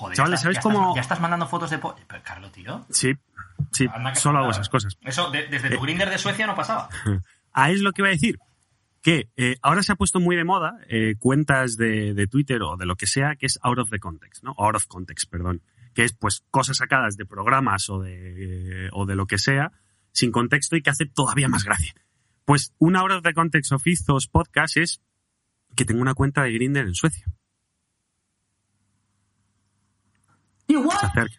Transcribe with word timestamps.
Joder, 0.00 0.16
Chavales, 0.16 0.40
ya, 0.40 0.42
¿sabéis 0.42 0.56
ya 0.56 0.62
cómo- 0.62 0.78
Estás, 0.80 0.94
ya 0.96 1.00
estás 1.02 1.20
mandando 1.20 1.46
fotos 1.46 1.68
de... 1.70 1.78
po- 1.78 1.94
Pero, 2.08 2.22
Carlos, 2.22 2.50
tío. 2.52 2.86
Sí, 2.90 3.12
sí, 3.70 3.86
anda 3.92 4.14
solo 4.14 4.38
hago 4.38 4.50
esas 4.50 4.68
cosas. 4.70 4.96
Eso, 5.02 5.30
de- 5.30 5.46
desde 5.48 5.68
tu 5.70 5.80
Grinder 5.80 6.08
de 6.08 6.16
Suecia 6.18 6.46
no 6.46 6.54
pasaba. 6.54 6.88
Ah, 7.52 7.70
es 7.72 7.80
lo 7.80 7.90
que 7.92 8.02
iba 8.02 8.08
a 8.08 8.12
decir. 8.12 8.38
Que 9.02 9.28
eh, 9.36 9.56
ahora 9.60 9.82
se 9.82 9.90
ha 9.90 9.96
puesto 9.96 10.20
muy 10.20 10.36
de 10.36 10.44
moda 10.44 10.78
eh, 10.88 11.16
cuentas 11.18 11.76
de, 11.76 12.14
de 12.14 12.26
Twitter 12.28 12.62
o 12.62 12.76
de 12.76 12.86
lo 12.86 12.94
que 12.94 13.08
sea 13.08 13.34
que 13.34 13.46
es 13.46 13.58
out 13.62 13.78
of 13.80 13.90
the 13.90 13.98
context, 13.98 14.44
¿no? 14.44 14.54
Out 14.56 14.76
of 14.76 14.86
context, 14.86 15.28
perdón. 15.28 15.60
Que 15.92 16.04
es 16.04 16.12
pues 16.12 16.44
cosas 16.52 16.76
sacadas 16.76 17.16
de 17.16 17.26
programas 17.26 17.90
o 17.90 17.98
de, 18.00 18.86
eh, 18.86 18.90
o 18.92 19.04
de 19.04 19.16
lo 19.16 19.26
que 19.26 19.38
sea 19.38 19.72
sin 20.12 20.30
contexto 20.30 20.76
y 20.76 20.82
que 20.82 20.90
hace 20.90 21.06
todavía 21.06 21.48
más 21.48 21.64
gracia. 21.64 21.92
Pues 22.44 22.72
un 22.78 22.94
out 22.94 23.10
of 23.10 23.22
the 23.24 23.34
context 23.34 23.72
of 23.72 23.82
Ethos 23.84 24.28
podcast 24.28 24.76
es 24.76 25.00
que 25.74 25.84
tengo 25.84 26.00
una 26.00 26.14
cuenta 26.14 26.42
de 26.44 26.52
Grindr 26.52 26.80
en 26.86 26.94
Suecia. 26.94 27.26
You 30.72 30.80
what? 30.82 30.98
Se 31.00 31.06
acerca. 31.06 31.34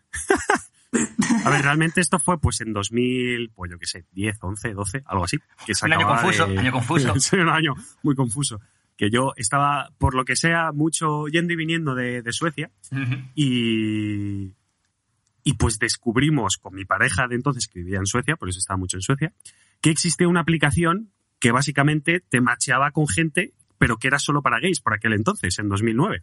A 1.45 1.49
ver, 1.49 1.61
realmente 1.61 2.01
esto 2.01 2.19
fue 2.19 2.37
pues 2.39 2.59
en 2.59 2.73
2000, 2.73 3.51
pues 3.55 3.71
yo 3.71 3.79
qué 3.79 3.85
sé, 3.85 4.05
10, 4.11 4.37
11, 4.41 4.73
12, 4.73 5.03
algo 5.05 5.23
así. 5.23 5.37
Que 5.65 5.73
se 5.73 5.85
Un 5.85 5.93
año 5.93 6.05
confuso, 6.07 6.47
de- 6.47 6.59
año 6.59 6.71
confuso. 6.73 7.13
Sí, 7.19 7.37
un 7.37 7.47
año 7.49 7.73
muy 8.03 8.13
confuso. 8.13 8.59
Que 8.97 9.09
yo 9.09 9.31
estaba, 9.37 9.89
por 9.97 10.13
lo 10.15 10.25
que 10.25 10.35
sea, 10.35 10.71
mucho 10.73 11.27
yendo 11.27 11.53
y 11.53 11.55
viniendo 11.55 11.95
de, 11.95 12.21
de 12.21 12.33
Suecia 12.33 12.69
y, 13.35 14.53
y 15.43 15.53
pues 15.57 15.79
descubrimos 15.79 16.57
con 16.57 16.75
mi 16.75 16.85
pareja 16.85 17.27
de 17.27 17.35
entonces, 17.35 17.67
que 17.67 17.79
vivía 17.79 17.97
en 17.99 18.05
Suecia, 18.05 18.35
por 18.35 18.49
eso 18.49 18.59
estaba 18.59 18.77
mucho 18.77 18.97
en 18.97 19.01
Suecia, 19.01 19.33
que 19.79 19.89
existía 19.89 20.27
una 20.27 20.41
aplicación 20.41 21.11
que 21.39 21.51
básicamente 21.51 22.19
te 22.29 22.41
macheaba 22.41 22.91
con 22.91 23.07
gente, 23.07 23.53
pero 23.79 23.97
que 23.97 24.07
era 24.07 24.19
solo 24.19 24.41
para 24.43 24.59
gays 24.59 24.81
por 24.81 24.93
aquel 24.93 25.13
entonces, 25.13 25.57
en 25.57 25.69
2009. 25.69 26.21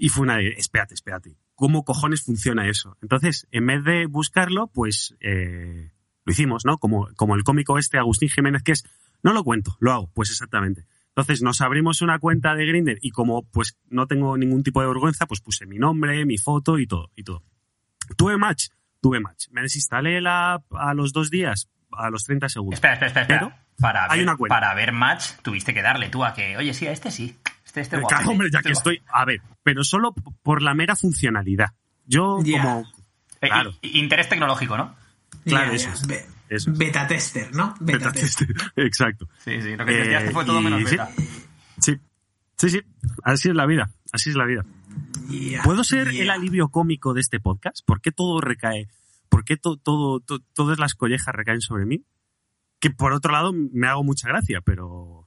Y 0.00 0.10
fue 0.10 0.22
una 0.22 0.36
de, 0.36 0.50
espérate, 0.50 0.94
espérate, 0.94 1.36
¿cómo 1.56 1.84
cojones 1.84 2.22
funciona 2.22 2.68
eso? 2.68 2.96
Entonces, 3.02 3.48
en 3.50 3.66
vez 3.66 3.82
de 3.82 4.06
buscarlo, 4.06 4.68
pues 4.68 5.16
eh, 5.20 5.90
lo 6.24 6.32
hicimos, 6.32 6.64
¿no? 6.64 6.78
Como, 6.78 7.08
como 7.16 7.34
el 7.34 7.42
cómico 7.42 7.78
este 7.78 7.98
Agustín 7.98 8.28
Jiménez, 8.28 8.62
que 8.62 8.72
es, 8.72 8.84
no 9.24 9.32
lo 9.32 9.42
cuento, 9.42 9.76
lo 9.80 9.92
hago, 9.92 10.10
pues 10.14 10.30
exactamente. 10.30 10.86
Entonces 11.08 11.42
nos 11.42 11.60
abrimos 11.60 12.00
una 12.00 12.20
cuenta 12.20 12.54
de 12.54 12.64
Grindr 12.64 12.98
y 13.02 13.10
como 13.10 13.42
pues 13.42 13.76
no 13.90 14.06
tengo 14.06 14.38
ningún 14.38 14.62
tipo 14.62 14.80
de 14.80 14.86
vergüenza, 14.86 15.26
pues 15.26 15.40
puse 15.40 15.66
mi 15.66 15.76
nombre, 15.76 16.24
mi 16.24 16.38
foto 16.38 16.78
y 16.78 16.86
todo, 16.86 17.10
y 17.16 17.24
todo. 17.24 17.42
Tuve 18.16 18.36
match, 18.36 18.68
tuve 19.00 19.18
match. 19.18 19.48
Me 19.50 19.62
desinstalé 19.62 20.20
la 20.20 20.54
app 20.54 20.74
a 20.74 20.94
los 20.94 21.12
dos 21.12 21.28
días, 21.28 21.68
a 21.90 22.08
los 22.10 22.22
30 22.22 22.48
segundos. 22.48 22.74
Espera, 22.74 22.94
espera, 22.94 23.08
espera. 23.08 23.22
espera. 23.22 23.40
Pero 23.48 23.68
para, 23.80 24.04
hay 24.04 24.20
ver, 24.20 24.28
una 24.28 24.36
cuenta. 24.36 24.54
para 24.54 24.74
ver 24.74 24.92
match 24.92 25.32
tuviste 25.42 25.74
que 25.74 25.82
darle 25.82 26.08
tú 26.08 26.24
a 26.24 26.34
que, 26.34 26.56
oye, 26.56 26.72
sí, 26.72 26.86
a 26.86 26.92
este 26.92 27.10
sí. 27.10 27.36
Este, 27.80 27.96
este 27.96 27.96
Eh, 27.96 28.00
guapete, 28.00 28.16
claro, 28.18 28.30
hombre, 28.32 28.48
ya 28.50 28.58
este 28.58 28.68
que 28.68 28.74
guapete. 28.74 28.96
estoy, 28.96 29.08
a 29.12 29.24
ver, 29.24 29.42
pero 29.62 29.84
solo 29.84 30.14
por 30.42 30.62
la 30.62 30.74
mera 30.74 30.96
funcionalidad. 30.96 31.68
Yo 32.06 32.38
Ya. 32.42 32.62
como, 32.62 32.80
Eh, 33.40 33.48
claro. 33.48 33.72
i- 33.82 33.98
interés 34.00 34.28
tecnológico, 34.28 34.76
¿no? 34.76 34.94
Claro, 35.44 35.70
Ya, 35.70 35.76
eso. 35.76 36.06
Be- 36.06 36.24
Eso 36.50 36.70
es. 36.72 36.78
Beta 36.78 37.06
tester, 37.06 37.54
¿no? 37.54 37.74
Beta, 37.80 37.98
Beta 38.08 38.12
tester. 38.12 38.46
tester. 38.48 38.72
Exacto. 38.86 39.28
Sí, 39.44 39.60
sí. 39.60 39.76
Lo 39.76 39.84
que 39.84 40.16
Eh, 40.16 40.30
fue 40.30 40.44
todo 40.46 40.60
y 40.60 40.64
menos 40.64 40.82
beta. 40.84 41.10
Sí, 41.78 41.96
sí, 42.56 42.70
sí. 42.70 42.80
Así 43.22 43.50
es 43.50 43.54
la 43.54 43.66
vida. 43.66 43.90
Así 44.12 44.30
es 44.30 44.36
la 44.36 44.46
vida. 44.46 44.64
¿Puedo 45.62 45.84
ser 45.84 46.08
el 46.08 46.30
alivio 46.30 46.68
cómico 46.70 47.12
de 47.12 47.20
este 47.20 47.38
podcast? 47.38 47.84
¿Por 47.84 48.00
qué 48.00 48.12
todo 48.12 48.40
recae? 48.40 48.88
¿Por 49.28 49.44
qué 49.44 49.58
to- 49.58 49.76
todo, 49.76 50.20
to- 50.20 50.40
todas 50.54 50.78
las 50.78 50.94
collejas 50.94 51.34
recaen 51.34 51.60
sobre 51.60 51.84
mí? 51.84 52.02
Que 52.80 52.90
por 52.90 53.12
otro 53.12 53.30
lado 53.32 53.52
me 53.52 53.86
hago 53.88 54.02
mucha 54.04 54.28
gracia, 54.28 54.60
pero. 54.62 55.17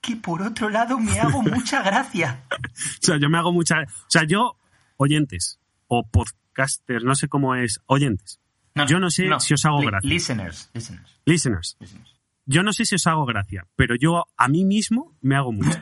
Que 0.00 0.16
por 0.16 0.40
otro 0.42 0.68
lado 0.70 0.98
me 0.98 1.18
hago 1.20 1.42
mucha 1.44 1.82
gracia. 1.82 2.44
O 2.50 2.56
sea, 3.00 3.18
yo 3.18 3.28
me 3.28 3.38
hago 3.38 3.52
mucha. 3.52 3.82
O 3.82 3.86
sea, 4.10 4.24
yo, 4.24 4.56
oyentes 4.96 5.58
o 5.88 6.06
podcasters, 6.06 7.04
no 7.04 7.14
sé 7.14 7.28
cómo 7.28 7.54
es. 7.54 7.80
Oyentes. 7.86 8.40
Yo 8.88 8.98
no 9.00 9.10
sé 9.10 9.28
si 9.40 9.54
os 9.54 9.64
hago 9.66 9.78
gracia. 9.80 10.08
Listeners, 10.08 10.70
listeners, 10.72 11.20
Listeners. 11.26 11.76
listeners. 11.80 12.16
Yo 12.46 12.62
no 12.62 12.72
sé 12.72 12.84
si 12.86 12.94
os 12.94 13.06
hago 13.06 13.26
gracia, 13.26 13.66
pero 13.76 13.94
yo 13.96 14.24
a 14.36 14.48
mí 14.48 14.64
mismo 14.64 15.16
me 15.20 15.36
hago 15.36 15.52
mucha. 15.52 15.80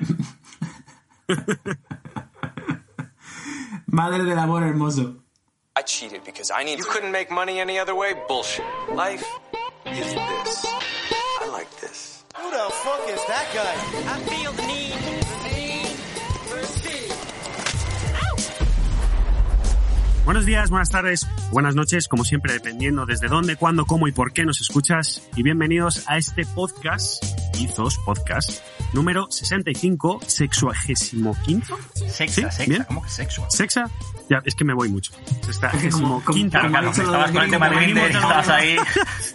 Madre 3.87 4.25
del 4.25 4.39
amor 4.39 4.63
hermoso. 4.65 5.23
I 5.77 5.83
cheated 5.85 6.25
because 6.25 6.51
I 6.53 6.65
need. 6.65 6.79
You 6.79 6.85
couldn't 6.85 7.13
make 7.13 7.31
money 7.31 7.61
any 7.61 7.79
other 7.79 7.95
way? 7.95 8.15
Bullshit. 8.29 8.65
Life 8.95 9.25
is 9.87 10.15
this. 10.15 10.68
The 12.59 12.73
fuck 12.83 13.09
is 13.09 13.23
that 13.27 13.47
guy? 13.55 13.75
I 14.13 14.19
feel 14.27 14.53
the 14.53 14.67
need, 14.67 14.93
the 14.93 15.49
need 15.55 15.87
for 16.49 16.63
speed. 16.67 17.13
Buenos 20.25 20.45
días, 20.45 20.69
buenas 20.69 20.91
tardes, 20.91 21.27
buenas 21.53 21.75
noches, 21.77 22.09
como 22.09 22.25
siempre, 22.25 22.53
dependiendo 22.53 23.07
desde 23.07 23.29
dónde, 23.29 23.55
cuándo, 23.57 23.87
cómo 23.87 24.09
y 24.09 24.13
por 24.13 24.33
qué 24.33 24.45
nos 24.45 24.61
escuchas. 24.61 25.23
Y 25.37 25.43
bienvenidos 25.45 26.05
a 26.09 26.19
este 26.19 26.45
podcast, 26.47 27.23
Izos 27.61 27.97
Podcast, 28.05 28.61
número 28.93 29.31
65, 29.31 30.21
sexuagésimo 30.27 31.37
quinto. 31.45 31.79
Sexa, 31.95 32.27
¿Sí? 32.27 32.43
sexa, 32.43 32.65
¿Bien? 32.67 32.85
¿cómo 32.89 33.03
que 33.05 33.09
sexual? 33.11 33.49
¿Sexa? 33.53 33.85
Ya, 34.29 34.43
es 34.45 34.55
que 34.57 34.65
me 34.65 34.75
voy 34.75 34.89
mucho. 34.89 35.13
Sexagésimo 35.47 36.23
como- 36.25 36.37
quinto. 36.37 36.59
Claro, 36.59 36.91
estabas 36.91 37.31
con 37.31 37.43
el 37.45 37.51
tema 37.51 37.71
de 37.71 38.07
estabas 38.09 38.49
ahí. 38.49 38.77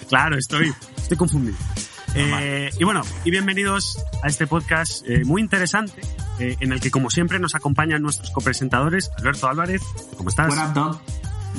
Claro, 0.09 0.37
estoy, 0.37 0.73
estoy 0.97 1.17
confundido. 1.17 1.57
Eh, 2.15 2.69
y 2.79 2.83
bueno, 2.83 3.01
y 3.23 3.31
bienvenidos 3.31 3.97
a 4.21 4.27
este 4.27 4.45
podcast 4.45 5.03
eh, 5.07 5.23
muy 5.25 5.41
interesante, 5.41 6.01
eh, 6.39 6.55
en 6.59 6.71
el 6.71 6.79
que 6.79 6.91
como 6.91 7.09
siempre 7.09 7.39
nos 7.39 7.55
acompañan 7.55 8.01
nuestros 8.03 8.29
copresentadores, 8.29 9.09
Alberto 9.17 9.47
Álvarez, 9.47 9.81
¿cómo 10.15 10.29
estás? 10.29 10.53
Up, 10.53 10.73
dog? 10.73 11.01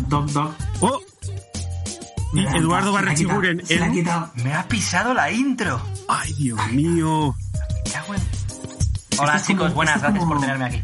Dog, 0.08 0.32
dog. 0.32 0.54
Oh, 0.80 1.00
y 2.34 2.46
Eduardo 2.46 2.96
quitado, 3.14 3.42
se 3.64 3.78
la 3.78 3.86
ha 3.86 3.92
quitado. 3.92 4.30
Me 4.36 4.54
ha 4.54 4.66
pisado 4.68 5.14
la 5.14 5.30
intro. 5.30 5.80
Ay, 6.08 6.32
Dios 6.34 6.60
mío. 6.72 7.34
Hola 9.18 9.42
chicos, 9.42 9.64
como- 9.64 9.74
buenas, 9.74 10.00
gracias 10.00 10.24
por 10.24 10.40
tenerme 10.40 10.64
aquí. 10.66 10.82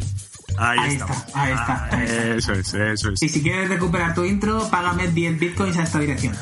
Ahí, 0.59 0.94
está, 0.94 1.06
ahí 1.34 1.53
está, 1.53 1.75
Ah, 1.75 1.88
ahí 1.92 2.04
está. 2.04 2.34
Eso 2.34 2.53
es, 2.53 2.75
eso 2.75 3.10
es. 3.10 3.22
Y 3.22 3.28
si 3.28 3.42
quieres 3.42 3.69
recuperar 3.69 4.14
tu 4.14 4.25
intro, 4.25 4.69
págame 4.69 5.09
10 5.09 5.38
bitcoins 5.38 5.76
a 5.78 5.84
esta 5.84 5.98
dirección. 6.00 6.36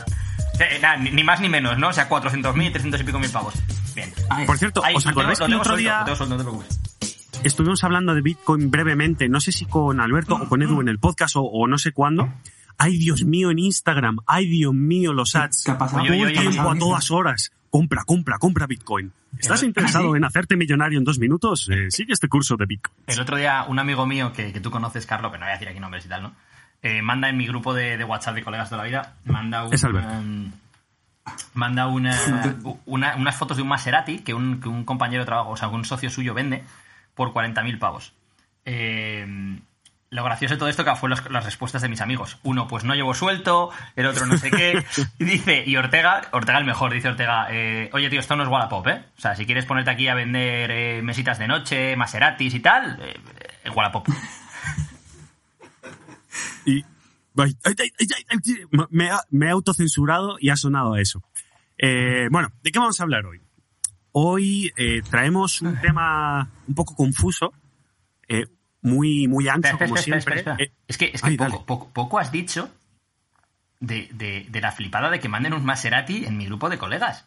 Eh, 0.60 0.78
nada, 0.80 0.96
ni, 0.96 1.10
ni 1.10 1.22
más 1.24 1.40
ni 1.40 1.48
menos, 1.48 1.78
¿no? 1.78 1.88
O 1.88 1.92
sea, 1.92 2.08
400.000, 2.08 2.72
300 2.72 3.00
y 3.00 3.04
pico 3.04 3.18
mil 3.18 3.30
pavos. 3.30 3.54
Bien. 3.94 4.12
Ahí 4.30 4.46
Por 4.46 4.58
cierto, 4.58 4.84
Ahí, 4.84 4.94
¿os 4.94 5.04
tengo- 5.04 5.20
acordáis 5.20 5.38
que 5.38 5.44
el 5.46 5.54
otro 5.54 5.76
día 5.76 6.04
no 6.06 6.14
te 6.36 6.42
preocupes. 6.44 6.80
estuvimos 7.44 7.84
hablando 7.84 8.14
de 8.14 8.22
Bitcoin 8.22 8.70
brevemente, 8.70 9.28
no 9.28 9.40
sé 9.40 9.52
si 9.52 9.64
con 9.66 10.00
Alberto 10.00 10.34
o 10.36 10.48
con 10.48 10.62
Edu 10.62 10.80
en 10.80 10.88
el 10.88 10.98
podcast 10.98 11.36
o, 11.36 11.42
o 11.42 11.66
no 11.66 11.78
sé 11.78 11.92
cuándo? 11.92 12.32
Ay, 12.80 12.96
Dios 12.96 13.24
mío, 13.24 13.50
en 13.50 13.58
Instagram. 13.58 14.18
Ay, 14.26 14.46
Dios 14.46 14.72
mío, 14.72 15.12
los 15.12 15.34
ads. 15.34 15.64
¿Qué 15.64 15.72
ha 15.72 15.78
pasado? 15.78 16.02
Todo 16.04 16.12
Oye, 16.12 16.22
el 16.22 16.26
oye, 16.28 16.38
oye, 16.38 16.50
tiempo, 16.50 16.70
a 16.70 16.78
todas 16.78 17.10
horas. 17.10 17.50
Compra, 17.70 18.04
compra, 18.04 18.38
compra 18.38 18.66
Bitcoin. 18.66 19.12
¿Estás 19.36 19.62
¿Ah, 19.62 19.66
interesado 19.66 20.12
sí? 20.12 20.16
en 20.16 20.24
hacerte 20.24 20.56
millonario 20.56 20.98
en 20.98 21.04
dos 21.04 21.18
minutos? 21.18 21.68
Eh, 21.70 21.90
sigue 21.90 22.12
este 22.12 22.28
curso 22.28 22.56
de 22.56 22.66
Bitcoin. 22.66 22.94
El 23.08 23.20
otro 23.20 23.36
día, 23.36 23.64
un 23.68 23.78
amigo 23.80 24.06
mío 24.06 24.32
que, 24.32 24.52
que 24.52 24.60
tú 24.60 24.70
conoces, 24.70 25.04
Carlos, 25.06 25.32
que 25.32 25.38
no 25.38 25.44
voy 25.44 25.50
a 25.50 25.54
decir 25.54 25.68
aquí 25.68 25.80
nombres 25.80 26.06
y 26.06 26.08
tal, 26.08 26.22
¿no? 26.22 26.34
Eh, 26.82 27.02
manda 27.02 27.28
en 27.28 27.36
mi 27.36 27.46
grupo 27.46 27.74
de, 27.74 27.96
de 27.96 28.04
WhatsApp 28.04 28.34
de 28.36 28.44
colegas 28.44 28.70
de 28.70 28.76
la 28.76 28.82
vida, 28.84 29.14
manda 29.24 29.64
un, 29.64 29.74
Es 29.74 29.82
um, 29.84 30.52
manda 31.54 31.86
una, 31.88 32.16
una- 32.86 33.16
unas 33.16 33.36
fotos 33.36 33.56
de 33.56 33.62
un 33.62 33.68
Maserati 33.68 34.20
que 34.20 34.32
un, 34.34 34.60
que 34.60 34.68
un 34.68 34.84
compañero 34.84 35.22
de 35.22 35.26
trabajo, 35.26 35.50
o 35.50 35.56
sea, 35.56 35.68
que 35.68 35.74
un 35.74 35.84
socio 35.84 36.08
suyo 36.10 36.34
vende 36.34 36.64
por 37.14 37.32
40.000 37.32 37.78
pavos. 37.78 38.12
Eh, 38.64 39.26
lo 40.10 40.24
gracioso 40.24 40.54
de 40.54 40.58
todo 40.58 40.68
esto 40.70 40.84
que 40.86 40.94
fue 40.94 41.10
los- 41.10 41.28
las 41.30 41.44
respuestas 41.44 41.82
de 41.82 41.88
mis 41.88 42.00
amigos. 42.00 42.38
Uno, 42.42 42.66
pues 42.66 42.82
no 42.84 42.94
llevo 42.94 43.12
suelto, 43.12 43.70
el 43.94 44.06
otro 44.06 44.24
no 44.26 44.38
sé 44.38 44.50
qué. 44.50 44.82
Y 45.18 45.24
dice, 45.24 45.64
y 45.66 45.76
Ortega, 45.76 46.22
Ortega 46.32 46.58
el 46.58 46.64
mejor, 46.64 46.92
dice 46.94 47.08
Ortega, 47.08 47.48
eh, 47.50 47.90
oye 47.92 48.08
tío, 48.08 48.20
esto 48.20 48.34
no 48.36 48.44
es 48.44 48.48
Wallapop, 48.48 48.86
¿eh? 48.86 49.02
O 49.18 49.20
sea, 49.20 49.34
si 49.34 49.44
quieres 49.44 49.66
ponerte 49.66 49.90
aquí 49.90 50.08
a 50.08 50.14
vender 50.14 50.70
eh, 50.70 51.02
mesitas 51.02 51.38
de 51.38 51.48
noche, 51.48 51.96
Maseratis 51.96 52.54
y 52.54 52.60
tal, 52.60 52.98
eh, 53.02 53.16
eh, 53.64 53.70
Wallapop. 53.70 54.08
Y 56.68 56.84
me, 59.30 59.46
he 59.46 59.50
autocensurado 59.50 60.36
y 60.40 60.50
ha 60.50 60.56
sonado 60.56 60.94
a 60.94 61.00
eso. 61.00 61.22
Eh, 61.76 62.28
bueno, 62.30 62.48
¿de 62.62 62.72
qué 62.72 62.78
vamos 62.78 62.98
a 63.00 63.02
hablar 63.04 63.26
hoy? 63.26 63.40
Hoy 64.12 64.72
eh, 64.76 65.02
traemos 65.08 65.62
un 65.62 65.76
tema 65.80 66.50
un 66.66 66.74
poco 66.74 66.94
confuso, 66.96 67.52
eh, 68.28 68.46
muy, 68.82 69.28
muy 69.28 69.48
ancho, 69.48 69.68
Espera, 69.70 69.86
como 69.88 69.96
espera, 69.96 70.20
siempre. 70.20 70.36
espera, 70.40 70.56
Es 70.88 70.98
que, 70.98 71.10
es 71.14 71.22
que 71.22 71.28
ay, 71.28 71.36
poco, 71.36 71.64
poco, 71.66 71.90
poco 71.92 72.18
has 72.18 72.32
dicho 72.32 72.70
de, 73.80 74.08
de- 74.12 74.46
de 74.48 74.60
la 74.60 74.72
flipada 74.72 75.10
de 75.10 75.20
que 75.20 75.28
manden 75.28 75.52
un 75.54 75.64
Maserati 75.64 76.24
en 76.24 76.36
mi 76.36 76.46
grupo 76.46 76.68
de 76.68 76.78
colegas. 76.78 77.26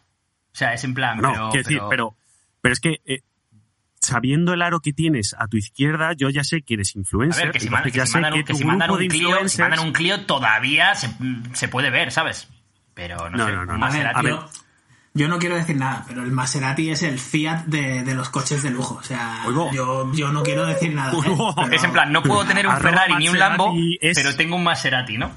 O 0.52 0.56
sea, 0.56 0.74
es 0.74 0.84
en 0.84 0.92
plan, 0.94 1.16
no, 1.18 1.30
pero, 1.32 1.48
quiero 1.50 1.68
decir, 1.68 1.80
pero, 1.88 2.16
pero 2.60 2.72
es 2.74 2.80
que 2.80 3.00
sabiendo 4.02 4.52
el 4.52 4.62
aro 4.62 4.80
que 4.80 4.92
tienes 4.92 5.34
a 5.38 5.46
tu 5.46 5.56
izquierda, 5.56 6.12
yo 6.14 6.28
ya 6.28 6.44
sé 6.44 6.62
que 6.62 6.74
eres 6.74 6.94
A 6.94 6.98
influencer. 6.98 7.44
ver, 7.46 7.52
que 7.52 7.60
si, 7.60 7.70
mandan, 7.70 7.90
que 7.92 7.96
ya 7.98 8.06
si 8.06 8.12
sé 8.12 8.18
mandan 8.20 8.32
un, 8.34 8.44
que 8.44 8.54
si 8.54 8.64
mandan 8.64 8.90
un 8.90 9.06
Clio, 9.08 9.48
si 9.48 9.60
mandan 9.62 9.78
un 9.80 9.92
Clio 9.92 10.26
todavía 10.26 10.94
se, 10.94 11.08
se 11.54 11.68
puede 11.68 11.90
ver, 11.90 12.10
¿sabes? 12.12 12.48
Pero 12.94 13.30
no, 13.30 13.38
No, 13.38 13.46
sé, 13.46 13.52
no, 13.52 13.64
no, 13.64 13.72
un 13.74 13.80
no. 13.80 13.86
A 13.86 13.90
ver, 13.90 14.04
Maserati... 14.04 14.18
A 14.18 14.22
ver, 14.22 14.36
yo, 15.14 15.28
no 15.28 15.38
quiero 15.38 15.56
decir 15.56 15.76
nada, 15.76 16.04
pero 16.08 16.22
el 16.22 16.32
Maserati 16.32 16.90
es 16.90 17.02
el 17.02 17.18
Fiat 17.18 17.64
de, 17.66 18.02
de 18.02 18.14
los 18.14 18.30
coches 18.30 18.62
de 18.62 18.70
lujo. 18.70 18.94
O 18.94 19.02
sea, 19.02 19.44
yo, 19.72 20.10
yo 20.14 20.32
no 20.32 20.42
quiero 20.42 20.64
decir 20.66 20.94
nada. 20.94 21.12
¿eh? 21.12 21.16
Pero- 21.22 21.70
Es 21.72 21.84
en 21.84 21.92
plan, 21.92 22.10
no 22.12 22.22
puedo 22.22 22.44
tener 22.46 22.66
un 22.66 22.76
Ferrari 22.78 23.14
ni 23.16 23.28
un 23.28 23.38
Lambo, 23.38 23.74
es- 24.00 24.16
pero 24.16 24.34
tengo 24.36 24.56
un 24.56 24.64
Maserati, 24.64 25.18
¿no? 25.18 25.30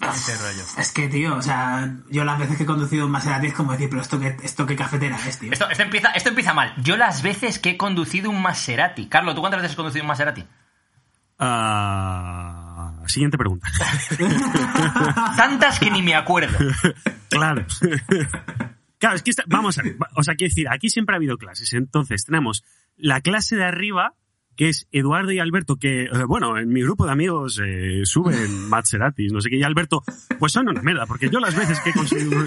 Ese 0.00 0.36
rollo. 0.36 0.64
Es 0.78 0.92
que, 0.92 1.08
tío, 1.08 1.36
o 1.36 1.42
sea, 1.42 1.96
yo 2.10 2.24
las 2.24 2.38
veces 2.38 2.56
que 2.56 2.64
he 2.64 2.66
conducido 2.66 3.06
un 3.06 3.12
Maserati 3.12 3.46
es 3.46 3.54
como 3.54 3.72
decir, 3.72 3.88
pero 3.88 4.02
esto 4.02 4.20
qué, 4.20 4.36
esto 4.42 4.66
qué 4.66 4.76
cafetera 4.76 5.18
es, 5.26 5.38
tío. 5.38 5.52
Esto, 5.52 5.68
esto 5.70 5.82
empieza, 5.82 6.10
esto 6.10 6.28
empieza 6.28 6.52
mal. 6.52 6.74
Yo 6.82 6.96
las 6.96 7.22
veces 7.22 7.58
que 7.58 7.70
he 7.70 7.76
conducido 7.76 8.30
un 8.30 8.42
Maserati. 8.42 9.06
Carlos, 9.06 9.34
¿tú 9.34 9.40
cuántas 9.40 9.60
veces 9.60 9.72
has 9.72 9.76
conducido 9.76 10.02
un 10.02 10.08
Maserati? 10.08 10.44
Ah, 11.38 12.92
siguiente 13.06 13.38
pregunta. 13.38 13.68
Tantas 15.36 15.78
que 15.78 15.90
ni 15.90 16.02
me 16.02 16.14
acuerdo. 16.14 16.58
claro. 17.28 17.66
Claro, 18.96 19.16
es 19.16 19.22
que 19.22 19.32
vamos 19.48 19.76
a 19.76 19.82
ver, 19.82 19.98
o 20.16 20.22
sea, 20.22 20.34
quiero 20.34 20.48
decir, 20.48 20.66
aquí 20.70 20.88
siempre 20.88 21.14
ha 21.14 21.18
habido 21.18 21.36
clases. 21.36 21.74
Entonces, 21.74 22.24
tenemos 22.24 22.64
la 22.96 23.20
clase 23.20 23.54
de 23.54 23.64
arriba, 23.64 24.14
que 24.56 24.68
es 24.68 24.86
Eduardo 24.92 25.32
y 25.32 25.38
Alberto, 25.38 25.76
que, 25.76 26.04
eh, 26.04 26.24
bueno, 26.26 26.58
en 26.58 26.68
mi 26.68 26.82
grupo 26.82 27.06
de 27.06 27.12
amigos 27.12 27.60
eh, 27.64 28.02
suben 28.04 28.68
Maseratis, 28.68 29.32
no 29.32 29.40
sé 29.40 29.50
qué, 29.50 29.56
y 29.56 29.62
Alberto, 29.62 30.02
pues 30.38 30.52
son 30.52 30.68
una 30.68 30.82
mierda, 30.82 31.06
porque 31.06 31.28
yo 31.30 31.40
las 31.40 31.56
veces 31.56 31.80
que 31.80 31.90
he 31.90 31.92
conseguido... 31.92 32.40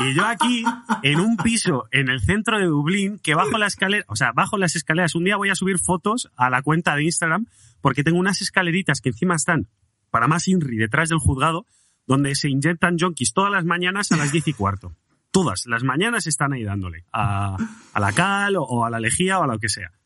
Y 0.00 0.14
yo 0.14 0.26
aquí, 0.26 0.64
en 1.02 1.18
un 1.18 1.36
piso 1.36 1.88
en 1.90 2.08
el 2.08 2.20
centro 2.20 2.58
de 2.58 2.66
Dublín, 2.66 3.18
que 3.18 3.34
bajo 3.34 3.58
la 3.58 3.66
escalera, 3.66 4.04
o 4.06 4.14
sea, 4.14 4.30
bajo 4.32 4.56
las 4.56 4.76
escaleras, 4.76 5.16
un 5.16 5.24
día 5.24 5.36
voy 5.36 5.50
a 5.50 5.56
subir 5.56 5.78
fotos 5.78 6.30
a 6.36 6.50
la 6.50 6.62
cuenta 6.62 6.94
de 6.94 7.02
Instagram, 7.02 7.46
porque 7.80 8.04
tengo 8.04 8.18
unas 8.18 8.40
escaleritas 8.40 9.00
que 9.00 9.08
encima 9.08 9.34
están, 9.34 9.66
para 10.10 10.28
más 10.28 10.46
INRI, 10.46 10.76
detrás 10.76 11.08
del 11.08 11.18
juzgado, 11.18 11.66
donde 12.06 12.34
se 12.36 12.48
inyectan 12.48 12.96
junkies 12.98 13.32
todas 13.32 13.50
las 13.50 13.64
mañanas 13.64 14.12
a 14.12 14.16
las 14.16 14.30
10 14.30 14.48
y 14.48 14.52
cuarto. 14.52 14.94
Todas 15.32 15.66
las 15.66 15.82
mañanas 15.82 16.26
están 16.26 16.52
ahí 16.52 16.62
dándole 16.62 17.04
a, 17.12 17.56
a 17.92 18.00
la 18.00 18.12
cal 18.12 18.56
o, 18.56 18.62
o 18.62 18.84
a 18.84 18.90
la 18.90 19.00
lejía 19.00 19.40
o 19.40 19.42
a 19.42 19.46
lo 19.46 19.58
que 19.58 19.68
sea. 19.68 19.97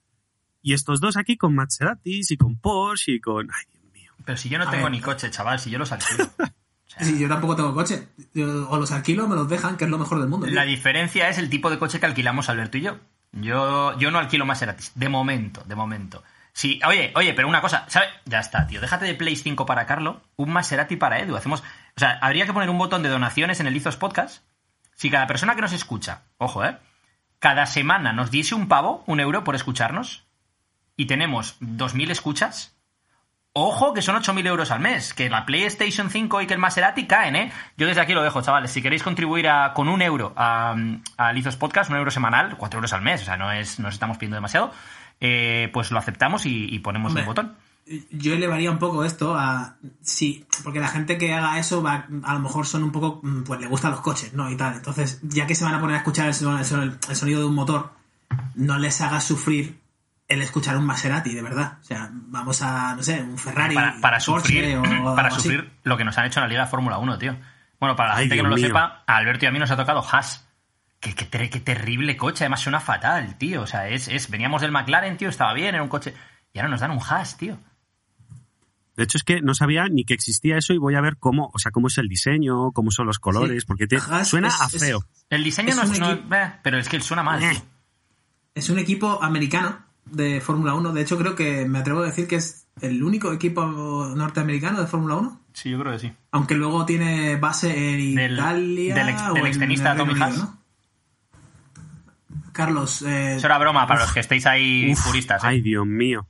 Y 0.62 0.73
estos 0.75 1.00
dos 1.00 1.17
aquí 1.17 1.37
con 1.37 1.55
Maseratis 1.55 2.31
y 2.31 2.37
con 2.37 2.56
Porsche 2.56 3.12
y 3.12 3.20
con... 3.20 3.49
Ay, 3.53 3.64
Dios 3.73 3.93
mío. 3.93 4.12
Pero 4.25 4.38
si 4.38 4.49
yo 4.49 4.59
no 4.59 4.64
A 4.64 4.70
tengo 4.70 4.85
ver. 4.85 4.93
ni 4.93 5.00
coche, 5.00 5.31
chaval, 5.31 5.59
si 5.59 5.70
yo 5.70 5.79
los 5.79 5.93
alquilo. 5.93 6.29
Sí, 7.00 7.19
yo 7.19 7.26
tampoco 7.26 7.56
tengo 7.56 7.73
coche. 7.73 8.09
Yo, 8.35 8.69
o 8.69 8.76
los 8.79 8.93
alquilo 8.93 9.25
o 9.25 9.29
me 9.29 9.35
los 9.35 9.49
dejan, 9.49 9.79
que 9.79 9.85
es 9.85 9.91
lo 9.91 9.97
mejor 9.97 10.20
del 10.20 10.29
mundo. 10.29 10.44
tío. 10.47 10.55
La 10.55 10.64
diferencia 10.67 11.26
es 11.31 11.38
el 11.38 11.49
tipo 11.49 11.70
de 11.70 11.79
coche 11.79 11.99
que 11.99 12.05
alquilamos 12.05 12.50
Alberto 12.50 12.76
y 12.76 12.82
yo. 12.82 12.99
Yo, 13.32 13.97
yo 13.99 14.11
no 14.11 14.19
alquilo 14.19 14.44
Maseratis. 14.44 14.93
De 14.94 15.09
momento, 15.09 15.62
de 15.64 15.75
momento. 15.75 16.23
Sí, 16.53 16.81
oye, 16.87 17.11
oye, 17.17 17.32
pero 17.32 17.49
una 17.49 17.62
cosa, 17.62 17.87
¿sabes? 17.88 18.11
Ya 18.26 18.41
está, 18.41 18.67
tío. 18.67 18.79
Déjate 18.82 19.06
de 19.06 19.14
Play 19.14 19.37
5 19.37 19.64
para 19.64 19.87
Carlo, 19.87 20.20
un 20.37 20.53
Maserati 20.53 20.97
para 20.97 21.19
Edu. 21.20 21.35
Hacemos. 21.35 21.61
O 21.61 21.99
sea, 22.00 22.19
habría 22.20 22.44
que 22.44 22.53
poner 22.53 22.69
un 22.69 22.76
botón 22.76 23.03
de 23.03 23.09
donaciones 23.09 23.59
en 23.61 23.67
el 23.69 23.75
Izos 23.76 23.97
Podcast. 23.97 24.44
Si 24.94 25.09
cada 25.11 25.26
persona 25.26 25.55
que 25.55 25.62
nos 25.62 25.73
escucha, 25.73 26.25
ojo, 26.37 26.62
¿eh? 26.62 26.76
Cada 27.38 27.64
semana 27.64 28.12
nos 28.12 28.31
diese 28.31 28.55
un 28.55 28.69
pavo, 28.69 29.03
un 29.06 29.19
euro 29.19 29.44
por 29.44 29.55
escucharnos, 29.55 30.25
y 31.02 31.06
tenemos 31.06 31.56
2.000 31.60 32.10
escuchas, 32.10 32.75
Ojo, 33.54 33.93
que 33.93 34.00
son 34.00 34.16
8.000 34.16 34.46
euros 34.46 34.70
al 34.70 34.81
mes. 34.81 35.12
Que 35.12 35.28
la 35.28 35.44
PlayStation 35.44 36.08
5 36.08 36.40
y 36.40 36.46
que 36.46 36.54
el 36.54 36.58
Maserati 36.58 37.06
caen, 37.06 37.37
¿eh? 37.37 37.52
Yo 37.76 37.87
desde 37.87 38.00
aquí 38.00 38.14
lo 38.14 38.22
dejo, 38.22 38.40
chavales. 38.40 38.70
Si 38.70 38.81
queréis 38.81 39.02
contribuir 39.02 39.46
a- 39.46 39.75
con 39.75 39.90
un 39.90 40.00
euro 40.00 40.32
a, 40.37 40.75
a 41.19 41.32
Lizos 41.34 41.56
Podcast, 41.56 41.90
un 41.90 41.96
euro 41.96 42.10
semanal, 42.10 42.56
cuatro 42.56 42.78
euros 42.78 42.94
al 42.94 43.02
mes, 43.02 43.20
o 43.20 43.25
sea, 43.26 43.37
no 43.37 43.52
es, 43.52 43.78
nos 43.78 43.93
estamos 43.93 44.16
pidiendo 44.16 44.37
demasiado, 44.37 44.72
eh, 45.20 45.69
pues 45.75 45.90
lo 45.90 45.99
aceptamos 45.99 46.46
y, 46.46 46.75
y 46.75 46.78
ponemos 46.78 47.10
Hombre, 47.10 47.25
el 47.25 47.26
botón. 47.26 47.54
Yo 48.10 48.32
elevaría 48.32 48.70
un 48.70 48.78
poco 48.78 49.04
esto 49.04 49.37
a. 49.37 49.75
Sí, 50.00 50.46
porque 50.64 50.81
la 50.81 50.88
gente 50.88 51.19
que 51.19 51.34
haga 51.34 51.58
eso 51.58 51.82
va, 51.82 52.06
a 52.22 52.32
lo 52.32 52.40
mejor 52.40 52.64
son 52.66 52.84
un 52.84 52.90
poco. 52.93 53.20
mm, 53.22 53.43
Pues 53.43 53.60
le 53.60 53.66
gustan 53.66 53.90
los 53.90 54.00
coches, 54.00 54.32
¿no? 54.32 54.50
Y 54.50 54.56
tal. 54.56 54.76
Entonces, 54.76 55.20
ya 55.25 55.46
que 55.46 55.54
se 55.54 55.64
van 55.64 55.75
a 55.75 55.81
poner 55.81 55.96
a 55.96 55.99
escuchar 55.99 56.26
el, 56.28 56.99
el 57.06 57.16
sonido 57.16 57.40
de 57.40 57.46
un 57.49 57.54
motor, 57.54 57.93
no 58.54 58.78
les 58.78 58.99
haga 59.02 59.20
sufrir 59.20 59.81
el 60.32 60.43
escuchar 60.43 60.76
un 60.76 60.84
Maserati, 60.87 61.34
de 61.34 61.43
verdad. 61.43 61.79
O 61.81 61.84
sea, 61.84 62.08
vamos 62.12 62.62
a, 62.62 62.94
no 62.96 63.02
sé, 63.02 63.20
un 63.23 63.38
Ferrari. 63.38 63.75
Para, 63.75 64.00
para 64.00 64.19
Porsche 64.19 64.75
sufrir, 64.75 64.76
o 65.05 65.14
para 65.14 65.29
así. 65.29 65.40
sufrir 65.43 65.70
lo 65.84 65.96
que 65.96 66.05
nos 66.05 66.17
han 66.19 66.26
hecho 66.26 66.40
en 66.40 66.44
la 66.44 66.49
Liga 66.49 66.64
de 66.64 66.70
Fórmula 66.70 66.99
1, 66.99 67.19
tío. 67.19 67.37
Bueno, 67.81 67.96
para 67.96 68.11
la 68.11 68.17
Ay, 68.17 68.23
gente 68.25 68.37
que 68.37 68.43
no 68.43 68.49
lo 68.50 68.56
mío. 68.56 68.67
sepa, 68.69 69.02
a 69.06 69.17
Alberto 69.17 69.44
y 69.44 69.49
a 69.49 69.50
mí 69.52 69.58
nos 69.58 69.70
ha 69.70 69.76
tocado 69.76 70.05
Haas. 70.08 70.49
Qué, 71.00 71.14
qué 71.14 71.25
ter- 71.25 71.50
qué 71.50 71.58
terrible 71.61 72.17
coche, 72.17 72.44
además 72.44 72.61
suena 72.61 72.79
fatal, 72.81 73.37
tío. 73.37 73.62
O 73.62 73.67
sea, 73.67 73.88
es, 73.88 74.06
es, 74.08 74.31
veníamos 74.31 74.62
del 74.62 74.70
McLaren, 74.70 75.17
tío, 75.17 75.29
estaba 75.29 75.52
bien, 75.52 75.75
era 75.75 75.82
un 75.82 75.88
coche. 75.88 76.14
Y 76.52 76.58
ahora 76.61 76.69
nos 76.70 76.81
dan 76.81 76.93
un 76.93 77.00
Haas, 77.00 77.37
tío. 77.37 77.58
De 78.96 79.05
hecho, 79.05 79.17
es 79.17 79.25
que 79.25 79.40
no 79.40 79.55
sabía 79.55 79.87
ni 79.90 80.05
que 80.05 80.12
existía 80.14 80.58
eso 80.58 80.75
y 80.75 80.78
voy 80.78 80.94
a 80.94 81.00
ver 81.00 81.17
cómo, 81.17 81.50
o 81.55 81.58
sea, 81.58 81.73
cómo 81.73 81.88
es 81.88 81.96
el 81.99 82.08
diseño, 82.08 82.73
cómo 82.73 82.90
son 82.90 83.06
los 83.06 83.19
colores, 83.19 83.62
Sí. 83.62 83.67
porque 83.67 83.87
te- 83.87 83.96
Haas 83.96 84.28
suena 84.28 84.49
es- 84.49 84.61
a 84.61 84.67
es- 84.67 84.78
feo. 84.78 85.05
El 85.31 85.43
diseño 85.43 85.70
Es 85.70 85.76
no 85.76 85.82
es. 85.85 85.99
no- 85.99 86.12
eh, 86.37 86.52
pero 86.62 86.78
es 86.78 86.88
que 86.88 87.00
suena 87.00 87.23
mal, 87.23 87.43
Eh. 87.43 87.62
Es 88.55 88.69
un 88.69 88.78
equipo 88.78 89.23
americano 89.23 89.82
de 90.06 90.40
Fórmula 90.40 90.75
1. 90.75 90.93
De 90.93 91.00
hecho, 91.02 91.19
creo 91.19 91.34
que 91.34 91.66
me 91.66 91.78
atrevo 91.78 92.00
a 92.02 92.06
decir 92.06 92.26
que 92.28 92.37
es 92.37 92.66
el 92.81 93.02
único 93.02 93.32
equipo 93.32 93.64
norteamericano 94.16 94.81
de 94.81 94.87
Fórmula 94.87 95.16
1. 95.16 95.40
Sí, 95.52 95.70
yo 95.70 95.78
creo 95.81 95.93
que 95.93 95.99
sí. 95.99 96.12
Aunque 96.31 96.54
luego 96.54 96.84
tiene 96.87 97.37
base 97.37 97.70
en 97.94 98.14
Del- 98.14 98.32
Italia. 98.34 98.94
del 98.94 99.08
ex- 99.10 99.22
o 99.28 99.34
del 99.34 99.96
Tommy 99.99 100.20
Haas. 100.20 100.38
¿no? 100.38 100.58
Carlos, 102.52 103.02
eh, 103.02 103.37
Eso 103.37 103.46
era 103.46 103.58
broma 103.58 103.87
para 103.87 104.00
los 104.02 104.12
que 104.12 104.20
estéis 104.20 104.46
ahí 104.46 104.90
Uf, 104.93 105.04
puristas. 105.06 105.43
¿eh? 105.44 105.46
Ay, 105.49 105.60
Dios 105.62 105.87
mío. 105.87 106.28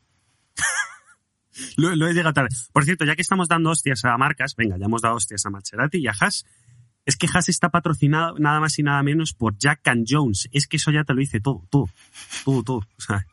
lo, 1.76 1.94
lo 1.96 2.06
he 2.08 2.14
llegado 2.14 2.32
tarde. 2.32 2.48
Por 2.72 2.84
cierto, 2.84 3.04
ya 3.04 3.16
que 3.16 3.22
estamos 3.22 3.48
dando 3.48 3.70
hostias 3.70 4.04
a 4.04 4.16
marcas, 4.16 4.54
venga, 4.56 4.76
ya 4.78 4.86
hemos 4.86 5.02
dado 5.02 5.16
hostias 5.16 5.44
a 5.46 5.50
Maserati 5.50 5.98
y 5.98 6.06
a 6.06 6.12
Haas. 6.19 6.44
Es 7.04 7.16
que 7.16 7.26
Haas 7.32 7.48
está 7.48 7.70
patrocinado 7.70 8.38
nada 8.38 8.60
más 8.60 8.78
y 8.78 8.84
nada 8.84 9.02
menos 9.02 9.32
por 9.32 9.56
Jack 9.58 9.86
and 9.88 10.06
Jones. 10.08 10.48
Es 10.52 10.69
que 10.69 10.76
eso 10.76 10.92
ya 10.92 11.02
te 11.02 11.12
lo 11.14 11.19
dice 11.20 11.40
todo, 11.40 11.64
todo, 11.69 11.88
todo, 12.44 12.62
todo. 12.62 12.76
O 12.78 13.00
sea, 13.00 13.26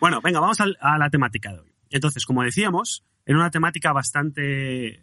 bueno, 0.00 0.20
venga, 0.20 0.40
vamos 0.40 0.58
a 0.60 0.98
la 0.98 1.10
temática 1.10 1.52
de 1.52 1.60
hoy. 1.60 1.72
Entonces, 1.90 2.26
como 2.26 2.42
decíamos, 2.42 3.04
era 3.26 3.38
una 3.38 3.50
temática 3.50 3.92
bastante 3.92 5.00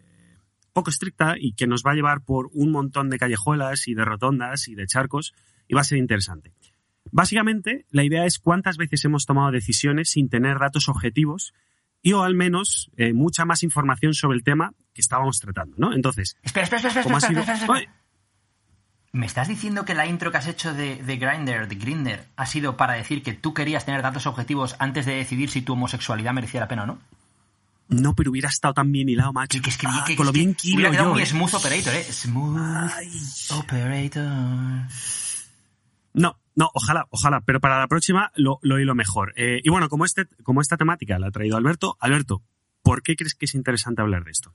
poco 0.72 0.90
estricta 0.90 1.34
y 1.38 1.52
que 1.54 1.66
nos 1.66 1.82
va 1.84 1.92
a 1.92 1.94
llevar 1.94 2.22
por 2.22 2.48
un 2.52 2.70
montón 2.70 3.10
de 3.10 3.18
callejuelas 3.18 3.88
y 3.88 3.94
de 3.94 4.04
rotondas 4.04 4.68
y 4.68 4.74
de 4.74 4.86
charcos 4.86 5.34
y 5.68 5.74
va 5.74 5.82
a 5.82 5.84
ser 5.84 5.98
interesante. 5.98 6.52
Básicamente, 7.10 7.84
la 7.90 8.04
idea 8.04 8.24
es 8.24 8.38
cuántas 8.38 8.76
veces 8.76 9.04
hemos 9.04 9.26
tomado 9.26 9.50
decisiones 9.50 10.10
sin 10.10 10.28
tener 10.28 10.58
datos 10.58 10.88
objetivos 10.88 11.52
y 12.00 12.14
o 12.14 12.22
al 12.22 12.34
menos 12.34 12.90
eh, 12.96 13.12
mucha 13.12 13.44
más 13.44 13.62
información 13.62 14.14
sobre 14.14 14.36
el 14.36 14.44
tema 14.44 14.74
que 14.94 15.00
estábamos 15.00 15.38
tratando, 15.40 15.76
¿no? 15.78 15.92
Entonces, 15.94 16.36
Espera, 16.42 16.64
espera, 16.64 16.88
espera, 16.88 17.04
¿cómo 17.04 17.18
espera, 17.18 17.40
espera, 17.40 17.58
espera. 17.58 18.01
¿Me 19.14 19.26
estás 19.26 19.46
diciendo 19.48 19.84
que 19.84 19.94
la 19.94 20.06
intro 20.06 20.32
que 20.32 20.38
has 20.38 20.46
hecho 20.46 20.72
de, 20.72 20.96
de 21.02 21.16
Grindr, 21.18 21.68
de 21.68 21.74
Grinder, 21.74 22.24
ha 22.36 22.46
sido 22.46 22.78
para 22.78 22.94
decir 22.94 23.22
que 23.22 23.34
tú 23.34 23.52
querías 23.52 23.84
tener 23.84 24.00
datos 24.00 24.26
objetivos 24.26 24.74
antes 24.78 25.04
de 25.04 25.14
decidir 25.16 25.50
si 25.50 25.60
tu 25.60 25.74
homosexualidad 25.74 26.32
merecía 26.32 26.60
la 26.60 26.68
pena 26.68 26.84
o 26.84 26.86
no? 26.86 26.98
No, 27.88 28.14
pero 28.14 28.30
hubiera 28.30 28.48
estado 28.48 28.72
tan 28.72 28.90
bien 28.90 29.10
hilado, 29.10 29.34
macho. 29.34 29.60
Que, 29.60 29.68
es 29.68 29.76
que, 29.76 29.86
Ah, 29.86 30.04
que- 30.06 30.16
con 30.16 30.24
lo 30.24 30.32
bien 30.32 30.54
que 30.54 30.72
hubiera 30.74 30.90
quedado 30.90 31.08
yo, 31.10 31.12
muy 31.12 31.22
eh. 31.24 31.26
smooth 31.26 31.52
operator, 31.54 31.92
¿eh? 31.94 32.04
Smooth 32.04 32.58
Ay. 32.96 33.10
operator. 33.50 34.88
No, 36.14 36.38
no, 36.56 36.70
ojalá, 36.72 37.06
ojalá, 37.10 37.42
pero 37.42 37.60
para 37.60 37.78
la 37.80 37.88
próxima 37.88 38.32
lo, 38.34 38.60
lo 38.62 38.80
hilo 38.80 38.94
mejor. 38.94 39.34
Eh, 39.36 39.60
y 39.62 39.68
bueno, 39.68 39.90
como, 39.90 40.06
este, 40.06 40.24
como 40.42 40.62
esta 40.62 40.78
temática 40.78 41.18
la 41.18 41.26
ha 41.26 41.30
traído 41.30 41.58
Alberto, 41.58 41.98
Alberto, 42.00 42.42
¿por 42.82 43.02
qué 43.02 43.14
crees 43.14 43.34
que 43.34 43.44
es 43.44 43.54
interesante 43.54 44.00
hablar 44.00 44.24
de 44.24 44.30
esto? 44.30 44.52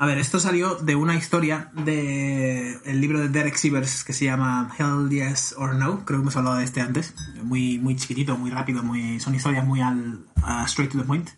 A 0.00 0.06
ver, 0.06 0.16
esto 0.18 0.40
salió 0.40 0.76
de 0.76 0.96
una 0.96 1.14
historia 1.14 1.70
de 1.74 2.72
el 2.86 3.00
libro 3.02 3.20
de 3.20 3.28
Derek 3.28 3.54
Sivers 3.54 4.02
que 4.02 4.14
se 4.14 4.24
llama 4.24 4.70
Hell 4.78 5.10
Yes 5.10 5.54
or 5.58 5.74
No. 5.76 6.04
Creo 6.06 6.18
que 6.18 6.22
hemos 6.22 6.36
hablado 6.36 6.56
de 6.56 6.64
este 6.64 6.80
antes. 6.80 7.14
Muy, 7.44 7.78
muy 7.78 7.96
chiquitito, 7.96 8.36
muy 8.38 8.50
rápido, 8.50 8.82
muy, 8.82 9.20
son 9.20 9.34
historias 9.34 9.66
muy 9.66 9.82
al 9.82 10.24
a 10.42 10.64
straight 10.64 10.90
to 10.90 10.98
the 10.98 11.04
point. 11.04 11.28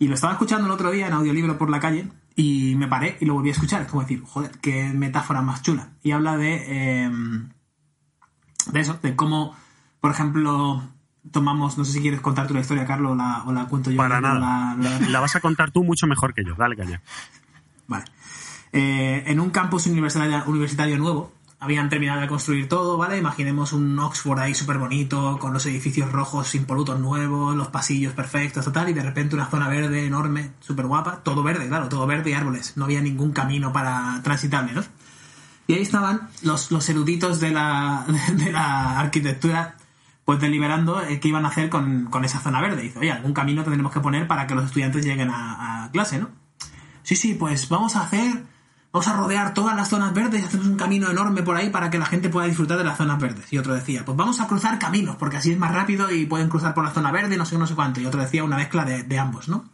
Y 0.00 0.08
lo 0.08 0.14
estaba 0.14 0.32
escuchando 0.32 0.66
el 0.66 0.72
otro 0.72 0.90
día 0.90 1.06
en 1.06 1.12
audiolibro 1.12 1.56
por 1.56 1.70
la 1.70 1.78
calle 1.78 2.08
y 2.34 2.74
me 2.74 2.88
paré 2.88 3.16
y 3.20 3.26
lo 3.26 3.34
volví 3.34 3.50
a 3.50 3.52
escuchar. 3.52 3.82
Es 3.82 3.88
como 3.88 4.02
decir, 4.02 4.22
joder, 4.26 4.50
qué 4.60 4.90
metáfora 4.92 5.40
más 5.42 5.62
chula. 5.62 5.90
Y 6.02 6.10
habla 6.10 6.36
de, 6.36 7.02
em, 7.04 7.50
de 8.72 8.80
eso, 8.80 8.98
de 9.02 9.14
cómo, 9.14 9.54
por 10.00 10.10
ejemplo, 10.10 10.82
tomamos, 11.30 11.76
no 11.78 11.84
sé 11.84 11.92
si 11.92 12.00
quieres 12.00 12.20
contar 12.20 12.46
tú 12.48 12.54
la 12.54 12.60
historia, 12.60 12.86
Carlos, 12.86 13.12
o 13.12 13.14
la, 13.14 13.44
o 13.44 13.52
la 13.52 13.66
cuento 13.66 13.90
yo. 13.90 13.98
Para 13.98 14.20
nada. 14.20 14.74
la- 14.78 14.98
La 15.08 15.20
vas 15.20 15.36
a 15.36 15.40
contar 15.40 15.70
tú 15.70 15.84
mucho 15.84 16.06
mejor 16.06 16.34
que 16.34 16.42
yo. 16.44 16.54
Dale 16.56 16.76
caña. 16.76 17.02
Vale. 17.90 18.04
Eh, 18.72 19.24
en 19.26 19.40
un 19.40 19.50
campus 19.50 19.86
universitario, 19.86 20.96
nuevo, 20.96 21.32
habían 21.58 21.88
terminado 21.88 22.20
de 22.20 22.28
construir 22.28 22.68
todo, 22.68 22.96
¿vale? 22.96 23.18
Imaginemos 23.18 23.72
un 23.72 23.98
Oxford 23.98 24.38
ahí 24.38 24.54
súper 24.54 24.78
bonito, 24.78 25.38
con 25.40 25.52
los 25.52 25.66
edificios 25.66 26.12
rojos 26.12 26.54
impolutos 26.54 27.00
nuevos, 27.00 27.56
los 27.56 27.66
pasillos 27.66 28.12
perfectos, 28.12 28.64
total, 28.64 28.88
y 28.88 28.92
de 28.92 29.02
repente 29.02 29.34
una 29.34 29.46
zona 29.46 29.68
verde 29.68 30.06
enorme, 30.06 30.52
súper 30.60 30.86
guapa, 30.86 31.24
todo 31.24 31.42
verde, 31.42 31.66
claro, 31.66 31.88
todo 31.88 32.06
verde 32.06 32.30
y 32.30 32.34
árboles. 32.34 32.76
No 32.76 32.84
había 32.84 33.00
ningún 33.00 33.32
camino 33.32 33.72
para 33.72 34.20
transitable, 34.22 34.72
¿no? 34.72 34.84
Y 35.66 35.74
ahí 35.74 35.82
estaban 35.82 36.28
los, 36.42 36.70
los 36.70 36.88
eruditos 36.88 37.40
de 37.40 37.50
la, 37.50 38.06
de 38.34 38.52
la 38.52 39.00
arquitectura, 39.00 39.76
pues 40.24 40.38
deliberando 40.38 41.02
eh, 41.02 41.18
qué 41.18 41.26
iban 41.26 41.44
a 41.44 41.48
hacer 41.48 41.68
con, 41.68 42.04
con 42.04 42.24
esa 42.24 42.38
zona 42.38 42.60
verde. 42.60 42.82
dice, 42.82 43.00
oye, 43.00 43.10
algún 43.10 43.32
camino 43.32 43.64
tendremos 43.64 43.92
que 43.92 43.98
poner 43.98 44.28
para 44.28 44.46
que 44.46 44.54
los 44.54 44.66
estudiantes 44.66 45.04
lleguen 45.04 45.30
a, 45.30 45.86
a 45.86 45.90
clase, 45.90 46.20
¿no? 46.20 46.39
Sí, 47.02 47.16
sí, 47.16 47.34
pues 47.34 47.68
vamos 47.68 47.96
a 47.96 48.02
hacer 48.02 48.44
vamos 48.92 49.08
a 49.08 49.16
rodear 49.16 49.54
todas 49.54 49.76
las 49.76 49.88
zonas 49.88 50.12
verdes 50.12 50.42
y 50.42 50.44
hacemos 50.44 50.66
un 50.66 50.76
camino 50.76 51.10
enorme 51.10 51.42
por 51.42 51.56
ahí 51.56 51.70
para 51.70 51.90
que 51.90 51.98
la 51.98 52.06
gente 52.06 52.28
pueda 52.28 52.46
disfrutar 52.46 52.78
de 52.78 52.84
las 52.84 52.98
zonas 52.98 53.20
verdes. 53.20 53.52
Y 53.52 53.58
otro 53.58 53.74
decía, 53.74 54.04
pues 54.04 54.16
vamos 54.16 54.40
a 54.40 54.46
cruzar 54.46 54.78
caminos, 54.78 55.16
porque 55.16 55.36
así 55.36 55.52
es 55.52 55.58
más 55.58 55.72
rápido 55.72 56.10
y 56.10 56.26
pueden 56.26 56.48
cruzar 56.48 56.74
por 56.74 56.84
la 56.84 56.90
zona 56.90 57.12
verde, 57.12 57.36
no 57.36 57.46
sé, 57.46 57.56
no 57.56 57.66
sé 57.66 57.74
cuánto. 57.74 58.00
Y 58.00 58.06
otro 58.06 58.20
decía 58.20 58.44
una 58.44 58.56
mezcla 58.56 58.84
de, 58.84 59.02
de 59.02 59.18
ambos, 59.18 59.48
¿no? 59.48 59.70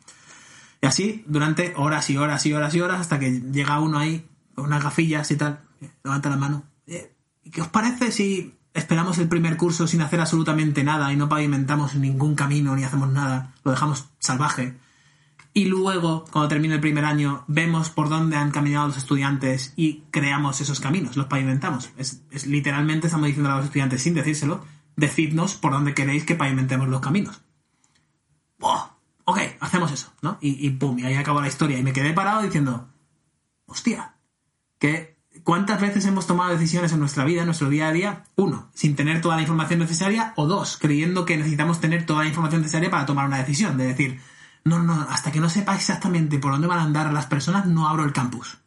Y 0.83 0.87
así 0.87 1.25
durante 1.27 1.73
horas 1.77 2.11
y 2.11 2.19
horas 2.19 2.45
y 2.45 2.53
horas 2.53 2.75
y 2.75 2.81
horas 2.81 3.01
hasta 3.01 3.19
que 3.19 3.41
llega 3.41 3.81
uno 3.81 3.99
ahí 3.99 4.29
con 4.55 4.67
unas 4.67 4.83
gafillas 4.83 5.31
y 5.31 5.37
tal, 5.37 5.61
levanta 6.05 6.29
la 6.29 6.37
mano. 6.37 6.65
Eh, 6.87 7.15
¿Y 7.43 7.51
qué 7.51 7.63
os 7.63 7.69
parece 7.69 8.13
si 8.13 8.55
esperamos 8.75 9.17
el 9.19 9.29
primer 9.29 9.57
curso 9.57 9.87
sin 9.87 10.03
hacer 10.03 10.21
absolutamente 10.21 10.85
nada 10.85 11.11
y 11.13 11.17
no 11.17 11.29
pavimentamos 11.29 11.95
ningún 11.95 12.35
camino 12.35 12.77
ni 12.77 12.85
hacemos 12.85 13.09
nada? 13.09 13.55
Lo 13.65 13.71
dejamos 13.71 14.07
salvaje. 14.19 14.77
Y 15.57 15.65
luego, 15.65 16.27
cuando 16.31 16.49
termine 16.49 16.75
el 16.75 16.83
primer 16.83 17.07
año, 17.07 17.43
vemos 17.47 17.89
por 17.89 18.11
dónde 18.11 18.37
han 18.37 18.51
caminado 18.51 18.89
los 18.89 18.99
estudiantes 18.99 19.73
y 19.75 20.03
creamos 20.11 20.61
esos 20.61 20.81
caminos, 20.81 21.17
los 21.17 21.29
pavimentamos. 21.29 21.89
Es, 21.97 22.21
literalmente 22.47 23.07
estamos 23.07 23.27
diciendo 23.27 23.51
a 23.51 23.57
los 23.57 23.65
estudiantes 23.65 24.03
sin 24.03 24.13
decírselo, 24.13 24.63
decidnos 24.97 25.55
por 25.55 25.73
dónde 25.73 25.95
queréis 25.95 26.25
que 26.27 26.35
pavimentemos 26.35 26.89
los 26.89 27.01
caminos. 27.01 27.41
¡Buah! 28.59 28.91
Ok, 29.25 29.39
hacemos 29.61 29.91
eso, 29.93 30.13
¿no? 30.21 30.37
Y, 30.43 30.67
y 30.67 30.69
pum, 30.73 30.99
y 30.99 31.07
ahí 31.07 31.15
acabó 31.15 31.41
la 31.41 31.49
historia. 31.49 31.79
Y 31.79 31.83
me 31.83 31.95
quedé 31.95 32.13
parado 32.13 32.43
diciendo, 32.43 32.91
hostia, 33.65 34.15
que 34.79 35.17
¿cuántas 35.43 35.81
veces 35.81 36.05
hemos 36.05 36.27
tomado 36.27 36.53
decisiones 36.53 36.93
en 36.93 37.01
nuestra 37.01 37.25
vida, 37.25 37.41
en 37.41 37.47
nuestro 37.47 37.71
día 37.71 37.89
a 37.89 37.93
día? 37.93 38.25
Uno, 38.35 38.69
sin 38.75 38.95
tener 38.95 39.23
toda 39.23 39.37
la 39.37 39.41
información 39.41 39.81
necesaria, 39.81 40.35
o 40.37 40.47
dos, 40.47 40.77
creyendo 40.77 41.25
que 41.25 41.39
necesitamos 41.39 41.81
tener 41.81 42.05
toda 42.05 42.25
la 42.25 42.29
información 42.29 42.61
necesaria 42.61 42.91
para 42.91 43.07
tomar 43.07 43.27
una 43.27 43.39
decisión. 43.39 43.79
De 43.79 43.87
decir, 43.87 44.21
no, 44.67 44.83
no, 44.83 45.07
hasta 45.09 45.33
que 45.33 45.41
no 45.41 45.49
sepa 45.49 45.75
exactamente 45.75 46.39
por 46.39 46.53
dónde 46.53 46.67
van 46.67 46.81
a 46.81 46.83
andar 46.85 47.13
las 47.13 47.27
personas, 47.27 47.67
no 47.67 47.89
abro 47.89 48.05
el 48.05 48.13
campus. 48.13 48.59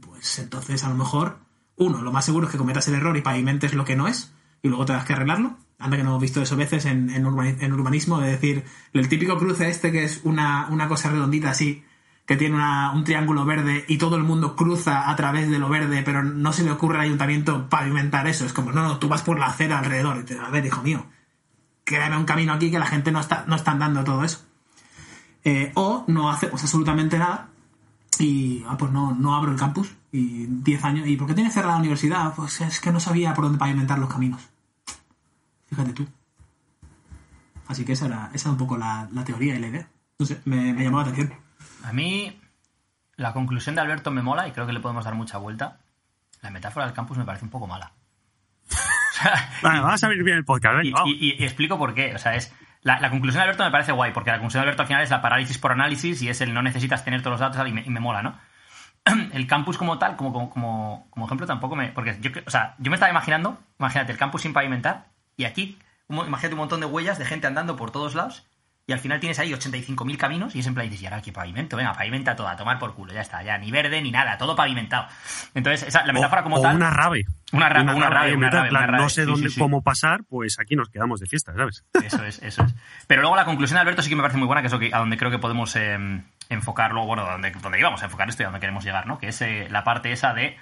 Pues 0.00 0.38
entonces, 0.38 0.84
a 0.84 0.88
lo 0.88 0.94
mejor, 0.94 1.38
uno, 1.76 2.00
lo 2.02 2.12
más 2.12 2.24
seguro 2.24 2.46
es 2.46 2.52
que 2.52 2.58
cometas 2.58 2.88
el 2.88 2.94
error 2.94 3.16
y 3.16 3.20
pavimentes 3.22 3.74
lo 3.74 3.84
que 3.84 3.96
no 3.96 4.08
es, 4.08 4.32
y 4.62 4.68
luego 4.68 4.84
tengas 4.86 5.04
que 5.04 5.12
arreglarlo. 5.12 5.56
Anda 5.78 5.96
que 5.96 6.02
no 6.02 6.10
hemos 6.10 6.22
visto 6.22 6.42
eso 6.42 6.56
veces 6.56 6.84
en, 6.84 7.08
en, 7.10 7.24
urbani- 7.24 7.56
en 7.60 7.72
urbanismo, 7.72 8.18
de 8.20 8.30
decir, 8.30 8.64
el 8.92 9.08
típico 9.08 9.38
cruce 9.38 9.68
este 9.68 9.90
que 9.92 10.04
es 10.04 10.20
una, 10.24 10.66
una 10.68 10.88
cosa 10.88 11.08
redondita 11.10 11.50
así, 11.50 11.84
que 12.26 12.36
tiene 12.36 12.54
una- 12.56 12.92
un 12.92 13.02
triángulo 13.04 13.44
verde 13.46 13.84
y 13.88 13.96
todo 13.96 14.16
el 14.16 14.22
mundo 14.22 14.54
cruza 14.56 15.08
a 15.10 15.16
través 15.16 15.50
de 15.50 15.58
lo 15.58 15.68
verde, 15.70 16.02
pero 16.04 16.22
no 16.22 16.52
se 16.52 16.64
le 16.64 16.70
ocurre 16.70 16.96
al 16.98 17.04
ayuntamiento 17.04 17.68
pavimentar 17.70 18.26
eso. 18.28 18.44
Es 18.44 18.52
como, 18.52 18.72
no, 18.72 18.82
no, 18.82 18.98
tú 18.98 19.08
vas 19.08 19.22
por 19.22 19.38
la 19.38 19.46
acera 19.46 19.78
alrededor. 19.78 20.18
Y 20.18 20.24
te, 20.24 20.38
a 20.38 20.50
ver, 20.50 20.66
hijo 20.66 20.82
mío, 20.82 21.06
créame 21.84 22.18
un 22.18 22.26
camino 22.26 22.52
aquí 22.52 22.70
que 22.70 22.78
la 22.78 22.86
gente 22.86 23.10
no 23.10 23.18
está, 23.20 23.44
no 23.48 23.56
está 23.56 23.70
andando 23.72 24.04
todo 24.04 24.22
eso. 24.22 24.46
Eh, 25.44 25.72
o 25.74 26.04
no 26.06 26.30
hacemos 26.30 26.62
absolutamente 26.62 27.18
nada 27.18 27.48
y 28.18 28.62
ah, 28.68 28.76
pues 28.76 28.92
no, 28.92 29.14
no 29.14 29.34
abro 29.34 29.52
el 29.52 29.58
campus 29.58 29.94
y 30.12 30.46
10 30.46 30.84
años. 30.84 31.08
¿Y 31.08 31.16
por 31.16 31.26
qué 31.26 31.34
tiene 31.34 31.50
cerrada 31.50 31.74
la 31.74 31.80
universidad? 31.80 32.34
Pues 32.34 32.60
es 32.60 32.80
que 32.80 32.92
no 32.92 33.00
sabía 33.00 33.32
por 33.32 33.44
dónde 33.44 33.58
pavimentar 33.58 33.98
los 33.98 34.12
caminos. 34.12 34.42
Fíjate 35.68 35.92
tú. 35.92 36.06
Así 37.68 37.84
que 37.84 37.92
esa 37.92 38.06
era, 38.06 38.30
esa 38.34 38.48
era 38.48 38.52
un 38.52 38.58
poco 38.58 38.76
la, 38.76 39.08
la 39.12 39.24
teoría 39.24 39.54
y 39.54 39.60
la 39.60 39.68
idea. 39.68 39.88
No 40.18 40.26
sé, 40.26 40.40
me, 40.44 40.74
me 40.74 40.84
llamó 40.84 40.98
la 40.98 41.04
atención. 41.04 41.32
A 41.84 41.92
mí, 41.92 42.38
la 43.16 43.32
conclusión 43.32 43.74
de 43.74 43.80
Alberto 43.80 44.10
me 44.10 44.22
mola 44.22 44.48
y 44.48 44.52
creo 44.52 44.66
que 44.66 44.72
le 44.72 44.80
podemos 44.80 45.04
dar 45.04 45.14
mucha 45.14 45.38
vuelta. 45.38 45.78
La 46.42 46.50
metáfora 46.50 46.86
del 46.86 46.94
campus 46.94 47.16
me 47.16 47.24
parece 47.24 47.44
un 47.44 47.50
poco 47.50 47.66
mala. 47.66 47.92
Vale, 49.62 49.80
vamos 49.80 50.02
a 50.02 50.08
ver 50.08 50.22
bien 50.22 50.38
el 50.38 50.44
podcast. 50.44 50.84
y 50.84 51.42
explico 51.44 51.78
por 51.78 51.94
qué. 51.94 52.14
O 52.14 52.18
sea, 52.18 52.34
es. 52.34 52.52
La, 52.82 53.10
conclusión 53.10 53.40
de 53.40 53.42
Alberto 53.42 53.64
me 53.64 53.70
parece 53.70 53.92
guay, 53.92 54.12
porque 54.12 54.30
la 54.30 54.38
conclusión 54.38 54.62
de 54.62 54.68
Alberto 54.68 54.82
al 54.82 54.88
final 54.88 55.02
es 55.02 55.10
la 55.10 55.20
parálisis 55.20 55.58
por 55.58 55.72
análisis 55.72 56.22
y 56.22 56.28
es 56.28 56.40
el 56.40 56.54
no 56.54 56.62
necesitas 56.62 57.04
tener 57.04 57.20
todos 57.20 57.32
los 57.32 57.40
datos 57.40 57.68
y 57.68 57.72
me, 57.72 57.82
y 57.82 57.90
me 57.90 58.00
mola, 58.00 58.22
¿no? 58.22 58.38
El 59.32 59.46
campus 59.46 59.78
como 59.78 59.98
tal, 59.98 60.16
como, 60.16 60.50
como, 60.50 61.06
como, 61.10 61.26
ejemplo, 61.26 61.46
tampoco 61.46 61.74
me. 61.76 61.88
Porque 61.88 62.18
o 62.46 62.50
sea, 62.50 62.74
yo 62.78 62.90
me 62.90 62.96
estaba 62.96 63.10
imaginando, 63.10 63.58
imagínate, 63.78 64.12
el 64.12 64.18
campus 64.18 64.42
sin 64.42 64.52
pavimentar 64.52 65.06
y 65.36 65.44
aquí, 65.44 65.78
imagínate 66.08 66.54
un 66.54 66.58
montón 66.58 66.80
de 66.80 66.86
huellas 66.86 67.18
de 67.18 67.24
gente 67.24 67.46
andando 67.46 67.76
por 67.76 67.90
todos 67.90 68.14
lados 68.14 68.46
y 68.86 68.92
al 68.92 68.98
final 68.98 69.20
tienes 69.20 69.38
ahí 69.38 69.52
85.000 69.52 70.16
caminos 70.16 70.56
y 70.56 70.60
es 70.60 70.66
en 70.66 70.74
plan, 70.74 70.86
dices, 70.86 71.02
y 71.02 71.06
ahora 71.06 71.22
qué 71.22 71.32
pavimento, 71.32 71.76
venga, 71.76 71.92
pavimenta 71.92 72.34
todo, 72.34 72.48
a 72.48 72.56
tomar 72.56 72.78
por 72.80 72.94
culo, 72.94 73.12
ya 73.12 73.20
está, 73.20 73.42
ya, 73.42 73.56
ni 73.56 73.70
verde 73.70 74.02
ni 74.02 74.10
nada, 74.10 74.36
todo 74.36 74.56
pavimentado. 74.56 75.06
Entonces, 75.54 75.86
esa, 75.88 76.04
la 76.04 76.12
metáfora 76.12 76.42
como 76.42 76.56
o 76.56 76.62
tal. 76.62 76.74
una 76.76 76.90
rave. 76.90 77.24
Una 77.52 77.68
ra- 77.68 77.82
una 77.82 78.08
rave, 78.10 78.30
en 78.32 78.38
una 78.38 78.50
rave, 78.50 78.68
plan, 78.68 78.82
una 78.84 78.92
rave, 78.92 79.02
No 79.04 79.08
sé 79.08 79.22
sí, 79.24 79.30
dónde, 79.30 79.48
sí, 79.48 79.54
sí. 79.54 79.60
cómo 79.60 79.82
pasar, 79.82 80.22
pues 80.28 80.58
aquí 80.58 80.74
nos 80.76 80.88
quedamos 80.88 81.20
de 81.20 81.26
fiesta, 81.26 81.52
¿sabes? 81.54 81.84
Eso 82.02 82.24
es, 82.24 82.40
eso 82.42 82.64
es. 82.64 82.74
Pero 83.06 83.22
luego 83.22 83.36
la 83.36 83.44
conclusión 83.44 83.76
de 83.76 83.80
Alberto 83.82 84.02
sí 84.02 84.08
que 84.08 84.16
me 84.16 84.22
parece 84.22 84.38
muy 84.38 84.46
buena, 84.46 84.60
que 84.62 84.66
es 84.68 84.72
lo 84.72 84.78
que, 84.78 84.90
a 84.92 84.98
donde 84.98 85.16
creo 85.16 85.30
que 85.30 85.38
podemos 85.38 85.74
eh, 85.76 85.98
enfocarlo, 86.48 87.04
bueno, 87.06 87.24
donde, 87.24 87.50
donde 87.52 87.78
íbamos 87.78 88.02
a 88.02 88.06
enfocar 88.06 88.28
esto 88.28 88.42
y 88.42 88.44
a 88.44 88.46
donde 88.48 88.60
queremos 88.60 88.84
llegar, 88.84 89.06
¿no? 89.06 89.18
Que 89.18 89.28
es 89.28 89.40
eh, 89.42 89.68
la 89.70 89.84
parte 89.84 90.10
esa 90.12 90.32
de 90.34 90.56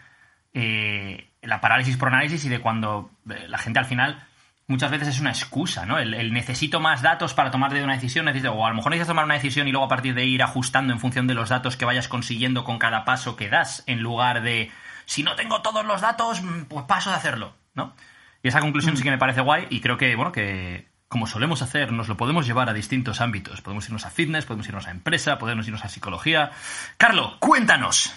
eh, 0.55 1.31
la 1.43 1.61
parálisis 1.61 1.97
por 1.97 2.09
análisis 2.09 2.45
y 2.45 2.49
de 2.49 2.61
cuando 2.61 3.11
eh, 3.31 3.47
la 3.49 3.59
gente 3.59 3.79
al 3.79 3.85
final 3.85 4.25
muchas 4.69 4.91
veces 4.91 5.09
es 5.09 5.21
una 5.21 5.31
excusa, 5.31 5.87
¿no? 5.87 5.99
El, 5.99 6.33
necesito 6.33 6.79
más 6.79 7.03
datos 7.03 7.35
para 7.35 7.51
tomar 7.51 7.73
de 7.73 7.83
una 7.83 7.95
decisión, 7.95 8.27
necesito, 8.27 8.53
o 8.53 8.65
a 8.65 8.69
lo 8.69 8.77
mejor 8.77 8.91
necesitas 8.91 9.09
tomar 9.09 9.25
una 9.25 9.35
decisión 9.35 9.67
y 9.67 9.73
luego 9.73 9.87
a 9.87 9.89
partir 9.89 10.15
de 10.15 10.25
ir 10.25 10.43
ajustando 10.43 10.93
en 10.93 11.01
función 11.01 11.27
de 11.27 11.35
los 11.35 11.49
datos 11.49 11.77
que 11.77 11.85
vayas 11.85 12.07
consiguiendo 12.07 12.65
con 12.65 12.79
cada 12.79 13.05
paso 13.05 13.35
que 13.35 13.49
das, 13.49 13.83
en 13.87 14.01
lugar 14.01 14.43
de 14.43 14.71
si 15.07 15.23
no 15.23 15.35
tengo 15.35 15.63
todos 15.63 15.85
los 15.85 16.03
datos, 16.03 16.43
mm, 16.43 16.65
pues 16.65 16.85
paso 16.85 17.11
de 17.11 17.17
hacerlo, 17.17 17.55
¿no? 17.75 17.95
Y 18.43 18.49
esa 18.49 18.61
conclusión 18.61 18.97
sí 18.97 19.03
que 19.03 19.11
me 19.11 19.19
parece 19.19 19.41
guay 19.41 19.67
y 19.71 19.81
creo 19.81 19.97
que, 19.97 20.15
bueno, 20.15 20.31
que 20.31 20.87
como 21.09 21.27
solemos 21.27 21.63
hacer, 21.63 21.91
nos 21.91 22.07
lo 22.09 22.19
podemos 22.19 22.47
llevar 22.47 22.69
a 22.69 22.75
distintos 22.75 23.23
ámbitos. 23.23 23.63
Podemos 23.63 23.87
irnos 23.87 24.05
a 24.05 24.11
fitness, 24.11 24.45
podemos 24.45 24.69
irnos 24.69 24.87
a 24.87 24.91
empresa, 24.91 25.39
podemos 25.39 25.67
irnos 25.67 25.85
a 25.85 25.89
psicología. 25.89 26.51
Carlo, 26.99 27.39
cuéntanos. 27.41 28.15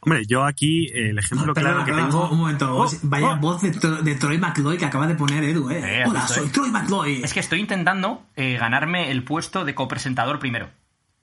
Hombre, 0.00 0.24
yo 0.26 0.44
aquí 0.44 0.86
el 0.94 1.18
ejemplo 1.18 1.52
claro 1.54 1.84
que 1.84 1.92
tengo. 1.92 2.30
Un 2.30 2.38
momento, 2.38 2.76
Oh, 2.76 2.88
vaya 3.02 3.30
oh. 3.32 3.36
voz 3.38 3.62
de, 3.62 3.72
Tro- 3.72 4.00
de 4.02 4.14
Troy 4.14 4.38
McCloy 4.38 4.78
que 4.78 4.84
acaba 4.84 5.06
de 5.06 5.14
poner 5.16 5.42
Edu, 5.44 5.70
¿eh? 5.70 6.02
Eh, 6.02 6.04
Hola, 6.06 6.26
soy. 6.28 6.48
Troy 6.48 6.70
McCloy. 6.70 7.22
Es 7.22 7.32
que 7.32 7.40
estoy 7.40 7.60
intentando 7.60 8.24
eh, 8.36 8.56
ganarme 8.58 9.10
el 9.10 9.24
puesto 9.24 9.64
de 9.64 9.74
copresentador 9.74 10.38
primero. 10.38 10.70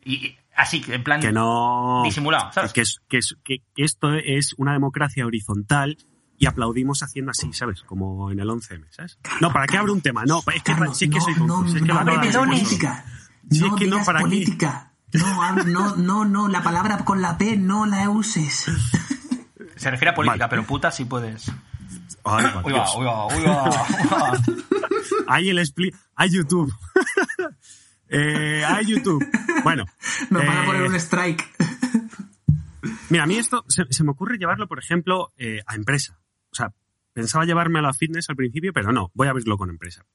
Y, 0.03 0.35
así, 0.55 0.83
en 0.89 1.03
plan... 1.03 1.21
que 1.21 1.31
no. 1.31 2.01
Disimulado, 2.03 2.51
¿sabes? 2.51 2.73
Que, 2.73 2.81
es- 2.81 2.99
que, 3.07 3.17
es- 3.19 3.37
que 3.43 3.63
esto 3.77 4.13
es 4.13 4.53
una 4.57 4.73
democracia 4.73 5.25
horizontal 5.25 5.97
y 6.37 6.47
aplaudimos 6.47 7.01
haciendo 7.01 7.31
así, 7.31 7.53
¿sabes? 7.53 7.81
Como 7.83 8.29
en 8.29 8.41
el 8.41 8.49
11M, 8.49 8.87
¿sabes? 8.91 9.17
No, 9.39 9.53
¿para 9.53 9.67
qué 9.67 9.77
abro 9.77 9.93
un 9.93 10.01
tema? 10.01 10.25
No, 10.25 10.39
es 10.53 10.61
que, 10.63 10.73
Carlos, 10.73 11.01
es 11.01 11.09
que 11.09 11.21
soy 11.21 11.33
no, 11.35 11.39
tonto, 11.39 11.61
no, 11.61 11.67
si 11.69 11.77
es 11.77 11.81
que 11.81 11.87
no 11.87 12.43
política. 12.45 13.05
Si 13.49 13.59
no 13.61 13.67
es 13.67 13.73
que 13.75 13.85
no, 13.87 13.91
digas 13.99 14.05
¿para 14.05 14.19
qué? 14.19 14.25
No, 15.13 15.55
no, 15.63 15.95
no, 15.95 16.25
no, 16.25 16.47
la 16.47 16.61
palabra 16.61 16.97
con 17.05 17.21
la 17.21 17.37
P 17.37 17.57
no 17.57 17.85
la 17.85 18.09
uses. 18.09 18.65
Se 19.75 19.91
refiere 19.91 20.11
a 20.11 20.15
política, 20.15 20.45
Vale. 20.45 20.49
pero 20.49 20.67
puta 20.67 20.91
sí 20.91 21.05
puedes. 21.05 21.51
Ay, 22.23 22.45
Uy, 22.63 22.73
va, 22.73 22.97
uy, 22.97 23.05
va, 23.05 23.27
uy, 23.27 23.43
va, 23.43 23.63
uy, 23.63 23.69
va. 24.11 24.41
Hay 25.27 25.49
el 25.49 25.59
expli... 25.59 25.93
Hay 26.15 26.29
YouTube. 26.31 26.73
eh, 28.09 28.63
hay 28.65 28.85
YouTube. 28.85 29.25
Bueno. 29.63 29.85
Nos 30.29 30.45
van 30.45 30.57
a 30.57 30.63
eh, 30.63 30.65
poner 30.65 30.81
un 30.83 30.95
strike. 30.95 31.45
Mira, 33.09 33.23
a 33.23 33.27
mí 33.27 33.37
esto 33.37 33.63
se, 33.67 33.85
se 33.89 34.03
me 34.03 34.11
ocurre 34.11 34.37
llevarlo, 34.37 34.67
por 34.67 34.79
ejemplo, 34.79 35.33
eh, 35.37 35.61
a 35.67 35.75
empresa. 35.75 36.19
O 36.51 36.55
sea, 36.55 36.71
pensaba 37.13 37.45
llevarme 37.45 37.79
a 37.79 37.81
la 37.83 37.93
fitness 37.93 38.29
al 38.29 38.35
principio, 38.35 38.73
pero 38.73 38.91
no, 38.91 39.11
voy 39.13 39.27
a 39.27 39.31
abrirlo 39.31 39.57
con 39.57 39.69
empresa. 39.69 40.05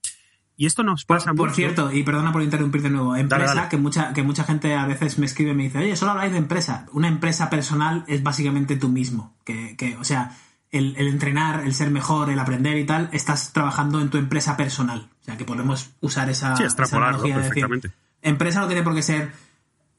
Y 0.60 0.66
esto 0.66 0.82
nos 0.82 1.06
pasa 1.06 1.30
Por, 1.30 1.36
por 1.38 1.46
mucho. 1.48 1.56
cierto, 1.56 1.90
y 1.90 2.02
perdona 2.02 2.32
por 2.32 2.42
interrumpir 2.42 2.82
de 2.82 2.90
nuevo, 2.90 3.16
empresa, 3.16 3.54
dale. 3.54 3.68
Que, 3.70 3.78
mucha, 3.78 4.12
que 4.12 4.22
mucha 4.22 4.44
gente 4.44 4.74
a 4.74 4.84
veces 4.84 5.18
me 5.18 5.24
escribe 5.24 5.52
y 5.52 5.54
me 5.54 5.62
dice, 5.62 5.78
oye, 5.78 5.96
solo 5.96 6.10
habláis 6.10 6.32
de 6.32 6.36
empresa. 6.36 6.84
Una 6.92 7.08
empresa 7.08 7.48
personal 7.48 8.04
es 8.08 8.22
básicamente 8.22 8.76
tú 8.76 8.90
mismo. 8.90 9.32
Que, 9.42 9.74
que, 9.78 9.96
o 9.96 10.04
sea, 10.04 10.36
el, 10.70 10.94
el 10.98 11.08
entrenar, 11.08 11.64
el 11.64 11.72
ser 11.72 11.90
mejor, 11.90 12.28
el 12.28 12.38
aprender 12.38 12.76
y 12.76 12.84
tal, 12.84 13.08
estás 13.12 13.54
trabajando 13.54 14.02
en 14.02 14.10
tu 14.10 14.18
empresa 14.18 14.58
personal. 14.58 15.08
O 15.22 15.24
sea, 15.24 15.38
que 15.38 15.46
podemos 15.46 15.92
usar 16.02 16.28
esa, 16.28 16.54
Sí, 16.56 16.64
esa 16.64 16.76
de 17.22 17.32
decir, 17.42 17.92
empresa 18.20 18.60
no 18.60 18.66
tiene 18.66 18.82
por 18.82 18.94
qué 18.94 19.00
ser 19.00 19.32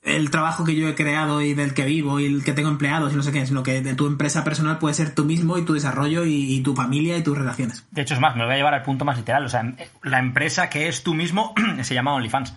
el 0.03 0.31
trabajo 0.31 0.63
que 0.65 0.75
yo 0.75 0.87
he 0.87 0.95
creado 0.95 1.41
y 1.41 1.53
del 1.53 1.73
que 1.75 1.85
vivo 1.85 2.19
y 2.19 2.25
el 2.25 2.43
que 2.43 2.53
tengo 2.53 2.69
empleados 2.69 3.13
y 3.13 3.15
no 3.15 3.21
sé 3.23 3.31
qué, 3.31 3.45
sino 3.45 3.61
que 3.61 3.81
de 3.81 3.93
tu 3.93 4.07
empresa 4.07 4.43
personal 4.43 4.79
puede 4.79 4.95
ser 4.95 5.13
tú 5.13 5.25
mismo 5.25 5.57
y 5.59 5.65
tu 5.65 5.73
desarrollo 5.73 6.25
y, 6.25 6.55
y 6.55 6.61
tu 6.61 6.75
familia 6.75 7.17
y 7.17 7.23
tus 7.23 7.37
relaciones. 7.37 7.85
De 7.91 8.01
hecho, 8.01 8.15
es 8.15 8.19
más, 8.19 8.33
me 8.35 8.39
lo 8.41 8.45
voy 8.47 8.55
a 8.55 8.57
llevar 8.57 8.73
al 8.73 8.81
punto 8.83 9.05
más 9.05 9.17
literal. 9.17 9.45
O 9.45 9.49
sea, 9.49 9.63
la 10.03 10.19
empresa 10.19 10.69
que 10.69 10.87
es 10.87 11.03
tú 11.03 11.13
mismo 11.13 11.53
se 11.83 11.93
llama 11.93 12.13
OnlyFans. 12.15 12.53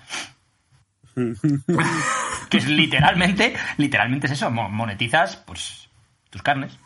que 2.50 2.56
es 2.58 2.66
literalmente, 2.68 3.54
literalmente 3.76 4.26
es 4.26 4.32
eso. 4.32 4.50
mo- 4.50 4.68
Monetizas, 4.68 5.36
pues, 5.36 5.88
tus 6.30 6.42
carnes. 6.42 6.78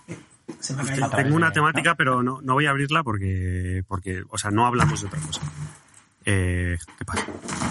Se 0.61 0.75
me 0.75 0.83
ha 0.83 0.85
caído. 0.87 1.11
Tengo 1.11 1.37
una 1.37 1.53
temática, 1.53 1.95
pero 1.95 2.23
no, 2.23 2.41
no 2.43 2.55
voy 2.55 2.67
a 2.67 2.71
abrirla 2.71 3.03
porque, 3.03 3.85
porque, 3.87 4.23
o 4.29 4.39
sea, 4.39 4.51
no 4.51 4.67
hablamos 4.67 5.01
de 5.01 5.07
otra 5.07 5.21
cosa. 5.21 5.41
Eh, 6.31 6.77
¿Qué 6.99 7.05
pasa? 7.07 7.25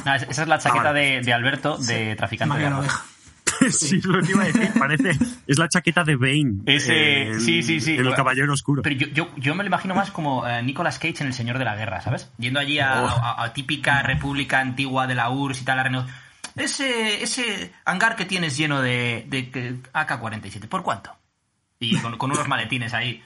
Ah, 0.06 0.16
esa 0.16 0.42
es 0.42 0.48
la 0.48 0.58
chaqueta 0.58 0.90
Ah, 0.90 0.94
vale. 0.94 1.00
de, 1.18 1.22
de 1.22 1.34
Alberto 1.34 1.78
de 1.78 2.16
traficante 2.16 2.56
ha 2.56 2.58
de 2.58 2.70
la 2.72 2.80
oveja. 2.80 3.06
sí, 3.72 4.02
lo 4.02 4.22
que 4.22 4.32
iba 4.32 4.44
a 4.44 4.48
decir, 4.48 4.72
parece. 4.80 5.12
Es 5.46 5.58
la 5.60 5.70
chaqueta 5.70 6.04
de 6.04 6.16
Bane. 6.16 6.62
Ese- 6.66 7.28
en- 7.28 7.40
sí, 7.42 7.62
sí, 7.62 7.80
sí. 7.80 7.96
En 7.98 8.06
el 8.08 8.16
Caballero 8.16 8.52
Oscuro. 8.54 8.82
Pero 8.82 8.96
yo, 8.96 9.08
yo, 9.10 9.30
yo 9.38 9.54
me 9.56 9.64
lo 9.64 9.68
imagino 9.68 9.94
más 9.96 10.10
como 10.12 10.48
eh, 10.48 10.62
Nicolas 10.64 10.98
Cage 10.98 11.22
en 11.22 11.28
El 11.28 11.34
Señor 11.34 11.58
de 11.60 11.66
la 11.66 11.76
Guerra, 11.76 12.02
¿sabes? 12.02 12.32
Yendo 12.40 12.60
allí 12.60 12.80
a, 12.80 13.04
Oh. 13.04 13.08
a- 13.08 13.44
a 13.44 13.54
típica 13.54 14.02
república 14.02 14.60
antigua 14.60 15.06
de 15.08 15.14
la 15.16 15.30
URSS 15.30 15.62
y 15.62 15.66
tal, 15.66 15.80
a 15.80 15.84
reno- 15.84 16.08
ese, 16.56 17.22
ese 17.24 17.72
hangar 17.86 18.16
que 18.16 18.26
tienes 18.26 18.58
lleno 18.58 18.82
de, 18.82 19.26
de 19.28 19.52
que- 19.52 19.76
AK-47, 19.94 20.68
¿por 20.68 20.82
cuánto? 20.82 21.12
Y 21.80 21.96
con, 22.00 22.18
con 22.18 22.32
unos 22.32 22.48
maletines 22.48 22.94
ahí. 22.96 23.24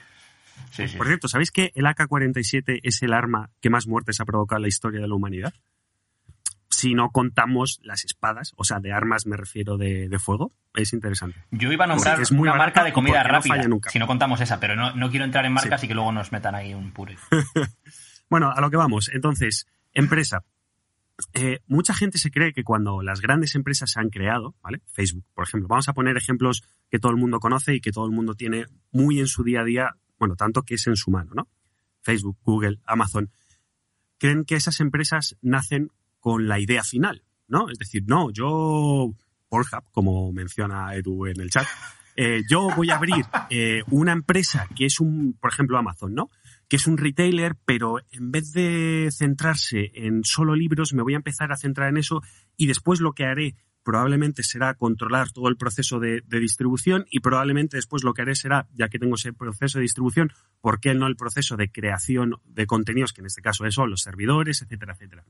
Sí, 0.70 0.88
sí. 0.88 0.96
Por 0.96 1.06
cierto, 1.06 1.28
¿sabéis 1.28 1.50
que 1.50 1.72
el 1.74 1.86
AK-47 1.86 2.80
es 2.82 3.02
el 3.02 3.12
arma 3.12 3.50
que 3.60 3.70
más 3.70 3.86
muertes 3.86 4.20
ha 4.20 4.24
provocado 4.24 4.58
en 4.58 4.62
la 4.62 4.68
historia 4.68 5.00
de 5.00 5.08
la 5.08 5.14
humanidad? 5.14 5.52
Si 6.68 6.94
no 6.94 7.10
contamos 7.10 7.78
las 7.82 8.04
espadas, 8.04 8.52
o 8.56 8.64
sea, 8.64 8.80
de 8.80 8.92
armas 8.92 9.26
me 9.26 9.36
refiero 9.36 9.76
de, 9.76 10.08
de 10.08 10.18
fuego, 10.18 10.52
es 10.74 10.92
interesante. 10.92 11.38
Yo 11.50 11.70
iba 11.70 11.84
a 11.84 11.88
nombrar 11.88 12.20
es 12.20 12.32
muy 12.32 12.48
una 12.48 12.56
marca 12.56 12.82
de 12.82 12.92
comida 12.92 13.22
no 13.22 13.28
rápida, 13.28 13.56
falla 13.56 13.68
nunca. 13.68 13.90
si 13.90 13.98
no 13.98 14.06
contamos 14.06 14.40
esa, 14.40 14.58
pero 14.58 14.74
no, 14.74 14.94
no 14.94 15.10
quiero 15.10 15.26
entrar 15.26 15.44
en 15.44 15.52
marcas 15.52 15.84
y 15.84 15.88
que 15.88 15.94
luego 15.94 16.10
nos 16.12 16.32
metan 16.32 16.54
ahí 16.54 16.74
un 16.74 16.92
puro. 16.92 17.12
Bueno, 18.32 18.50
a 18.50 18.62
lo 18.62 18.70
que 18.70 18.78
vamos. 18.78 19.10
Entonces, 19.12 19.66
empresa. 19.92 20.42
Eh, 21.34 21.60
mucha 21.66 21.92
gente 21.92 22.16
se 22.16 22.30
cree 22.30 22.54
que 22.54 22.64
cuando 22.64 23.02
las 23.02 23.20
grandes 23.20 23.54
empresas 23.54 23.90
se 23.90 24.00
han 24.00 24.08
creado, 24.08 24.54
¿vale? 24.62 24.80
Facebook, 24.86 25.26
por 25.34 25.44
ejemplo. 25.44 25.68
Vamos 25.68 25.90
a 25.90 25.92
poner 25.92 26.16
ejemplos 26.16 26.62
que 26.90 26.98
todo 26.98 27.12
el 27.12 27.18
mundo 27.18 27.40
conoce 27.40 27.74
y 27.74 27.82
que 27.82 27.92
todo 27.92 28.06
el 28.06 28.10
mundo 28.10 28.32
tiene 28.32 28.64
muy 28.90 29.20
en 29.20 29.26
su 29.26 29.44
día 29.44 29.60
a 29.60 29.64
día, 29.64 29.96
bueno, 30.22 30.36
tanto 30.36 30.62
que 30.62 30.76
es 30.76 30.86
en 30.86 30.94
su 30.94 31.10
mano, 31.10 31.32
¿no? 31.34 31.48
Facebook, 32.00 32.38
Google, 32.44 32.78
Amazon. 32.86 33.32
Creen 34.18 34.44
que 34.44 34.54
esas 34.54 34.78
empresas 34.78 35.36
nacen 35.42 35.90
con 36.20 36.46
la 36.46 36.60
idea 36.60 36.84
final, 36.84 37.24
¿no? 37.48 37.68
Es 37.68 37.76
decir, 37.76 38.04
no, 38.06 38.30
yo, 38.30 39.12
Pornhub, 39.48 39.82
como 39.90 40.30
menciona 40.30 40.94
Edu 40.94 41.26
en 41.26 41.40
el 41.40 41.50
chat, 41.50 41.66
eh, 42.14 42.42
yo 42.48 42.68
voy 42.76 42.90
a 42.90 42.98
abrir 42.98 43.26
eh, 43.50 43.82
una 43.90 44.12
empresa 44.12 44.68
que 44.76 44.86
es 44.86 45.00
un, 45.00 45.36
por 45.40 45.50
ejemplo, 45.50 45.76
Amazon, 45.76 46.14
¿no? 46.14 46.30
Que 46.72 46.76
es 46.76 46.86
un 46.86 46.96
retailer, 46.96 47.54
pero 47.66 47.98
en 48.12 48.32
vez 48.32 48.50
de 48.52 49.10
centrarse 49.12 49.92
en 49.92 50.24
solo 50.24 50.56
libros, 50.56 50.94
me 50.94 51.02
voy 51.02 51.12
a 51.12 51.18
empezar 51.18 51.52
a 51.52 51.56
centrar 51.58 51.90
en 51.90 51.98
eso 51.98 52.22
y 52.56 52.66
después 52.66 52.98
lo 52.98 53.12
que 53.12 53.26
haré 53.26 53.56
probablemente 53.82 54.42
será 54.42 54.72
controlar 54.72 55.32
todo 55.32 55.48
el 55.50 55.58
proceso 55.58 56.00
de, 56.00 56.22
de 56.26 56.40
distribución 56.40 57.04
y 57.10 57.20
probablemente 57.20 57.76
después 57.76 58.04
lo 58.04 58.14
que 58.14 58.22
haré 58.22 58.34
será, 58.34 58.68
ya 58.72 58.88
que 58.88 58.98
tengo 58.98 59.16
ese 59.16 59.34
proceso 59.34 59.76
de 59.76 59.82
distribución, 59.82 60.32
¿por 60.62 60.80
qué 60.80 60.94
no 60.94 61.08
el 61.08 61.16
proceso 61.16 61.58
de 61.58 61.70
creación 61.70 62.36
de 62.46 62.66
contenidos, 62.66 63.12
que 63.12 63.20
en 63.20 63.26
este 63.26 63.42
caso 63.42 63.70
son 63.70 63.90
los 63.90 64.00
servidores, 64.00 64.62
etcétera, 64.62 64.94
etcétera? 64.94 65.26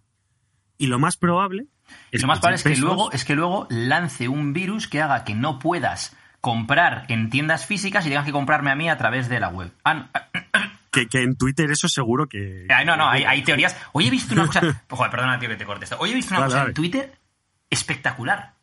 Y 0.78 0.86
lo 0.86 1.00
más 1.00 1.16
probable 1.16 1.66
es 2.12 2.22
lo 2.22 2.28
más 2.28 2.38
probable 2.38 2.54
es 2.54 2.62
que, 2.62 2.76
luego, 2.76 3.10
es 3.10 3.24
que 3.24 3.34
luego 3.34 3.66
lance 3.68 4.28
un 4.28 4.52
virus 4.52 4.86
que 4.86 5.02
haga 5.02 5.24
que 5.24 5.34
no 5.34 5.58
puedas 5.58 6.16
comprar 6.40 7.04
en 7.08 7.30
tiendas 7.30 7.66
físicas 7.66 8.04
y 8.04 8.10
tengas 8.10 8.26
que 8.26 8.32
comprarme 8.32 8.70
a 8.70 8.74
mí 8.74 8.88
a 8.88 8.96
través 8.96 9.28
de 9.28 9.38
la 9.40 9.48
web. 9.48 9.72
Ah, 9.84 10.08
que, 10.92 11.08
que 11.08 11.22
en 11.22 11.36
Twitter 11.36 11.70
eso 11.70 11.88
seguro 11.88 12.28
que... 12.28 12.66
Ay, 12.68 12.84
no, 12.84 12.96
no, 12.96 13.08
hay, 13.08 13.24
hay 13.24 13.42
teorías. 13.42 13.76
Hoy 13.92 14.06
he 14.06 14.10
visto 14.10 14.34
una 14.34 14.46
cosa. 14.46 14.60
Joder, 14.90 15.10
perdona, 15.10 15.38
tío, 15.38 15.48
que 15.48 15.56
te 15.56 15.64
corte 15.64 15.84
esto. 15.84 15.96
Hoy 15.98 16.10
he 16.10 16.14
visto 16.14 16.34
una 16.34 16.40
Dale, 16.40 16.48
cosa 16.50 16.58
dale. 16.58 16.68
en 16.70 16.74
Twitter 16.74 17.18
espectacular. 17.70 18.54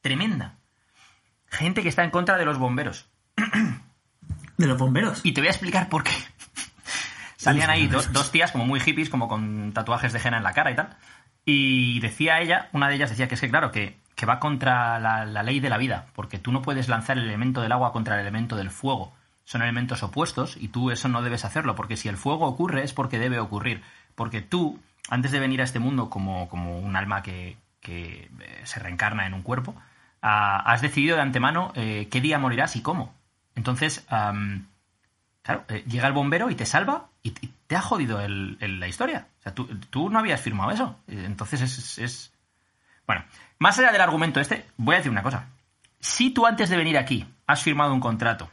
Tremenda. 0.00 0.54
Gente 1.48 1.82
que 1.82 1.88
está 1.88 2.04
en 2.04 2.10
contra 2.10 2.38
de 2.38 2.44
los 2.44 2.58
bomberos. 2.58 3.10
De 4.56 4.66
los 4.66 4.78
bomberos. 4.78 5.20
Y 5.24 5.32
te 5.32 5.40
voy 5.40 5.48
a 5.48 5.50
explicar 5.50 5.88
por 5.88 6.04
qué. 6.04 6.12
Salían 7.36 7.70
ahí 7.70 7.88
dos, 7.88 8.12
dos 8.12 8.30
tías 8.30 8.52
como 8.52 8.64
muy 8.64 8.78
hippies, 8.80 9.10
como 9.10 9.28
con 9.28 9.72
tatuajes 9.72 10.12
de 10.12 10.20
henna 10.20 10.38
en 10.38 10.44
la 10.44 10.52
cara 10.52 10.70
y 10.70 10.76
tal. 10.76 10.96
Y 11.44 11.98
decía 12.00 12.40
ella, 12.40 12.68
una 12.72 12.88
de 12.88 12.94
ellas 12.94 13.10
decía 13.10 13.26
que 13.26 13.34
es 13.34 13.40
que, 13.40 13.48
claro, 13.50 13.72
que, 13.72 13.98
que 14.14 14.26
va 14.26 14.38
contra 14.38 15.00
la, 15.00 15.24
la 15.24 15.42
ley 15.42 15.58
de 15.58 15.70
la 15.70 15.78
vida, 15.78 16.06
porque 16.14 16.38
tú 16.38 16.52
no 16.52 16.62
puedes 16.62 16.88
lanzar 16.88 17.18
el 17.18 17.24
elemento 17.24 17.60
del 17.62 17.72
agua 17.72 17.92
contra 17.92 18.14
el 18.14 18.20
elemento 18.20 18.54
del 18.54 18.70
fuego. 18.70 19.14
Son 19.48 19.62
elementos 19.62 20.02
opuestos 20.02 20.58
y 20.58 20.68
tú 20.68 20.90
eso 20.90 21.08
no 21.08 21.22
debes 21.22 21.46
hacerlo, 21.46 21.74
porque 21.74 21.96
si 21.96 22.06
el 22.10 22.18
fuego 22.18 22.44
ocurre 22.44 22.84
es 22.84 22.92
porque 22.92 23.18
debe 23.18 23.38
ocurrir. 23.40 23.80
Porque 24.14 24.42
tú, 24.42 24.78
antes 25.08 25.30
de 25.32 25.40
venir 25.40 25.62
a 25.62 25.64
este 25.64 25.78
mundo 25.78 26.10
como, 26.10 26.50
como 26.50 26.78
un 26.78 26.96
alma 26.96 27.22
que, 27.22 27.56
que, 27.80 28.30
eh, 28.40 28.60
se 28.64 28.78
reencarna 28.78 29.26
en 29.26 29.32
un 29.32 29.40
cuerpo, 29.40 29.74
ah, 30.20 30.58
has 30.70 30.82
decidido 30.82 31.16
de 31.16 31.22
antemano 31.22 31.72
eh, 31.76 32.08
qué 32.10 32.20
día 32.20 32.38
morirás 32.38 32.76
y 32.76 32.82
cómo. 32.82 33.14
Entonces, 33.54 34.04
Claro, 35.42 35.64
eh, 35.68 35.82
llega 35.88 36.06
el 36.08 36.12
bombero 36.12 36.50
y 36.50 36.54
te 36.54 36.66
salva 36.66 37.06
y, 37.22 37.30
te 37.30 37.74
ha 37.74 37.80
jodido 37.80 38.20
el- 38.20 38.58
la 38.60 38.86
historia. 38.86 39.28
O 39.38 39.42
sea, 39.44 39.54
tú, 39.54 39.64
tú 39.88 40.10
no 40.10 40.18
habías 40.18 40.42
firmado 40.42 40.72
eso. 40.72 41.00
Entonces 41.06 41.62
es, 41.62 41.96
es- 41.98 42.32
Bueno, 43.06 43.24
más 43.58 43.78
allá 43.78 43.92
del 43.92 44.02
argumento 44.02 44.40
este, 44.40 44.66
voy 44.76 44.96
a 44.96 44.98
decir 44.98 45.10
una 45.10 45.22
cosa. 45.22 45.46
Si 46.00 46.28
tú 46.32 46.44
antes 46.44 46.68
de 46.68 46.76
venir 46.76 46.98
aquí 46.98 47.26
has 47.46 47.62
firmado 47.62 47.94
un 47.94 48.00
contrato 48.00 48.50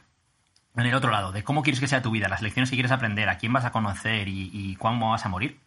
en 0.76 0.86
el 0.86 0.94
otro 0.94 1.10
lado 1.10 1.32
de 1.32 1.42
cómo 1.42 1.62
quieres 1.62 1.80
que 1.80 1.88
sea 1.88 2.02
tu 2.02 2.10
vida, 2.10 2.28
las 2.28 2.42
lecciones 2.42 2.70
que 2.70 2.76
quieres 2.76 2.92
aprender, 2.92 3.28
a 3.28 3.38
quién 3.38 3.52
vas 3.52 3.64
a 3.64 3.72
conocer 3.72 4.28
y, 4.28 4.50
y 4.52 4.76
cuándo 4.76 5.10
vas 5.10 5.24
a 5.24 5.28
morir, 5.28 5.58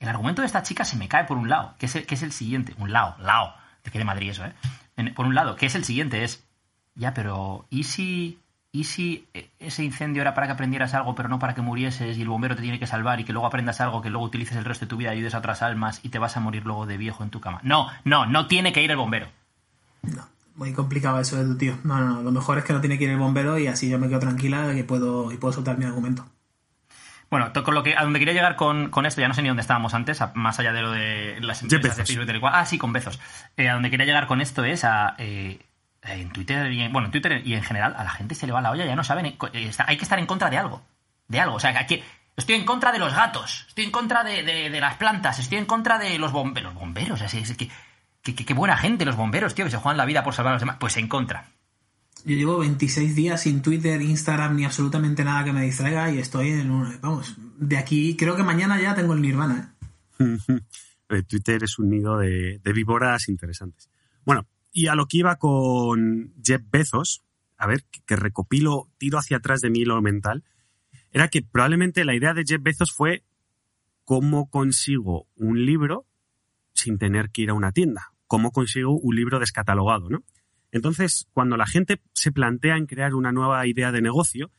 el 0.00 0.08
argumento 0.08 0.40
de 0.40 0.46
esta 0.46 0.62
chica 0.62 0.84
se 0.84 0.96
me 0.96 1.08
cae 1.08 1.24
por 1.24 1.36
un 1.36 1.48
lado, 1.48 1.74
que 1.78 1.86
es 1.86 1.94
el, 1.94 2.06
que 2.06 2.14
es 2.14 2.22
el 2.22 2.32
siguiente. 2.32 2.74
Un 2.78 2.90
lado, 2.90 3.16
lado. 3.20 3.54
Te 3.82 3.90
quede 3.90 4.04
Madrid 4.04 4.30
eso, 4.30 4.44
¿eh? 4.44 4.54
Por 5.14 5.26
un 5.26 5.34
lado, 5.34 5.56
que 5.56 5.66
es 5.66 5.74
el 5.74 5.84
siguiente, 5.84 6.24
es... 6.24 6.44
Ya, 6.94 7.14
pero 7.14 7.66
¿y 7.70 7.84
si, 7.84 8.38
¿y 8.72 8.84
si 8.84 9.26
eh, 9.34 9.50
ese 9.58 9.84
incendio 9.84 10.22
era 10.22 10.34
para 10.34 10.46
que 10.46 10.54
aprendieras 10.54 10.92
algo, 10.94 11.14
pero 11.14 11.28
no 11.28 11.38
para 11.38 11.54
que 11.54 11.62
murieses 11.62 12.18
y 12.18 12.22
el 12.22 12.28
bombero 12.28 12.56
te 12.56 12.62
tiene 12.62 12.78
que 12.78 12.86
salvar 12.86 13.20
y 13.20 13.24
que 13.24 13.32
luego 13.32 13.46
aprendas 13.46 13.80
algo, 13.80 14.02
que 14.02 14.10
luego 14.10 14.26
utilices 14.26 14.56
el 14.56 14.64
resto 14.64 14.86
de 14.86 14.90
tu 14.90 14.96
vida 14.96 15.14
y 15.14 15.18
ayudes 15.18 15.34
a 15.34 15.38
otras 15.38 15.62
almas 15.62 16.00
y 16.02 16.08
te 16.08 16.18
vas 16.18 16.36
a 16.36 16.40
morir 16.40 16.64
luego 16.64 16.86
de 16.86 16.96
viejo 16.96 17.22
en 17.22 17.30
tu 17.30 17.40
cama? 17.40 17.60
No, 17.62 17.88
no, 18.04 18.26
no 18.26 18.46
tiene 18.46 18.72
que 18.72 18.82
ir 18.82 18.90
el 18.90 18.96
bombero. 18.96 19.28
No, 20.02 20.26
muy 20.54 20.72
complicado 20.72 21.20
eso 21.20 21.36
de 21.36 21.44
tu 21.44 21.56
tío. 21.56 21.78
No, 21.84 21.98
no, 22.00 22.22
lo 22.22 22.30
mejor 22.32 22.58
es 22.58 22.64
que 22.64 22.72
no 22.72 22.80
tiene 22.80 22.98
que 22.98 23.04
ir 23.04 23.10
el 23.10 23.16
bombero 23.18 23.58
y 23.58 23.66
así 23.66 23.88
yo 23.88 23.98
me 23.98 24.08
quedo 24.08 24.20
tranquila 24.20 24.72
y 24.74 24.82
puedo, 24.82 25.32
y 25.32 25.36
puedo 25.36 25.52
soltar 25.52 25.78
mi 25.78 25.84
argumento. 25.84 26.26
Bueno, 27.30 27.52
con 27.64 27.74
lo 27.74 27.82
que, 27.84 27.96
a 27.96 28.02
donde 28.02 28.18
quería 28.18 28.34
llegar 28.34 28.56
con, 28.56 28.90
con 28.90 29.06
esto, 29.06 29.20
ya 29.20 29.28
no 29.28 29.34
sé 29.34 29.42
ni 29.42 29.48
dónde 29.48 29.60
estábamos 29.60 29.94
antes, 29.94 30.20
a- 30.20 30.32
más 30.34 30.58
allá 30.58 30.72
de 30.72 30.82
lo 30.82 30.90
de 30.90 31.38
las 31.40 31.62
empresas 31.62 31.96
de. 31.96 32.04
Facebook 32.04 32.24
y 32.24 32.26
tal 32.26 32.36
y 32.36 32.40
cual. 32.40 32.52
Ah, 32.56 32.66
sí, 32.66 32.76
con 32.76 32.92
Bezos. 32.92 33.20
Eh, 33.56 33.68
a 33.68 33.74
donde 33.74 33.90
quería 33.90 34.06
llegar 34.06 34.26
con 34.26 34.40
esto 34.40 34.64
es 34.64 34.84
a... 34.84 35.14
eh, 35.18 35.60
en 36.02 36.30
Twitter 36.30 36.72
y 36.72 36.80
en, 36.80 36.92
bueno, 36.92 37.06
en 37.06 37.12
Twitter 37.12 37.42
y 37.46 37.52
en 37.54 37.62
general 37.62 37.94
a 37.96 38.02
la 38.04 38.10
gente 38.10 38.34
se 38.34 38.46
le 38.46 38.52
va 38.52 38.60
la 38.62 38.70
olla, 38.70 38.86
ya 38.86 38.96
no 38.96 39.04
saben, 39.04 39.26
eh, 39.26 39.36
está- 39.52 39.84
hay 39.86 39.96
que 39.98 40.02
estar 40.04 40.18
en 40.18 40.24
contra 40.26 40.48
de 40.50 40.56
algo, 40.58 40.82
de 41.28 41.38
algo, 41.40 41.56
o 41.56 41.60
sea, 41.60 41.72
que 41.72 41.78
aquí 41.78 42.02
estoy 42.36 42.54
en 42.54 42.64
contra 42.64 42.90
de 42.90 42.98
los 42.98 43.14
gatos, 43.14 43.66
estoy 43.68 43.84
en 43.84 43.90
contra 43.90 44.24
de, 44.24 44.42
de- 44.42 44.70
de 44.70 44.80
las 44.80 44.94
plantas, 44.94 45.38
estoy 45.38 45.58
en 45.58 45.66
contra 45.66 45.98
de 45.98 46.18
los 46.18 46.32
bomberos, 46.32 46.72
los 46.72 46.80
bomberos, 46.80 47.20
así 47.20 47.38
es 47.38 47.54
que, 47.54 47.68
que, 48.22 48.34
que- 48.34 48.44
qué 48.44 48.54
buena 48.54 48.76
gente 48.76 49.04
los 49.04 49.16
bomberos, 49.16 49.54
tío, 49.54 49.64
que 49.64 49.70
se 49.70 49.76
juegan 49.78 49.96
la 49.96 50.04
vida 50.06 50.22
por 50.24 50.34
salvar 50.34 50.52
a 50.52 50.54
los 50.56 50.62
demás, 50.62 50.76
pues 50.80 50.96
en 50.96 51.08
contra. 51.08 51.50
Yo 52.24 52.36
llevo 52.36 52.58
26 52.58 53.14
días 53.16 53.42
sin 53.42 53.62
Twitter, 53.62 54.00
Instagram 54.02 54.56
ni 54.56 54.64
absolutamente 54.66 55.24
nada 55.24 55.42
que 55.44 55.52
me 55.54 55.62
distraiga 55.62 56.10
y 56.10 56.18
estoy 56.18 56.50
en 56.50 56.70
un... 56.70 57.00
Vamos, 57.00 57.34
de 57.58 57.78
aquí 57.78 58.14
creo 58.16 58.36
que 58.36 58.42
mañana 58.42 58.78
ya 58.80 58.94
tengo 58.94 59.14
el 59.14 59.22
nirvana. 59.22 59.74
¿eh? 60.18 60.38
Eh, 61.12 61.24
Twitter 61.24 61.64
es 61.64 61.76
un 61.80 61.90
nido 61.90 62.18
de, 62.18 62.60
de 62.62 62.72
víboras 62.72 63.28
interesantes. 63.28 63.90
Bueno, 64.24 64.46
y 64.70 64.86
a 64.86 64.94
lo 64.94 65.06
que 65.06 65.16
iba 65.16 65.34
con 65.40 66.32
Jeff 66.40 66.62
Bezos, 66.70 67.24
a 67.56 67.66
ver, 67.66 67.82
que, 67.90 68.00
que 68.06 68.14
recopilo, 68.14 68.88
tiro 68.96 69.18
hacia 69.18 69.38
atrás 69.38 69.60
de 69.60 69.70
mi 69.70 69.80
hilo 69.80 70.00
mental, 70.02 70.44
era 71.10 71.26
que 71.26 71.42
probablemente 71.42 72.04
la 72.04 72.14
idea 72.14 72.32
de 72.32 72.44
Jeff 72.46 72.62
Bezos 72.62 72.92
fue 72.92 73.24
cómo 74.04 74.48
consigo 74.50 75.26
un 75.34 75.66
libro 75.66 76.06
sin 76.74 76.96
tener 76.96 77.30
que 77.30 77.42
ir 77.42 77.50
a 77.50 77.54
una 77.54 77.72
tienda, 77.72 78.09
cómo 78.30 78.52
consigo 78.52 78.96
un 78.96 79.16
libro 79.16 79.40
descatalogado, 79.40 80.08
¿no? 80.08 80.22
Entonces, 80.70 81.26
cuando 81.32 81.56
la 81.56 81.66
gente 81.66 82.00
se 82.12 82.30
plantea 82.30 82.76
en 82.76 82.86
crear 82.86 83.16
una 83.16 83.32
nueva 83.32 83.66
idea 83.66 83.90
de 83.90 84.00
negocio, 84.00 84.52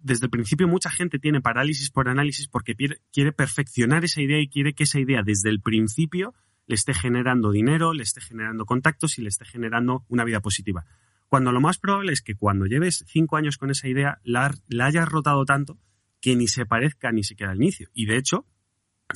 desde 0.00 0.26
el 0.26 0.30
principio 0.30 0.68
mucha 0.68 0.88
gente 0.88 1.18
tiene 1.18 1.40
parálisis 1.40 1.90
por 1.90 2.08
análisis 2.08 2.46
porque 2.46 2.76
quiere, 2.76 3.00
quiere 3.12 3.32
perfeccionar 3.32 4.04
esa 4.04 4.22
idea 4.22 4.38
y 4.38 4.46
quiere 4.46 4.74
que 4.74 4.84
esa 4.84 5.00
idea 5.00 5.24
desde 5.24 5.50
el 5.50 5.60
principio 5.60 6.34
le 6.68 6.76
esté 6.76 6.94
generando 6.94 7.50
dinero, 7.50 7.92
le 7.92 8.04
esté 8.04 8.20
generando 8.20 8.64
contactos 8.64 9.18
y 9.18 9.22
le 9.22 9.28
esté 9.28 9.44
generando 9.44 10.04
una 10.06 10.22
vida 10.22 10.38
positiva. 10.38 10.86
Cuando 11.26 11.50
lo 11.50 11.60
más 11.60 11.78
probable 11.78 12.12
es 12.12 12.22
que 12.22 12.36
cuando 12.36 12.66
lleves 12.66 13.04
cinco 13.08 13.36
años 13.36 13.58
con 13.58 13.72
esa 13.72 13.88
idea, 13.88 14.20
la, 14.22 14.54
la 14.68 14.86
hayas 14.86 15.08
rotado 15.08 15.44
tanto 15.46 15.80
que 16.20 16.36
ni 16.36 16.46
se 16.46 16.64
parezca 16.64 17.10
ni 17.10 17.24
siquiera 17.24 17.50
al 17.50 17.60
inicio. 17.60 17.88
Y 17.92 18.06
de 18.06 18.18
hecho, 18.18 18.46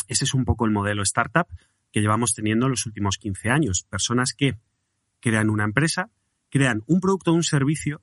ese 0.09 0.25
es 0.25 0.35
un 0.35 0.45
poco 0.45 0.65
el 0.65 0.73
modelo 0.73 1.05
startup 1.05 1.47
que 1.93 2.01
llevamos 2.01 2.35
teniendo 2.35 2.69
los 2.69 2.87
últimos 2.87 3.19
15 3.19 3.51
años. 3.51 3.85
Personas 3.89 4.33
que 4.35 4.57
crean 5.21 5.51
una 5.51 5.65
empresa, 5.65 6.11
crean 6.51 6.83
un 6.87 7.01
producto 7.01 7.33
o 7.33 7.35
un 7.35 7.43
servicio 7.45 8.01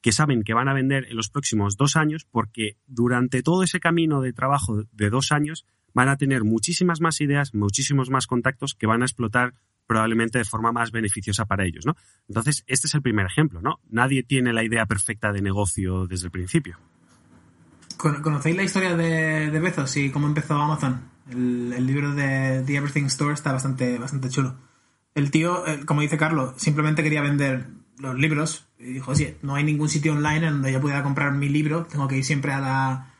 que 0.00 0.12
saben 0.12 0.42
que 0.44 0.54
van 0.54 0.68
a 0.68 0.74
vender 0.74 1.06
en 1.10 1.16
los 1.16 1.30
próximos 1.30 1.76
dos 1.76 1.96
años 1.96 2.26
porque 2.30 2.76
durante 2.86 3.42
todo 3.42 3.62
ese 3.62 3.80
camino 3.80 4.20
de 4.20 4.32
trabajo 4.32 4.84
de 4.92 5.10
dos 5.10 5.32
años 5.32 5.66
van 5.94 6.08
a 6.08 6.16
tener 6.16 6.44
muchísimas 6.44 7.00
más 7.00 7.20
ideas, 7.20 7.54
muchísimos 7.54 8.10
más 8.10 8.26
contactos 8.26 8.74
que 8.74 8.86
van 8.86 9.02
a 9.02 9.06
explotar 9.06 9.54
probablemente 9.86 10.38
de 10.38 10.44
forma 10.44 10.72
más 10.72 10.90
beneficiosa 10.90 11.46
para 11.46 11.64
ellos, 11.64 11.86
¿no? 11.86 11.96
Entonces, 12.28 12.64
este 12.66 12.88
es 12.88 12.94
el 12.94 13.02
primer 13.02 13.24
ejemplo, 13.26 13.60
¿no? 13.62 13.80
Nadie 13.88 14.22
tiene 14.24 14.52
la 14.52 14.64
idea 14.64 14.84
perfecta 14.86 15.32
de 15.32 15.40
negocio 15.42 16.06
desde 16.06 16.26
el 16.26 16.32
principio. 16.32 16.76
Con- 17.96 18.20
¿Conocéis 18.20 18.56
la 18.56 18.64
historia 18.64 18.96
de, 18.96 19.50
de 19.50 19.60
Bezos 19.60 19.96
y 19.96 20.10
cómo 20.10 20.26
empezó 20.26 20.54
Amazon? 20.54 21.00
El, 21.30 21.72
el 21.72 21.86
libro 21.86 22.14
de 22.14 22.62
The 22.66 22.76
Everything 22.76 23.04
Store 23.06 23.34
está 23.34 23.52
bastante, 23.52 23.98
bastante 23.98 24.28
chulo. 24.28 24.56
El 25.14 25.30
tío, 25.30 25.64
como 25.86 26.02
dice 26.02 26.18
Carlos, 26.18 26.54
simplemente 26.56 27.02
quería 27.02 27.22
vender 27.22 27.68
los 27.98 28.18
libros 28.18 28.66
y 28.78 28.92
dijo, 28.92 29.12
oye, 29.12 29.38
no 29.42 29.54
hay 29.54 29.64
ningún 29.64 29.88
sitio 29.88 30.12
online 30.12 30.46
en 30.46 30.52
donde 30.54 30.72
yo 30.72 30.80
pudiera 30.80 31.02
comprar 31.02 31.32
mi 31.32 31.48
libro, 31.48 31.86
tengo 31.86 32.08
que 32.08 32.18
ir 32.18 32.24
siempre 32.24 32.52
a 32.52 32.60
la, 32.60 33.14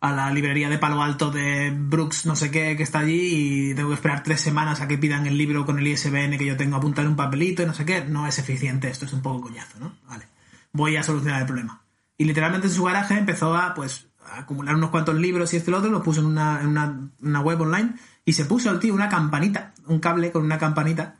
a 0.00 0.12
la 0.12 0.30
librería 0.30 0.68
de 0.68 0.78
Palo 0.78 1.02
Alto 1.02 1.30
de 1.30 1.70
Brooks, 1.74 2.26
no 2.26 2.36
sé 2.36 2.50
qué, 2.50 2.76
que 2.76 2.82
está 2.82 3.00
allí 3.00 3.70
y 3.70 3.74
tengo 3.74 3.88
que 3.88 3.94
esperar 3.94 4.22
tres 4.22 4.40
semanas 4.40 4.80
a 4.80 4.88
que 4.88 4.98
pidan 4.98 5.26
el 5.26 5.38
libro 5.38 5.64
con 5.64 5.78
el 5.78 5.86
ISBN 5.86 6.36
que 6.38 6.46
yo 6.46 6.56
tengo 6.56 6.76
apuntado 6.76 7.06
en 7.06 7.12
un 7.12 7.16
papelito 7.16 7.62
y 7.62 7.66
no 7.66 7.74
sé 7.74 7.84
qué. 7.84 8.04
No 8.04 8.26
es 8.26 8.38
eficiente, 8.38 8.88
esto 8.88 9.06
es 9.06 9.12
un 9.12 9.22
poco 9.22 9.42
coñazo, 9.42 9.78
¿no? 9.80 9.96
Vale. 10.06 10.26
Voy 10.72 10.96
a 10.96 11.02
solucionar 11.02 11.40
el 11.40 11.46
problema. 11.46 11.82
Y 12.16 12.24
literalmente 12.24 12.66
en 12.66 12.72
su 12.72 12.84
garaje 12.84 13.16
empezó 13.16 13.56
a, 13.56 13.74
pues, 13.74 14.07
acumular 14.34 14.74
unos 14.74 14.90
cuantos 14.90 15.14
libros 15.16 15.52
y 15.52 15.56
este 15.56 15.70
y 15.70 15.72
lo 15.72 15.78
otro, 15.78 15.90
lo 15.90 16.02
puso 16.02 16.20
en 16.20 16.26
una, 16.26 16.60
en 16.60 16.68
una, 16.68 17.10
una 17.20 17.40
web 17.40 17.60
online 17.60 17.94
y 18.24 18.32
se 18.32 18.44
puso 18.44 18.70
el 18.70 18.78
tío 18.78 18.94
una 18.94 19.08
campanita, 19.08 19.72
un 19.86 20.00
cable 20.00 20.30
con 20.30 20.44
una 20.44 20.58
campanita, 20.58 21.16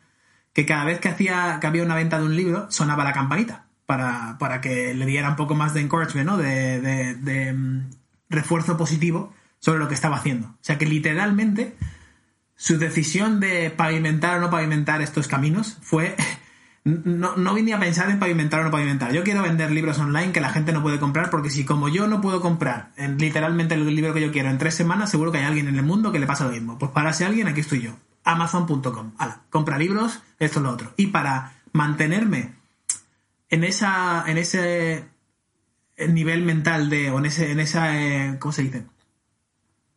que 0.52 0.66
cada 0.66 0.84
vez 0.84 1.00
que 1.00 1.08
hacía, 1.08 1.58
que 1.60 1.66
había 1.66 1.82
una 1.82 1.94
venta 1.94 2.18
de 2.18 2.24
un 2.24 2.36
libro, 2.36 2.70
sonaba 2.70 3.04
la 3.04 3.12
campanita. 3.12 3.64
Para, 3.86 4.36
para 4.38 4.60
que 4.60 4.92
le 4.92 5.06
diera 5.06 5.30
un 5.30 5.36
poco 5.36 5.54
más 5.54 5.72
de 5.72 5.80
encouragement, 5.80 6.28
¿no? 6.28 6.36
De, 6.36 6.78
de, 6.78 7.14
de, 7.14 7.54
mm, 7.54 7.90
refuerzo 8.28 8.76
positivo 8.76 9.32
sobre 9.60 9.78
lo 9.78 9.88
que 9.88 9.94
estaba 9.94 10.16
haciendo. 10.16 10.48
O 10.48 10.58
sea 10.60 10.76
que 10.76 10.84
literalmente 10.84 11.74
su 12.54 12.76
decisión 12.76 13.40
de 13.40 13.70
pavimentar 13.70 14.36
o 14.36 14.40
no 14.42 14.50
pavimentar 14.50 15.00
estos 15.00 15.26
caminos 15.26 15.78
fue... 15.80 16.16
No, 16.88 17.36
no 17.36 17.54
vine 17.54 17.74
a 17.74 17.78
pensar 17.78 18.08
en 18.08 18.18
pavimentar 18.18 18.60
o 18.60 18.64
no 18.64 18.70
pavimentar. 18.70 19.12
Yo 19.12 19.22
quiero 19.22 19.42
vender 19.42 19.70
libros 19.70 19.98
online 19.98 20.32
que 20.32 20.40
la 20.40 20.50
gente 20.50 20.72
no 20.72 20.82
puede 20.82 20.98
comprar 20.98 21.28
porque 21.28 21.50
si 21.50 21.64
como 21.64 21.88
yo 21.88 22.06
no 22.06 22.20
puedo 22.20 22.40
comprar 22.40 22.92
en, 22.96 23.18
literalmente 23.18 23.74
el 23.74 23.86
libro 23.94 24.14
que 24.14 24.22
yo 24.22 24.32
quiero 24.32 24.48
en 24.48 24.56
tres 24.56 24.74
semanas, 24.74 25.10
seguro 25.10 25.30
que 25.30 25.38
hay 25.38 25.44
alguien 25.44 25.68
en 25.68 25.76
el 25.76 25.82
mundo 25.82 26.12
que 26.12 26.18
le 26.18 26.26
pasa 26.26 26.44
lo 26.44 26.52
mismo. 26.52 26.78
Pues 26.78 26.90
para 26.92 27.10
ese 27.10 27.26
alguien, 27.26 27.46
aquí 27.46 27.60
estoy 27.60 27.82
yo. 27.82 27.92
Amazon.com. 28.24 29.12
Compra 29.50 29.76
libros, 29.76 30.22
esto 30.38 30.60
es 30.60 30.62
lo 30.62 30.70
otro. 30.70 30.92
Y 30.96 31.08
para 31.08 31.54
mantenerme 31.72 32.54
en 33.50 33.64
esa... 33.64 34.24
En 34.26 34.38
ese 34.38 35.04
nivel 36.06 36.42
mental 36.42 36.90
de, 36.90 37.10
o 37.10 37.18
en, 37.18 37.26
ese, 37.26 37.50
en 37.50 37.60
esa, 37.60 38.00
eh, 38.00 38.36
¿cómo 38.38 38.52
se 38.52 38.62
dice? 38.62 38.86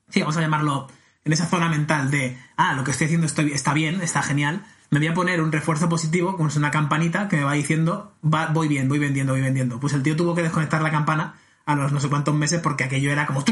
Sí, 0.09 0.19
vamos 0.21 0.35
a 0.37 0.41
llamarlo, 0.41 0.87
en 1.23 1.33
esa 1.33 1.45
zona 1.45 1.69
mental 1.69 2.09
de, 2.09 2.37
ah, 2.57 2.73
lo 2.73 2.83
que 2.83 2.91
estoy 2.91 3.05
haciendo 3.05 3.27
estoy, 3.27 3.51
está 3.51 3.73
bien, 3.73 4.01
está 4.01 4.23
genial, 4.23 4.65
me 4.91 4.99
voy 4.99 5.07
a 5.07 5.13
poner 5.13 5.41
un 5.41 5.53
refuerzo 5.53 5.87
positivo, 5.87 6.35
como 6.35 6.49
es 6.49 6.57
una 6.57 6.69
campanita 6.69 7.29
que 7.29 7.37
me 7.37 7.45
va 7.45 7.53
diciendo, 7.53 8.13
voy 8.21 8.67
bien, 8.67 8.89
voy 8.89 8.99
vendiendo, 8.99 9.31
voy 9.31 9.41
vendiendo. 9.41 9.79
Pues 9.79 9.93
el 9.93 10.03
tío 10.03 10.17
tuvo 10.17 10.35
que 10.35 10.43
desconectar 10.43 10.81
la 10.81 10.91
campana 10.91 11.35
a 11.65 11.75
los 11.75 11.93
no 11.93 12.01
sé 12.01 12.09
cuántos 12.09 12.35
meses 12.35 12.59
porque 12.59 12.83
aquello 12.83 13.09
era 13.09 13.25
como... 13.25 13.43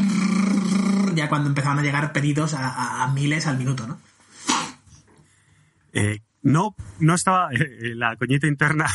Ya 1.16 1.30
cuando 1.30 1.48
empezaban 1.48 1.80
a 1.80 1.82
llegar 1.82 2.12
pedidos 2.12 2.54
a, 2.54 3.10
miles 3.16 3.48
al 3.48 3.58
minuto, 3.58 3.88
¿no? 3.88 4.00
No, 6.42 6.76
no 7.00 7.16
estaba 7.16 7.50
la 7.96 8.18
coñita 8.18 8.48
interna. 8.48 8.88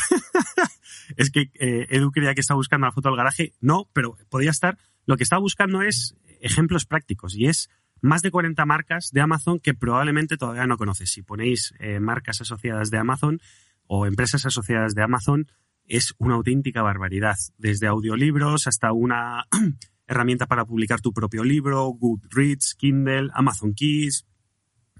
es 1.17 1.31
que 1.31 1.49
Edu 1.55 2.11
creía 2.11 2.35
que 2.35 2.41
estaba 2.41 2.57
buscando 2.57 2.85
la 2.85 2.93
foto 2.93 3.09
del 3.09 3.17
garaje. 3.17 3.53
No, 3.59 3.89
pero 3.91 4.17
podía 4.29 4.51
estar. 4.51 4.77
Lo 5.07 5.17
que 5.17 5.23
estaba 5.23 5.39
buscando 5.39 5.81
es 5.81 6.15
ejemplos 6.41 6.85
prácticos 6.85 7.35
y 7.35 7.47
es 7.47 7.69
más 8.05 8.21
de 8.21 8.31
40 8.31 8.65
marcas 8.65 9.09
de 9.11 9.21
Amazon 9.21 9.59
que 9.59 9.73
probablemente 9.73 10.37
todavía 10.37 10.67
no 10.67 10.77
conoces. 10.77 11.11
Si 11.11 11.21
ponéis 11.21 11.73
eh, 11.79 11.99
marcas 11.99 12.41
asociadas 12.41 12.91
de 12.91 12.97
Amazon 12.97 13.39
o 13.87 14.05
empresas 14.05 14.45
asociadas 14.45 14.95
de 14.95 15.03
Amazon, 15.03 15.47
es 15.87 16.13
una 16.17 16.35
auténtica 16.35 16.81
barbaridad. 16.81 17.35
Desde 17.57 17.87
audiolibros 17.87 18.67
hasta 18.67 18.91
una 18.93 19.45
herramienta 20.07 20.45
para 20.45 20.65
publicar 20.65 21.01
tu 21.01 21.13
propio 21.13 21.43
libro, 21.43 21.85
Goodreads, 21.87 22.75
Kindle, 22.75 23.29
Amazon 23.33 23.73
Keys, 23.73 24.25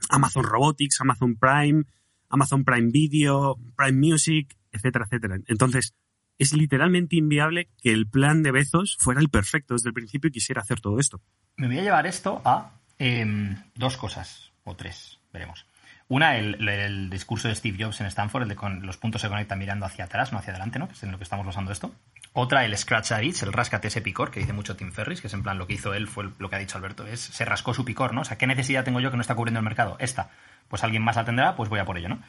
Amazon 0.10 0.44
Robotics, 0.44 1.00
Amazon 1.02 1.36
Prime, 1.36 1.86
Amazon 2.30 2.63
Prime 2.63 2.89
Video, 2.91 3.58
Prime 3.76 4.00
Music, 4.00 4.58
etcétera, 4.72 5.06
etcétera. 5.06 5.38
Entonces, 5.48 5.94
es 6.38 6.54
literalmente 6.54 7.15
inviable 7.15 7.70
que 7.82 7.94
el 7.94 8.08
plan 8.08 8.44
de 8.44 8.52
Bezos 8.52 8.98
fuera 9.00 9.22
el 9.22 9.30
perfecto 9.30 9.74
desde 9.74 9.89
el 9.89 9.94
principio 9.94 10.28
y 10.28 10.32
quisiera 10.32 10.62
hacer 10.62 10.82
todo 10.82 11.00
esto. 11.00 11.22
Me 11.56 11.68
voy 11.68 11.80
a 11.80 11.84
llevar 11.84 12.08
esto 12.08 12.41
a 12.44 12.72
eh, 12.99 13.55
dos 13.75 13.97
cosas, 13.97 14.51
o 14.63 14.75
tres, 14.75 15.19
veremos. 15.34 15.65
Una, 16.08 16.38
el, 16.38 17.10
discurso 17.10 17.47
de 17.47 17.55
Steve 17.55 17.84
Jobs 17.84 17.99
en 17.99 18.05
Stanford, 18.08 18.43
el 18.43 18.49
de 18.49 18.55
con 18.55 18.86
los 18.86 18.97
puntos 18.97 19.21
se 19.21 19.29
conectan 19.29 19.58
mirando 19.58 19.88
hacia 19.88 20.05
atrás, 20.05 20.31
no 20.31 20.38
hacia 20.38 20.51
adelante, 20.51 20.77
¿no? 20.77 20.88
Que 20.88 20.93
es 20.93 21.01
en 21.01 21.12
lo 21.12 21.17
que 21.17 21.23
estamos 21.23 21.45
basando 21.45 21.71
esto. 21.71 21.95
Otra, 22.34 22.63
el 22.63 22.77
Scratch 22.77 23.12
a 23.12 23.23
Itch, 23.23 23.41
el 23.41 23.51
ráscate 23.51 23.88
ese 23.88 24.01
picor, 24.01 24.29
que 24.29 24.39
dice 24.39 24.53
mucho 24.53 24.75
Tim 24.75 24.91
Ferris, 24.91 25.19
que 25.19 25.27
es 25.27 25.34
en 25.34 25.41
plan 25.41 25.58
lo 25.58 25.65
que 25.65 25.73
hizo 25.73 25.95
él, 25.95 26.08
fue 26.08 26.29
lo 26.38 26.49
que 26.49 26.58
ha 26.58 26.60
dicho 26.60 26.77
Alberto, 26.77 27.08
es 27.08 27.21
se 27.21 27.43
rascó 27.43 27.73
su 27.73 27.86
picor, 27.86 28.13
¿no? 28.13 28.21
O 28.21 28.25
sea, 28.25 28.38
¿qué 28.38 28.45
necesidad 28.45 28.84
tengo 28.84 28.99
yo 28.99 29.10
que 29.10 29.17
no 29.17 29.21
está 29.21 29.34
cubriendo 29.34 29.60
el 29.60 29.63
mercado? 29.63 29.95
Esta. 29.99 30.29
Pues 30.67 30.84
alguien 30.84 31.01
más 31.01 31.15
la 31.15 31.55
pues 31.55 31.69
voy 31.69 31.79
a 31.79 31.86
por 31.86 31.97
ello, 31.97 32.10
¿no? 32.10 32.19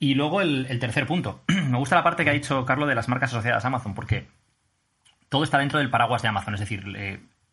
Y 0.00 0.14
luego 0.14 0.40
el, 0.40 0.66
tercer 0.80 1.06
punto. 1.06 1.44
Me 1.46 1.78
gusta 1.78 1.94
la 1.94 2.02
parte 2.02 2.24
que 2.24 2.30
ha 2.30 2.34
dicho 2.34 2.64
Carlos 2.64 2.88
de 2.88 2.96
las 2.96 3.08
marcas 3.08 3.30
asociadas 3.30 3.64
a 3.64 3.68
Amazon, 3.68 3.94
porque 3.94 4.26
todo 5.28 5.44
está 5.44 5.58
dentro 5.58 5.78
del 5.78 5.90
paraguas 5.90 6.22
de 6.22 6.28
Amazon. 6.28 6.54
Es 6.54 6.60
decir, 6.60 6.84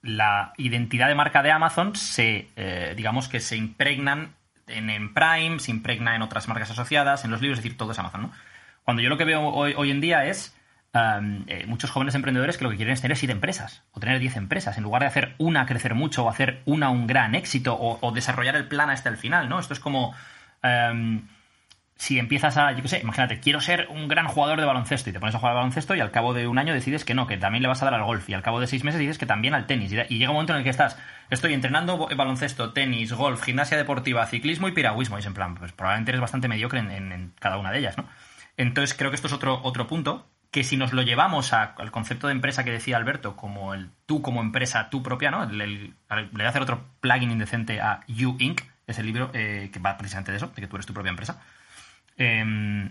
la 0.02 0.54
identidad 0.58 1.08
de 1.08 1.16
marca 1.16 1.44
de 1.44 1.52
Amazon 1.52 1.96
se, 1.96 2.48
eh, 2.56 2.94
digamos 2.96 3.28
que 3.28 3.40
se 3.40 3.58
impregnan 3.58 4.34
en, 4.68 5.14
Prime, 5.14 5.60
se 5.60 5.72
impregna 5.72 6.16
en 6.16 6.22
otras 6.22 6.48
marcas 6.48 6.72
asociadas, 6.72 7.26
en 7.26 7.32
los 7.32 7.42
libros, 7.42 7.60
es 7.60 7.64
decir, 7.64 7.78
todo 7.78 7.92
es 7.92 8.00
Amazon, 8.00 8.22
¿no? 8.24 8.32
Cuando 8.84 9.02
yo 9.02 9.10
lo 9.10 9.18
que 9.18 9.26
veo 9.26 9.42
hoy, 9.48 9.74
hoy 9.76 9.92
en 9.92 10.02
día 10.02 10.26
es 10.26 10.56
eh, 10.94 11.66
muchos 11.68 11.92
jóvenes 11.92 12.16
emprendedores 12.16 12.58
que 12.58 12.64
lo 12.64 12.70
que 12.70 12.76
quieren 12.76 12.94
es 12.94 13.02
tener 13.02 13.18
siete 13.18 13.34
empresas 13.34 13.84
o 13.92 14.00
tener 14.00 14.20
diez 14.20 14.36
empresas, 14.36 14.78
en 14.78 14.84
lugar 14.84 15.02
de 15.02 15.08
hacer 15.08 15.36
una 15.38 15.66
crecer 15.66 15.96
mucho 15.96 16.26
o 16.26 16.30
hacer 16.30 16.62
una 16.66 16.90
un 16.90 17.08
gran 17.08 17.36
éxito 17.36 17.78
o, 17.80 18.12
desarrollar 18.12 18.56
el 18.56 18.68
plan 18.68 18.90
hasta 18.90 19.10
el 19.10 19.18
final, 19.18 19.50
¿no? 19.50 19.60
Esto 19.60 19.74
es 19.74 19.80
como... 19.80 20.16
si 22.00 22.18
empiezas 22.18 22.56
a, 22.56 22.72
yo 22.72 22.82
qué 22.82 22.88
sé, 22.88 23.00
imagínate, 23.02 23.42
quiero 23.42 23.60
ser 23.60 23.88
un 23.90 24.08
gran 24.08 24.26
jugador 24.26 24.58
de 24.62 24.66
baloncesto 24.66 25.10
y 25.10 25.14
te 25.14 25.20
pones 25.20 25.36
a 25.36 25.40
jugar 25.40 25.52
al 25.52 25.58
baloncesto 25.58 25.96
y 25.96 26.00
al 26.00 26.12
cabo 26.12 26.34
de 26.34 26.48
un 26.48 26.58
año 26.58 26.74
decides 26.74 27.04
que 27.04 27.14
no, 27.14 27.28
que 27.28 27.36
también 27.36 27.62
le 27.62 27.68
vas 27.68 27.82
a 27.82 27.86
dar 27.86 27.94
al 27.94 28.06
golf 28.06 28.30
y 28.30 28.34
al 28.34 28.42
cabo 28.42 28.62
de 28.62 28.68
seis 28.68 28.86
meses 28.86 29.02
dices 29.02 29.18
que 29.18 29.26
también 29.26 29.54
al 29.54 29.68
tenis 29.68 29.92
y 29.92 30.18
llega 30.18 30.32
un 30.32 30.36
momento 30.36 30.54
en 30.54 30.60
el 30.60 30.64
que 30.64 30.70
estás, 30.70 30.98
estoy 31.30 31.54
entrenando 31.54 32.08
baloncesto, 32.16 32.72
tenis, 32.72 33.12
golf, 33.12 33.44
gimnasia 33.44 33.76
deportiva, 33.76 34.26
ciclismo 34.28 34.70
y 34.70 34.72
piragüismo 34.72 35.18
y 35.18 35.20
es 35.20 35.26
en 35.26 35.34
plan, 35.34 35.56
pues 35.56 35.74
probablemente 35.74 36.12
eres 36.12 36.22
bastante 36.22 36.48
mediocre 36.48 36.80
en, 36.80 37.34
cada 37.38 37.58
una 37.58 37.70
de 37.70 37.80
ellas, 37.80 37.98
¿no? 37.98 38.06
Entonces 38.56 38.98
creo 38.98 39.12
que 39.12 39.16
esto 39.16 39.28
es 39.28 39.34
otro, 39.34 39.60
otro 39.62 39.86
punto 39.86 40.26
que 40.52 40.64
si 40.64 40.78
nos 40.78 40.94
lo 40.94 41.02
llevamos 41.02 41.52
a, 41.52 41.64
al 41.64 41.92
concepto 41.92 42.28
de 42.28 42.34
empresa 42.34 42.64
que 42.64 42.72
decía 42.72 42.96
Alberto, 42.96 43.36
como 43.36 43.74
el 43.74 43.90
tú 44.06 44.22
como 44.22 44.40
empresa, 44.40 44.90
tú 44.90 45.04
propia, 45.04 45.32
¿no? 45.32 45.46
Le 45.46 45.92
voy 46.10 46.44
a 46.44 46.48
hacer 46.48 46.62
otro 46.62 46.86
plugin 47.02 47.32
indecente 47.32 47.82
a 47.82 48.00
You 48.08 48.38
Inc., 48.40 48.62
es 48.88 48.98
el 48.98 49.06
libro 49.06 49.32
eh, 49.34 49.70
que 49.72 49.80
va 49.80 49.98
precisamente 49.98 50.32
de 50.32 50.38
eso, 50.38 50.48
de 50.48 50.62
que 50.62 50.68
tú 50.68 50.78
eres 50.78 50.86
tu 50.86 50.94
propia 50.94 51.10
empresa. 51.10 51.42
Eh, 52.20 52.90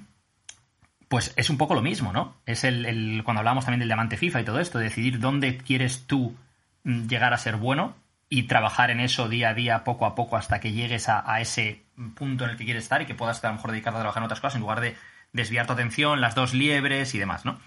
pues 1.09 1.33
es 1.37 1.49
un 1.51 1.57
poco 1.57 1.75
lo 1.75 1.83
mismo, 1.83 2.12
¿no? 2.12 2.37
Es 2.45 2.64
el, 2.64 3.23
cuando 3.25 3.41
hablábamos 3.41 3.64
también 3.64 3.81
del 3.81 3.88
diamante 3.88 4.17
FIFA 4.17 4.43
y 4.43 4.45
todo 4.45 4.61
esto, 4.61 4.79
decidir 4.79 5.19
dónde 5.19 5.57
quieres 5.57 6.07
tú 6.07 6.37
mm, 6.85 7.07
llegar 7.07 7.33
a 7.33 7.38
ser 7.38 7.57
bueno 7.57 7.97
y 8.29 8.45
trabajar 8.45 8.91
en 8.91 9.01
eso 9.01 9.29
día 9.29 9.51
a 9.51 9.55
día, 9.55 9.85
poco 9.85 10.05
a 10.05 10.14
poco, 10.14 10.37
hasta 10.37 10.61
que 10.61 10.73
llegues 10.73 11.09
a, 11.09 11.41
ese 11.41 11.83
punto 12.14 12.45
en 12.45 12.51
el 12.51 12.57
que 12.59 12.67
quieres 12.67 12.83
estar 12.83 13.01
y 13.01 13.07
que 13.07 13.14
puedas 13.14 13.43
a 13.43 13.49
lo 13.49 13.55
mejor 13.55 13.71
dedicarte 13.71 13.97
a 13.97 14.01
trabajar 14.01 14.21
en 14.21 14.27
otras 14.27 14.41
cosas 14.41 14.57
en 14.57 14.61
lugar 14.61 14.81
de 14.81 14.97
desviar 15.33 15.67
tu 15.67 15.73
atención, 15.73 16.21
las 16.21 16.35
dos 16.35 16.53
liebres 16.53 17.14
y 17.14 17.19
demás, 17.19 17.47
¿no? 17.47 17.59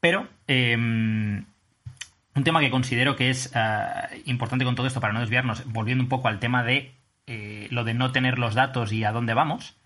Pero 0.00 0.26
eh, 0.48 0.76
un 0.76 2.44
tema 2.44 2.60
que 2.60 2.70
considero 2.70 3.14
que 3.14 3.30
es 3.30 3.52
uh, 3.54 4.16
importante 4.24 4.64
con 4.64 4.74
todo 4.74 4.88
esto 4.88 5.00
para 5.00 5.12
no 5.12 5.20
desviarnos, 5.20 5.64
volviendo 5.66 6.02
un 6.02 6.08
poco 6.08 6.26
al 6.26 6.40
tema 6.40 6.64
de 6.64 6.92
eh, 7.28 7.68
lo 7.70 7.84
de 7.84 7.94
no 7.94 8.10
tener 8.10 8.38
los 8.38 8.54
datos 8.54 8.92
y 8.92 9.04
a 9.04 9.12
dónde 9.12 9.34
vamos, 9.34 9.76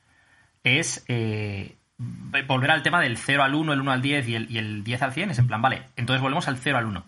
es 0.64 1.04
eh, 1.08 1.76
volver 1.98 2.70
al 2.70 2.82
tema 2.82 3.00
del 3.00 3.16
0 3.16 3.42
al 3.42 3.54
1, 3.54 3.72
el 3.72 3.80
1 3.80 3.92
al 3.92 4.02
10 4.02 4.28
y 4.28 4.34
el, 4.34 4.50
y 4.50 4.58
el 4.58 4.82
10 4.82 5.02
al 5.02 5.12
100. 5.12 5.30
Es 5.30 5.38
en 5.38 5.46
plan, 5.46 5.62
vale, 5.62 5.84
entonces 5.96 6.20
volvemos 6.20 6.48
al 6.48 6.58
0 6.58 6.78
al 6.78 6.86
1. 6.86 7.04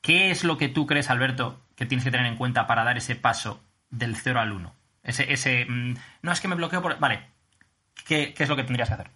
¿Qué 0.00 0.30
es 0.30 0.44
lo 0.44 0.56
que 0.56 0.68
tú 0.68 0.86
crees, 0.86 1.10
Alberto, 1.10 1.60
que 1.74 1.86
tienes 1.86 2.04
que 2.04 2.10
tener 2.10 2.26
en 2.26 2.36
cuenta 2.36 2.66
para 2.66 2.84
dar 2.84 2.96
ese 2.96 3.16
paso 3.16 3.60
del 3.90 4.16
0 4.16 4.40
al 4.40 4.52
1? 4.52 4.74
Ese, 5.02 5.32
ese 5.32 5.66
mmm, 5.68 5.94
no 6.22 6.32
es 6.32 6.40
que 6.40 6.48
me 6.48 6.54
bloqueo 6.54 6.80
por... 6.80 6.98
Vale, 6.98 7.26
¿qué, 8.06 8.32
¿qué 8.34 8.44
es 8.44 8.48
lo 8.48 8.56
que 8.56 8.64
tendrías 8.64 8.88
que 8.88 8.94
hacer? 8.94 9.10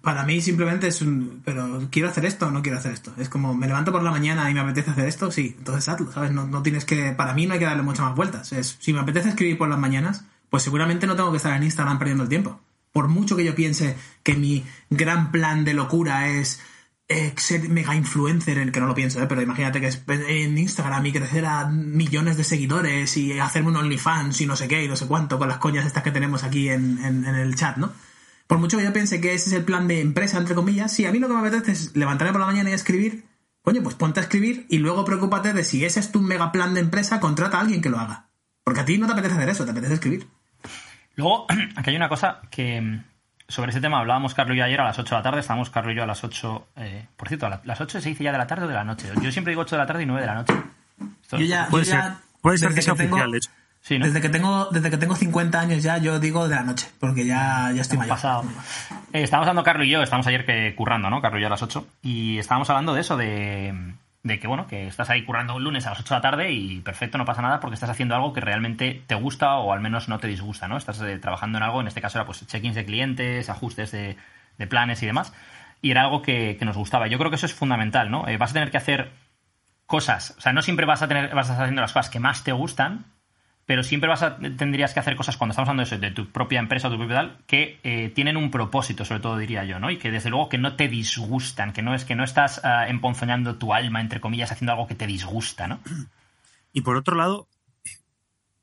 para 0.00 0.24
mí 0.24 0.40
simplemente 0.40 0.88
es 0.88 1.00
un. 1.02 1.42
Pero 1.44 1.88
quiero 1.90 2.08
hacer 2.08 2.24
esto 2.24 2.46
o 2.46 2.50
no 2.50 2.62
quiero 2.62 2.78
hacer 2.78 2.92
esto. 2.92 3.12
Es 3.18 3.28
como, 3.28 3.54
me 3.54 3.66
levanto 3.66 3.92
por 3.92 4.02
la 4.02 4.10
mañana 4.10 4.50
y 4.50 4.54
me 4.54 4.60
apetece 4.60 4.90
hacer 4.90 5.06
esto, 5.06 5.30
sí, 5.30 5.54
entonces 5.58 5.88
hazlo, 5.88 6.12
¿sabes? 6.12 6.32
No, 6.32 6.46
no 6.46 6.62
tienes 6.62 6.84
que. 6.84 7.12
Para 7.12 7.34
mí 7.34 7.46
no 7.46 7.54
hay 7.54 7.58
que 7.58 7.66
darle 7.66 7.82
muchas 7.82 8.06
más 8.06 8.16
vueltas. 8.16 8.52
Es, 8.52 8.76
si 8.80 8.92
me 8.92 9.00
apetece 9.00 9.28
escribir 9.28 9.58
por 9.58 9.68
las 9.68 9.78
mañanas, 9.78 10.24
pues 10.52 10.64
seguramente 10.64 11.06
no 11.06 11.16
tengo 11.16 11.30
que 11.30 11.38
estar 11.38 11.56
en 11.56 11.62
Instagram 11.62 11.98
perdiendo 11.98 12.24
el 12.24 12.28
tiempo. 12.28 12.60
Por 12.92 13.08
mucho 13.08 13.38
que 13.38 13.44
yo 13.44 13.54
piense 13.54 13.96
que 14.22 14.34
mi 14.34 14.66
gran 14.90 15.32
plan 15.32 15.64
de 15.64 15.72
locura 15.72 16.28
es 16.28 16.60
eh, 17.08 17.32
ser 17.38 17.70
mega 17.70 17.96
influencer, 17.96 18.58
en 18.58 18.64
el 18.64 18.70
que 18.72 18.78
no 18.78 18.86
lo 18.86 18.94
pienso, 18.94 19.22
¿eh? 19.22 19.26
pero 19.26 19.40
imagínate 19.40 19.80
que 19.80 19.86
es 19.86 20.02
en 20.06 20.58
Instagram 20.58 21.06
y 21.06 21.12
crecer 21.12 21.46
a 21.46 21.70
millones 21.70 22.36
de 22.36 22.44
seguidores 22.44 23.16
y 23.16 23.38
hacerme 23.38 23.70
un 23.70 23.76
OnlyFans 23.76 24.42
y 24.42 24.46
no 24.46 24.54
sé 24.54 24.68
qué 24.68 24.84
y 24.84 24.88
no 24.88 24.96
sé 24.96 25.06
cuánto 25.06 25.38
con 25.38 25.48
las 25.48 25.56
coñas 25.56 25.86
estas 25.86 26.02
que 26.02 26.10
tenemos 26.10 26.44
aquí 26.44 26.68
en, 26.68 27.02
en, 27.02 27.24
en 27.24 27.34
el 27.34 27.54
chat, 27.54 27.78
¿no? 27.78 27.90
Por 28.46 28.58
mucho 28.58 28.76
que 28.76 28.84
yo 28.84 28.92
piense 28.92 29.22
que 29.22 29.32
ese 29.32 29.48
es 29.48 29.56
el 29.56 29.64
plan 29.64 29.88
de 29.88 30.02
empresa, 30.02 30.36
entre 30.36 30.54
comillas, 30.54 30.92
sí, 30.92 31.06
a 31.06 31.12
mí 31.12 31.18
lo 31.18 31.28
que 31.28 31.34
me 31.34 31.40
apetece 31.40 31.72
es 31.72 31.96
levantarme 31.96 32.32
por 32.32 32.42
la 32.42 32.46
mañana 32.46 32.68
y 32.68 32.74
escribir. 32.74 33.24
Coño, 33.62 33.82
pues 33.82 33.94
ponte 33.94 34.20
a 34.20 34.24
escribir 34.24 34.66
y 34.68 34.76
luego 34.76 35.06
preocúpate 35.06 35.54
de 35.54 35.64
si 35.64 35.82
ese 35.86 35.98
es 36.00 36.12
tu 36.12 36.20
mega 36.20 36.52
plan 36.52 36.74
de 36.74 36.80
empresa, 36.80 37.20
contrata 37.20 37.56
a 37.56 37.62
alguien 37.62 37.80
que 37.80 37.88
lo 37.88 37.98
haga. 37.98 38.28
Porque 38.62 38.80
a 38.80 38.84
ti 38.84 38.98
no 38.98 39.06
te 39.06 39.14
apetece 39.14 39.34
hacer 39.34 39.48
eso, 39.48 39.64
te 39.64 39.70
apetece 39.70 39.94
escribir. 39.94 40.28
Luego, 41.16 41.46
aquí 41.76 41.90
hay 41.90 41.96
una 41.96 42.08
cosa 42.08 42.40
que 42.50 43.00
sobre 43.48 43.70
ese 43.70 43.80
tema 43.80 43.98
hablábamos 43.98 44.34
Carlos 44.34 44.54
y 44.54 44.58
yo 44.58 44.64
ayer 44.64 44.80
a 44.80 44.84
las 44.84 44.98
8 44.98 45.14
de 45.14 45.18
la 45.18 45.22
tarde, 45.22 45.40
estábamos 45.40 45.68
Carlos 45.70 45.92
y 45.92 45.96
yo 45.96 46.02
a 46.02 46.06
las 46.06 46.24
8, 46.24 46.68
eh, 46.76 47.06
por 47.16 47.28
cierto, 47.28 47.46
a 47.46 47.60
las 47.64 47.80
8 47.80 48.00
se 48.00 48.08
dice 48.08 48.24
ya 48.24 48.32
de 48.32 48.38
la 48.38 48.46
tarde 48.46 48.64
o 48.64 48.68
de 48.68 48.74
la 48.74 48.84
noche. 48.84 49.08
Yo 49.20 49.30
siempre 49.32 49.50
digo 49.50 49.62
8 49.62 49.76
de 49.76 49.80
la 49.82 49.86
tarde 49.86 50.02
y 50.02 50.06
9 50.06 50.20
de 50.22 50.26
la 50.26 50.34
noche. 50.34 50.54
Esto- 51.22 51.36
Yo 51.38 51.44
ya, 51.44 51.66
Puede 51.68 51.84
yo 51.84 51.90
ser, 51.90 52.00
ya- 52.00 52.20
puede 52.40 52.58
ser 52.58 52.68
desde 52.70 52.78
que 52.78 52.82
sea 52.82 52.94
tengo- 52.94 53.14
oficial, 53.16 53.30
de 53.30 53.36
hecho. 53.38 53.50
Sí, 53.84 53.98
¿no? 53.98 54.06
Desde 54.06 54.20
que 54.20 54.28
tengo, 54.28 54.66
desde 54.70 54.90
que 54.90 54.96
tengo 54.96 55.16
50 55.16 55.58
años 55.60 55.82
ya, 55.82 55.98
yo 55.98 56.20
digo 56.20 56.48
de 56.48 56.54
la 56.54 56.62
noche, 56.62 56.88
porque 57.00 57.26
ya, 57.26 57.72
ya 57.74 57.80
estoy 57.82 57.96
Hemos 57.96 58.06
mayor. 58.06 58.16
pasado. 58.16 58.44
Eh, 59.12 59.22
estábamos 59.24 59.48
hablando, 59.48 59.64
Carlos 59.64 59.88
y 59.88 59.90
yo, 59.90 60.02
estamos 60.04 60.24
ayer 60.28 60.46
que 60.46 60.72
currando, 60.76 61.10
¿no? 61.10 61.20
Carlos 61.20 61.40
y 61.40 61.42
yo 61.42 61.46
a 61.48 61.50
las 61.50 61.62
8. 61.62 61.84
Y 62.00 62.38
estábamos 62.38 62.70
hablando 62.70 62.94
de 62.94 63.00
eso, 63.00 63.16
de, 63.16 63.74
de 64.22 64.38
que, 64.38 64.46
bueno, 64.46 64.66
que 64.66 64.86
estás 64.86 65.10
ahí 65.10 65.24
currando 65.24 65.56
un 65.56 65.64
lunes 65.64 65.86
a 65.86 65.90
las 65.90 66.00
8 66.00 66.14
de 66.14 66.18
la 66.18 66.22
tarde 66.22 66.52
y 66.52 66.80
perfecto, 66.80 67.18
no 67.18 67.24
pasa 67.24 67.42
nada 67.42 67.58
porque 67.58 67.74
estás 67.74 67.90
haciendo 67.90 68.14
algo 68.14 68.32
que 68.32 68.40
realmente 68.40 69.02
te 69.06 69.14
gusta 69.16 69.56
o 69.56 69.72
al 69.72 69.80
menos 69.80 70.08
no 70.08 70.18
te 70.18 70.28
disgusta, 70.28 70.68
¿no? 70.68 70.76
Estás 70.76 71.00
eh, 71.02 71.18
trabajando 71.18 71.58
en 71.58 71.64
algo, 71.64 71.80
en 71.80 71.88
este 71.88 72.00
caso 72.00 72.18
era 72.18 72.26
pues 72.26 72.46
check-ins 72.46 72.74
de 72.76 72.84
clientes, 72.84 73.50
ajustes 73.50 73.90
de, 73.90 74.16
planes 74.68 75.02
y 75.02 75.06
demás. 75.06 75.32
Y 75.80 75.90
era 75.90 76.02
algo 76.02 76.22
que, 76.22 76.56
que 76.56 76.64
nos 76.64 76.76
gustaba. 76.76 77.08
Yo 77.08 77.18
creo 77.18 77.30
que 77.30 77.34
eso 77.34 77.46
es 77.46 77.54
fundamental, 77.54 78.12
¿no? 78.12 78.28
Eh, 78.28 78.36
vas 78.36 78.50
a 78.50 78.54
tener 78.54 78.70
que 78.70 78.76
hacer 78.76 79.10
cosas, 79.86 80.34
o 80.38 80.40
sea, 80.40 80.52
no 80.52 80.62
siempre 80.62 80.86
vas 80.86 81.02
a 81.02 81.08
tener, 81.08 81.34
vas 81.34 81.48
a 81.48 81.52
estar 81.52 81.64
haciendo 81.64 81.82
las 81.82 81.92
cosas 81.92 82.08
que 82.08 82.20
más 82.20 82.44
te 82.44 82.52
gustan, 82.52 83.06
pero 83.66 83.82
siempre 83.82 84.08
vas 84.08 84.22
a, 84.22 84.38
tendrías 84.38 84.92
que 84.92 85.00
hacer 85.00 85.16
cosas 85.16 85.36
cuando 85.36 85.52
estamos 85.52 85.68
hablando 85.68 85.88
de 85.88 85.94
eso, 85.94 85.98
de 85.98 86.10
tu 86.10 86.30
propia 86.30 86.58
empresa 86.58 86.90
tu 86.90 86.96
propio 86.96 87.16
tal, 87.16 87.38
que 87.46 87.78
eh, 87.84 88.10
tienen 88.14 88.36
un 88.36 88.50
propósito, 88.50 89.04
sobre 89.04 89.20
todo 89.20 89.38
diría 89.38 89.64
yo, 89.64 89.78
¿no? 89.78 89.90
Y 89.90 89.98
que 89.98 90.10
desde 90.10 90.30
luego 90.30 90.48
que 90.48 90.58
no 90.58 90.74
te 90.76 90.88
disgustan, 90.88 91.72
que 91.72 91.82
no 91.82 91.94
es 91.94 92.04
que 92.04 92.16
no 92.16 92.24
estás 92.24 92.60
ah, 92.64 92.88
emponzoñando 92.88 93.56
tu 93.56 93.72
alma, 93.72 94.00
entre 94.00 94.20
comillas, 94.20 94.50
haciendo 94.50 94.72
algo 94.72 94.86
que 94.86 94.94
te 94.94 95.06
disgusta, 95.06 95.68
¿no? 95.68 95.80
Y 96.72 96.80
por 96.80 96.96
otro 96.96 97.16
lado, 97.16 97.48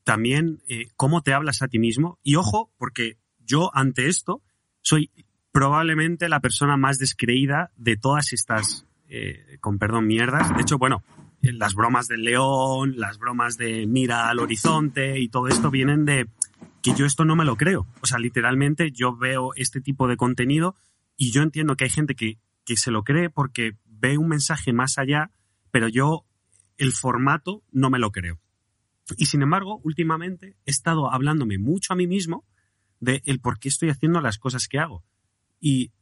también 0.04 0.60
eh, 0.68 0.88
cómo 0.96 1.22
te 1.22 1.32
hablas 1.32 1.62
a 1.62 1.68
ti 1.68 1.78
mismo. 1.78 2.18
Y 2.22 2.36
ojo, 2.36 2.70
porque 2.76 3.16
yo 3.38 3.70
ante 3.74 4.08
esto 4.08 4.42
soy 4.82 5.10
probablemente 5.52 6.28
la 6.28 6.40
persona 6.40 6.76
más 6.76 6.98
descreída 6.98 7.70
de 7.76 7.96
todas 7.96 8.32
estas, 8.32 8.86
eh, 9.08 9.58
con 9.60 9.78
perdón, 9.78 10.06
mierdas. 10.06 10.54
De 10.54 10.62
hecho, 10.62 10.78
bueno, 10.78 11.02
las 11.42 11.74
bromas 11.74 12.08
del 12.08 12.22
león, 12.22 12.94
las 12.96 13.18
bromas 13.18 13.56
de 13.56 13.86
mira 13.86 14.28
al 14.28 14.38
horizonte 14.38 15.18
y 15.20 15.28
todo 15.28 15.48
esto 15.48 15.70
vienen 15.70 16.04
de 16.04 16.28
que 16.82 16.94
yo 16.94 17.06
esto 17.06 17.24
no 17.24 17.36
me 17.36 17.44
lo 17.44 17.56
creo. 17.56 17.86
O 18.00 18.06
sea, 18.06 18.18
literalmente 18.18 18.90
yo 18.90 19.16
veo 19.16 19.50
este 19.56 19.80
tipo 19.80 20.08
de 20.08 20.16
contenido 20.16 20.74
y 21.16 21.32
yo 21.32 21.42
entiendo 21.42 21.76
que 21.76 21.84
hay 21.84 21.90
gente 21.90 22.14
que, 22.14 22.38
que 22.64 22.76
se 22.76 22.90
lo 22.90 23.04
cree 23.04 23.30
porque 23.30 23.76
ve 23.84 24.18
un 24.18 24.28
mensaje 24.28 24.72
más 24.72 24.98
allá, 24.98 25.30
pero 25.70 25.88
yo 25.88 26.24
el 26.76 26.92
formato 26.92 27.62
no 27.70 27.90
me 27.90 27.98
lo 27.98 28.10
creo. 28.10 28.40
Y 29.16 29.26
sin 29.26 29.42
embargo, 29.42 29.80
últimamente 29.82 30.56
he 30.66 30.70
estado 30.70 31.12
hablándome 31.12 31.58
mucho 31.58 31.92
a 31.92 31.96
mí 31.96 32.06
mismo 32.06 32.44
de 33.00 33.22
el 33.24 33.40
por 33.40 33.58
qué 33.58 33.68
estoy 33.68 33.90
haciendo 33.90 34.20
las 34.20 34.38
cosas 34.38 34.68
que 34.68 34.78
hago. 34.78 35.04
Y 35.58 35.92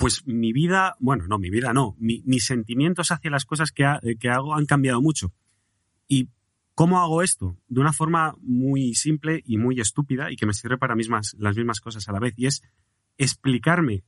pues 0.00 0.26
mi 0.26 0.52
vida, 0.54 0.96
bueno, 0.98 1.26
no, 1.28 1.38
mi 1.38 1.50
vida 1.50 1.74
no, 1.74 1.94
mi- 1.98 2.22
mis 2.24 2.46
sentimientos 2.46 3.10
hacia 3.12 3.30
las 3.30 3.44
cosas 3.44 3.70
que, 3.70 3.84
ha- 3.84 4.00
que 4.18 4.30
hago 4.30 4.54
han 4.54 4.64
cambiado 4.64 5.02
mucho. 5.02 5.32
¿Y 6.08 6.30
cómo 6.74 7.00
hago 7.00 7.22
esto? 7.22 7.58
De 7.68 7.80
una 7.80 7.92
forma 7.92 8.34
muy 8.40 8.94
simple 8.94 9.42
y 9.44 9.58
muy 9.58 9.78
estúpida 9.78 10.32
y 10.32 10.36
que 10.36 10.46
me 10.46 10.54
sirve 10.54 10.78
para 10.78 10.94
las 10.96 11.56
mismas 11.56 11.80
cosas 11.80 12.08
a 12.08 12.12
la 12.12 12.18
vez. 12.18 12.32
Y 12.38 12.46
es 12.46 12.62
explicarme 13.18 14.02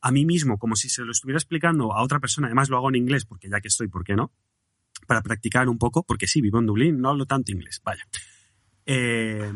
a 0.00 0.10
mí 0.10 0.24
mismo 0.24 0.58
como 0.58 0.76
si 0.76 0.88
se 0.88 1.02
lo 1.02 1.12
estuviera 1.12 1.36
explicando 1.36 1.92
a 1.92 2.02
otra 2.02 2.20
persona. 2.20 2.46
Además 2.46 2.70
lo 2.70 2.78
hago 2.78 2.88
en 2.88 2.96
inglés 2.96 3.26
porque 3.26 3.50
ya 3.50 3.60
que 3.60 3.68
estoy, 3.68 3.88
¿por 3.88 4.02
qué 4.02 4.16
no? 4.16 4.32
Para 5.06 5.20
practicar 5.20 5.68
un 5.68 5.76
poco, 5.76 6.04
porque 6.04 6.26
sí, 6.26 6.40
vivo 6.40 6.58
en 6.58 6.66
Dublín, 6.66 7.00
no 7.02 7.10
hablo 7.10 7.26
tanto 7.26 7.52
inglés. 7.52 7.82
Vaya. 7.84 8.06
Eh, 8.86 9.52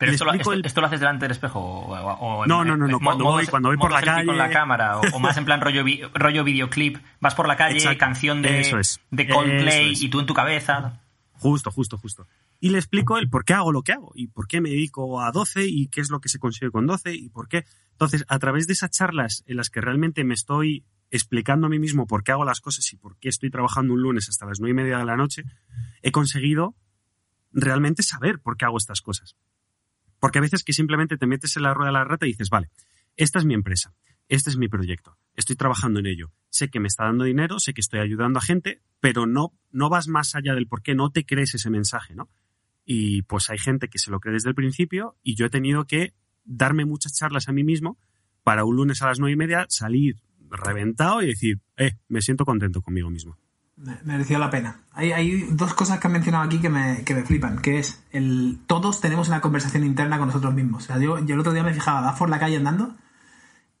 Pero 0.00 0.12
esto 0.12 0.24
lo, 0.24 0.30
explico 0.32 0.50
esto, 0.52 0.58
el- 0.60 0.66
esto 0.66 0.80
lo 0.80 0.86
haces 0.88 0.98
delante 1.00 1.24
del 1.26 1.30
espejo 1.32 1.60
o, 1.60 1.94
o- 1.94 2.42
en- 2.44 2.48
No, 2.48 2.64
no, 2.64 2.76
no, 2.76 2.88
no, 2.88 2.98
cuando 2.98 3.24
voy- 3.24 3.46
cuando 3.46 3.68
voy 3.68 3.76
por 3.78 3.92
la 3.92 4.00
selfie 4.00 4.24
con 4.26 4.36
la 4.38 4.44
calle. 4.44 4.54
cámara 4.54 4.98
o, 4.98 5.02
o 5.12 5.18
más 5.20 5.36
en 5.36 5.44
plan 5.44 5.60
rollo, 5.60 5.84
rollo 6.14 6.42
videoclip, 6.42 6.96
vas 7.20 7.34
por 7.36 7.46
la 7.46 7.56
calle, 7.56 7.76
Exacto. 7.76 7.98
canción 7.98 8.42
de, 8.42 8.60
Eso 8.60 8.78
es. 8.78 8.98
de 9.12 9.28
Coldplay 9.28 9.92
es. 9.92 10.02
y 10.02 10.08
tú 10.08 10.18
en 10.20 10.26
tu 10.26 10.34
cabeza. 10.34 11.00
Justo, 11.34 11.70
justo, 11.70 11.96
justo. 11.98 12.26
Y 12.60 12.68
le 12.70 12.78
explico 12.78 13.16
el 13.18 13.30
por 13.30 13.44
qué 13.44 13.54
hago 13.54 13.72
lo 13.72 13.82
que 13.82 13.92
hago 13.92 14.12
y 14.14 14.26
por 14.26 14.46
qué 14.48 14.60
me 14.60 14.68
dedico 14.70 15.22
a 15.22 15.30
12 15.32 15.66
y 15.66 15.86
qué 15.88 16.00
es 16.00 16.10
lo 16.10 16.20
que 16.20 16.28
se 16.28 16.38
consigue 16.38 16.70
con 16.70 16.86
12 16.86 17.14
y 17.14 17.28
por 17.30 17.48
qué. 17.48 17.64
Entonces, 17.92 18.24
a 18.28 18.38
través 18.38 18.66
de 18.66 18.72
esas 18.74 18.90
charlas 18.90 19.42
en 19.46 19.56
las 19.56 19.70
que 19.70 19.80
realmente 19.80 20.24
me 20.24 20.34
estoy 20.34 20.84
explicando 21.10 21.66
a 21.66 21.70
mí 21.70 21.78
mismo 21.78 22.06
por 22.06 22.22
qué 22.24 22.32
hago 22.32 22.44
las 22.44 22.60
cosas 22.60 22.90
y 22.92 22.96
por 22.96 23.16
qué 23.18 23.28
estoy 23.30 23.50
trabajando 23.50 23.94
un 23.94 24.02
lunes 24.02 24.28
hasta 24.28 24.46
las 24.46 24.60
nueve 24.60 24.72
y 24.72 24.82
media 24.84 24.98
de 24.98 25.04
la 25.04 25.16
noche, 25.16 25.44
he 26.02 26.12
conseguido 26.12 26.74
realmente 27.52 28.02
saber 28.02 28.38
por 28.38 28.56
qué 28.56 28.64
hago 28.66 28.76
estas 28.78 29.00
cosas. 29.00 29.34
Porque 30.20 30.38
a 30.38 30.42
veces 30.42 30.62
que 30.62 30.72
simplemente 30.72 31.16
te 31.16 31.26
metes 31.26 31.56
en 31.56 31.64
la 31.64 31.74
rueda 31.74 31.88
de 31.88 31.94
la 31.94 32.04
rata 32.04 32.26
y 32.26 32.30
dices, 32.30 32.50
vale, 32.50 32.70
esta 33.16 33.38
es 33.38 33.44
mi 33.44 33.54
empresa, 33.54 33.94
este 34.28 34.50
es 34.50 34.56
mi 34.56 34.68
proyecto, 34.68 35.16
estoy 35.34 35.56
trabajando 35.56 35.98
en 35.98 36.06
ello, 36.06 36.30
sé 36.50 36.68
que 36.68 36.78
me 36.78 36.86
está 36.86 37.04
dando 37.04 37.24
dinero, 37.24 37.58
sé 37.58 37.74
que 37.74 37.80
estoy 37.80 38.00
ayudando 38.00 38.38
a 38.38 38.42
gente, 38.42 38.80
pero 39.00 39.26
no, 39.26 39.52
no 39.72 39.88
vas 39.88 40.06
más 40.06 40.34
allá 40.34 40.54
del 40.54 40.68
por 40.68 40.82
qué, 40.82 40.94
no 40.94 41.10
te 41.10 41.24
crees 41.24 41.54
ese 41.54 41.70
mensaje, 41.70 42.14
¿no? 42.14 42.28
Y 42.84 43.22
pues 43.22 43.50
hay 43.50 43.58
gente 43.58 43.88
que 43.88 43.98
se 43.98 44.10
lo 44.10 44.20
cree 44.20 44.34
desde 44.34 44.48
el 44.48 44.54
principio 44.54 45.16
y 45.22 45.34
yo 45.34 45.46
he 45.46 45.50
tenido 45.50 45.86
que 45.86 46.14
darme 46.44 46.84
muchas 46.84 47.14
charlas 47.14 47.48
a 47.48 47.52
mí 47.52 47.64
mismo 47.64 47.98
para 48.42 48.64
un 48.64 48.76
lunes 48.76 49.02
a 49.02 49.06
las 49.06 49.18
nueve 49.18 49.32
y 49.32 49.36
media 49.36 49.66
salir 49.68 50.16
reventado 50.50 51.22
y 51.22 51.26
decir, 51.26 51.60
eh, 51.76 51.92
me 52.08 52.20
siento 52.20 52.44
contento 52.44 52.82
conmigo 52.82 53.10
mismo. 53.10 53.38
Me- 53.82 53.98
Mereció 54.04 54.38
la 54.38 54.50
pena. 54.50 54.80
Hay, 54.92 55.48
dos 55.52 55.74
cosas 55.74 55.98
que 55.98 56.06
han 56.06 56.12
mencionado 56.12 56.44
aquí 56.44 56.58
que 56.58 56.68
me, 56.68 57.02
que 57.04 57.14
me 57.14 57.22
flipan, 57.24 57.58
que 57.58 57.78
es 57.78 58.02
el 58.12 58.58
todos 58.66 59.00
tenemos 59.00 59.28
una 59.28 59.40
conversación 59.40 59.84
interna 59.84 60.18
con 60.18 60.26
nosotros 60.28 60.52
mismos. 60.54 60.84
O 60.84 60.86
sea, 60.86 60.98
yo, 60.98 61.18
yo 61.24 61.34
el 61.34 61.40
otro 61.40 61.52
día 61.52 61.62
me 61.62 61.72
fijaba, 61.72 62.00
vas 62.02 62.18
por 62.18 62.28
la 62.28 62.38
calle 62.38 62.56
andando 62.58 62.94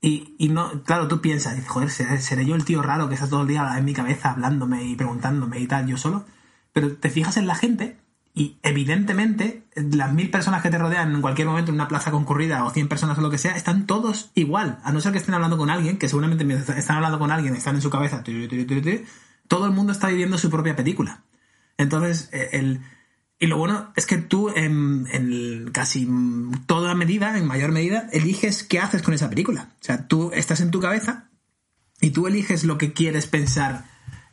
y, 0.00 0.34
y 0.38 0.48
no, 0.48 0.82
claro, 0.84 1.08
tú 1.08 1.20
piensas, 1.20 1.66
joder, 1.68 1.90
¿seré, 1.90 2.18
seré 2.20 2.46
yo 2.46 2.54
el 2.54 2.64
tío 2.64 2.80
raro 2.82 3.08
que 3.08 3.14
está 3.14 3.28
todo 3.28 3.42
el 3.42 3.48
día 3.48 3.76
en 3.76 3.84
mi 3.84 3.92
cabeza 3.92 4.30
hablándome 4.30 4.84
y 4.84 4.94
preguntándome 4.96 5.60
y 5.60 5.66
tal, 5.66 5.86
yo 5.86 5.98
solo. 5.98 6.24
Pero 6.72 6.96
te 6.96 7.10
fijas 7.10 7.36
en 7.36 7.46
la 7.46 7.54
gente 7.54 7.98
y 8.32 8.58
evidentemente 8.62 9.64
las 9.74 10.12
mil 10.14 10.30
personas 10.30 10.62
que 10.62 10.70
te 10.70 10.78
rodean 10.78 11.14
en 11.14 11.20
cualquier 11.20 11.48
momento 11.48 11.70
en 11.72 11.74
una 11.74 11.88
plaza 11.88 12.10
concurrida 12.12 12.64
o 12.64 12.70
100 12.70 12.88
personas 12.88 13.18
o 13.18 13.20
lo 13.20 13.28
que 13.30 13.38
sea, 13.38 13.56
están 13.56 13.86
todos 13.86 14.30
igual. 14.34 14.78
A 14.84 14.92
no 14.92 15.00
ser 15.00 15.12
que 15.12 15.18
estén 15.18 15.34
hablando 15.34 15.58
con 15.58 15.68
alguien, 15.68 15.98
que 15.98 16.08
seguramente 16.08 16.46
están 16.78 16.96
hablando 16.96 17.18
con 17.18 17.30
alguien, 17.30 17.54
están 17.54 17.74
en 17.74 17.82
su 17.82 17.90
cabeza, 17.90 18.22
todo 19.50 19.66
el 19.66 19.72
mundo 19.72 19.90
está 19.90 20.06
viviendo 20.06 20.38
su 20.38 20.48
propia 20.48 20.76
película. 20.76 21.24
Entonces, 21.76 22.28
eh, 22.32 22.50
el, 22.52 22.82
y 23.40 23.48
lo 23.48 23.58
bueno 23.58 23.92
es 23.96 24.06
que 24.06 24.16
tú 24.16 24.48
en, 24.48 25.08
en 25.10 25.72
casi 25.72 26.08
toda 26.66 26.94
medida, 26.94 27.36
en 27.36 27.48
mayor 27.48 27.72
medida, 27.72 28.08
eliges 28.12 28.62
qué 28.62 28.78
haces 28.78 29.02
con 29.02 29.12
esa 29.12 29.28
película. 29.28 29.70
O 29.72 29.84
sea, 29.84 30.06
tú 30.06 30.30
estás 30.32 30.60
en 30.60 30.70
tu 30.70 30.78
cabeza 30.78 31.30
y 32.00 32.10
tú 32.10 32.28
eliges 32.28 32.62
lo 32.62 32.78
que 32.78 32.92
quieres 32.92 33.26
pensar, 33.26 33.86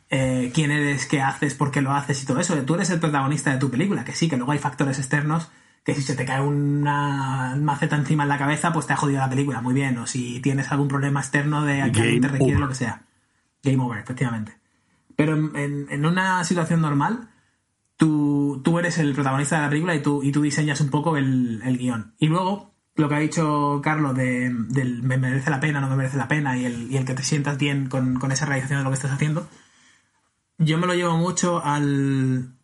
eh, 0.08 0.52
quién 0.54 0.70
eres, 0.70 1.06
qué 1.06 1.20
haces, 1.20 1.54
por 1.54 1.72
qué 1.72 1.82
lo 1.82 1.92
haces 1.92 2.22
y 2.22 2.26
todo 2.26 2.38
eso. 2.38 2.54
Tú 2.62 2.76
eres 2.76 2.90
el 2.90 3.00
protagonista 3.00 3.50
de 3.50 3.58
tu 3.58 3.70
película, 3.70 4.04
que 4.04 4.14
sí, 4.14 4.28
que 4.28 4.36
luego 4.36 4.52
hay 4.52 4.58
factores 4.58 4.98
externos 4.98 5.48
que 5.84 5.94
si 5.96 6.02
se 6.02 6.14
te 6.14 6.24
cae 6.24 6.42
una 6.42 7.56
maceta 7.56 7.96
encima 7.96 8.22
en 8.22 8.28
la 8.28 8.38
cabeza, 8.38 8.72
pues 8.72 8.86
te 8.86 8.92
ha 8.92 8.96
jodido 8.96 9.18
la 9.18 9.30
película, 9.30 9.62
muy 9.62 9.74
bien. 9.74 9.98
O 9.98 10.06
si 10.06 10.38
tienes 10.40 10.70
algún 10.70 10.86
problema 10.86 11.20
externo 11.20 11.64
de 11.64 11.90
que 11.90 12.02
alguien 12.02 12.20
te 12.20 12.28
requiere 12.28 12.52
over. 12.52 12.60
lo 12.60 12.68
que 12.68 12.74
sea. 12.76 13.02
Game 13.64 13.82
over, 13.82 13.98
efectivamente. 13.98 14.57
Pero 15.18 15.34
en, 15.34 15.88
en- 15.90 16.06
una 16.06 16.44
situación 16.44 16.80
normal, 16.80 17.28
tú, 17.96 18.60
tú 18.64 18.78
eres 18.78 18.98
el 18.98 19.14
protagonista 19.14 19.56
de 19.56 19.62
la 19.62 19.68
película 19.68 19.94
y 19.96 20.00
tú, 20.00 20.22
y 20.22 20.30
tú 20.30 20.42
diseñas 20.42 20.80
un 20.80 20.90
poco 20.90 21.16
el, 21.16 21.60
el 21.64 21.76
guion. 21.76 22.14
Y 22.20 22.28
luego, 22.28 22.72
lo 22.94 23.08
que 23.08 23.16
ha 23.16 23.18
dicho 23.18 23.80
Carlos 23.82 24.14
de, 24.14 24.54
del 24.68 25.02
me 25.02 25.18
merece 25.18 25.50
la 25.50 25.58
pena, 25.58 25.80
no 25.80 25.88
me 25.90 25.96
merece 25.96 26.16
la 26.18 26.28
pena, 26.28 26.56
y 26.56 26.66
el, 26.66 26.92
y 26.92 26.96
el 26.98 27.04
que 27.04 27.14
te 27.14 27.24
sientas 27.24 27.58
bien 27.58 27.88
con, 27.88 28.20
con 28.20 28.30
esa 28.30 28.46
realización 28.46 28.78
de 28.78 28.84
lo 28.84 28.90
que 28.90 28.94
estás 28.94 29.10
haciendo, 29.10 29.48
yo 30.56 30.78
me 30.78 30.86
lo 30.86 30.94
llevo 30.94 31.16
mucho 31.18 31.64
al... 31.64 32.54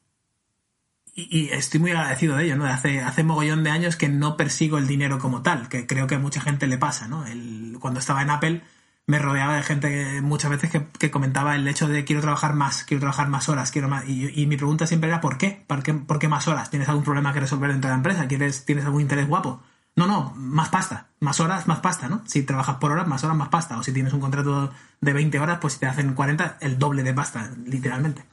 Y, 1.13 1.39
y 1.39 1.49
estoy 1.49 1.81
muy 1.81 1.91
agradecido 1.91 2.37
de 2.37 2.45
ello, 2.45 2.57
¿no? 2.57 2.67
Hace, 2.67 3.01
hace 3.01 3.25
mogollón 3.25 3.65
de 3.65 3.71
años 3.71 3.97
que 3.97 4.09
no 4.09 4.37
persigo 4.37 4.79
el 4.79 4.87
dinero 4.87 5.19
como 5.19 5.43
tal, 5.43 5.69
que 5.69 5.89
creo 5.89 6.07
que 6.07 6.15
a 6.15 6.19
mucha 6.21 6.41
gente 6.41 6.69
le 6.69 6.79
pasa, 6.79 7.09
¿no? 7.09 7.27
El, 7.27 7.79
cuando 7.81 7.99
estaba 7.99 8.23
en 8.23 8.31
Apple 8.31 8.63
me 9.07 9.19
rodeaba 9.19 9.57
de 9.57 9.63
gente 9.63 10.23
muchas 10.23 10.51
veces 10.51 10.71
que, 10.71 10.87
que 10.99 11.11
comentaba 11.11 11.55
el 11.57 11.69
hecho 11.69 11.89
de 11.89 12.05
quiero 12.05 12.23
trabajar 12.23 12.55
más, 12.55 12.85
quiero 12.85 13.01
trabajar 13.01 13.29
más 13.29 13.49
horas, 13.49 13.71
quiero 13.71 13.89
más. 13.89 14.09
Y, 14.09 14.41
y 14.41 14.47
mi 14.47 14.57
pregunta 14.57 14.87
siempre 14.87 15.09
era 15.09 15.21
¿por 15.21 15.37
qué? 15.37 15.65
¿Por 15.67 15.83
qué, 15.83 15.95
por 15.95 16.19
qué 16.19 16.29
más 16.29 16.49
horas? 16.49 16.71
¿Tienes 16.71 16.89
algún 16.89 17.05
problema 17.05 17.33
que 17.33 17.41
resolver 17.41 17.71
dentro 17.71 17.89
de 17.89 17.93
la 17.93 17.99
empresa? 17.99 18.27
¿Quieres, 18.27 18.65
¿Tienes 18.65 18.85
algún 18.85 19.03
interés 19.03 19.29
guapo? 19.29 19.63
No, 19.97 20.07
no, 20.07 20.33
más 20.37 20.71
pasta. 20.71 21.09
Más 21.21 21.39
horas, 21.41 21.69
más 21.69 21.81
pasta, 21.81 22.09
¿no? 22.09 22.23
Si 22.27 22.43
trabajas 22.43 22.77
por 22.77 22.91
horas, 22.93 23.07
más 23.07 23.23
horas, 23.25 23.37
más 23.37 23.49
pasta. 23.49 23.79
O 23.79 23.83
si 23.83 23.93
tienes 23.93 24.13
un 24.13 24.21
contrato 24.21 24.73
de 25.01 25.13
20 25.13 25.39
horas, 25.39 25.59
pues 25.61 25.75
si 25.75 25.81
te 25.81 25.87
hacen 25.87 26.15
40, 26.15 26.59
el 26.61 26.79
doble 26.79 27.03
de 27.03 27.15
pasta, 27.15 27.51
literalmente. 27.67 28.25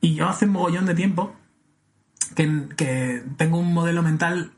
Y 0.00 0.14
yo 0.14 0.28
hace 0.28 0.44
un 0.44 0.52
mogollón 0.52 0.86
de 0.86 0.94
tiempo 0.94 1.34
que, 2.36 2.68
que 2.76 3.24
tengo 3.36 3.58
un 3.58 3.72
modelo 3.72 4.02
mental 4.02 4.52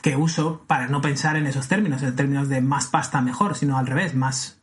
que 0.00 0.16
uso 0.16 0.64
para 0.66 0.86
no 0.86 1.00
pensar 1.00 1.36
en 1.36 1.46
esos 1.46 1.68
términos, 1.68 2.02
en 2.02 2.14
términos 2.16 2.48
de 2.48 2.60
más 2.60 2.86
pasta 2.86 3.20
mejor, 3.20 3.54
sino 3.56 3.78
al 3.78 3.86
revés, 3.86 4.14
más 4.14 4.60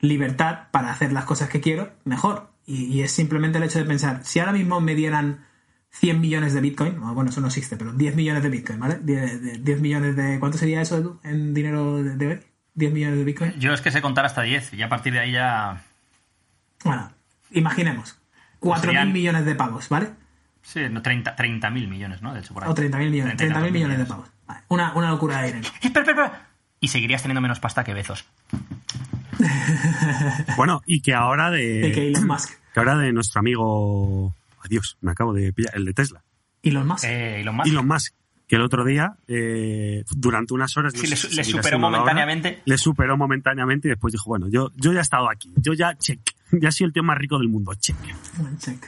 libertad 0.00 0.68
para 0.70 0.90
hacer 0.90 1.12
las 1.12 1.24
cosas 1.24 1.48
que 1.48 1.60
quiero 1.60 1.92
mejor. 2.04 2.50
Y, 2.66 2.84
y 2.84 3.02
es 3.02 3.12
simplemente 3.12 3.58
el 3.58 3.64
hecho 3.64 3.78
de 3.78 3.84
pensar, 3.84 4.20
si 4.24 4.38
ahora 4.40 4.52
mismo 4.52 4.80
me 4.80 4.94
dieran 4.94 5.44
100 5.90 6.20
millones 6.20 6.54
de 6.54 6.60
Bitcoin, 6.60 6.98
bueno, 7.14 7.30
eso 7.30 7.40
no 7.40 7.48
existe, 7.48 7.76
pero 7.76 7.92
10 7.92 8.16
millones 8.16 8.42
de 8.42 8.48
Bitcoin, 8.48 8.80
¿vale? 8.80 8.98
10, 9.02 9.42
de- 9.42 9.58
10 9.58 9.80
millones 9.80 10.16
de... 10.16 10.38
¿Cuánto 10.40 10.56
sería 10.58 10.80
eso 10.80 10.96
Edu, 10.96 11.20
en 11.22 11.52
dinero 11.52 12.02
de, 12.02 12.26
hoy? 12.26 12.40
10 12.74 12.92
millones 12.92 13.18
de 13.18 13.24
Bitcoin. 13.24 13.52
Yo 13.58 13.74
es 13.74 13.80
que 13.82 13.90
sé 13.90 14.00
contar 14.00 14.24
hasta 14.24 14.40
10 14.42 14.72
y 14.74 14.82
a 14.82 14.88
partir 14.88 15.12
de 15.12 15.18
ahí 15.20 15.32
ya... 15.32 15.82
Bueno, 16.84 17.12
imaginemos. 17.50 18.18
4.000 18.60 18.80
Serían- 18.80 19.12
millones 19.12 19.44
de 19.44 19.54
pavos, 19.54 19.88
¿vale? 19.88 20.10
Sí, 20.62 20.80
no, 20.90 21.02
30 21.02 21.34
30.000 21.36 21.88
millones, 21.88 22.22
¿no? 22.22 22.32
De 22.32 22.40
hecho, 22.40 22.54
por 22.54 22.62
ahí. 22.64 22.70
O 22.70 22.74
30.000 22.74 23.10
millones, 23.10 23.36
30 23.36 23.44
y 23.44 23.48
30.000 23.48 23.52
tantos 23.52 23.72
millones 23.72 23.98
de 23.98 24.04
pavos. 24.06 24.30
Una, 24.68 24.92
una 24.94 25.10
locura 25.10 25.40
de 25.42 25.48
dinero. 25.52 25.68
Espera, 25.80 26.00
espera, 26.06 26.24
espera. 26.26 26.48
Y 26.80 26.88
seguirías 26.88 27.22
teniendo 27.22 27.40
menos 27.40 27.60
pasta 27.60 27.84
que 27.84 27.94
Bezos. 27.94 28.24
Bueno, 30.56 30.82
y 30.86 31.00
que 31.00 31.14
ahora 31.14 31.50
de. 31.50 31.80
De 31.80 31.92
que 31.92 32.08
Elon 32.08 32.26
Musk. 32.26 32.50
que 32.72 32.80
ahora 32.80 32.96
de 32.96 33.12
nuestro 33.12 33.40
amigo. 33.40 34.34
Adiós, 34.64 34.96
me 35.00 35.10
acabo 35.12 35.32
de 35.32 35.52
pillar. 35.52 35.74
El 35.76 35.84
de 35.84 35.94
Tesla. 35.94 36.22
Elon 36.62 36.86
Musk. 36.86 37.04
Eh, 37.04 37.40
Elon 37.40 37.56
Musk. 37.56 37.68
Elon 37.68 37.86
Musk. 37.86 38.14
Que 38.46 38.56
el 38.56 38.62
otro 38.62 38.84
día, 38.84 39.16
eh, 39.28 40.04
durante 40.10 40.52
unas 40.54 40.76
horas. 40.76 40.92
no 40.94 41.00
Sí, 41.00 41.06
sé 41.16 41.34
le 41.34 41.44
superó 41.44 41.78
la 41.78 41.86
hora, 41.86 41.98
momentáneamente. 41.98 42.62
le 42.64 42.78
superó 42.78 43.16
momentáneamente 43.16 43.88
y 43.88 43.90
después 43.90 44.12
dijo, 44.12 44.24
bueno, 44.28 44.46
yo, 44.48 44.70
yo 44.76 44.92
ya 44.92 44.98
he 44.98 45.02
estado 45.02 45.30
aquí. 45.30 45.52
Yo 45.56 45.72
ya, 45.72 45.96
check. 45.96 46.20
Ya 46.52 46.70
soy 46.70 46.84
el 46.86 46.92
tío 46.92 47.02
más 47.02 47.16
rico 47.16 47.38
del 47.38 47.48
mundo. 47.48 47.72
Check. 47.74 47.96
Check. 48.58 48.84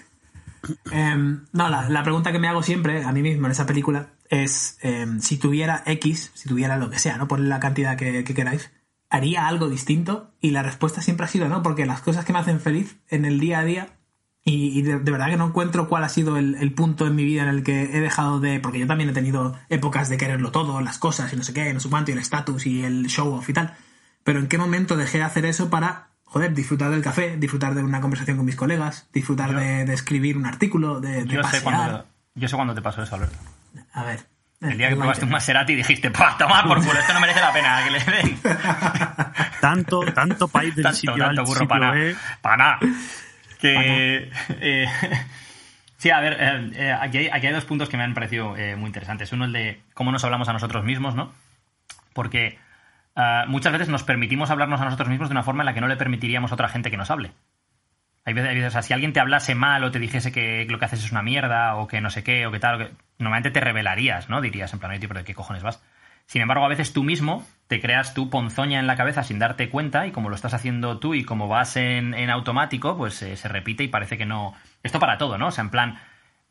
Em, 0.91 1.45
no, 1.53 1.69
la, 1.69 1.89
la 1.89 2.03
pregunta 2.03 2.33
que 2.33 2.39
me 2.39 2.49
hago 2.49 2.63
siempre 2.63 3.05
a 3.05 3.13
mí 3.13 3.23
mismo 3.23 3.47
en 3.47 3.53
esa 3.53 3.67
película 3.67 4.11
es 4.29 4.79
em, 4.83 5.21
si 5.21 5.37
tuviera 5.39 5.83
X, 5.87 6.31
si 6.35 6.49
tuviera 6.49 6.77
lo 6.77 6.91
que 6.91 6.99
sea, 6.99 7.17
¿no? 7.17 7.29
Ponle 7.29 7.49
la 7.49 7.61
cantidad 7.61 7.97
que, 7.97 8.25
que 8.25 8.35
queráis, 8.35 8.71
¿haría 9.11 9.47
algo 9.47 9.69
distinto? 9.69 10.33
Y 10.41 10.51
la 10.51 10.63
respuesta 10.63 11.03
siempre 11.03 11.27
ha 11.27 11.29
sido 11.29 11.49
no, 11.49 11.63
porque 11.63 11.87
las 11.87 12.01
cosas 12.01 12.25
que 12.25 12.33
me 12.33 12.39
hacen 12.39 12.61
feliz 12.61 12.97
en 13.09 13.25
el 13.25 13.41
día 13.41 13.61
a 13.61 13.65
día, 13.65 13.89
y, 14.47 14.83
de, 14.83 14.99
verdad 14.99 15.31
que 15.31 15.39
no 15.39 15.47
encuentro 15.47 15.89
cuál 15.89 16.05
ha 16.05 16.11
sido 16.11 16.37
el, 16.37 16.57
el 16.57 16.75
punto 16.75 17.07
en 17.07 17.17
mi 17.17 17.25
vida 17.25 17.45
en 17.45 17.49
el 17.49 17.63
que 17.63 17.97
he 17.97 18.01
dejado 18.01 18.41
de. 18.41 18.61
Porque 18.61 18.79
yo 18.79 18.87
también 18.87 19.09
he 19.09 19.15
tenido 19.15 19.59
épocas 19.71 20.11
de 20.11 20.19
quererlo 20.19 20.51
todo, 20.53 20.83
las 20.83 20.99
cosas 20.99 21.33
y 21.33 21.37
no 21.37 21.43
sé 21.43 21.55
qué, 21.55 21.73
no 21.73 21.81
sé 21.81 21.89
cuánto, 21.89 22.11
y 22.11 22.15
el 22.15 22.21
estatus 22.21 22.67
y 22.67 22.85
el 22.85 23.07
show 23.07 23.33
off 23.33 23.49
y 23.49 23.55
tal. 23.55 23.75
Pero 24.23 24.41
en 24.41 24.49
qué 24.49 24.59
momento 24.59 24.97
dejé 24.97 25.19
de 25.19 25.25
hacer 25.25 25.47
eso 25.47 25.71
para, 25.71 26.11
joder, 26.35 26.53
disfrutar 26.53 26.91
del 26.91 27.01
café, 27.01 27.37
disfrutar 27.37 27.75
de 27.75 27.83
una 27.85 28.01
conversación 28.01 28.37
con 28.37 28.45
mis 28.45 28.57
colegas, 28.57 29.09
disfrutar 29.13 29.55
de, 29.55 29.85
de 29.85 29.95
escribir 29.95 30.37
un 30.37 30.47
artículo, 30.47 31.01
de, 31.01 31.23
de 31.23 31.27
Yo 31.27 31.37
sé, 31.45 31.61
pasear. 31.61 31.63
cuándo, 31.63 32.07
yo 32.35 32.49
sé 32.49 32.57
cuándo 32.57 32.75
te 32.75 32.83
pasó 32.83 33.05
eso, 33.05 33.15
Alberto. 33.15 33.39
A 33.93 34.03
ver. 34.03 34.27
El 34.61 34.77
día 34.77 34.89
que 34.89 34.95
Eh, 34.95 34.97
probaste 34.97 35.25
un 35.27 35.31
Maserati 35.31 35.75
y 35.75 35.77
dijiste, 35.77 36.11
¡pah, 36.11 36.37
toma 36.37 36.65
por 36.65 36.79
culo! 36.85 36.99
Esto 36.99 37.13
no 37.15 37.21
merece 37.21 37.41
la 37.41 37.53
pena 37.53 37.85
que 37.85 37.91
le 37.93 38.01
den. 38.01 38.39
Tanto, 39.61 40.01
tanto 40.13 40.49
país 40.49 40.75
del 40.75 40.83
tanto, 40.83 40.97
sitio 40.99 41.17
tanto 41.17 41.41
al 41.41 41.47
burro 41.47 41.69
para 41.69 41.91
B. 41.93 42.13
nada. 42.15 42.39
Para 42.43 42.57
nada. 42.57 42.79
Que. 43.61 44.31
eh, 44.61 44.87
sí, 45.97 46.11
a 46.11 46.21
ver, 46.21 46.37
eh, 46.41 46.71
eh, 46.75 46.93
aquí, 47.01 47.19
hay, 47.19 47.29
aquí 47.29 47.47
hay 47.47 47.53
dos 47.53 47.65
puntos 47.65 47.89
que 47.89 47.97
me 47.97 48.03
han 48.03 48.13
parecido 48.15 48.57
eh, 48.57 48.75
muy 48.77 48.89
interesantes. 48.89 49.33
Uno, 49.33 49.45
el 49.45 49.53
de 49.53 49.81
cómo 49.95 50.11
nos 50.13 50.25
hablamos 50.25 50.49
a 50.49 50.53
nosotros 50.53 50.85
mismos, 50.85 51.15
¿no? 51.15 51.33
Porque 52.13 52.59
ah, 53.17 53.45
muchas 53.49 53.73
veces 53.73 53.89
nos 53.89 54.05
permitimos 54.05 54.51
hablarnos 54.51 54.81
a 54.81 54.85
nosotros 54.85 55.09
mismos 55.09 55.29
de 55.29 55.33
una 55.33 55.43
forma 55.43 55.63
en 55.63 55.67
la 55.67 55.75
que 55.75 55.81
no 55.81 55.89
le 55.89 55.97
permitiríamos 55.97 56.51
a 56.51 56.55
otra 56.55 56.69
gente 56.69 56.91
que 56.91 56.97
nos 56.97 57.11
hable. 57.11 57.33
Hay 58.25 58.33
veces, 58.33 58.51
hay 58.51 58.63
o 58.63 58.71
sea, 58.71 58.83
si 58.83 58.93
alguien 58.93 59.13
te 59.13 59.21
hablase 59.21 59.55
mal 59.55 59.85
o 59.85 59.91
te 59.91 59.99
dijese 59.99 60.33
que 60.33 60.67
lo 60.69 60.79
que 60.79 60.87
haces 60.87 61.05
es 61.05 61.13
una 61.13 61.23
mierda 61.23 61.77
o 61.77 61.87
que 61.87 62.01
no 62.01 62.11
sé 62.11 62.25
qué 62.25 62.47
o 62.47 62.51
que 62.51 62.59
tal, 62.59 62.83
o 62.83 62.89
normalmente 63.19 63.51
te 63.51 63.61
revelarías, 63.61 64.31
¿no? 64.31 64.41
Dirías 64.41 64.73
en 64.73 64.79
plan, 64.79 64.91
oye, 64.91 65.01
tío, 65.01 65.09
pero 65.09 65.21
¿de 65.21 65.27
qué 65.27 65.35
cojones 65.35 65.63
vas? 65.63 65.83
Sin 66.27 66.41
embargo, 66.41 66.65
a 66.65 66.69
veces 66.69 66.95
tú 66.95 67.05
mismo 67.05 67.47
te 67.67 67.81
creas 67.81 68.15
tu 68.15 68.31
ponzoña 68.31 68.81
en 68.81 68.87
la 68.87 68.97
cabeza 68.97 69.23
sin 69.23 69.39
darte 69.39 69.69
cuenta 69.69 70.07
y 70.07 70.11
como 70.11 70.31
lo 70.31 70.35
estás 70.35 70.55
haciendo 70.55 70.99
tú 70.99 71.15
y 71.15 71.25
como 71.25 71.49
vas 71.49 71.77
en, 71.77 72.15
en 72.15 72.31
automático, 72.31 72.97
pues 72.97 73.21
eh, 73.23 73.37
se 73.37 73.49
repite 73.49 73.85
y 73.85 73.89
parece 73.89 74.17
que 74.17 74.25
no... 74.25 74.55
Esto 74.83 74.99
para 74.99 75.19
todo, 75.19 75.37
¿no? 75.37 75.49
O 75.49 75.51
sea, 75.51 75.63
en 75.63 75.71
plan, 75.71 75.99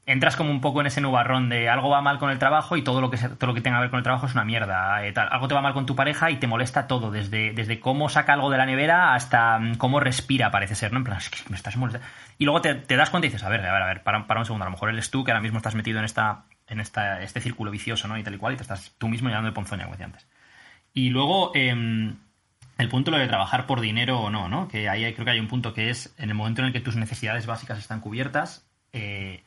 entras 0.06 0.36
como 0.36 0.52
un 0.52 0.60
poco 0.60 0.82
en 0.82 0.88
ese 0.88 1.02
nubarrón 1.02 1.50
de 1.50 1.70
algo 1.70 1.90
va 1.90 2.02
mal 2.02 2.20
con 2.20 2.30
el 2.30 2.40
trabajo 2.40 2.76
y 2.76 2.82
todo 2.82 3.00
lo 3.00 3.10
que, 3.10 3.18
todo 3.18 3.48
lo 3.48 3.54
que 3.54 3.62
tenga 3.62 3.78
que 3.78 3.82
ver 3.82 3.90
con 3.90 3.98
el 4.00 4.04
trabajo 4.04 4.26
es 4.26 4.34
una 4.34 4.44
mierda. 4.44 5.06
eh. 5.06 5.14
Algo 5.16 5.48
te 5.48 5.56
va 5.56 5.62
mal 5.62 5.74
con 5.74 5.86
tu 5.86 5.96
pareja 5.96 6.30
y 6.32 6.38
te 6.38 6.48
molesta 6.48 6.88
todo, 6.88 7.12
desde, 7.12 7.54
desde 7.54 7.80
cómo 7.80 8.10
saca 8.10 8.34
algo 8.34 8.50
de 8.50 8.58
la 8.58 8.66
nevera 8.66 9.14
hasta 9.14 9.60
mm, 9.60 9.76
cómo 9.76 10.00
respira, 10.00 10.52
parece 10.52 10.76
ser, 10.76 10.92
¿no? 10.92 11.00
En 11.00 11.04
plan, 11.06 11.18
es 11.18 11.30
que 11.30 11.38
me 11.50 11.56
estás 11.56 11.78
molestando. 11.78 12.08
Y 12.38 12.46
luego 12.46 12.62
te, 12.62 12.96
das 12.96 13.10
cuenta 13.10 13.28
y 13.28 13.30
dices, 13.30 13.44
a 13.44 13.50
ver, 13.50 13.66
a 13.66 13.74
ver, 13.74 13.82
a 13.82 13.88
ver, 13.88 14.04
para, 14.04 14.28
para 14.28 14.40
un 14.40 14.46
segundo, 14.46 14.66
a 14.66 14.68
lo 14.68 14.72
mejor 14.72 14.90
eres 14.90 15.10
tú 15.10 15.24
que 15.24 15.32
ahora 15.32 15.42
mismo 15.42 15.58
estás 15.58 15.76
metido 15.76 16.00
en 16.00 16.06
esta 16.06 16.46
en 16.68 16.80
esta, 16.80 17.22
este 17.22 17.42
círculo 17.42 17.72
vicioso, 17.72 18.08
¿no? 18.08 18.18
Y 18.18 18.24
tal 18.24 18.36
y 18.36 18.38
cual, 18.38 18.54
y 18.54 18.58
te 18.58 18.64
estás 18.64 18.96
tú 18.98 19.08
mismo 19.08 19.28
llenando 19.30 19.50
de 19.50 19.54
ponzoña, 19.54 19.84
como 19.84 19.94
decía 19.94 20.06
antes. 20.06 20.28
Y 20.94 21.10
luego, 21.10 21.52
em, 21.56 22.16
el 22.78 22.90
punto 22.90 23.12
lo 23.12 23.18
de 23.18 23.28
trabajar 23.28 23.66
por 23.66 23.82
dinero 23.82 24.20
o 24.20 24.30
no, 24.30 24.50
¿no? 24.50 24.68
Que 24.68 24.90
ahí 24.90 25.12
creo 25.14 25.26
que 25.26 25.32
hay 25.32 25.40
un 25.40 25.48
punto 25.48 25.74
que 25.74 25.90
es 25.90 26.14
en 26.18 26.30
el 26.30 26.36
momento 26.36 26.62
en 26.62 26.68
el 26.68 26.74
que 26.74 26.80
tus 26.80 26.96
necesidades 26.96 27.46
básicas 27.46 27.80
están 27.80 28.00
cubiertas, 28.00 28.66
eh, 28.94 29.44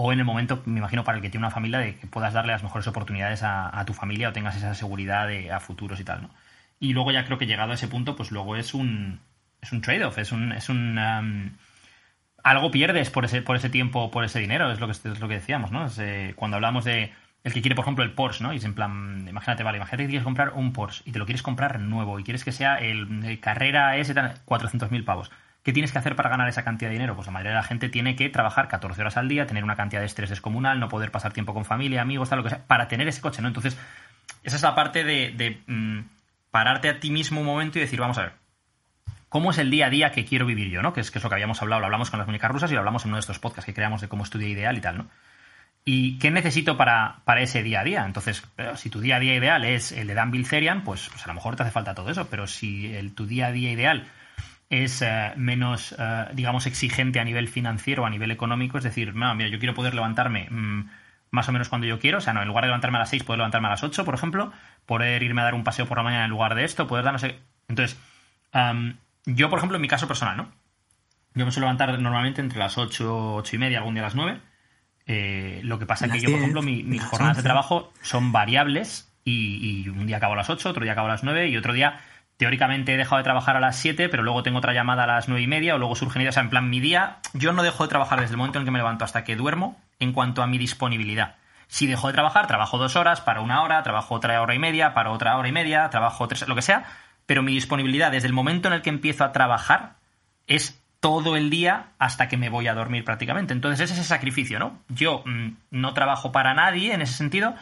o 0.00 0.12
en 0.12 0.20
el 0.20 0.24
momento, 0.24 0.62
me 0.64 0.78
imagino, 0.78 1.02
para 1.02 1.16
el 1.18 1.22
que 1.22 1.28
tiene 1.28 1.44
una 1.44 1.52
familia, 1.52 1.80
de 1.80 1.96
que 1.96 2.06
puedas 2.06 2.32
darle 2.32 2.52
las 2.52 2.62
mejores 2.62 2.86
oportunidades 2.86 3.40
a, 3.42 3.82
tu 3.84 3.94
familia 3.94 4.28
o 4.28 4.32
tengas 4.32 4.56
esa 4.56 4.72
seguridad 4.74 5.26
de, 5.26 5.50
a 5.50 5.58
futuros 5.58 5.98
y 5.98 6.04
tal, 6.04 6.22
¿no? 6.22 6.30
Y 6.78 6.92
luego 6.92 7.10
ya 7.10 7.24
creo 7.24 7.36
que 7.36 7.48
llegado 7.48 7.72
a 7.72 7.74
ese 7.74 7.88
punto, 7.88 8.14
pues 8.14 8.30
luego 8.30 8.54
es 8.54 8.74
un, 8.74 9.18
es 9.60 9.72
un 9.72 9.80
trade-off, 9.80 10.18
es 10.18 10.30
un... 10.30 10.52
Es 10.52 10.68
un 10.68 10.96
em, 10.98 11.50
algo 12.44 12.70
pierdes 12.70 13.10
por 13.10 13.24
ese, 13.24 13.42
por 13.42 13.56
ese 13.56 13.70
tiempo, 13.70 14.12
por 14.12 14.22
ese 14.22 14.38
dinero, 14.38 14.70
es 14.70 14.78
lo 14.78 14.86
que, 14.86 14.92
es 14.92 15.20
lo 15.20 15.26
que 15.26 15.34
decíamos, 15.34 15.72
¿no? 15.72 15.88
Eh, 15.98 16.32
cuando 16.36 16.56
hablamos 16.56 16.84
de 16.84 17.12
el 17.42 17.52
que 17.52 17.60
quiere, 17.60 17.74
por 17.74 17.84
ejemplo, 17.84 18.04
el 18.04 18.12
Porsche, 18.12 18.44
¿no? 18.44 18.52
Y 18.52 18.58
es 18.58 18.64
en 18.64 18.74
plan, 18.74 19.26
imagínate, 19.28 19.64
vale, 19.64 19.78
imagínate 19.78 20.04
que 20.04 20.10
quieres 20.10 20.24
comprar 20.24 20.52
un 20.54 20.72
Porsche 20.72 21.02
y 21.06 21.12
te 21.12 21.18
lo 21.18 21.26
quieres 21.26 21.42
comprar 21.42 21.80
nuevo 21.80 22.20
y 22.20 22.24
quieres 22.24 22.44
que 22.44 22.52
sea 22.52 22.76
el, 22.76 23.24
el 23.24 23.40
Carrera 23.40 23.96
S, 23.96 24.14
tal, 24.14 24.36
400.000 24.46 25.04
pavos. 25.04 25.32
¿Qué 25.62 25.72
tienes 25.72 25.92
que 25.92 25.98
hacer 25.98 26.16
para 26.16 26.30
ganar 26.30 26.48
esa 26.48 26.64
cantidad 26.64 26.88
de 26.88 26.94
dinero? 26.94 27.14
Pues 27.14 27.26
la 27.26 27.32
mayoría 27.32 27.50
de 27.50 27.56
la 27.56 27.62
gente 27.62 27.88
tiene 27.88 28.16
que 28.16 28.28
trabajar 28.28 28.68
14 28.68 29.00
horas 29.00 29.16
al 29.16 29.28
día, 29.28 29.46
tener 29.46 29.64
una 29.64 29.76
cantidad 29.76 30.00
de 30.00 30.06
estrés 30.06 30.30
descomunal, 30.30 30.80
no 30.80 30.88
poder 30.88 31.10
pasar 31.10 31.32
tiempo 31.32 31.52
con 31.52 31.64
familia, 31.64 32.00
amigos, 32.00 32.30
tal, 32.30 32.38
lo 32.38 32.44
que 32.44 32.50
sea, 32.50 32.66
para 32.66 32.88
tener 32.88 33.08
ese 33.08 33.20
coche, 33.20 33.42
¿no? 33.42 33.48
Entonces, 33.48 33.76
esa 34.44 34.56
es 34.56 34.62
la 34.62 34.74
parte 34.74 35.04
de, 35.04 35.60
mm, 35.66 36.00
pararte 36.50 36.88
a 36.88 37.00
ti 37.00 37.10
mismo 37.10 37.40
un 37.40 37.46
momento 37.46 37.78
y 37.78 37.82
decir, 37.82 38.00
vamos 38.00 38.18
a 38.18 38.22
ver, 38.22 38.32
cómo 39.28 39.50
es 39.50 39.58
el 39.58 39.70
día 39.70 39.86
a 39.86 39.90
día 39.90 40.12
que 40.12 40.24
quiero 40.24 40.46
vivir 40.46 40.70
yo, 40.70 40.80
¿no? 40.80 40.92
Que 40.92 41.00
es, 41.00 41.10
que 41.10 41.18
es 41.18 41.24
lo 41.24 41.28
que 41.28 41.34
habíamos 41.34 41.60
hablado, 41.60 41.80
lo 41.80 41.86
hablamos 41.86 42.10
con 42.10 42.18
las 42.18 42.26
muñecas 42.26 42.50
rusas 42.50 42.70
y 42.70 42.74
lo 42.74 42.80
hablamos 42.80 43.04
en 43.04 43.10
uno 43.10 43.16
de 43.16 43.20
estos 43.20 43.38
podcasts 43.38 43.66
que 43.66 43.74
creamos 43.74 44.00
de 44.00 44.08
cómo 44.08 44.24
estudia 44.24 44.48
ideal 44.48 44.76
y 44.78 44.80
tal, 44.80 44.98
¿no? 44.98 45.10
¿Y 45.84 46.18
qué 46.18 46.30
necesito 46.30 46.76
para, 46.76 47.20
para 47.24 47.40
ese 47.40 47.62
día 47.62 47.80
a 47.80 47.84
día? 47.84 48.04
Entonces, 48.04 48.42
si 48.76 48.90
tu 48.90 49.00
día 49.00 49.16
a 49.16 49.20
día 49.20 49.34
ideal 49.34 49.64
es 49.64 49.92
el 49.92 50.06
de 50.06 50.14
Dan 50.14 50.30
Bilzerian, 50.30 50.84
pues, 50.84 51.08
pues 51.08 51.24
a 51.24 51.28
lo 51.28 51.34
mejor 51.34 51.56
te 51.56 51.62
hace 51.62 51.72
falta 51.72 51.94
todo 51.94 52.10
eso, 52.10 52.28
pero 52.28 52.46
si 52.46 52.94
el, 52.94 53.14
tu 53.14 53.26
día 53.26 53.46
a 53.46 53.52
día 53.52 53.70
ideal 53.70 54.06
es 54.70 55.00
eh, 55.02 55.32
menos, 55.36 55.94
eh, 55.98 56.26
digamos, 56.34 56.66
exigente 56.66 57.20
a 57.20 57.24
nivel 57.24 57.48
financiero, 57.48 58.04
a 58.06 58.10
nivel 58.10 58.30
económico, 58.30 58.78
es 58.78 58.84
decir, 58.84 59.14
no, 59.14 59.34
mira, 59.34 59.48
yo 59.48 59.58
quiero 59.58 59.74
poder 59.74 59.94
levantarme 59.94 60.46
mm, 60.50 60.90
más 61.30 61.48
o 61.48 61.52
menos 61.52 61.68
cuando 61.68 61.86
yo 61.86 61.98
quiero, 61.98 62.18
o 62.18 62.20
sea, 62.20 62.32
no, 62.34 62.42
en 62.42 62.48
lugar 62.48 62.64
de 62.64 62.68
levantarme 62.68 62.96
a 62.98 63.00
las 63.00 63.10
6, 63.10 63.22
poder 63.24 63.38
levantarme 63.38 63.68
a 63.68 63.70
las 63.72 63.82
8, 63.84 64.04
por 64.04 64.14
ejemplo, 64.14 64.52
poder 64.86 65.22
irme 65.22 65.40
a 65.40 65.44
dar 65.44 65.54
un 65.54 65.64
paseo 65.64 65.86
por 65.86 65.96
la 65.98 66.02
mañana 66.04 66.24
en 66.24 66.30
lugar 66.30 66.54
de 66.54 66.64
esto, 66.64 66.86
poder 66.86 67.04
dar 67.04 67.12
no 67.14 67.18
sé... 67.18 67.38
Entonces, 67.68 67.98
am, 68.52 68.96
yo, 69.26 69.50
por 69.50 69.58
ejemplo, 69.58 69.76
en 69.76 69.82
mi 69.82 69.88
caso 69.88 70.06
personal, 70.08 70.36
¿no? 70.36 70.52
Yo 71.34 71.44
me 71.44 71.52
suelo 71.52 71.66
levantar 71.66 71.98
normalmente 71.98 72.40
entre 72.40 72.58
las 72.58 72.78
8, 72.78 73.34
8 73.36 73.56
y 73.56 73.58
media, 73.58 73.78
algún 73.78 73.94
día 73.94 74.02
a 74.02 74.06
las 74.06 74.14
9. 74.14 74.40
Eh, 75.06 75.60
lo 75.64 75.78
que 75.78 75.86
pasa 75.86 76.06
es 76.06 76.12
que 76.12 76.18
yo, 76.20 76.24
por 76.30 76.40
10, 76.40 76.40
ejemplo, 76.42 76.62
mi- 76.62 76.82
mis 76.82 77.02
jornadas 77.04 77.36
de 77.36 77.40
11. 77.40 77.46
trabajo 77.46 77.92
son 78.02 78.32
variables 78.32 79.10
y, 79.24 79.82
y 79.84 79.88
un 79.88 80.06
día 80.06 80.16
acabo 80.18 80.34
a 80.34 80.36
las 80.36 80.50
8, 80.50 80.70
otro 80.70 80.82
día 80.82 80.92
acabo 80.92 81.06
a 81.08 81.10
las 81.12 81.24
9 81.24 81.48
y 81.48 81.56
otro 81.56 81.72
día 81.72 82.00
teóricamente 82.38 82.94
he 82.94 82.96
dejado 82.96 83.18
de 83.18 83.24
trabajar 83.24 83.56
a 83.56 83.60
las 83.60 83.76
7, 83.76 84.08
pero 84.08 84.22
luego 84.22 84.42
tengo 84.42 84.58
otra 84.58 84.72
llamada 84.72 85.04
a 85.04 85.06
las 85.06 85.28
9 85.28 85.42
y 85.42 85.46
media 85.46 85.74
o 85.74 85.78
luego 85.78 85.94
surgen 85.94 86.22
ideas. 86.22 86.36
En 86.38 86.48
plan, 86.48 86.70
mi 86.70 86.80
día, 86.80 87.18
yo 87.34 87.52
no 87.52 87.62
dejo 87.62 87.82
de 87.82 87.90
trabajar 87.90 88.20
desde 88.20 88.32
el 88.32 88.38
momento 88.38 88.58
en 88.58 88.64
que 88.64 88.70
me 88.70 88.78
levanto 88.78 89.04
hasta 89.04 89.24
que 89.24 89.36
duermo 89.36 89.78
en 89.98 90.12
cuanto 90.12 90.42
a 90.42 90.46
mi 90.46 90.56
disponibilidad. 90.56 91.34
Si 91.66 91.86
dejo 91.86 92.06
de 92.06 92.14
trabajar, 92.14 92.46
trabajo 92.46 92.78
dos 92.78 92.96
horas, 92.96 93.20
para 93.20 93.40
una 93.40 93.62
hora, 93.62 93.82
trabajo 93.82 94.14
otra 94.14 94.40
hora 94.40 94.54
y 94.54 94.58
media, 94.58 94.94
para 94.94 95.10
otra 95.10 95.36
hora 95.36 95.48
y 95.48 95.52
media, 95.52 95.90
trabajo 95.90 96.26
tres, 96.28 96.46
lo 96.48 96.54
que 96.54 96.62
sea, 96.62 96.84
pero 97.26 97.42
mi 97.42 97.52
disponibilidad 97.52 98.10
desde 98.10 98.28
el 98.28 98.32
momento 98.32 98.68
en 98.68 98.74
el 98.74 98.82
que 98.82 98.88
empiezo 98.88 99.24
a 99.24 99.32
trabajar 99.32 99.96
es 100.46 100.80
todo 101.00 101.36
el 101.36 101.50
día 101.50 101.88
hasta 101.98 102.28
que 102.28 102.36
me 102.36 102.48
voy 102.48 102.68
a 102.68 102.74
dormir 102.74 103.04
prácticamente. 103.04 103.52
Entonces 103.52 103.80
ese 103.80 103.94
es 103.94 104.00
ese 104.00 104.08
sacrificio, 104.08 104.58
¿no? 104.58 104.78
Yo 104.88 105.22
mm, 105.26 105.48
no 105.72 105.92
trabajo 105.92 106.32
para 106.32 106.54
nadie 106.54 106.94
en 106.94 107.02
ese 107.02 107.14
sentido, 107.14 107.54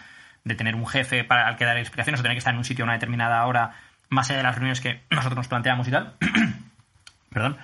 de 0.44 0.54
tener 0.54 0.76
un 0.76 0.86
jefe 0.86 1.24
para 1.24 1.48
al 1.48 1.56
que 1.56 1.64
dar 1.64 1.76
explicaciones 1.76 2.20
o 2.20 2.22
tener 2.22 2.36
que 2.36 2.38
estar 2.38 2.54
en 2.54 2.58
un 2.58 2.64
sitio 2.64 2.84
a 2.84 2.86
una 2.86 2.92
determinada 2.92 3.44
hora, 3.44 3.72
más 4.08 4.30
allá 4.30 4.38
de 4.38 4.42
las 4.44 4.54
reuniones 4.54 4.80
que 4.80 5.00
nosotros 5.10 5.36
nos 5.36 5.48
planteamos 5.48 5.88
y 5.88 5.90
tal. 5.90 6.14
Perdón. 7.30 7.56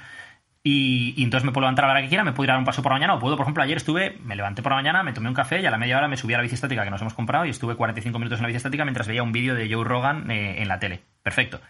Y, 0.64 1.14
y 1.16 1.24
entonces 1.24 1.44
me 1.44 1.52
puedo 1.52 1.62
levantar 1.62 1.86
a 1.86 1.88
la 1.88 1.94
hora 1.94 2.02
que 2.02 2.08
quiera, 2.08 2.22
me 2.22 2.32
puedo 2.32 2.44
ir 2.44 2.50
a 2.50 2.54
dar 2.54 2.60
un 2.60 2.64
paso 2.64 2.82
por 2.82 2.92
la 2.92 2.98
mañana, 2.98 3.14
o 3.14 3.18
puedo, 3.18 3.36
por 3.36 3.44
ejemplo, 3.44 3.64
ayer 3.64 3.76
estuve, 3.76 4.18
me 4.22 4.36
levanté 4.36 4.62
por 4.62 4.70
la 4.70 4.76
mañana, 4.76 5.02
me 5.02 5.12
tomé 5.12 5.28
un 5.28 5.34
café 5.34 5.60
y 5.60 5.66
a 5.66 5.72
la 5.72 5.78
media 5.78 5.98
hora 5.98 6.06
me 6.06 6.16
subí 6.16 6.34
a 6.34 6.36
la 6.36 6.42
bici 6.44 6.54
estática 6.54 6.84
que 6.84 6.90
nos 6.90 7.00
hemos 7.00 7.14
comprado 7.14 7.44
y 7.46 7.50
estuve 7.50 7.74
45 7.74 8.16
minutos 8.18 8.38
en 8.38 8.42
la 8.42 8.46
bici 8.46 8.58
estática 8.58 8.84
mientras 8.84 9.08
veía 9.08 9.24
un 9.24 9.32
vídeo 9.32 9.56
de 9.56 9.72
Joe 9.72 9.84
Rogan 9.84 10.30
eh, 10.30 10.62
en 10.62 10.68
la 10.68 10.78
tele. 10.78 11.02
Perfecto. 11.24 11.60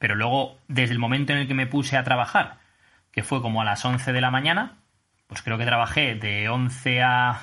Pero 0.00 0.16
luego, 0.16 0.58
desde 0.66 0.94
el 0.94 0.98
momento 0.98 1.32
en 1.32 1.40
el 1.40 1.46
que 1.46 1.54
me 1.54 1.66
puse 1.66 1.96
a 1.96 2.02
trabajar, 2.02 2.56
que 3.12 3.22
fue 3.22 3.40
como 3.40 3.60
a 3.60 3.64
las 3.64 3.84
11 3.84 4.12
de 4.12 4.20
la 4.20 4.32
mañana, 4.32 4.78
pues 5.28 5.42
creo 5.42 5.58
que 5.58 5.64
trabajé 5.64 6.16
de 6.16 6.48
11 6.48 7.02
a 7.02 7.40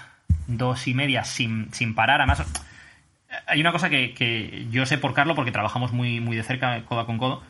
2 0.48 0.88
y 0.88 0.94
media 0.94 1.24
sin, 1.24 1.72
sin 1.74 1.96
parar. 1.96 2.20
Además, 2.20 2.44
hay 3.46 3.62
una 3.62 3.72
cosa 3.72 3.90
que, 3.90 4.14
que 4.14 4.68
yo 4.72 4.86
sé 4.86 4.98
por 4.98 5.14
Carlo, 5.14 5.36
porque 5.36 5.52
trabajamos 5.52 5.92
muy, 5.92 6.20
muy 6.20 6.36
de 6.36 6.44
cerca, 6.44 6.84
codo 6.86 7.06
con 7.06 7.18
codo. 7.18 7.44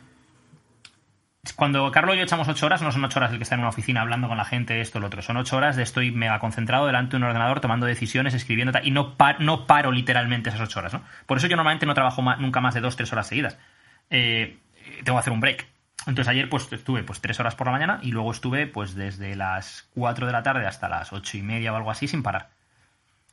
Cuando 1.56 1.90
Carlos 1.92 2.14
y 2.14 2.18
yo 2.18 2.24
echamos 2.24 2.46
8 2.46 2.66
horas, 2.66 2.82
no 2.82 2.92
son 2.92 3.04
8 3.04 3.18
horas 3.18 3.30
el 3.32 3.38
que 3.38 3.42
está 3.44 3.54
en 3.54 3.60
una 3.62 3.70
oficina 3.70 4.02
hablando 4.02 4.28
con 4.28 4.36
la 4.36 4.44
gente, 4.44 4.80
esto, 4.80 5.00
lo 5.00 5.06
otro. 5.06 5.22
Son 5.22 5.36
8 5.38 5.56
horas 5.56 5.76
de 5.76 5.82
estoy 5.82 6.10
mega 6.10 6.38
concentrado 6.40 6.86
delante 6.86 7.12
de 7.12 7.16
un 7.18 7.22
ordenador, 7.24 7.60
tomando 7.60 7.86
decisiones, 7.86 8.34
escribiendo, 8.34 8.72
tal, 8.72 8.86
y 8.86 8.90
no, 8.90 9.16
par- 9.16 9.40
no 9.40 9.66
paro 9.66 9.90
literalmente 9.90 10.50
esas 10.50 10.60
8 10.60 10.78
horas, 10.80 10.92
¿no? 10.92 11.02
Por 11.26 11.38
eso 11.38 11.46
yo 11.46 11.56
normalmente 11.56 11.86
no 11.86 11.94
trabajo 11.94 12.22
nunca 12.38 12.60
más 12.60 12.74
de 12.74 12.82
2-3 12.82 13.10
horas 13.12 13.26
seguidas. 13.28 13.58
Eh, 14.10 14.58
tengo 15.04 15.16
que 15.16 15.20
hacer 15.20 15.32
un 15.32 15.40
break. 15.40 15.66
Entonces 16.06 16.28
ayer 16.28 16.48
pues 16.48 16.70
estuve 16.72 17.02
pues 17.02 17.20
tres 17.20 17.40
horas 17.40 17.54
por 17.54 17.66
la 17.66 17.72
mañana 17.72 17.98
y 18.02 18.12
luego 18.12 18.30
estuve 18.30 18.66
pues 18.66 18.94
desde 18.94 19.34
las 19.34 19.88
4 19.94 20.26
de 20.26 20.32
la 20.32 20.42
tarde 20.42 20.66
hasta 20.66 20.88
las 20.88 21.12
ocho 21.12 21.36
y 21.36 21.42
media 21.42 21.72
o 21.72 21.76
algo 21.76 21.90
así 21.90 22.08
sin 22.08 22.22
parar. 22.22 22.50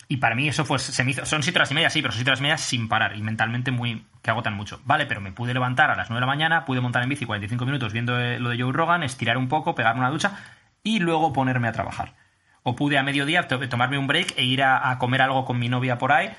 Y 0.08 0.18
para 0.18 0.36
mí 0.36 0.48
eso 0.48 0.66
pues 0.66 0.84
se 0.84 1.04
me 1.04 1.12
hizo, 1.12 1.26
son 1.26 1.42
siete 1.42 1.58
horas 1.60 1.72
y 1.72 1.74
media, 1.74 1.90
sí, 1.90 2.02
pero 2.02 2.12
son 2.12 2.20
siete 2.20 2.30
horas 2.32 2.40
y 2.40 2.44
media 2.44 2.58
sin 2.60 2.88
parar 2.88 3.16
y 3.18 3.22
mentalmente 3.24 3.72
muy, 3.72 4.06
que 4.22 4.30
agotan 4.30 4.54
mucho. 4.54 4.80
Vale, 4.86 5.06
pero 5.08 5.20
me 5.22 5.32
pude 5.32 5.54
levantar 5.54 5.90
a 5.90 5.96
las 5.96 6.10
9 6.10 6.18
de 6.18 6.22
la 6.22 6.28
mañana, 6.28 6.66
pude 6.66 6.80
montar 6.82 7.02
en 7.04 7.10
bici 7.10 7.26
45 7.26 7.66
minutos 7.66 7.92
viendo 7.92 8.20
eh, 8.20 8.40
lo 8.40 8.50
de 8.50 8.62
Joe 8.62 8.72
Rogan, 8.72 9.02
estirar 9.04 9.38
un 9.38 9.48
poco, 9.48 9.74
pegarme 9.74 10.02
una 10.02 10.12
ducha 10.12 10.38
y 10.84 11.00
luego 11.00 11.34
ponerme 11.34 11.68
a 11.68 11.72
trabajar. 11.72 12.14
O 12.62 12.76
pude 12.76 12.98
a 13.00 13.04
mediodía 13.04 13.48
to- 13.48 13.68
tomarme 13.68 13.98
un 13.98 14.06
break 14.08 14.34
e 14.38 14.44
ir 14.44 14.62
a, 14.64 14.96
comer 15.00 15.22
algo 15.24 15.44
con 15.46 15.58
mi 15.58 15.70
novia 15.70 15.98
por 15.98 16.12
ahí, 16.12 16.30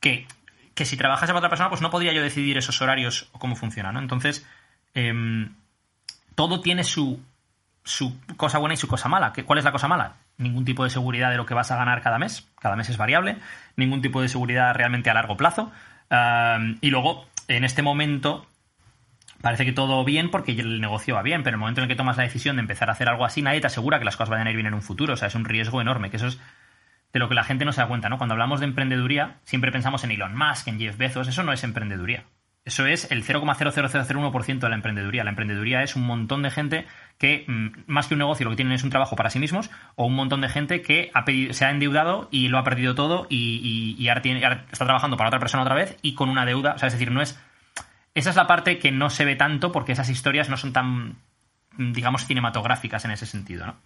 que, 0.00 0.26
que 0.74 0.84
si 0.84 0.96
trabajase 0.96 1.28
para 1.32 1.38
otra 1.38 1.48
persona, 1.48 1.68
pues 1.70 1.80
no 1.80 1.90
podría 1.90 2.12
yo 2.12 2.22
decidir 2.22 2.58
esos 2.58 2.80
horarios 2.82 3.28
o 3.32 3.38
cómo 3.38 3.54
funciona, 3.54 3.92
¿no? 3.92 4.00
Entonces, 4.00 4.44
em, 4.94 5.54
todo 6.34 6.60
tiene 6.60 6.82
su, 6.82 7.20
su 7.84 8.16
cosa 8.36 8.58
buena 8.58 8.74
y 8.74 8.78
su 8.78 8.88
cosa 8.88 9.08
mala. 9.08 9.32
¿Qué- 9.32 9.44
¿Cuál 9.44 9.60
es 9.60 9.64
la 9.64 9.72
cosa 9.72 9.86
mala? 9.86 10.16
Ningún 10.38 10.64
tipo 10.64 10.84
de 10.84 10.90
seguridad 10.90 11.30
de 11.30 11.36
lo 11.36 11.46
que 11.46 11.54
vas 11.54 11.70
a 11.70 11.76
ganar 11.76 12.02
cada 12.02 12.18
mes. 12.18 12.50
Cada 12.60 12.76
mes 12.76 12.88
es 12.88 12.96
variable. 12.96 13.36
Ningún 13.76 14.02
tipo 14.02 14.22
de 14.22 14.28
seguridad 14.28 14.74
realmente 14.74 15.10
a 15.10 15.14
largo 15.14 15.36
plazo. 15.36 15.72
Y 16.80 16.90
luego, 16.90 17.26
en 17.48 17.64
este 17.64 17.82
momento, 17.82 18.46
parece 19.40 19.64
que 19.64 19.72
todo 19.72 20.04
bien 20.04 20.30
porque 20.30 20.52
el 20.52 20.80
negocio 20.80 21.14
va 21.14 21.22
bien, 21.22 21.42
pero 21.42 21.54
en 21.54 21.58
el 21.58 21.60
momento 21.60 21.80
en 21.80 21.84
el 21.84 21.88
que 21.88 21.96
tomas 21.96 22.16
la 22.16 22.22
decisión 22.22 22.56
de 22.56 22.60
empezar 22.60 22.88
a 22.88 22.92
hacer 22.92 23.08
algo 23.08 23.24
así, 23.24 23.42
nadie 23.42 23.60
te 23.60 23.66
asegura 23.66 23.98
que 23.98 24.04
las 24.04 24.16
cosas 24.16 24.30
vayan 24.30 24.46
a 24.46 24.50
ir 24.50 24.56
bien 24.56 24.66
en 24.66 24.74
un 24.74 24.82
futuro. 24.82 25.14
O 25.14 25.16
sea, 25.16 25.28
es 25.28 25.34
un 25.34 25.44
riesgo 25.44 25.80
enorme, 25.80 26.10
que 26.10 26.16
eso 26.16 26.26
es 26.26 26.38
de 27.12 27.18
lo 27.18 27.28
que 27.28 27.34
la 27.34 27.44
gente 27.44 27.64
no 27.64 27.72
se 27.72 27.80
da 27.80 27.88
cuenta, 27.88 28.08
¿no? 28.08 28.18
Cuando 28.18 28.32
hablamos 28.32 28.60
de 28.60 28.66
emprendeduría, 28.66 29.36
siempre 29.44 29.70
pensamos 29.70 30.02
en 30.04 30.12
Elon 30.12 30.36
Musk, 30.36 30.68
en 30.68 30.78
Jeff 30.78 30.96
Bezos, 30.96 31.28
eso 31.28 31.42
no 31.42 31.52
es 31.52 31.62
emprendeduría. 31.62 32.24
Eso 32.64 32.86
es 32.86 33.10
el 33.10 33.24
0,00001% 33.24 34.58
de 34.60 34.68
la 34.68 34.76
emprendeduría. 34.76 35.24
La 35.24 35.30
emprendeduría 35.30 35.82
es 35.82 35.96
un 35.96 36.04
montón 36.04 36.42
de 36.42 36.50
gente 36.50 36.86
que, 37.18 37.44
mm, 37.48 37.84
más 37.86 38.06
que 38.06 38.14
un 38.14 38.18
negocio, 38.18 38.44
lo 38.44 38.50
que 38.50 38.56
tienen 38.56 38.74
es 38.74 38.84
un 38.84 38.90
trabajo 38.90 39.16
para 39.16 39.30
sí 39.30 39.40
mismos, 39.40 39.68
o 39.96 40.06
un 40.06 40.14
montón 40.14 40.40
de 40.42 40.48
gente 40.48 40.80
que 40.80 41.10
se 41.50 41.64
ha 41.64 41.70
endeudado 41.70 42.28
y 42.30 42.48
lo 42.48 42.58
ha 42.58 42.64
perdido 42.64 42.94
todo 42.94 43.26
y, 43.28 44.06
ahora, 44.08 44.22
ahora 44.44 44.66
está 44.70 44.84
trabajando 44.84 45.16
para 45.16 45.28
otra 45.28 45.40
persona 45.40 45.64
otra 45.64 45.74
vez 45.74 45.96
y 46.02 46.14
con 46.14 46.28
una 46.28 46.46
deuda. 46.46 46.74
O 46.74 46.78
sea, 46.78 46.86
es 46.86 46.94
decir, 46.94 47.10
no 47.10 47.20
es. 47.20 47.38
Esa 48.14 48.30
es 48.30 48.36
la 48.36 48.46
parte 48.46 48.78
que 48.78 48.92
no 48.92 49.10
se 49.10 49.24
ve 49.24 49.34
tanto 49.34 49.72
porque 49.72 49.92
esas 49.92 50.08
historias 50.08 50.48
no 50.48 50.56
son 50.56 50.72
tan, 50.72 51.16
digamos, 51.76 52.26
cinematográficas 52.26 53.04
en 53.06 53.10
ese 53.10 53.26
sentido, 53.26 53.66
¿no? 53.66 53.76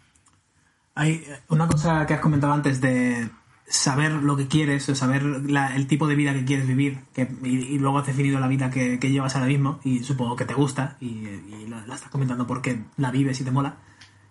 Hay 0.96 1.12
eh, 1.12 1.40
una 1.48 1.66
cosa 1.66 2.06
que 2.06 2.14
has 2.14 2.20
comentado 2.20 2.52
antes 2.52 2.80
de 2.80 3.28
saber 3.68 4.12
lo 4.12 4.36
que 4.36 4.46
quieres, 4.46 4.88
o 4.88 4.94
saber 4.94 5.22
el 5.22 5.86
tipo 5.86 6.06
de 6.06 6.14
vida 6.14 6.32
que 6.32 6.44
quieres 6.44 6.66
vivir, 6.66 7.00
que, 7.14 7.28
y, 7.42 7.78
luego 7.78 7.98
has 7.98 8.06
definido 8.06 8.38
la 8.40 8.48
vida 8.48 8.70
que, 8.70 8.98
que 8.98 9.10
llevas 9.10 9.34
ahora 9.34 9.48
mismo, 9.48 9.80
y 9.84 10.00
supongo 10.04 10.36
que 10.36 10.44
te 10.44 10.54
gusta, 10.54 10.96
y, 11.00 11.22
la, 11.68 11.84
la 11.86 11.94
estás 11.94 12.10
comentando 12.10 12.46
porque 12.46 12.82
la 12.96 13.10
vives 13.10 13.40
y 13.40 13.44
te 13.44 13.50
mola. 13.50 13.76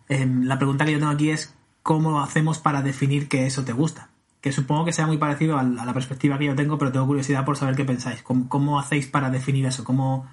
Em, 0.08 0.44
la 0.44 0.58
pregunta 0.58 0.86
que 0.86 0.92
yo 0.94 1.00
tengo 1.00 1.12
aquí 1.12 1.30
es, 1.32 1.54
¿cómo 1.84 2.22
hacemos 2.22 2.60
para 2.60 2.82
definir 2.82 3.28
que 3.28 3.46
eso 3.46 3.64
te 3.66 3.74
gusta? 3.74 4.10
Que 4.42 4.52
supongo 4.52 4.86
que 4.86 4.94
sea 4.94 5.08
muy 5.08 5.18
parecido 5.18 5.58
al- 5.58 5.80
a, 5.80 5.86
la 5.86 5.94
perspectiva 5.94 6.38
que 6.38 6.46
yo 6.46 6.56
tengo, 6.56 6.78
pero 6.78 6.92
tengo 6.92 7.08
curiosidad 7.08 7.44
por 7.46 7.58
saber 7.58 7.76
qué 7.76 7.84
pensáis. 7.86 8.22
¿Cómo, 8.22 8.48
cómo 8.48 8.80
hacéis 8.80 9.08
para 9.08 9.30
definir 9.32 9.66
eso? 9.66 9.84
¿Cómo, 9.84 10.28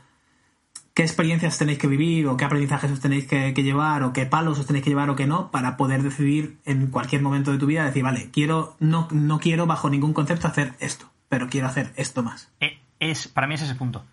qué 0.94 1.02
experiencias 1.02 1.56
tenéis 1.58 1.78
que 1.78 1.86
vivir 1.86 2.26
o 2.26 2.36
qué 2.36 2.44
aprendizajes 2.44 2.90
os 2.90 3.00
tenéis 3.00 3.26
que, 3.26 3.52
llevar 3.54 4.02
o 4.02 4.12
qué 4.12 4.26
palos 4.26 4.58
os 4.58 4.66
tenéis 4.66 4.84
que 4.84 4.90
llevar 4.90 5.08
o 5.10 5.16
qué 5.16 5.26
no 5.26 5.50
para 5.50 5.76
poder 5.76 6.02
decidir 6.02 6.58
en 6.64 6.88
cualquier 6.88 7.22
momento 7.22 7.50
de 7.52 7.58
tu 7.58 7.66
vida 7.66 7.84
decir, 7.84 8.02
vale, 8.02 8.30
quiero 8.30 8.76
no, 8.78 9.08
no 9.10 9.38
quiero 9.40 9.66
bajo 9.66 9.88
ningún 9.88 10.12
concepto 10.12 10.48
hacer 10.48 10.74
esto, 10.80 11.10
pero 11.28 11.48
quiero 11.48 11.66
hacer 11.66 11.92
esto 11.96 12.22
más. 12.22 12.50
Eh, 12.60 12.78
es, 13.00 13.28
para 13.28 13.46
mí 13.46 13.54
es 13.54 13.62
ese 13.62 13.74
punto. 13.74 14.04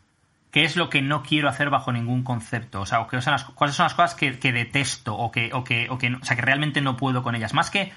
¿Qué 0.52 0.64
es 0.64 0.76
lo 0.78 0.90
que 0.90 1.02
no 1.04 1.22
quiero 1.22 1.48
hacer 1.48 1.70
bajo 1.70 1.92
ningún 1.92 2.24
concepto? 2.24 2.82
O 2.82 2.86
sea, 2.86 3.06
qué 3.12 3.22
son 3.22 3.34
las- 3.34 3.44
¿cuáles 3.44 3.76
son 3.76 3.84
las 3.84 3.94
cosas 3.94 4.16
que, 4.16 4.40
que 4.40 4.52
detesto 4.52 5.16
o 5.16 5.32
que, 5.32 5.52
o, 5.54 5.64
que, 5.64 5.88
o, 5.90 5.98
que, 6.00 6.16
o 6.16 6.26
sea, 6.26 6.36
que 6.36 6.42
realmente 6.42 6.82
no 6.82 6.98
puedo 6.98 7.22
con 7.22 7.36
ellas? 7.36 7.54
Más 7.54 7.70
que, 7.70 7.92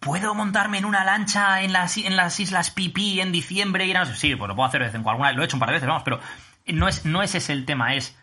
¿puedo 0.00 0.34
montarme 0.34 0.78
en 0.78 0.84
una 0.84 1.04
lancha 1.04 1.62
en 1.62 1.72
las, 1.72 1.96
en 1.98 2.16
las 2.16 2.40
Islas 2.40 2.70
Pipí 2.72 3.20
en 3.20 3.30
diciembre? 3.30 3.86
Y 3.86 3.92
no 3.92 4.04
sé, 4.04 4.16
sí, 4.16 4.34
pues 4.34 4.48
lo 4.48 4.56
puedo 4.56 4.68
hacer 4.68 4.80
de 4.80 4.86
vez 4.86 4.94
en 4.96 5.02
cuando. 5.04 5.22
Alguna 5.24 5.32
Lo 5.36 5.42
he 5.42 5.44
hecho 5.44 5.56
un 5.56 5.60
par 5.60 5.68
de 5.68 5.74
veces, 5.74 5.86
vamos, 5.86 6.02
pero 6.02 6.18
no 6.66 6.88
es, 6.88 7.04
no 7.04 7.22
es 7.22 7.34
ese 7.34 7.52
el 7.52 7.64
tema. 7.64 7.94
Es, 7.94 8.16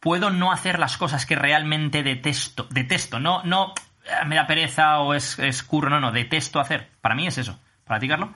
¿puedo 0.00 0.30
no 0.30 0.52
hacer 0.52 0.78
las 0.78 0.96
cosas 0.96 1.26
que 1.26 1.36
realmente 1.36 2.02
detesto? 2.02 2.66
Detesto, 2.70 3.20
no, 3.20 3.42
no 3.44 3.74
eh, 4.04 4.26
me 4.26 4.36
da 4.36 4.46
pereza 4.46 5.00
o 5.00 5.14
es, 5.14 5.38
es 5.38 5.62
curro, 5.62 5.90
no, 5.90 6.00
no, 6.00 6.12
detesto 6.12 6.60
hacer. 6.60 6.88
Para 7.00 7.14
mí 7.14 7.26
es 7.26 7.38
eso. 7.38 7.58
¿Para 7.84 8.00
ti, 8.00 8.08
Carlos? 8.08 8.30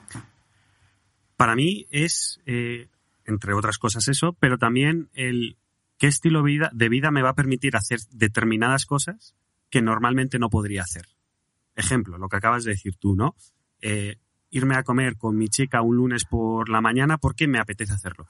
Para 1.35 1.55
mí 1.55 1.85
es, 1.91 2.41
eh, 2.45 2.89
entre 3.25 3.53
otras 3.53 3.77
cosas, 3.77 4.07
eso, 4.07 4.33
pero 4.39 4.57
también 4.57 5.09
el 5.13 5.57
qué 5.97 6.07
estilo 6.07 6.43
de 6.43 6.89
vida 6.89 7.11
me 7.11 7.21
va 7.21 7.29
a 7.29 7.35
permitir 7.35 7.75
hacer 7.75 7.99
determinadas 8.11 8.85
cosas 8.85 9.35
que 9.69 9.81
normalmente 9.81 10.39
no 10.39 10.49
podría 10.49 10.83
hacer. 10.83 11.05
Ejemplo, 11.75 12.17
lo 12.17 12.29
que 12.29 12.37
acabas 12.37 12.63
de 12.63 12.71
decir 12.71 12.95
tú, 12.95 13.15
¿no? 13.15 13.35
Eh, 13.81 14.17
irme 14.49 14.75
a 14.75 14.83
comer 14.83 15.17
con 15.17 15.37
mi 15.37 15.49
chica 15.49 15.81
un 15.81 15.97
lunes 15.97 16.25
por 16.25 16.69
la 16.69 16.81
mañana 16.81 17.17
porque 17.17 17.47
me 17.47 17.59
apetece 17.59 17.93
hacerlo. 17.93 18.27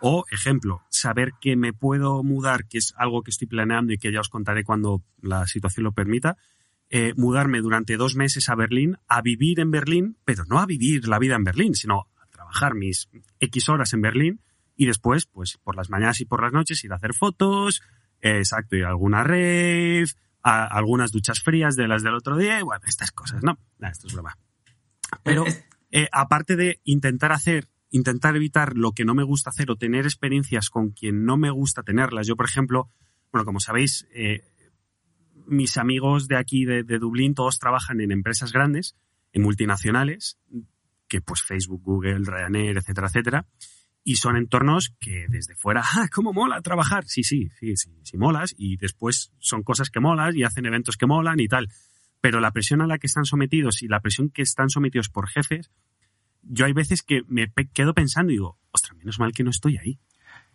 O, 0.00 0.24
ejemplo, 0.30 0.82
saber 0.88 1.32
que 1.40 1.56
me 1.56 1.72
puedo 1.72 2.22
mudar, 2.22 2.66
que 2.66 2.78
es 2.78 2.94
algo 2.96 3.22
que 3.22 3.30
estoy 3.30 3.48
planeando 3.48 3.92
y 3.92 3.98
que 3.98 4.12
ya 4.12 4.20
os 4.20 4.28
contaré 4.28 4.62
cuando 4.64 5.02
la 5.20 5.46
situación 5.46 5.84
lo 5.84 5.92
permita, 5.92 6.36
eh, 6.90 7.12
mudarme 7.16 7.60
durante 7.60 7.96
dos 7.96 8.14
meses 8.14 8.48
a 8.48 8.54
Berlín, 8.54 8.96
a 9.08 9.20
vivir 9.22 9.60
en 9.60 9.70
Berlín, 9.70 10.16
pero 10.24 10.44
no 10.44 10.58
a 10.60 10.66
vivir 10.66 11.06
la 11.08 11.18
vida 11.18 11.34
en 11.36 11.44
Berlín, 11.44 11.74
sino 11.74 12.06
a 12.22 12.26
trabajar 12.30 12.74
mis 12.74 13.08
X 13.40 13.68
horas 13.68 13.92
en 13.92 14.00
Berlín 14.00 14.40
y 14.76 14.86
después, 14.86 15.26
pues 15.26 15.58
por 15.62 15.76
las 15.76 15.90
mañanas 15.90 16.20
y 16.20 16.24
por 16.24 16.42
las 16.42 16.52
noches, 16.52 16.82
ir 16.84 16.92
a 16.92 16.96
hacer 16.96 17.12
fotos, 17.12 17.82
eh, 18.20 18.38
exacto, 18.38 18.76
ir 18.76 18.84
a 18.84 18.88
alguna 18.90 19.24
rave, 19.24 20.06
a 20.42 20.64
algunas 20.64 21.10
duchas 21.10 21.40
frías 21.40 21.74
de 21.76 21.88
las 21.88 22.02
del 22.04 22.14
otro 22.14 22.36
día, 22.36 22.60
y 22.60 22.62
bueno, 22.62 22.82
estas 22.86 23.10
cosas, 23.10 23.42
¿no? 23.42 23.58
Nah, 23.78 23.90
esto 23.90 24.06
es 24.06 24.14
broma. 24.14 24.38
Pero 25.24 25.44
Es- 25.46 25.64
eh, 25.90 26.08
aparte 26.12 26.54
de 26.56 26.80
intentar 26.84 27.32
hacer, 27.32 27.68
intentar 27.90 28.36
evitar 28.36 28.76
lo 28.76 28.92
que 28.92 29.04
no 29.04 29.14
me 29.14 29.22
gusta 29.22 29.50
hacer 29.50 29.70
o 29.70 29.76
tener 29.76 30.04
experiencias 30.04 30.70
con 30.70 30.90
quien 30.90 31.24
no 31.24 31.36
me 31.36 31.50
gusta 31.50 31.82
tenerlas. 31.82 32.26
Yo, 32.26 32.36
por 32.36 32.46
ejemplo, 32.46 32.90
bueno, 33.32 33.44
como 33.44 33.60
sabéis, 33.60 34.06
eh, 34.14 34.42
mis 35.46 35.76
amigos 35.76 36.28
de 36.28 36.36
aquí, 36.36 36.64
de, 36.64 36.82
de 36.82 36.98
Dublín, 36.98 37.34
todos 37.34 37.58
trabajan 37.58 38.00
en 38.00 38.12
empresas 38.12 38.52
grandes, 38.52 38.96
en 39.32 39.42
multinacionales, 39.42 40.38
que 41.08 41.20
pues 41.20 41.42
Facebook, 41.42 41.82
Google, 41.82 42.24
Ryanair, 42.24 42.76
etcétera, 42.76 43.08
etcétera. 43.08 43.46
Y 44.04 44.16
son 44.16 44.36
entornos 44.36 44.94
que 45.00 45.26
desde 45.28 45.54
fuera, 45.54 45.82
¡ah, 45.96 46.08
cómo 46.12 46.32
mola 46.32 46.60
trabajar! 46.60 47.04
Sí, 47.06 47.24
sí, 47.24 47.50
sí, 47.58 47.76
sí, 47.76 47.90
sí 48.02 48.16
molas. 48.16 48.54
Y 48.56 48.76
después 48.76 49.32
son 49.38 49.62
cosas 49.62 49.90
que 49.90 50.00
molas 50.00 50.34
y 50.34 50.44
hacen 50.44 50.66
eventos 50.66 50.96
que 50.96 51.06
molan 51.06 51.40
y 51.40 51.48
tal. 51.48 51.68
Pero 52.20 52.40
la 52.40 52.52
presión 52.52 52.80
a 52.80 52.86
la 52.86 52.98
que 52.98 53.06
están 53.06 53.24
sometidos 53.24 53.82
y 53.82 53.88
la 53.88 54.00
presión 54.00 54.30
que 54.30 54.42
están 54.42 54.70
sometidos 54.70 55.08
por 55.08 55.28
jefes, 55.28 55.70
yo 56.42 56.66
hay 56.66 56.72
veces 56.72 57.02
que 57.02 57.22
me 57.28 57.48
pe- 57.48 57.68
quedo 57.72 57.94
pensando 57.94 58.32
y 58.32 58.36
digo, 58.36 58.58
ostras, 58.70 58.96
menos 58.96 59.18
mal 59.18 59.32
que 59.32 59.44
no 59.44 59.50
estoy 59.50 59.76
ahí. 59.78 59.98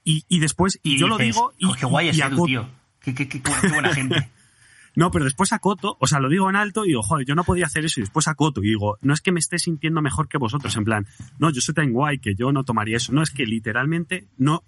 Y, 0.04 0.26
y 0.28 0.40
después, 0.40 0.80
y, 0.84 0.98
yo 0.98 1.08
lo 1.08 1.18
digo 1.18 1.54
y, 1.58 1.66
"Oh, 1.66 1.74
qué 1.80 1.86
guay 1.86 2.10
es 2.10 2.20
Edu, 2.20 2.46
tío. 2.46 2.70
Qué, 3.00 3.14
qué- 3.14 3.28
qué- 3.28 3.42
qué 3.42 3.50
buena- 3.50 3.62
qué 3.62 3.74
buena 3.74 3.94
gente. 3.94 4.30
no, 4.96 5.12
pero 5.12 5.26
después 5.26 5.54
acoto, 5.54 5.98
o 6.00 6.08
sea, 6.08 6.20
lo 6.20 6.30
digo 6.30 6.50
en 6.50 6.56
alto 6.56 6.84
y 6.86 6.90
digo, 6.90 7.02
joder, 7.02 7.26
yo 7.26 7.36
no 7.36 7.44
podía 7.44 7.66
hacer 7.66 7.86
eso 7.86 8.00
y 8.00 8.04
después 8.04 8.28
acoto 8.28 8.62
y 8.64 8.68
digo, 8.68 8.98
no 9.02 9.14
es 9.14 9.22
que 9.22 9.32
me 9.32 9.40
esté 9.40 9.60
sintiendo 9.60 10.02
mejor 10.02 10.28
que 10.28 10.38
vosotros, 10.38 10.76
en 10.76 10.84
plan, 10.84 11.08
no, 11.40 11.50
yo 11.52 11.62
soy 11.62 11.74
tan 11.74 11.92
guay 11.94 12.20
que 12.20 12.36
yo 12.36 12.52
no 12.52 12.64
tomaría 12.64 12.98
eso, 12.98 13.12
no, 13.14 13.22
es 13.24 13.32
que 13.32 13.46
literalmente 13.46 14.28
no, 14.38 14.64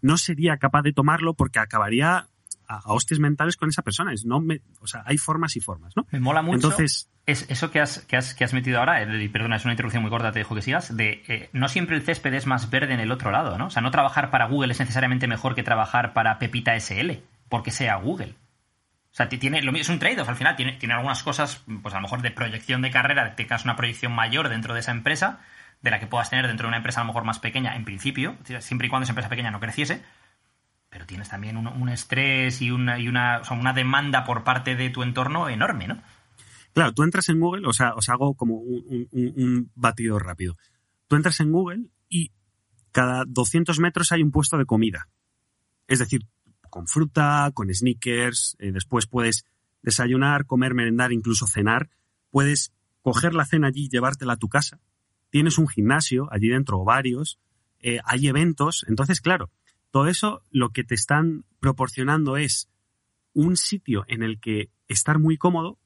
no 0.00 0.16
sería 0.16 0.56
capaz 0.56 0.82
de 0.82 0.92
tomarlo 0.92 1.34
porque 1.34 1.58
acabaría 1.60 2.28
a, 2.68 2.80
hostias 2.92 3.20
mentales 3.20 3.56
con 3.56 3.68
esa 3.68 3.82
persona, 3.82 4.12
es, 4.12 4.24
no 4.24 4.40
me, 4.40 4.60
o 4.80 4.86
sea, 4.86 5.02
hay 5.06 5.18
formas 5.18 5.56
y 5.56 5.60
formas, 5.60 5.96
¿no? 5.96 6.06
Me 6.10 6.20
mola 6.20 6.42
mucho. 6.42 6.54
Entonces, 6.56 7.08
es 7.26 7.46
eso 7.48 7.70
que 7.70 7.80
has, 7.80 8.00
que 8.00 8.16
has, 8.16 8.34
que 8.34 8.44
has 8.44 8.52
metido 8.52 8.78
ahora, 8.78 9.02
y 9.02 9.28
perdona, 9.28 9.56
es 9.56 9.64
una 9.64 9.72
interrupción 9.74 10.02
muy 10.02 10.10
corta, 10.10 10.32
te 10.32 10.40
dejo 10.40 10.54
que 10.54 10.62
sigas, 10.62 10.96
de 10.96 11.22
eh, 11.28 11.50
no 11.52 11.68
siempre 11.68 11.96
el 11.96 12.02
césped 12.02 12.34
es 12.34 12.46
más 12.46 12.70
verde 12.70 12.94
en 12.94 13.00
el 13.00 13.12
otro 13.12 13.30
lado, 13.30 13.58
¿no? 13.58 13.66
O 13.66 13.70
sea, 13.70 13.82
no 13.82 13.90
trabajar 13.90 14.30
para 14.30 14.46
Google 14.46 14.72
es 14.72 14.80
necesariamente 14.80 15.26
mejor 15.28 15.54
que 15.54 15.62
trabajar 15.62 16.12
para 16.12 16.38
Pepita 16.38 16.74
SL, 16.74 17.12
porque 17.48 17.70
sea 17.70 17.96
Google. 17.96 18.34
O 19.10 19.14
sea, 19.14 19.28
ti- 19.28 19.36
tiene, 19.38 19.60
lo, 19.62 19.72
es 19.72 19.88
un 19.90 19.98
trade-off 19.98 20.28
al 20.28 20.36
final, 20.36 20.56
tiene, 20.56 20.72
tiene 20.78 20.94
algunas 20.94 21.22
cosas, 21.22 21.62
pues 21.82 21.94
a 21.94 21.98
lo 21.98 22.02
mejor 22.02 22.22
de 22.22 22.30
proyección 22.30 22.80
de 22.82 22.90
carrera, 22.90 23.34
tengas 23.36 23.64
una 23.64 23.76
proyección 23.76 24.12
mayor 24.12 24.48
dentro 24.48 24.72
de 24.74 24.80
esa 24.80 24.90
empresa, 24.90 25.40
de 25.82 25.90
la 25.90 26.00
que 26.00 26.06
puedas 26.06 26.30
tener 26.30 26.46
dentro 26.46 26.64
de 26.66 26.68
una 26.68 26.76
empresa 26.78 27.00
a 27.00 27.04
lo 27.04 27.08
mejor 27.08 27.24
más 27.24 27.38
pequeña, 27.38 27.76
en 27.76 27.84
principio, 27.84 28.36
siempre 28.60 28.86
y 28.86 28.90
cuando 28.90 29.02
esa 29.04 29.12
empresa 29.12 29.28
pequeña 29.28 29.50
no 29.50 29.60
creciese, 29.60 30.02
pero 30.92 31.06
tienes 31.06 31.30
también 31.30 31.56
un, 31.56 31.88
estrés 31.88 32.60
y, 32.60 32.70
una, 32.70 32.98
y 32.98 33.08
una, 33.08 33.40
una 33.50 33.72
demanda 33.72 34.24
por 34.24 34.44
parte 34.44 34.76
de 34.76 34.90
tu 34.90 35.02
entorno 35.02 35.48
enorme, 35.48 35.88
¿no? 35.88 36.02
Claro, 36.74 36.92
tú 36.92 37.02
entras 37.02 37.30
en 37.30 37.40
Google, 37.40 37.66
o 37.66 37.72
sea, 37.72 37.94
os 37.94 38.10
hago 38.10 38.34
como 38.34 38.56
un 38.56 39.70
batido 39.74 40.18
rápido. 40.18 40.58
Tú 41.08 41.16
entras 41.16 41.40
en 41.40 41.50
Google 41.50 41.86
y 42.10 42.30
cada 42.92 43.24
200 43.26 43.78
metros 43.80 44.12
hay 44.12 44.22
un 44.22 44.30
puesto 44.30 44.58
de 44.58 44.66
comida. 44.66 45.08
Es 45.88 45.98
decir, 45.98 46.26
con 46.68 46.86
fruta, 46.86 47.50
con 47.54 47.72
sneakers, 47.72 48.56
eh, 48.58 48.70
después 48.70 49.06
puedes 49.06 49.46
desayunar, 49.80 50.44
comer, 50.44 50.74
merendar, 50.74 51.10
incluso 51.12 51.46
cenar. 51.46 51.88
Puedes 52.30 52.72
coger 53.00 53.32
la 53.32 53.46
cena 53.46 53.68
allí 53.68 53.84
y 53.84 53.88
llevártela 53.88 54.34
a 54.34 54.38
tu 54.38 54.48
casa. 54.48 54.78
Tienes 55.30 55.56
un 55.56 55.68
gimnasio 55.68 56.28
allí 56.30 56.48
dentro 56.48 56.80
o 56.80 56.84
varios. 56.84 57.38
eh, 57.80 57.98
hay 58.04 58.28
eventos. 58.28 58.84
Entonces, 58.88 59.20
claro, 59.20 59.50
todo 59.92 60.08
eso 60.08 60.42
lo 60.50 60.70
que 60.70 60.82
te 60.82 60.94
están 60.94 61.44
proporcionando 61.60 62.36
es 62.36 62.68
un 63.34 63.56
sitio 63.56 64.04
en 64.08 64.22
el 64.22 64.40
que 64.40 64.70
estar 64.88 65.18
muy 65.18 65.36
cómodo, 65.36 65.78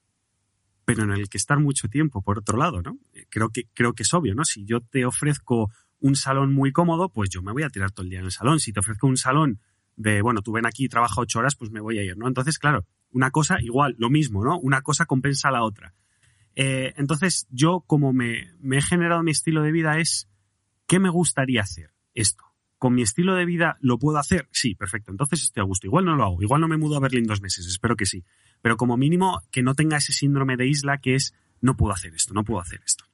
pero 0.85 1.03
en 1.03 1.11
el 1.11 1.29
que 1.29 1.37
estar 1.37 1.59
mucho 1.59 1.89
tiempo, 1.89 2.23
por 2.23 2.39
otro 2.39 2.57
lado, 2.57 2.81
¿no? 2.81 2.99
Creo 3.29 3.51
que, 3.51 3.65
creo 3.75 3.93
que 3.95 4.05
es 4.05 4.15
obvio, 4.15 4.35
¿no? 4.35 4.45
Si 4.45 4.65
yo 4.65 4.81
te 4.81 5.05
ofrezco 5.05 5.71
un 5.99 6.15
salón 6.15 6.55
muy 6.55 6.73
cómodo, 6.73 7.09
pues 7.09 7.29
yo 7.31 7.43
me 7.43 7.53
voy 7.53 7.65
a 7.65 7.69
tirar 7.69 7.91
todo 7.91 8.05
el 8.05 8.11
día 8.11 8.21
en 8.21 8.27
el 8.27 8.31
salón. 8.31 8.61
Si 8.61 8.73
te 8.73 8.79
ofrezco 8.79 9.09
un 9.09 9.17
salón 9.17 9.61
de, 9.97 10.23
bueno, 10.23 10.41
tú 10.41 10.53
ven 10.53 10.67
aquí 10.67 10.85
y 10.85 10.89
trabaja 10.89 11.21
ocho 11.21 11.41
horas, 11.41 11.57
pues 11.57 11.73
me 11.73 11.81
voy 11.81 11.99
a 11.99 12.05
ir, 12.05 12.17
¿no? 12.17 12.29
Entonces, 12.29 12.61
claro, 12.61 12.87
una 13.11 13.33
cosa 13.33 13.61
igual, 13.61 13.97
lo 13.99 14.09
mismo, 14.09 14.45
¿no? 14.45 14.57
Una 14.61 14.83
cosa 14.83 15.07
compensa 15.07 15.49
a 15.49 15.53
la 15.53 15.65
otra. 15.65 15.95
Eh, 16.55 16.95
entonces, 16.97 17.49
yo 17.51 17.83
como 17.87 18.13
me, 18.13 18.53
me 18.61 18.79
he 18.79 18.83
generado 18.83 19.25
mi 19.25 19.33
estilo 19.33 19.63
de 19.63 19.73
vida 19.73 19.99
es, 19.99 20.29
¿qué 20.87 21.01
me 21.01 21.11
gustaría 21.11 21.63
hacer? 21.63 21.91
Esto. 22.15 22.46
¿Con 22.79 22.95
mi 22.95 23.03
estilo 23.03 23.35
de 23.35 23.47
vida 23.47 23.79
lo 23.81 23.99
puedo 23.99 24.19
hacer? 24.19 24.49
Sí, 24.51 24.75
perfecto. 24.75 25.11
Entonces 25.11 25.43
estoy 25.43 25.63
a 25.63 25.65
gusto. 25.65 25.87
Igual 25.87 26.05
no 26.05 26.15
lo 26.15 26.25
hago. 26.25 26.43
Igual 26.43 26.61
no 26.61 26.69
me 26.69 26.77
mudo 26.77 26.97
a 26.97 27.01
Berlín 27.01 27.25
dos 27.25 27.41
meses. 27.41 27.67
Espero 27.67 27.97
que 27.97 28.07
sí. 28.07 28.25
Pero 28.61 28.77
como 28.77 28.97
mínimo 28.97 29.43
que 29.51 29.63
no 29.63 29.75
tenga 29.75 29.97
ese 29.97 30.13
síndrome 30.13 30.57
de 30.57 30.67
isla 30.67 30.99
que 30.99 31.15
es 31.15 31.35
no 31.61 31.77
puedo 31.77 31.93
hacer 31.93 32.15
esto, 32.15 32.35
no 32.35 32.45
puedo 32.45 32.61
hacer 32.61 32.81
esto. 32.85 33.05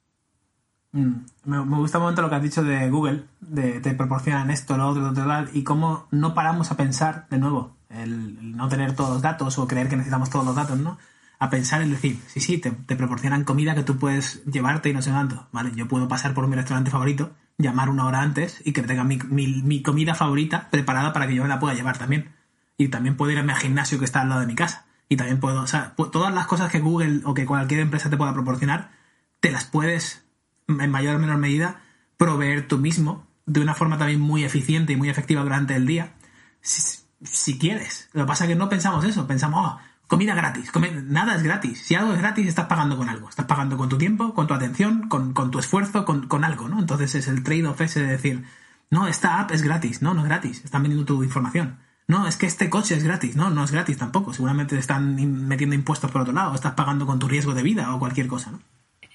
Mm, 0.92 1.14
Me, 1.44 1.58
gusta 1.78 1.98
un 1.98 2.02
momento 2.04 2.22
lo 2.22 2.28
que 2.28 2.34
has 2.36 2.42
dicho 2.42 2.62
de 2.62 2.90
Google, 2.90 3.24
de 3.40 3.80
te 3.80 3.94
proporcionan 3.94 4.50
esto, 4.50 4.76
lo 4.76 4.88
otro, 4.88 5.02
lo 5.02 5.10
otro, 5.10 5.24
y 5.52 5.62
cómo 5.64 6.06
no 6.10 6.34
paramos 6.34 6.70
a 6.70 6.76
pensar, 6.76 7.26
de 7.30 7.38
nuevo, 7.38 7.76
el, 7.88 8.36
el 8.38 8.56
no 8.56 8.68
tener 8.68 8.94
todos 8.94 9.10
los 9.10 9.22
datos 9.22 9.58
o 9.58 9.66
creer 9.66 9.88
que 9.88 9.96
necesitamos 9.96 10.28
todos 10.28 10.44
los 10.44 10.54
datos, 10.54 10.78
¿no? 10.78 10.98
A 11.38 11.50
pensar 11.50 11.82
en 11.82 11.90
decir, 11.90 12.20
sí, 12.26 12.40
sí, 12.40 12.58
te, 12.58 12.70
te 12.70 12.94
proporcionan 12.94 13.44
comida 13.44 13.74
que 13.74 13.82
tú 13.82 13.96
puedes 13.96 14.44
llevarte 14.44 14.90
y 14.90 14.92
no 14.92 15.02
sé 15.02 15.10
cuánto, 15.10 15.48
¿vale? 15.50 15.72
Yo 15.74 15.88
puedo 15.88 16.08
pasar 16.08 16.34
por 16.34 16.46
mi 16.46 16.56
restaurante 16.56 16.90
favorito, 16.90 17.32
llamar 17.58 17.88
una 17.88 18.06
hora 18.06 18.22
antes 18.22 18.60
y 18.64 18.72
que 18.72 18.82
tenga 18.82 19.04
mi, 19.04 19.18
mi, 19.28 19.62
mi 19.62 19.82
comida 19.82 20.14
favorita 20.14 20.68
preparada 20.70 21.12
para 21.12 21.26
que 21.26 21.34
yo 21.34 21.42
me 21.42 21.48
la 21.48 21.58
pueda 21.58 21.74
llevar 21.74 21.98
también. 21.98 22.34
Y 22.76 22.88
también 22.88 23.16
puedo 23.16 23.30
ir 23.30 23.38
a 23.38 23.42
mi 23.42 23.54
gimnasio 23.54 23.98
que 23.98 24.04
está 24.04 24.20
al 24.20 24.28
lado 24.28 24.40
de 24.40 24.46
mi 24.46 24.54
casa. 24.54 24.86
Y 25.08 25.16
también 25.16 25.40
puedo, 25.40 25.60
o 25.60 25.66
sea, 25.66 25.94
todas 25.94 26.32
las 26.34 26.46
cosas 26.46 26.70
que 26.70 26.80
Google 26.80 27.20
o 27.24 27.34
que 27.34 27.44
cualquier 27.44 27.80
empresa 27.80 28.08
te 28.08 28.16
pueda 28.16 28.32
proporcionar, 28.32 28.92
te 29.40 29.50
las 29.50 29.64
puedes, 29.64 30.24
en 30.68 30.90
mayor 30.90 31.16
o 31.16 31.18
menor 31.18 31.36
medida, 31.36 31.82
proveer 32.16 32.66
tú 32.66 32.78
mismo 32.78 33.26
de 33.44 33.60
una 33.60 33.74
forma 33.74 33.98
también 33.98 34.20
muy 34.20 34.44
eficiente 34.44 34.92
y 34.92 34.96
muy 34.96 35.10
efectiva 35.10 35.42
durante 35.42 35.74
el 35.74 35.86
día, 35.86 36.14
si, 36.60 37.00
si 37.22 37.58
quieres. 37.58 38.08
Lo 38.12 38.22
que 38.22 38.28
pasa 38.28 38.44
es 38.44 38.48
que 38.48 38.56
no 38.56 38.68
pensamos 38.68 39.04
eso, 39.04 39.26
pensamos, 39.26 39.66
oh, 39.66 39.80
comida 40.12 40.34
gratis, 40.34 40.70
nada 41.06 41.36
es 41.36 41.42
gratis. 41.42 41.86
Si 41.86 41.94
algo 41.94 42.12
es 42.12 42.18
gratis, 42.18 42.46
estás 42.46 42.66
pagando 42.66 42.98
con 42.98 43.08
algo. 43.08 43.30
Estás 43.30 43.46
pagando 43.46 43.78
con 43.78 43.88
tu 43.88 43.96
tiempo, 43.96 44.34
con 44.34 44.46
tu 44.46 44.52
atención, 44.52 45.08
con, 45.08 45.32
con 45.32 45.50
tu 45.50 45.58
esfuerzo, 45.58 46.04
con, 46.04 46.28
con 46.28 46.44
algo, 46.44 46.68
¿no? 46.68 46.78
Entonces 46.78 47.14
es 47.14 47.28
el 47.28 47.42
trade-off 47.42 47.80
ese 47.80 48.02
de 48.02 48.08
decir, 48.08 48.44
no, 48.90 49.08
esta 49.08 49.40
app 49.40 49.52
es 49.52 49.62
gratis, 49.62 50.02
no, 50.02 50.12
no 50.12 50.20
es 50.20 50.26
gratis, 50.26 50.66
están 50.66 50.82
vendiendo 50.82 51.06
tu 51.06 51.24
información. 51.24 51.78
No, 52.08 52.28
es 52.28 52.36
que 52.36 52.44
este 52.44 52.68
coche 52.68 52.94
es 52.94 53.04
gratis, 53.04 53.36
no, 53.36 53.48
no 53.48 53.64
es 53.64 53.70
gratis 53.70 53.96
tampoco. 53.96 54.34
Seguramente 54.34 54.74
te 54.74 54.80
están 54.80 55.16
metiendo 55.48 55.74
impuestos 55.74 56.10
por 56.10 56.20
otro 56.20 56.34
lado, 56.34 56.54
estás 56.54 56.74
pagando 56.74 57.06
con 57.06 57.18
tu 57.18 57.26
riesgo 57.26 57.54
de 57.54 57.62
vida 57.62 57.94
o 57.94 57.98
cualquier 57.98 58.26
cosa, 58.26 58.50
¿no? 58.50 58.60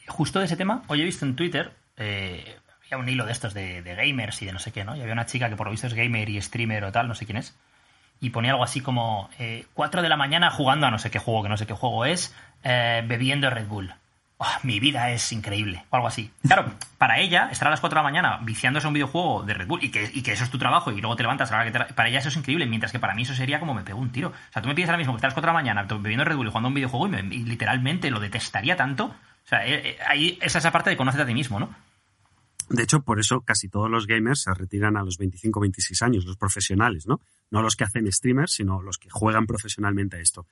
Justo 0.07 0.39
de 0.39 0.45
ese 0.45 0.57
tema, 0.57 0.81
hoy 0.87 1.01
he 1.01 1.05
visto 1.05 1.27
en 1.27 1.35
Twitter, 1.35 1.75
eh, 1.97 2.57
había 2.85 2.97
un 2.97 3.07
hilo 3.07 3.27
de 3.27 3.33
estos 3.33 3.53
de, 3.53 3.83
de 3.83 3.93
gamers 3.93 4.41
y 4.41 4.47
de 4.47 4.51
no 4.51 4.57
sé 4.57 4.71
qué, 4.71 4.83
¿no? 4.83 4.95
Y 4.95 5.01
había 5.01 5.13
una 5.13 5.27
chica 5.27 5.47
que 5.47 5.55
por 5.55 5.67
lo 5.67 5.71
visto 5.71 5.85
es 5.85 5.93
gamer 5.93 6.27
y 6.27 6.41
streamer 6.41 6.85
o 6.85 6.91
tal, 6.91 7.07
no 7.07 7.13
sé 7.13 7.27
quién 7.27 7.37
es, 7.37 7.53
y 8.19 8.29
ponía 8.31 8.51
algo 8.51 8.63
así 8.63 8.81
como 8.81 9.29
eh, 9.39 9.65
4 9.73 10.01
de 10.01 10.09
la 10.09 10.17
mañana 10.17 10.49
jugando 10.51 10.87
a 10.87 10.91
no 10.91 10.99
sé 10.99 11.11
qué 11.11 11.19
juego, 11.19 11.43
que 11.43 11.49
no 11.49 11.57
sé 11.57 11.65
qué 11.67 11.73
juego 11.73 12.05
es, 12.05 12.35
eh, 12.63 13.03
bebiendo 13.05 13.49
Red 13.49 13.67
Bull. 13.67 13.93
"Ah, 14.39 14.59
mi 14.61 14.79
vida 14.79 15.09
es 15.09 15.31
increíble, 15.31 15.83
o 15.89 15.95
algo 15.95 16.07
así. 16.07 16.31
Claro, 16.45 16.71
para 16.99 17.17
ella, 17.19 17.49
estar 17.51 17.67
a 17.67 17.71
las 17.71 17.79
4 17.79 17.95
de 17.99 18.03
la 18.03 18.09
mañana 18.11 18.39
viciándose 18.43 18.85
a 18.85 18.89
un 18.89 18.93
videojuego 18.93 19.41
de 19.43 19.55
Red 19.55 19.65
Bull 19.67 19.83
y 19.83 19.89
que, 19.89 20.11
y 20.13 20.21
que 20.21 20.31
eso 20.33 20.43
es 20.43 20.51
tu 20.51 20.59
trabajo 20.59 20.91
y 20.91 21.01
luego 21.01 21.15
te 21.15 21.23
levantas 21.23 21.51
a 21.51 21.57
la 21.57 21.63
que 21.65 21.71
te- 21.71 21.93
Para 21.95 22.09
ella 22.09 22.19
eso 22.19 22.29
es 22.29 22.37
increíble, 22.37 22.67
mientras 22.67 22.91
que 22.91 22.99
para 22.99 23.15
mí 23.15 23.23
eso 23.23 23.33
sería 23.33 23.59
como 23.59 23.73
me 23.73 23.81
pego 23.81 23.99
un 23.99 24.11
tiro. 24.11 24.29
O 24.29 24.53
sea, 24.53 24.61
tú 24.61 24.67
me 24.67 24.75
pides 24.75 24.89
ahora 24.89 24.99
mismo 24.99 25.13
que 25.13 25.17
estás 25.17 25.29
a 25.29 25.29
las 25.29 25.33
4 25.33 25.47
de 25.51 25.53
la 25.53 25.59
mañana 25.59 25.83
bebiendo 25.89 26.23
Red 26.23 26.35
Bull 26.35 26.45
y 26.47 26.49
jugando 26.51 26.67
a 26.67 26.69
un 26.69 26.75
videojuego 26.75 27.07
y, 27.07 27.09
me- 27.09 27.23
literalmente 27.23 28.11
lo 28.11 28.19
detestaría 28.19 28.75
tanto. 28.75 29.05
O 29.05 29.47
sea, 29.49 29.65
eh, 29.65 29.81
eh, 29.91 29.97
ahí 30.07 30.37
es 30.41 30.55
esa 30.55 30.71
parte 30.71 30.91
de 30.91 30.97
conocerte 30.97 31.23
a 31.23 31.25
ti 31.27 31.33
mismo, 31.33 31.59
¿no? 31.59 31.69
De 32.69 32.83
hecho, 32.83 33.01
por 33.01 33.19
eso 33.19 33.41
casi 33.41 33.69
todos 33.69 33.89
los 33.89 34.07
gamers 34.07 34.41
se 34.41 34.53
retiran 34.53 34.97
a 34.97 35.03
los 35.03 35.17
25 35.17 35.59
26 35.59 36.01
años, 36.01 36.25
los 36.25 36.37
profesionales, 36.37 37.07
¿no? 37.07 37.21
No 37.49 37.61
los 37.61 37.75
que 37.75 37.85
hacen 37.85 38.11
streamers, 38.11 38.53
sino 38.53 38.81
los 38.81 38.97
que 38.97 39.09
juegan 39.09 39.45
profesionalmente 39.45 40.17
a 40.17 40.19
esto. 40.19 40.47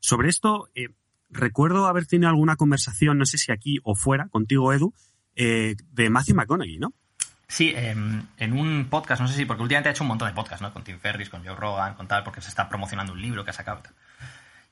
Sobre 0.00 0.28
esto, 0.28 0.68
eh, 0.74 0.88
recuerdo 1.28 1.86
haber 1.86 2.06
tenido 2.06 2.28
alguna 2.28 2.56
conversación, 2.56 3.18
no 3.18 3.26
sé 3.26 3.38
si 3.38 3.52
aquí 3.52 3.78
o 3.84 3.94
fuera, 3.94 4.28
contigo, 4.28 4.72
Edu, 4.72 4.92
eh, 5.36 5.76
de 5.92 6.10
Matthew 6.10 6.36
McConaughey, 6.36 6.78
¿no? 6.78 6.92
Sí, 7.46 7.72
em, 7.74 8.22
en 8.36 8.52
un 8.52 8.86
podcast, 8.88 9.20
no 9.20 9.26
sé 9.26 9.34
si, 9.34 9.44
porque 9.44 9.62
últimamente 9.62 9.88
ha 9.88 9.92
hecho 9.92 10.04
un 10.04 10.08
montón 10.08 10.28
de 10.28 10.34
podcasts, 10.34 10.62
¿no? 10.62 10.72
Con 10.72 10.84
Tim 10.84 10.98
Ferris, 10.98 11.28
con 11.28 11.44
Joe 11.44 11.56
Rogan, 11.56 11.94
con 11.94 12.06
tal, 12.06 12.22
porque 12.22 12.40
se 12.40 12.48
está 12.48 12.68
promocionando 12.68 13.12
un 13.12 13.20
libro 13.20 13.44
que 13.44 13.50
ha 13.50 13.54
sacado. 13.54 13.82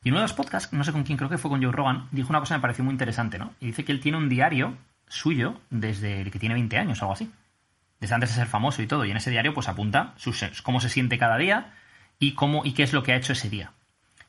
y 0.04 0.08
en 0.08 0.14
uno 0.14 0.20
de 0.20 0.28
los 0.28 0.32
podcasts, 0.32 0.72
no 0.72 0.84
sé 0.84 0.92
con 0.92 1.02
quién, 1.02 1.18
creo 1.18 1.28
que 1.28 1.38
fue 1.38 1.50
con 1.50 1.60
Joe 1.60 1.72
Rogan, 1.72 2.06
dijo 2.12 2.28
una 2.30 2.38
cosa 2.38 2.54
que 2.54 2.58
me 2.58 2.62
pareció 2.62 2.84
muy 2.84 2.92
interesante, 2.92 3.36
¿no? 3.36 3.52
Y 3.58 3.66
dice 3.66 3.84
que 3.84 3.90
él 3.90 4.00
tiene 4.00 4.16
un 4.16 4.28
diario 4.28 4.76
suyo 5.08 5.60
desde 5.70 6.30
que 6.30 6.38
tiene 6.38 6.54
20 6.54 6.78
años, 6.78 7.00
algo 7.02 7.14
así. 7.14 7.30
Desde 8.00 8.14
antes 8.14 8.30
de 8.30 8.36
ser 8.36 8.46
famoso 8.46 8.80
y 8.82 8.86
todo. 8.86 9.04
Y 9.04 9.10
en 9.10 9.16
ese 9.16 9.30
diario, 9.30 9.54
pues 9.54 9.68
apunta 9.68 10.12
sus, 10.16 10.44
cómo 10.62 10.80
se 10.80 10.88
siente 10.88 11.18
cada 11.18 11.36
día 11.36 11.72
y 12.18 12.32
cómo 12.32 12.64
y 12.64 12.72
qué 12.72 12.82
es 12.84 12.92
lo 12.92 13.02
que 13.02 13.12
ha 13.12 13.16
hecho 13.16 13.32
ese 13.32 13.50
día. 13.50 13.72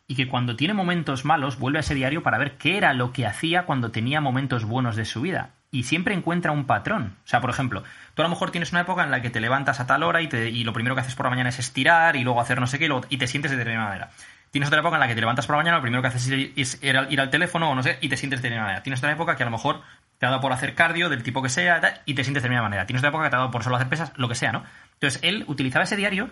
Y 0.07 0.15
que 0.15 0.27
cuando 0.27 0.55
tiene 0.55 0.73
momentos 0.73 1.23
malos, 1.23 1.59
vuelve 1.59 1.77
a 1.77 1.81
ese 1.81 1.93
diario 1.93 2.23
para 2.23 2.39
ver 2.39 2.57
qué 2.57 2.77
era 2.77 2.93
lo 2.93 3.13
que 3.13 3.27
hacía 3.27 3.63
cuando 3.65 3.91
tenía 3.91 4.21
momentos 4.21 4.65
buenos 4.65 4.95
de 4.95 5.05
su 5.05 5.21
vida. 5.21 5.51
Y 5.71 5.83
siempre 5.83 6.15
encuentra 6.15 6.51
un 6.51 6.65
patrón. 6.65 7.15
O 7.25 7.27
sea, 7.27 7.41
por 7.41 7.51
ejemplo, 7.51 7.83
tú 8.15 8.23
a 8.23 8.25
lo 8.25 8.29
mejor 8.29 8.49
tienes 8.49 8.71
una 8.71 8.81
época 8.81 9.03
en 9.03 9.11
la 9.11 9.21
que 9.21 9.29
te 9.29 9.39
levantas 9.39 9.79
a 9.79 9.85
tal 9.85 10.01
hora 10.01 10.23
y, 10.23 10.27
te- 10.27 10.49
y 10.49 10.63
lo 10.63 10.73
primero 10.73 10.95
que 10.95 11.01
haces 11.01 11.13
por 11.13 11.27
la 11.27 11.29
mañana 11.29 11.49
es 11.49 11.59
estirar 11.59 12.15
y 12.15 12.23
luego 12.23 12.41
hacer 12.41 12.59
no 12.59 12.65
sé 12.65 12.79
qué 12.79 12.87
y, 12.87 12.89
y 13.13 13.17
te 13.19 13.27
sientes 13.27 13.51
de 13.51 13.57
determinada 13.57 13.89
manera. 13.89 14.09
Tienes 14.51 14.67
otra 14.67 14.79
época 14.79 14.95
en 14.95 15.01
la 15.01 15.07
que 15.07 15.15
te 15.15 15.21
levantas 15.21 15.45
por 15.45 15.55
la 15.55 15.57
mañana, 15.57 15.77
lo 15.77 15.81
primero 15.81 16.01
que 16.01 16.07
haces 16.07 16.27
es 16.55 16.81
ir, 16.81 16.97
al, 16.97 17.29
teléfono 17.29 17.69
o 17.69 17.75
no 17.75 17.83
sé, 17.83 17.97
y 18.01 18.09
te 18.09 18.17
sientes 18.17 18.41
de 18.41 18.49
manera. 18.49 18.81
Tienes 18.81 18.99
otra 18.99 19.11
época 19.11 19.35
que 19.35 19.43
a 19.43 19.45
lo 19.45 19.51
mejor 19.51 19.81
te 20.17 20.25
ha 20.25 20.29
dado 20.29 20.41
por 20.41 20.51
hacer 20.51 20.73
cardio 20.73 21.07
del 21.09 21.21
tipo 21.21 21.41
que 21.43 21.49
sea 21.49 22.01
y 22.05 22.15
te 22.15 22.23
sientes 22.23 22.41
de 22.41 22.49
manera. 22.49 22.85
Tienes 22.85 23.01
otra 23.01 23.09
época 23.09 23.25
que 23.25 23.29
te 23.29 23.35
ha 23.35 23.39
dado 23.39 23.51
por 23.51 23.63
solo 23.63 23.75
hacer 23.75 23.89
pesas, 23.89 24.11
lo 24.15 24.27
que 24.27 24.35
sea, 24.35 24.51
¿no? 24.51 24.63
Entonces 24.93 25.19
él 25.23 25.45
utilizaba 25.47 25.83
ese 25.83 25.95
diario 25.95 26.29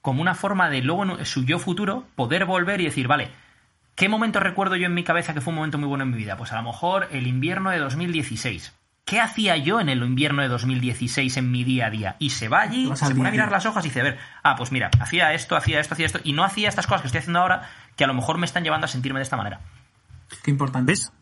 como 0.00 0.20
una 0.20 0.34
forma 0.34 0.68
de 0.68 0.82
luego 0.82 1.04
en 1.04 1.24
su 1.24 1.44
yo 1.44 1.58
futuro 1.60 2.04
poder 2.16 2.44
volver 2.44 2.80
y 2.80 2.86
decir, 2.86 3.06
vale, 3.06 3.30
¿qué 3.94 4.08
momento 4.08 4.40
recuerdo 4.40 4.74
yo 4.74 4.86
en 4.86 4.94
mi 4.94 5.04
cabeza 5.04 5.32
que 5.32 5.40
fue 5.40 5.52
un 5.52 5.56
momento 5.56 5.78
muy 5.78 5.88
bueno 5.88 6.02
en 6.02 6.10
mi 6.10 6.18
vida? 6.18 6.36
Pues 6.36 6.52
a 6.52 6.56
lo 6.56 6.64
mejor 6.64 7.08
el 7.12 7.28
invierno 7.28 7.70
de 7.70 7.78
2016. 7.78 8.74
¿Qué 9.04 9.20
hacía 9.20 9.56
yo 9.56 9.80
en 9.80 9.88
el 9.88 10.02
invierno 10.02 10.42
de 10.42 10.48
2016 10.48 11.36
en 11.36 11.50
mi 11.50 11.64
día 11.64 11.86
a 11.86 11.90
día? 11.90 12.16
Y 12.18 12.30
se 12.30 12.48
va 12.48 12.62
allí, 12.62 12.90
se 12.94 13.14
pone 13.14 13.28
a 13.28 13.32
mirar 13.32 13.50
las 13.50 13.66
hojas 13.66 13.84
y 13.84 13.88
dice, 13.88 14.00
a 14.00 14.04
ver, 14.04 14.18
ah, 14.42 14.54
pues 14.56 14.72
mira, 14.72 14.90
hacía 15.00 15.34
esto, 15.34 15.56
hacía 15.56 15.80
esto, 15.80 15.94
hacía 15.94 16.06
esto, 16.06 16.20
y 16.22 16.32
no 16.32 16.44
hacía 16.44 16.68
estas 16.68 16.86
cosas 16.86 17.02
que 17.02 17.06
estoy 17.08 17.18
haciendo 17.18 17.40
ahora 17.40 17.68
que 17.96 18.04
a 18.04 18.06
lo 18.06 18.14
mejor 18.14 18.38
me 18.38 18.46
están 18.46 18.64
llevando 18.64 18.84
a 18.84 18.88
sentirme 18.88 19.18
de 19.18 19.24
esta 19.24 19.36
manera. 19.36 19.60
Qué 20.42 20.50
importante. 20.50 20.90
¿Ves? 20.90 21.12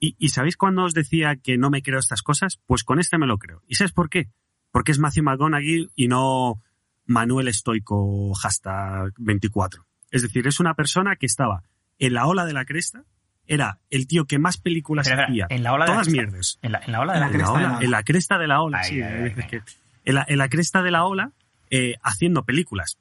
¿Y, 0.00 0.16
y 0.18 0.30
sabéis 0.30 0.56
cuándo 0.56 0.84
os 0.84 0.94
decía 0.94 1.36
que 1.36 1.58
no 1.58 1.70
me 1.70 1.82
creo 1.82 1.98
estas 1.98 2.22
cosas? 2.22 2.58
Pues 2.66 2.82
con 2.82 2.98
este 2.98 3.18
me 3.18 3.26
lo 3.26 3.38
creo. 3.38 3.62
¿Y 3.68 3.76
sabes 3.76 3.92
por 3.92 4.08
qué? 4.08 4.30
Porque 4.72 4.90
es 4.90 4.98
Matthew 4.98 5.22
McConaughey 5.24 5.90
y 5.94 6.08
no 6.08 6.60
Manuel 7.06 7.48
Estoico 7.48 8.32
hashtag 8.34 9.12
24. 9.18 9.86
Es 10.10 10.22
decir, 10.22 10.46
es 10.46 10.60
una 10.60 10.74
persona 10.74 11.16
que 11.16 11.26
estaba 11.26 11.62
en 11.98 12.14
la 12.14 12.26
ola 12.26 12.44
de 12.44 12.52
la 12.52 12.64
cresta, 12.64 13.04
era 13.46 13.80
el 13.90 14.06
tío 14.06 14.24
que 14.26 14.38
más 14.38 14.56
películas 14.58 15.08
Pero, 15.08 15.22
hacía. 15.24 15.46
en 15.50 15.62
la 15.62 15.72
ola 15.72 15.84
de 15.84 15.90
la 15.90 15.94
todas 15.96 16.08
mierdas. 16.08 16.58
En 16.62 16.72
la, 16.72 16.80
en 16.86 16.92
la 16.92 17.00
ola 17.00 17.12
de 17.14 17.20
la, 17.20 17.26
En 17.26 17.32
cresta 17.32 17.58
de 17.58 17.62
la 17.62 17.70
ola. 17.70 17.78
en 17.82 17.90
la 17.90 18.02
cresta 18.02 18.38
de 18.38 18.46
la 18.46 18.62
ola, 18.62 18.78
Ay, 18.82 18.88
sí. 18.90 19.02
ay, 19.02 19.34
ay, 19.36 19.60
en, 20.04 20.14
la, 20.14 20.24
en 20.28 20.38
la 20.38 20.48
cresta 20.48 20.82
de 20.82 20.90
la 20.90 21.04
ola, 21.04 21.32
eh, 21.70 21.94
haciendo 22.02 22.44
películas. 22.44 22.98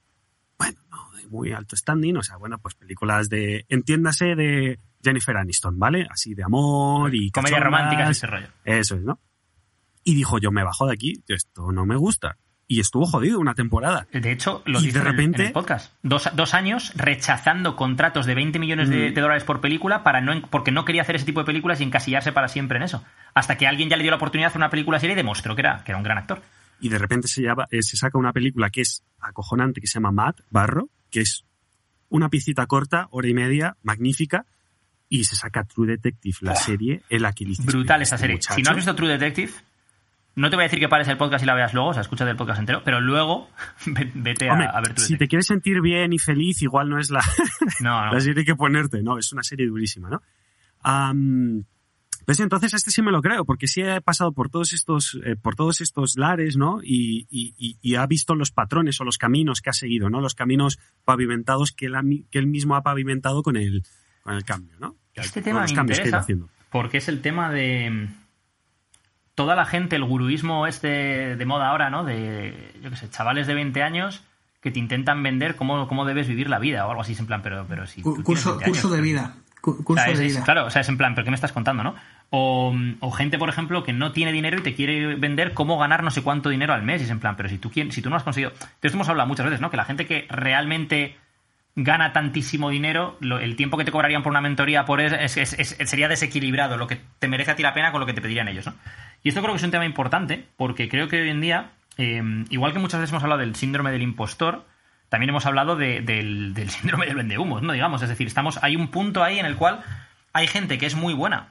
Bueno, 0.57 0.79
no, 0.89 1.11
de 1.17 1.27
muy 1.27 1.51
alto 1.51 1.75
standing, 1.75 2.17
o 2.17 2.23
sea, 2.23 2.37
bueno, 2.37 2.57
pues 2.59 2.75
películas 2.75 3.29
de, 3.29 3.65
entiéndase, 3.69 4.35
de 4.35 4.79
Jennifer 5.03 5.35
Aniston, 5.37 5.79
¿vale? 5.79 6.07
Así 6.09 6.33
de 6.35 6.43
amor 6.43 7.13
y 7.15 7.31
comedia 7.31 7.59
romántica 7.59 8.09
ese 8.09 8.27
rollo. 8.27 8.47
Eso 8.63 8.95
es, 8.95 9.01
¿no? 9.01 9.19
Y 10.03 10.15
dijo, 10.15 10.39
yo 10.39 10.51
me 10.51 10.63
bajo 10.63 10.87
de 10.87 10.93
aquí, 10.93 11.23
esto 11.27 11.71
no 11.71 11.85
me 11.85 11.95
gusta. 11.95 12.37
Y 12.73 12.79
estuvo 12.79 13.05
jodido 13.05 13.37
una 13.37 13.53
temporada. 13.53 14.07
De 14.13 14.31
hecho, 14.31 14.61
lo 14.65 14.79
Y 14.79 14.83
dice 14.85 14.93
de 14.93 14.99
en 15.01 15.07
el- 15.07 15.11
repente- 15.11 15.41
en 15.41 15.47
el 15.47 15.53
podcast. 15.53 15.93
Dos, 16.03 16.29
dos 16.33 16.53
años 16.53 16.93
rechazando 16.95 17.75
contratos 17.75 18.25
de 18.25 18.33
20 18.33 18.59
millones 18.59 18.89
de, 18.89 19.09
Mm. 19.09 19.13
de 19.13 19.19
dólares 19.21 19.43
por 19.43 19.59
película 19.59 20.03
para 20.03 20.21
no, 20.21 20.41
porque 20.49 20.71
no 20.71 20.85
quería 20.85 21.01
hacer 21.01 21.17
ese 21.17 21.25
tipo 21.25 21.41
de 21.41 21.45
películas 21.45 21.81
y 21.81 21.83
encasillarse 21.83 22.31
para 22.31 22.47
siempre 22.47 22.77
en 22.77 22.83
eso. 22.83 23.03
Hasta 23.33 23.57
que 23.57 23.67
alguien 23.67 23.89
ya 23.89 23.97
le 23.97 24.03
dio 24.03 24.11
la 24.11 24.15
oportunidad 24.15 24.45
de 24.47 24.51
hacer 24.51 24.59
una 24.59 24.69
película 24.69 25.01
serie 25.01 25.15
y 25.15 25.17
demostró 25.17 25.53
que 25.53 25.61
era, 25.63 25.83
que 25.83 25.91
era 25.91 25.97
un 25.97 26.03
gran 26.05 26.17
actor. 26.17 26.41
Y 26.79 26.87
de 26.87 26.97
repente 26.97 27.27
se, 27.27 27.41
llama- 27.41 27.67
eh, 27.71 27.81
se 27.83 27.97
saca 27.97 28.17
una 28.17 28.31
película 28.31 28.69
que 28.69 28.79
es 28.81 29.03
acojonante, 29.19 29.81
que 29.81 29.87
se 29.87 29.95
llama 29.95 30.11
Matt 30.13 30.39
Barro, 30.49 30.87
que 31.09 31.19
es 31.19 31.43
una 32.07 32.29
piecita 32.29 32.65
corta, 32.67 33.07
hora 33.11 33.27
y 33.27 33.33
media, 33.33 33.75
magnífica, 33.83 34.45
y 35.09 35.25
se 35.25 35.35
saca 35.35 35.65
True 35.65 35.87
Detective, 35.87 36.37
la 36.39 36.55
serie 36.55 37.01
en 37.09 37.21
la 37.21 37.33
que 37.33 37.43
Brutal 37.43 37.65
"Mira, 37.83 37.95
esa 37.97 38.15
este 38.15 38.17
serie. 38.17 38.35
muchacho". 38.37 38.55
Si 38.55 38.61
no 38.61 38.69
has 38.69 38.75
visto 38.77 38.95
True 38.95 39.09
Detective, 39.09 39.51
no 40.35 40.49
te 40.49 40.55
voy 40.55 40.63
a 40.63 40.67
decir 40.67 40.79
que 40.79 40.87
pares 40.89 41.07
el 41.07 41.17
podcast 41.17 41.43
y 41.43 41.47
la 41.47 41.53
veas 41.55 41.73
luego, 41.73 41.89
o 41.89 41.93
sea, 41.93 42.01
escucha 42.01 42.29
el 42.29 42.35
podcast 42.37 42.59
entero, 42.59 42.81
pero 42.85 43.01
luego 43.01 43.49
ve- 43.85 44.11
vete 44.15 44.49
a, 44.49 44.53
Hombre, 44.53 44.67
a 44.71 44.79
ver 44.81 44.93
True 44.93 45.05
si 45.07 45.17
te 45.17 45.27
quieres 45.27 45.45
sentir 45.47 45.81
bien 45.81 46.13
y 46.13 46.19
feliz, 46.19 46.61
igual 46.61 46.89
no 46.89 46.99
es 46.99 47.09
la, 47.09 47.21
No, 47.81 48.05
no. 48.05 48.13
la 48.13 48.19
serie 48.19 48.45
que 48.45 48.55
ponerte, 48.55 49.01
no, 49.03 49.17
es 49.17 49.31
una 49.33 49.43
serie 49.43 49.67
durísima, 49.67 50.09
¿no? 50.09 50.21
Pues 52.25 52.39
entonces 52.39 52.73
este 52.75 52.91
sí 52.91 53.01
me 53.01 53.11
lo 53.11 53.21
creo, 53.21 53.45
porque 53.45 53.67
sí 53.67 53.81
he 53.81 53.99
pasado 53.99 54.31
por 54.31 54.49
todos 54.49 54.73
estos, 54.73 55.19
eh, 55.25 55.35
por 55.35 55.55
todos 55.55 55.81
estos 55.81 56.17
lares, 56.17 56.55
¿no? 56.55 56.79
Y, 56.83 57.27
y- 57.31 57.55
y- 57.57 57.77
y 57.81 57.95
ha 57.95 58.05
visto 58.05 58.35
los 58.35 58.51
patrones 58.51 59.01
o 59.01 59.03
los 59.03 59.17
caminos 59.17 59.59
que 59.59 59.71
ha 59.71 59.73
seguido, 59.73 60.09
¿no? 60.09 60.21
Los 60.21 60.35
caminos 60.35 60.77
pavimentados 61.03 61.71
que 61.71 61.87
él, 61.87 61.95
ha 61.95 62.03
que 62.29 62.37
él 62.39 62.47
mismo 62.47 62.75
ha 62.75 62.83
pavimentado 62.83 63.41
con 63.41 63.57
el, 63.57 63.83
con 64.21 64.35
el 64.35 64.45
cambio, 64.45 64.77
¿no? 64.79 64.95
Este 65.15 65.41
Con 65.41 65.43
tema 65.43 65.61
los 65.63 65.73
me 65.73 65.81
interesa 65.81 66.19
haciendo. 66.19 66.49
porque 66.69 66.97
es 66.99 67.09
el 67.09 67.21
tema 67.21 67.49
de 67.51 68.07
toda 69.35 69.55
la 69.55 69.65
gente, 69.65 69.95
el 69.95 70.03
guruismo 70.03 70.67
este 70.67 71.35
de 71.35 71.45
moda 71.45 71.69
ahora, 71.69 71.89
¿no? 71.89 72.03
De, 72.03 72.73
yo 72.83 72.89
qué 72.89 72.95
sé, 72.95 73.09
chavales 73.09 73.47
de 73.47 73.53
20 73.53 73.81
años 73.83 74.23
que 74.61 74.71
te 74.71 74.79
intentan 74.79 75.23
vender 75.23 75.55
cómo, 75.55 75.87
cómo 75.87 76.05
debes 76.05 76.27
vivir 76.27 76.49
la 76.49 76.59
vida 76.59 76.85
o 76.85 76.89
algo 76.89 77.01
así, 77.01 77.15
en 77.17 77.25
plan, 77.25 77.41
pero, 77.41 77.65
pero 77.67 77.87
si 77.87 78.03
tú 78.03 78.21
curso 78.23 78.51
20 78.57 78.65
curso 78.65 78.87
años, 78.87 78.91
de 78.91 78.97
pero- 78.97 79.03
vida. 79.03 79.35
O 79.63 79.75
Curso 79.83 80.03
sea, 80.03 80.11
es- 80.11 80.17
de 80.19 80.25
es- 80.25 80.33
vida. 80.33 80.43
claro, 80.43 80.65
o 80.65 80.69
sea, 80.71 80.81
es 80.81 80.89
en 80.89 80.97
plan, 80.97 81.13
¿pero 81.13 81.23
qué 81.23 81.29
me 81.29 81.35
estás 81.35 81.51
contando, 81.51 81.83
no? 81.83 81.93
O, 82.31 82.73
o 82.99 83.11
gente, 83.11 83.37
por 83.37 83.47
ejemplo, 83.47 83.83
que 83.83 83.93
no 83.93 84.11
tiene 84.11 84.31
dinero 84.31 84.57
y 84.57 84.61
te 84.63 84.73
quiere 84.73 85.15
vender 85.17 85.53
cómo 85.53 85.77
ganar 85.77 86.01
no 86.03 86.09
sé 86.09 86.23
cuánto 86.23 86.49
dinero 86.49 86.73
al 86.73 86.81
mes. 86.81 86.99
Y 87.01 87.05
es 87.05 87.11
en 87.11 87.19
plan, 87.19 87.35
pero 87.37 87.47
si 87.47 87.59
tú, 87.59 87.69
quien- 87.69 87.91
si 87.91 88.01
tú 88.01 88.09
no 88.09 88.15
has 88.15 88.23
conseguido... 88.23 88.51
De 88.51 88.87
esto 88.87 88.97
hemos 88.97 89.07
hablado 89.09 89.27
muchas 89.27 89.45
veces, 89.45 89.61
¿no? 89.61 89.69
Que 89.69 89.77
la 89.77 89.85
gente 89.85 90.07
que 90.07 90.25
realmente 90.29 91.15
gana 91.75 92.11
tantísimo 92.13 92.69
dinero, 92.69 93.17
lo- 93.21 93.39
el 93.39 93.55
tiempo 93.55 93.77
que 93.77 93.85
te 93.85 93.91
cobrarían 93.91 94.23
por 94.23 94.31
una 94.31 94.41
mentoría 94.41 94.85
por 94.85 94.99
es, 95.01 95.37
es- 95.37 95.77
sería 95.89 96.07
desequilibrado, 96.09 96.77
lo 96.77 96.87
que 96.87 96.99
te 97.19 97.27
merece 97.27 97.51
a 97.51 97.55
ti 97.55 97.63
la 97.63 97.73
pena 97.73 97.91
con 97.91 97.99
lo 98.01 98.05
que 98.05 98.13
te 98.13 98.21
pedirían 98.21 98.47
ellos, 98.49 98.65
¿no? 98.65 98.73
Y 99.23 99.29
esto 99.29 99.41
creo 99.41 99.53
que 99.53 99.57
es 99.57 99.63
un 99.63 99.71
tema 99.71 99.85
importante, 99.85 100.45
porque 100.57 100.89
creo 100.89 101.07
que 101.07 101.21
hoy 101.21 101.29
en 101.29 101.41
día, 101.41 101.71
eh, 101.97 102.21
igual 102.49 102.73
que 102.73 102.79
muchas 102.79 102.99
veces 102.99 103.11
hemos 103.11 103.23
hablado 103.23 103.39
del 103.41 103.55
síndrome 103.55 103.91
del 103.91 104.01
impostor, 104.01 104.65
también 105.09 105.29
hemos 105.29 105.45
hablado 105.45 105.75
de- 105.75 106.01
del, 106.01 106.53
del 106.53 106.69
síndrome 106.71 107.05
del 107.05 107.15
vendehumos, 107.15 107.61
¿no? 107.61 107.71
Digamos, 107.73 108.01
es 108.01 108.09
decir, 108.09 108.27
estamos, 108.27 108.59
hay 108.63 108.75
un 108.75 108.89
punto 108.89 109.23
ahí 109.23 109.39
en 109.39 109.45
el 109.45 109.55
cual 109.55 109.81
hay 110.33 110.47
gente 110.47 110.77
que 110.77 110.85
es 110.87 110.95
muy 110.95 111.13
buena 111.13 111.49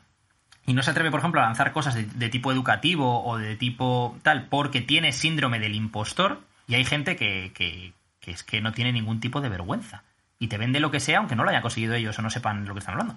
y 0.66 0.74
no 0.74 0.82
se 0.82 0.90
atreve, 0.90 1.10
por 1.10 1.20
ejemplo, 1.20 1.40
a 1.40 1.44
lanzar 1.44 1.72
cosas 1.72 1.94
de, 2.18 2.28
tipo 2.28 2.52
educativo 2.52 3.24
o 3.24 3.38
de 3.38 3.56
tipo 3.56 4.18
tal 4.22 4.46
porque 4.48 4.80
tiene 4.82 5.12
síndrome 5.12 5.58
del 5.60 5.74
impostor 5.74 6.40
y 6.68 6.74
hay 6.74 6.84
gente 6.84 7.16
que- 7.16 7.52
que 7.54 7.92
es 8.30 8.42
que 8.44 8.60
no 8.60 8.72
tiene 8.72 8.92
ningún 8.92 9.18
tipo 9.20 9.40
de 9.40 9.48
vergüenza 9.48 10.02
y 10.40 10.48
te 10.48 10.58
vende 10.58 10.80
lo 10.80 10.90
que 10.90 10.98
sea 10.98 11.18
aunque 11.18 11.36
no 11.36 11.44
lo 11.44 11.50
haya 11.50 11.62
conseguido 11.62 11.94
ellos 11.94 12.18
o 12.18 12.22
no 12.22 12.30
sepan 12.30 12.66
lo 12.66 12.74
que 12.74 12.80
están 12.80 12.94
hablando. 12.94 13.16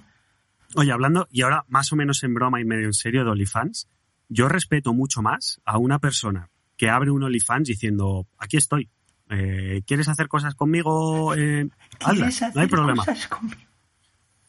Oye, 0.76 0.92
hablando, 0.92 1.28
y 1.32 1.42
ahora 1.42 1.66
más 1.70 1.92
o 1.92 1.96
menos 1.96 2.24
en 2.24 2.34
broma 2.34 2.62
y 2.62 2.66
medio 2.66 2.86
en 2.86 2.94
serio 2.94 3.24
de 3.24 3.32
OnlyFans, 3.32 3.88
yo 4.30 4.48
respeto 4.48 4.94
mucho 4.94 5.22
más 5.22 5.62
a 5.66 5.78
una 5.78 6.00
persona 6.00 6.50
que 6.78 6.90
abre 6.90 7.12
un 7.12 7.24
OnlyFans 7.24 7.68
diciendo, 7.68 8.28
aquí 8.38 8.58
estoy, 8.58 8.90
eh, 9.30 9.82
¿quieres 9.88 10.10
hacer 10.10 10.28
cosas 10.28 10.54
conmigo? 10.54 11.34
Eh, 11.36 11.70
hazlas, 12.02 12.38
¿Quieres 12.38 12.56
no 12.56 12.62
hay 12.62 12.68
problema. 12.68 13.06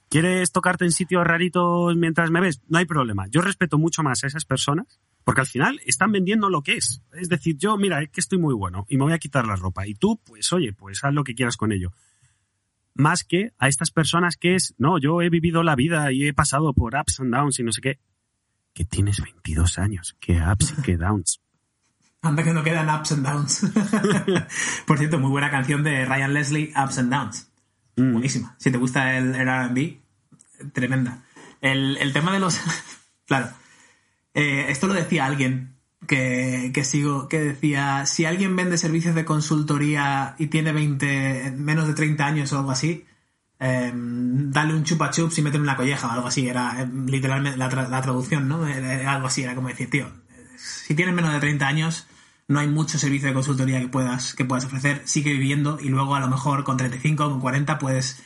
¿Quieres 0.08 0.52
tocarte 0.52 0.84
en 0.84 0.92
sitios 0.92 1.24
raritos 1.24 1.96
mientras 1.96 2.30
me 2.30 2.40
ves? 2.40 2.60
No 2.68 2.78
hay 2.78 2.86
problema. 2.86 3.26
Yo 3.28 3.40
respeto 3.40 3.78
mucho 3.78 4.02
más 4.02 4.24
a 4.24 4.26
esas 4.26 4.44
personas 4.44 5.00
porque 5.24 5.40
al 5.40 5.46
final 5.46 5.80
están 5.86 6.12
vendiendo 6.12 6.50
lo 6.50 6.62
que 6.62 6.76
es. 6.76 7.02
Es 7.12 7.28
decir, 7.28 7.56
yo, 7.56 7.76
mira, 7.76 8.02
es 8.02 8.10
que 8.10 8.20
estoy 8.20 8.38
muy 8.38 8.54
bueno 8.54 8.86
y 8.88 8.96
me 8.96 9.04
voy 9.04 9.12
a 9.12 9.18
quitar 9.18 9.46
la 9.46 9.56
ropa. 9.56 9.86
Y 9.86 9.94
tú, 9.94 10.20
pues 10.24 10.52
oye, 10.52 10.72
pues 10.72 11.02
haz 11.02 11.12
lo 11.12 11.24
que 11.24 11.34
quieras 11.34 11.56
con 11.56 11.72
ello. 11.72 11.92
Más 12.94 13.24
que 13.24 13.52
a 13.58 13.68
estas 13.68 13.90
personas 13.90 14.36
que 14.36 14.54
es, 14.54 14.74
no, 14.78 14.98
yo 14.98 15.20
he 15.20 15.28
vivido 15.28 15.62
la 15.62 15.74
vida 15.74 16.12
y 16.12 16.28
he 16.28 16.32
pasado 16.32 16.72
por 16.72 16.94
ups 16.94 17.20
and 17.20 17.34
downs 17.34 17.58
y 17.58 17.64
no 17.64 17.72
sé 17.72 17.80
qué. 17.80 17.98
Que 18.72 18.84
tienes 18.84 19.20
22 19.20 19.78
años. 19.78 20.16
¿Qué 20.20 20.40
ups 20.40 20.74
y 20.78 20.82
qué 20.82 20.96
downs? 20.96 21.40
Anda 22.22 22.42
que 22.42 22.54
no 22.54 22.62
quedan 22.62 22.88
ups 22.88 23.12
and 23.12 23.26
downs. 23.26 23.60
Por 24.86 24.98
cierto, 24.98 25.18
muy 25.18 25.30
buena 25.30 25.50
canción 25.50 25.82
de 25.84 26.06
Ryan 26.06 26.32
Leslie, 26.32 26.72
Ups 26.74 26.98
and 26.98 27.12
Downs. 27.12 27.50
Mm. 27.96 28.12
Buenísima. 28.12 28.56
Si 28.58 28.70
te 28.70 28.78
gusta 28.78 29.18
el, 29.18 29.34
el 29.34 29.46
RB, 29.46 30.00
tremenda. 30.72 31.22
El, 31.60 31.98
el 31.98 32.14
tema 32.14 32.32
de 32.32 32.40
los. 32.40 32.58
claro. 33.26 33.50
Eh, 34.32 34.66
esto 34.70 34.86
lo 34.86 34.94
decía 34.94 35.26
alguien 35.26 35.73
que, 36.06 36.70
que 36.74 36.84
sigo, 36.84 37.28
que 37.28 37.40
decía: 37.40 38.06
si 38.06 38.24
alguien 38.24 38.56
vende 38.56 38.78
servicios 38.78 39.14
de 39.14 39.24
consultoría 39.24 40.34
y 40.38 40.46
tiene 40.48 40.72
20, 40.72 41.52
menos 41.56 41.86
de 41.88 41.94
30 41.94 42.26
años 42.26 42.52
o 42.52 42.58
algo 42.58 42.70
así, 42.70 43.04
eh, 43.60 43.92
dale 43.94 44.74
un 44.74 44.84
chupa 44.84 45.10
chups 45.10 45.38
y 45.38 45.42
métele 45.42 45.62
una 45.62 45.76
colleja 45.76 46.08
o 46.08 46.10
algo 46.10 46.28
así. 46.28 46.48
Era 46.48 46.82
eh, 46.82 46.88
literalmente 47.06 47.56
la, 47.58 47.70
tra- 47.70 47.88
la 47.88 48.02
traducción, 48.02 48.48
¿no? 48.48 48.64
Algo 48.64 49.26
así, 49.26 49.42
era 49.42 49.54
como 49.54 49.68
decir, 49.68 49.90
tío, 49.90 50.06
si 50.56 50.94
tienes 50.94 51.14
menos 51.14 51.32
de 51.32 51.40
30 51.40 51.66
años, 51.66 52.06
no 52.48 52.60
hay 52.60 52.68
mucho 52.68 52.98
servicio 52.98 53.28
de 53.28 53.34
consultoría 53.34 53.80
que 53.80 53.88
puedas, 53.88 54.34
que 54.34 54.44
puedas 54.44 54.64
ofrecer. 54.66 55.02
Sigue 55.04 55.32
viviendo 55.32 55.78
y 55.80 55.88
luego 55.88 56.14
a 56.14 56.20
lo 56.20 56.28
mejor 56.28 56.64
con 56.64 56.76
35 56.76 57.30
con 57.30 57.40
40 57.40 57.78
puedes 57.78 58.22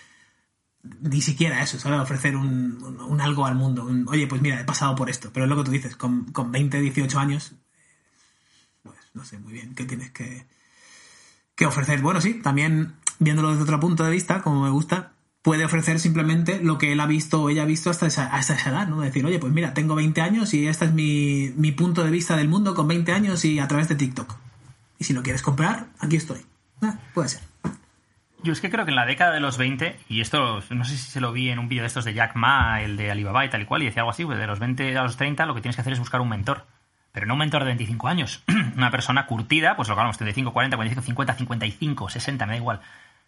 ni 1.01 1.21
siquiera 1.21 1.63
eso, 1.63 1.79
¿sabes? 1.79 2.01
Ofrecer 2.01 2.37
un, 2.37 2.83
un- 3.09 3.21
algo 3.21 3.47
al 3.47 3.55
mundo. 3.57 3.85
Un, 3.85 4.07
Oye, 4.09 4.27
pues 4.27 4.41
mira, 4.43 4.61
he 4.61 4.65
pasado 4.65 4.95
por 4.95 5.11
esto. 5.11 5.31
Pero 5.33 5.45
es 5.45 5.51
lo 5.51 5.57
que 5.57 5.65
tú 5.65 5.71
dices, 5.71 5.97
con, 5.97 6.27
con 6.33 6.51
20, 6.53 6.81
18 6.81 7.19
años, 7.19 7.55
no 9.19 9.25
sé 9.25 9.39
muy 9.39 9.53
bien 9.53 9.75
qué 9.75 9.85
tienes 9.85 10.11
que, 10.11 10.47
que 11.55 11.67
ofrecer. 11.67 12.01
Bueno, 12.01 12.21
sí, 12.21 12.35
también 12.35 12.95
viéndolo 13.19 13.51
desde 13.51 13.65
otro 13.65 13.81
punto 13.81 14.05
de 14.05 14.11
vista, 14.11 14.43
como 14.43 14.63
me 14.63 14.71
gusta, 14.71 15.13
puede 15.43 15.65
ofrecer 15.65 15.99
simplemente 15.99 16.61
lo 16.63 16.79
que 16.79 16.93
él 16.93 17.01
ha 17.01 17.07
visto 17.07 17.43
o 17.43 17.51
ella 17.51 17.63
ha 17.63 17.67
visto 17.67 17.91
hasta 17.91 18.07
esa, 18.07 18.39
esa 18.39 18.71
edad, 18.71 18.87
¿no? 18.87 19.01
Decir, 19.01 19.27
oye, 19.27 19.39
pues 19.39 19.53
mira, 19.53 19.75
tengo 19.75 19.95
20 19.95 20.21
años 20.21 20.55
y 20.55 20.67
este 20.69 20.87
es 20.87 20.93
mi, 20.93 21.53
mi 21.57 21.73
punto 21.73 22.05
de 22.05 22.11
vista 22.11 22.37
del 22.37 22.49
mundo 22.49 22.75
con 22.75 22.87
20 22.87 23.13
años 23.13 23.45
y 23.45 23.59
a 23.59 23.69
través 23.69 23.89
de 23.89 23.97
TikTok. 23.97 24.37
Y 24.99 25.05
si 25.05 25.13
lo 25.13 25.23
quieres 25.23 25.43
comprar, 25.43 25.89
aquí 25.99 26.17
estoy. 26.17 26.41
Ah, 26.81 26.99
puede 27.13 27.29
ser. 27.29 27.43
Yo 28.43 28.53
es 28.53 28.61
que 28.61 28.71
creo 28.71 28.85
que 28.85 28.93
en 28.93 28.97
la 28.97 29.07
década 29.07 29.33
de 29.33 29.41
los 29.41 29.59
20, 29.59 29.99
y 30.09 30.21
esto 30.21 30.61
no 30.71 30.85
sé 30.85 30.97
si 30.97 31.11
se 31.11 31.21
lo 31.21 31.33
vi 31.33 31.49
en 31.51 31.59
un 31.59 31.69
vídeo 31.69 31.83
de 31.83 31.89
estos 31.89 32.05
de 32.05 32.15
Jack 32.15 32.37
Ma, 32.37 32.81
el 32.83 32.97
de 32.97 33.11
Alibaba 33.11 33.45
y 33.45 33.51
tal 33.51 33.63
y 33.63 33.65
cual, 33.65 33.83
y 33.83 33.87
decía 33.87 34.03
algo 34.03 34.13
así, 34.13 34.25
pues 34.25 34.39
de 34.39 34.47
los 34.47 34.61
20 34.61 34.97
a 34.97 35.03
los 35.03 35.17
30 35.17 35.45
lo 35.47 35.55
que 35.55 35.61
tienes 35.61 35.75
que 35.75 35.81
hacer 35.81 35.93
es 35.93 35.99
buscar 35.99 36.21
un 36.21 36.29
mentor. 36.29 36.65
Pero 37.19 37.27
no 37.27 37.35
un 37.35 37.41
mentor 37.41 37.63
de 37.63 37.71
25 37.71 38.07
años, 38.07 38.45
una 38.77 38.93
persona 38.93 39.27
curtida, 39.27 39.75
pues 39.75 39.89
lo 39.89 39.97
que 39.97 40.01
hablamos, 40.03 40.19
35, 40.19 40.53
40, 40.53 40.77
45, 40.77 41.05
50, 41.05 41.35
55, 41.35 42.11
60, 42.11 42.47
me 42.47 42.53
da 42.53 42.57
igual. 42.57 42.81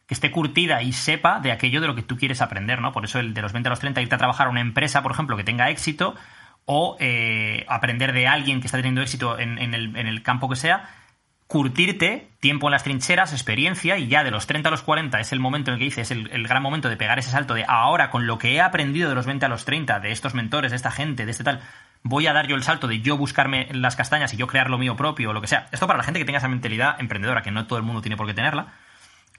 Que 0.06 0.14
esté 0.14 0.30
curtida 0.30 0.80
y 0.80 0.92
sepa 0.92 1.40
de 1.40 1.50
aquello 1.50 1.80
de 1.80 1.88
lo 1.88 1.96
que 1.96 2.02
tú 2.02 2.16
quieres 2.16 2.40
aprender, 2.40 2.80
¿no? 2.80 2.92
Por 2.92 3.04
eso 3.04 3.18
el 3.18 3.34
de 3.34 3.42
los 3.42 3.52
20 3.52 3.68
a 3.68 3.70
los 3.70 3.80
30, 3.80 4.00
irte 4.00 4.14
a 4.14 4.18
trabajar 4.18 4.46
a 4.46 4.50
una 4.50 4.60
empresa, 4.60 5.02
por 5.02 5.10
ejemplo, 5.10 5.36
que 5.36 5.42
tenga 5.42 5.70
éxito, 5.70 6.14
o 6.66 6.96
eh, 7.00 7.66
aprender 7.68 8.12
de 8.12 8.28
alguien 8.28 8.60
que 8.60 8.68
está 8.68 8.78
teniendo 8.78 9.02
éxito 9.02 9.40
en, 9.40 9.58
el, 9.58 9.96
en 9.96 10.06
el 10.06 10.22
campo 10.22 10.48
que 10.48 10.54
sea, 10.54 10.88
curtirte, 11.48 12.28
tiempo 12.38 12.68
en 12.68 12.70
las 12.70 12.84
trincheras, 12.84 13.32
experiencia, 13.32 13.98
y 13.98 14.06
ya 14.06 14.22
de 14.22 14.30
los 14.30 14.46
30 14.46 14.68
a 14.68 14.70
los 14.70 14.82
40 14.82 15.18
es 15.18 15.32
el 15.32 15.40
momento 15.40 15.72
en 15.72 15.74
el 15.74 15.78
que 15.80 15.86
dices, 15.86 16.12
el, 16.12 16.30
el 16.30 16.46
gran 16.46 16.62
momento 16.62 16.88
de 16.88 16.96
pegar 16.96 17.18
ese 17.18 17.30
salto 17.30 17.54
de 17.54 17.64
ahora, 17.66 18.10
con 18.10 18.28
lo 18.28 18.38
que 18.38 18.54
he 18.54 18.60
aprendido 18.60 19.08
de 19.08 19.16
los 19.16 19.26
20 19.26 19.46
a 19.46 19.48
los 19.48 19.64
30, 19.64 19.98
de 19.98 20.12
estos 20.12 20.34
mentores, 20.34 20.70
de 20.70 20.76
esta 20.76 20.92
gente, 20.92 21.24
de 21.24 21.32
este 21.32 21.42
tal, 21.42 21.60
voy 22.02 22.26
a 22.26 22.32
dar 22.32 22.46
yo 22.46 22.56
el 22.56 22.62
salto 22.62 22.88
de 22.88 23.00
yo 23.00 23.16
buscarme 23.16 23.68
las 23.72 23.96
castañas 23.96 24.32
y 24.34 24.36
yo 24.36 24.46
crear 24.46 24.70
lo 24.70 24.78
mío 24.78 24.96
propio 24.96 25.30
o 25.30 25.32
lo 25.32 25.40
que 25.40 25.46
sea. 25.46 25.68
Esto 25.72 25.86
para 25.86 25.98
la 25.98 26.04
gente 26.04 26.18
que 26.18 26.24
tenga 26.24 26.38
esa 26.38 26.48
mentalidad 26.48 27.00
emprendedora, 27.00 27.42
que 27.42 27.50
no 27.50 27.66
todo 27.66 27.78
el 27.78 27.84
mundo 27.84 28.00
tiene 28.00 28.16
por 28.16 28.26
qué 28.26 28.34
tenerla. 28.34 28.74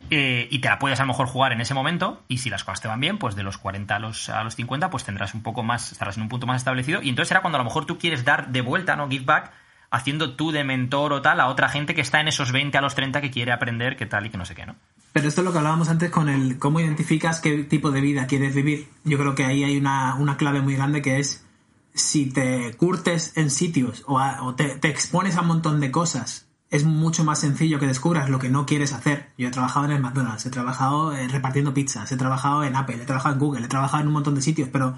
Eh, 0.09 0.47
y 0.49 0.59
te 0.59 0.67
la 0.67 0.79
puedes 0.79 0.99
a 0.99 1.03
lo 1.03 1.07
mejor 1.07 1.27
jugar 1.27 1.51
en 1.51 1.61
ese 1.61 1.75
momento 1.75 2.23
y 2.27 2.39
si 2.39 2.49
las 2.49 2.63
cosas 2.63 2.81
te 2.81 2.87
van 2.87 2.99
bien, 2.99 3.17
pues 3.17 3.35
de 3.35 3.43
los 3.43 3.57
40 3.57 3.95
a 3.95 3.99
los, 3.99 4.29
a 4.29 4.43
los 4.43 4.55
50 4.55 4.89
pues 4.89 5.03
tendrás 5.03 5.35
un 5.35 5.43
poco 5.43 5.63
más, 5.63 5.91
estarás 5.91 6.17
en 6.17 6.23
un 6.23 6.29
punto 6.29 6.47
más 6.47 6.57
establecido 6.57 7.01
y 7.03 7.09
entonces 7.09 7.29
será 7.29 7.41
cuando 7.41 7.57
a 7.57 7.59
lo 7.59 7.65
mejor 7.65 7.85
tú 7.85 7.99
quieres 7.99 8.25
dar 8.25 8.47
de 8.51 8.61
vuelta, 8.61 8.95
¿no? 8.95 9.07
Give 9.07 9.25
back, 9.25 9.51
haciendo 9.91 10.35
tú 10.35 10.51
de 10.51 10.63
mentor 10.63 11.13
o 11.13 11.21
tal 11.21 11.39
a 11.39 11.47
otra 11.47 11.69
gente 11.69 11.93
que 11.93 12.01
está 12.01 12.19
en 12.19 12.27
esos 12.27 12.51
20 12.51 12.77
a 12.77 12.81
los 12.81 12.95
30 12.95 13.21
que 13.21 13.29
quiere 13.29 13.51
aprender 13.51 13.95
qué 13.95 14.07
tal 14.07 14.25
y 14.25 14.29
que 14.31 14.37
no 14.37 14.45
sé 14.45 14.55
qué, 14.55 14.65
¿no? 14.65 14.75
Pero 15.13 15.27
esto 15.27 15.41
es 15.41 15.45
lo 15.45 15.51
que 15.51 15.59
hablábamos 15.59 15.89
antes 15.89 16.09
con 16.09 16.29
el 16.29 16.57
cómo 16.57 16.79
identificas 16.79 17.39
qué 17.39 17.63
tipo 17.63 17.91
de 17.91 18.01
vida 18.01 18.27
quieres 18.27 18.55
vivir. 18.55 18.87
Yo 19.03 19.17
creo 19.17 19.35
que 19.35 19.45
ahí 19.45 19.63
hay 19.63 19.77
una, 19.77 20.15
una 20.15 20.37
clave 20.37 20.61
muy 20.61 20.75
grande 20.75 21.01
que 21.01 21.19
es 21.19 21.45
si 21.93 22.27
te 22.27 22.73
curtes 22.75 23.33
en 23.35 23.49
sitios 23.49 24.03
o, 24.07 24.55
te 24.55 24.87
expones 24.87 25.35
a 25.35 25.41
un 25.41 25.47
montón 25.47 25.79
de 25.79 25.91
cosas, 25.91 26.47
es 26.69 26.85
mucho 26.85 27.25
más 27.25 27.39
sencillo 27.39 27.79
que 27.79 27.87
descubras 27.87 28.29
lo 28.29 28.39
que 28.39 28.49
no 28.49 28.65
quieres 28.65 28.93
hacer. 28.93 29.31
Yo 29.37 29.49
he 29.49 29.51
trabajado 29.51 29.85
en 29.85 29.91
el 29.91 30.01
McDonald's, 30.01 30.45
he 30.45 30.49
trabajado 30.49 31.13
eh, 31.13 31.27
repartiendo 31.27 31.73
pizzas, 31.73 32.11
he 32.11 32.17
trabajado 32.17 32.63
en 32.63 32.75
Apple, 32.77 32.95
he 32.95 33.05
trabajado 33.05 33.33
en 33.33 33.39
Google, 33.39 33.65
he 33.65 33.67
trabajado 33.67 34.01
en 34.01 34.07
un 34.07 34.13
montón 34.13 34.35
de 34.35 34.41
sitios, 34.41 34.69
pero 34.71 34.95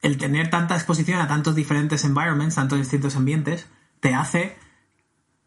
el 0.00 0.16
tener 0.16 0.48
tanta 0.48 0.76
exposición 0.76 1.20
a 1.20 1.26
tantos 1.26 1.56
diferentes 1.56 2.04
environments, 2.04 2.54
tantos 2.54 2.78
distintos 2.78 3.16
ambientes, 3.16 3.66
te 4.00 4.14
hace 4.14 4.56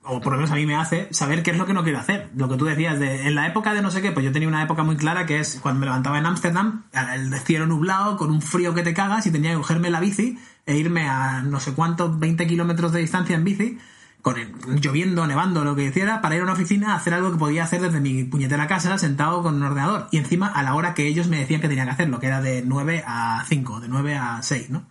o 0.07 0.21
por 0.21 0.34
lo 0.34 0.38
menos 0.38 0.51
a 0.51 0.55
mí 0.55 0.65
me 0.65 0.76
hace 0.76 1.07
saber 1.11 1.41
qué 1.41 1.51
es 1.51 1.57
lo 1.57 1.65
que 1.65 1.73
no 1.73 1.84
quiero 1.84 1.99
hacer. 1.99 2.30
Lo 2.36 2.47
que 2.47 2.57
tú 2.57 2.65
decías, 2.65 2.99
de, 2.99 3.28
en 3.28 3.34
la 3.34 3.47
época 3.47 3.73
de 3.73 3.82
no 3.82 3.89
sé 3.89 4.01
qué, 4.01 4.11
pues 4.11 4.23
yo 4.23 4.32
tenía 4.32 4.47
una 4.47 4.61
época 4.61 4.84
muy 4.84 4.97
clara 4.97 5.26
que 5.26 5.39
es 5.39 5.59
cuando 5.61 5.80
me 5.80 5.88
levantaba 5.88 6.19
en 6.19 6.28
Ámsterdam, 6.28 6.84
el 7.13 7.34
cielo 7.39 7.65
nublado, 7.65 8.15
con 8.17 8.30
un 8.30 8.41
frío 8.41 8.76
que 8.76 8.84
te 8.84 8.93
cagas, 8.93 9.26
y 9.26 9.32
tenía 9.32 9.51
que 9.51 9.57
cogerme 9.57 9.89
la 9.89 9.99
bici 9.99 10.38
e 10.66 10.76
irme 10.78 11.07
a 11.07 11.41
no 11.41 11.59
sé 11.59 11.74
cuántos, 11.74 12.20
20 12.20 12.47
kilómetros 12.47 12.91
de 12.91 12.99
distancia 13.01 13.36
en 13.36 13.43
bici, 13.43 13.78
con 14.22 14.38
el- 14.38 14.53
lloviendo, 14.82 15.28
nevando, 15.28 15.63
lo 15.63 15.76
que 15.76 15.84
hiciera, 15.86 16.22
para 16.22 16.36
ir 16.36 16.41
a 16.41 16.43
una 16.45 16.53
oficina 16.53 16.93
a 16.93 16.95
hacer 16.95 17.13
algo 17.13 17.32
que 17.32 17.38
podía 17.38 17.63
hacer 17.63 17.82
desde 17.82 17.99
mi 18.01 18.24
puñetera 18.24 18.68
casa, 18.68 18.97
sentado 18.97 19.43
con 19.43 19.55
un 19.55 19.63
ordenador. 19.63 20.07
Y 20.11 20.18
encima 20.18 20.47
a 20.47 20.63
la 20.63 20.74
hora 20.76 20.93
que 20.95 21.07
ellos 21.07 21.28
me 21.28 21.38
decían 21.38 21.61
que 21.61 21.68
tenía 21.70 21.86
que 21.86 21.91
hacerlo, 21.91 22.20
que 22.20 22.28
era 22.28 22.41
de 22.41 22.63
9 22.66 23.03
a 23.05 23.43
5, 23.47 23.80
de 23.82 23.88
9 23.88 24.16
a 24.18 24.41
6, 24.41 24.70
¿no? 24.72 24.88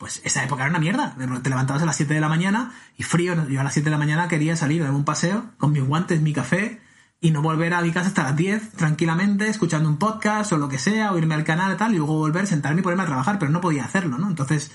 pues 0.00 0.22
esa 0.24 0.42
época 0.42 0.62
era 0.62 0.70
una 0.70 0.78
mierda. 0.78 1.14
Te 1.42 1.50
levantabas 1.50 1.82
a 1.82 1.86
las 1.86 1.94
7 1.94 2.14
de 2.14 2.20
la 2.22 2.28
mañana 2.30 2.72
y 2.96 3.02
frío. 3.02 3.34
Yo 3.48 3.60
a 3.60 3.64
las 3.64 3.74
7 3.74 3.84
de 3.84 3.90
la 3.90 3.98
mañana 3.98 4.28
quería 4.28 4.56
salir 4.56 4.80
a 4.80 4.86
dar 4.86 4.94
un 4.94 5.04
paseo 5.04 5.44
con 5.58 5.72
mis 5.72 5.84
guantes, 5.84 6.22
mi 6.22 6.32
café 6.32 6.80
y 7.20 7.32
no 7.32 7.42
volver 7.42 7.74
a 7.74 7.82
mi 7.82 7.90
casa 7.92 8.08
hasta 8.08 8.22
las 8.22 8.34
10 8.34 8.70
tranquilamente, 8.72 9.46
escuchando 9.46 9.90
un 9.90 9.98
podcast 9.98 10.54
o 10.54 10.56
lo 10.56 10.70
que 10.70 10.78
sea, 10.78 11.12
o 11.12 11.18
irme 11.18 11.34
al 11.34 11.44
canal 11.44 11.74
y 11.74 11.76
tal, 11.76 11.92
y 11.92 11.98
luego 11.98 12.14
volver, 12.16 12.46
sentarme 12.46 12.80
y 12.80 12.82
ponerme 12.82 13.02
a 13.02 13.06
trabajar, 13.08 13.38
pero 13.38 13.52
no 13.52 13.60
podía 13.60 13.84
hacerlo, 13.84 14.16
¿no? 14.16 14.28
Entonces, 14.28 14.72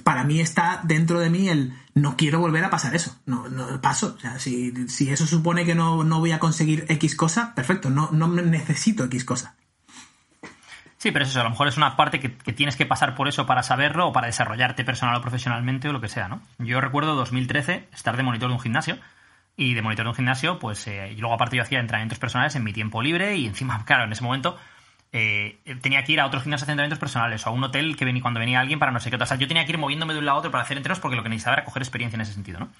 para 0.00 0.24
mí 0.24 0.40
está 0.40 0.80
dentro 0.84 1.20
de 1.20 1.30
mí 1.30 1.48
el 1.48 1.74
no 1.94 2.16
quiero 2.16 2.40
volver 2.40 2.64
a 2.64 2.70
pasar 2.70 2.94
eso. 2.94 3.16
No, 3.26 3.48
no 3.48 3.80
paso. 3.80 4.14
O 4.16 4.20
sea, 4.20 4.38
si, 4.38 4.88
si 4.88 5.10
eso 5.10 5.26
supone 5.26 5.64
que 5.64 5.74
no, 5.74 6.04
no 6.04 6.18
voy 6.18 6.32
a 6.32 6.38
conseguir 6.38 6.86
X 6.88 7.14
cosa, 7.14 7.54
perfecto, 7.54 7.90
no, 7.90 8.08
no 8.12 8.28
necesito 8.28 9.04
X 9.04 9.24
cosa. 9.24 9.54
Sí, 10.96 11.10
pero 11.10 11.24
eso, 11.24 11.40
a 11.40 11.44
lo 11.44 11.50
mejor 11.50 11.66
es 11.66 11.76
una 11.76 11.96
parte 11.96 12.20
que, 12.20 12.36
que, 12.36 12.52
tienes 12.52 12.76
que 12.76 12.86
pasar 12.86 13.16
por 13.16 13.26
eso 13.26 13.44
para 13.44 13.64
saberlo 13.64 14.06
o 14.06 14.12
para 14.12 14.28
desarrollarte 14.28 14.84
personal 14.84 15.16
o 15.16 15.20
profesionalmente 15.20 15.88
o 15.88 15.92
lo 15.92 16.00
que 16.00 16.08
sea, 16.08 16.28
¿no? 16.28 16.40
Yo 16.58 16.80
recuerdo 16.80 17.16
2013 17.16 17.88
estar 17.92 18.16
de 18.16 18.22
monitor 18.22 18.48
de 18.48 18.54
un 18.54 18.60
gimnasio 18.60 18.98
y 19.56 19.74
de 19.74 19.82
monitor 19.82 20.04
de 20.04 20.10
un 20.10 20.14
gimnasio, 20.14 20.60
pues 20.60 20.86
eh, 20.86 21.12
y 21.12 21.16
luego 21.16 21.34
aparte 21.34 21.56
yo 21.56 21.62
hacía 21.62 21.80
entrenamientos 21.80 22.20
personales 22.20 22.54
en 22.54 22.62
mi 22.62 22.72
tiempo 22.72 23.02
libre 23.02 23.36
y 23.36 23.46
encima, 23.46 23.84
claro, 23.84 24.04
en 24.04 24.12
ese 24.12 24.22
momento 24.22 24.56
eh, 25.12 25.60
tenía 25.82 26.02
que 26.04 26.12
ir 26.12 26.20
a 26.20 26.26
otros 26.26 26.42
gimnasios 26.42 26.64
hacer 26.64 26.72
entrenamientos 26.72 26.98
personales 26.98 27.46
o 27.46 27.50
a 27.50 27.52
un 27.52 27.62
hotel 27.62 27.96
que 27.96 28.04
venía 28.04 28.22
cuando 28.22 28.40
venía 28.40 28.60
alguien 28.60 28.78
para 28.78 28.92
no 28.92 29.00
sé 29.00 29.10
qué. 29.10 29.16
O 29.16 29.26
sea, 29.26 29.36
yo 29.36 29.46
tenía 29.46 29.66
que 29.66 29.72
ir 29.72 29.78
moviéndome 29.78 30.14
de 30.14 30.18
un 30.18 30.24
lado 30.24 30.36
a 30.36 30.40
otro 30.40 30.50
para 30.50 30.64
hacer 30.64 30.76
entrenos 30.76 31.00
porque 31.00 31.16
lo 31.16 31.22
que 31.22 31.28
necesitaba 31.28 31.56
era 31.56 31.64
coger 31.64 31.82
experiencia 31.82 32.16
en 32.16 32.22
ese 32.22 32.32
sentido, 32.32 32.60
¿no? 32.60 32.70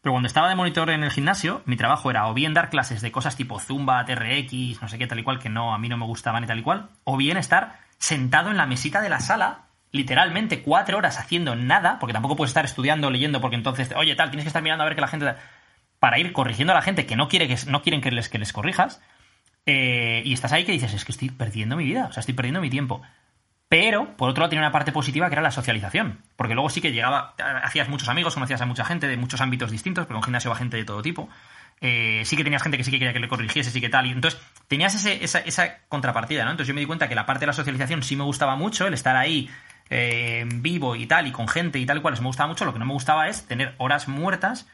Pero 0.00 0.12
cuando 0.12 0.26
estaba 0.26 0.48
de 0.48 0.54
monitor 0.54 0.90
en 0.90 1.02
el 1.02 1.10
gimnasio, 1.10 1.62
mi 1.66 1.76
trabajo 1.76 2.10
era 2.10 2.28
o 2.28 2.34
bien 2.34 2.54
dar 2.54 2.70
clases 2.70 3.00
de 3.00 3.10
cosas 3.10 3.36
tipo 3.36 3.58
Zumba, 3.58 4.04
TRX, 4.04 4.80
no 4.80 4.88
sé 4.88 4.98
qué, 4.98 5.06
tal 5.06 5.18
y 5.18 5.22
cual, 5.24 5.38
que 5.38 5.48
no, 5.48 5.74
a 5.74 5.78
mí 5.78 5.88
no 5.88 5.96
me 5.96 6.06
gustaban 6.06 6.44
y 6.44 6.46
tal 6.46 6.58
y 6.58 6.62
cual, 6.62 6.88
o 7.04 7.16
bien 7.16 7.36
estar 7.36 7.80
sentado 7.98 8.50
en 8.50 8.56
la 8.56 8.66
mesita 8.66 9.00
de 9.00 9.08
la 9.08 9.18
sala, 9.18 9.66
literalmente 9.90 10.62
cuatro 10.62 10.98
horas 10.98 11.18
haciendo 11.18 11.56
nada, 11.56 11.98
porque 11.98 12.12
tampoco 12.12 12.36
puedes 12.36 12.50
estar 12.50 12.64
estudiando, 12.64 13.10
leyendo, 13.10 13.40
porque 13.40 13.56
entonces, 13.56 13.92
oye, 13.96 14.14
tal, 14.14 14.30
tienes 14.30 14.44
que 14.44 14.48
estar 14.48 14.62
mirando 14.62 14.84
a 14.84 14.86
ver 14.86 14.94
que 14.94 15.00
la 15.00 15.08
gente. 15.08 15.34
para 15.98 16.18
ir 16.18 16.32
corrigiendo 16.32 16.72
a 16.72 16.76
la 16.76 16.82
gente 16.82 17.06
que 17.06 17.16
no 17.16 17.28
quiere 17.28 17.48
que 17.48 17.56
no 17.66 17.82
quieren 17.82 18.00
que 18.00 18.12
les, 18.12 18.28
que 18.28 18.38
les 18.38 18.52
corrijas. 18.52 19.00
Eh, 19.66 20.22
y 20.24 20.32
estás 20.32 20.52
ahí 20.52 20.64
que 20.64 20.72
dices, 20.72 20.94
es 20.94 21.04
que 21.04 21.12
estoy 21.12 21.30
perdiendo 21.30 21.76
mi 21.76 21.84
vida, 21.84 22.06
o 22.08 22.12
sea, 22.12 22.20
estoy 22.20 22.34
perdiendo 22.34 22.60
mi 22.60 22.70
tiempo. 22.70 23.02
Pero, 23.68 24.16
por 24.16 24.30
otro 24.30 24.42
lado, 24.42 24.50
tiene 24.50 24.64
una 24.64 24.72
parte 24.72 24.92
positiva 24.92 25.28
que 25.28 25.34
era 25.34 25.42
la 25.42 25.50
socialización. 25.50 26.22
Porque 26.36 26.54
luego 26.54 26.70
sí 26.70 26.80
que 26.80 26.90
llegaba, 26.90 27.34
hacías 27.62 27.88
muchos 27.88 28.08
amigos, 28.08 28.32
conocías 28.32 28.62
a 28.62 28.66
mucha 28.66 28.84
gente 28.84 29.06
de 29.06 29.16
muchos 29.18 29.42
ámbitos 29.42 29.70
distintos, 29.70 30.06
porque 30.06 30.16
en 30.16 30.22
gimnasio 30.22 30.50
va 30.50 30.56
gente 30.56 30.78
de 30.78 30.84
todo 30.84 31.02
tipo. 31.02 31.28
Eh, 31.80 32.22
sí 32.24 32.36
que 32.36 32.44
tenías 32.44 32.62
gente 32.62 32.78
que 32.78 32.84
sí 32.84 32.90
que 32.90 32.98
quería 32.98 33.12
que 33.12 33.20
le 33.20 33.28
corrigiese, 33.28 33.70
sí 33.70 33.80
que 33.80 33.90
tal. 33.90 34.06
Y 34.06 34.10
entonces 34.10 34.40
tenías 34.68 34.94
ese, 34.94 35.22
esa, 35.22 35.40
esa, 35.40 35.78
contrapartida, 35.88 36.44
¿no? 36.44 36.52
Entonces 36.52 36.68
yo 36.68 36.74
me 36.74 36.80
di 36.80 36.86
cuenta 36.86 37.08
que 37.08 37.14
la 37.14 37.26
parte 37.26 37.40
de 37.40 37.48
la 37.48 37.52
socialización 37.52 38.02
sí 38.02 38.16
me 38.16 38.24
gustaba 38.24 38.56
mucho, 38.56 38.86
el 38.86 38.94
estar 38.94 39.16
ahí 39.16 39.50
eh, 39.90 40.44
vivo 40.46 40.96
y 40.96 41.06
tal, 41.06 41.26
y 41.26 41.32
con 41.32 41.46
gente 41.46 41.78
y 41.78 41.84
tal 41.84 41.98
y 41.98 42.00
cual, 42.00 42.14
me 42.18 42.26
gustaba 42.26 42.48
mucho. 42.48 42.64
Lo 42.64 42.72
que 42.72 42.78
no 42.78 42.86
me 42.86 42.94
gustaba 42.94 43.28
es 43.28 43.46
tener 43.46 43.74
horas 43.76 44.08
muertas 44.08 44.66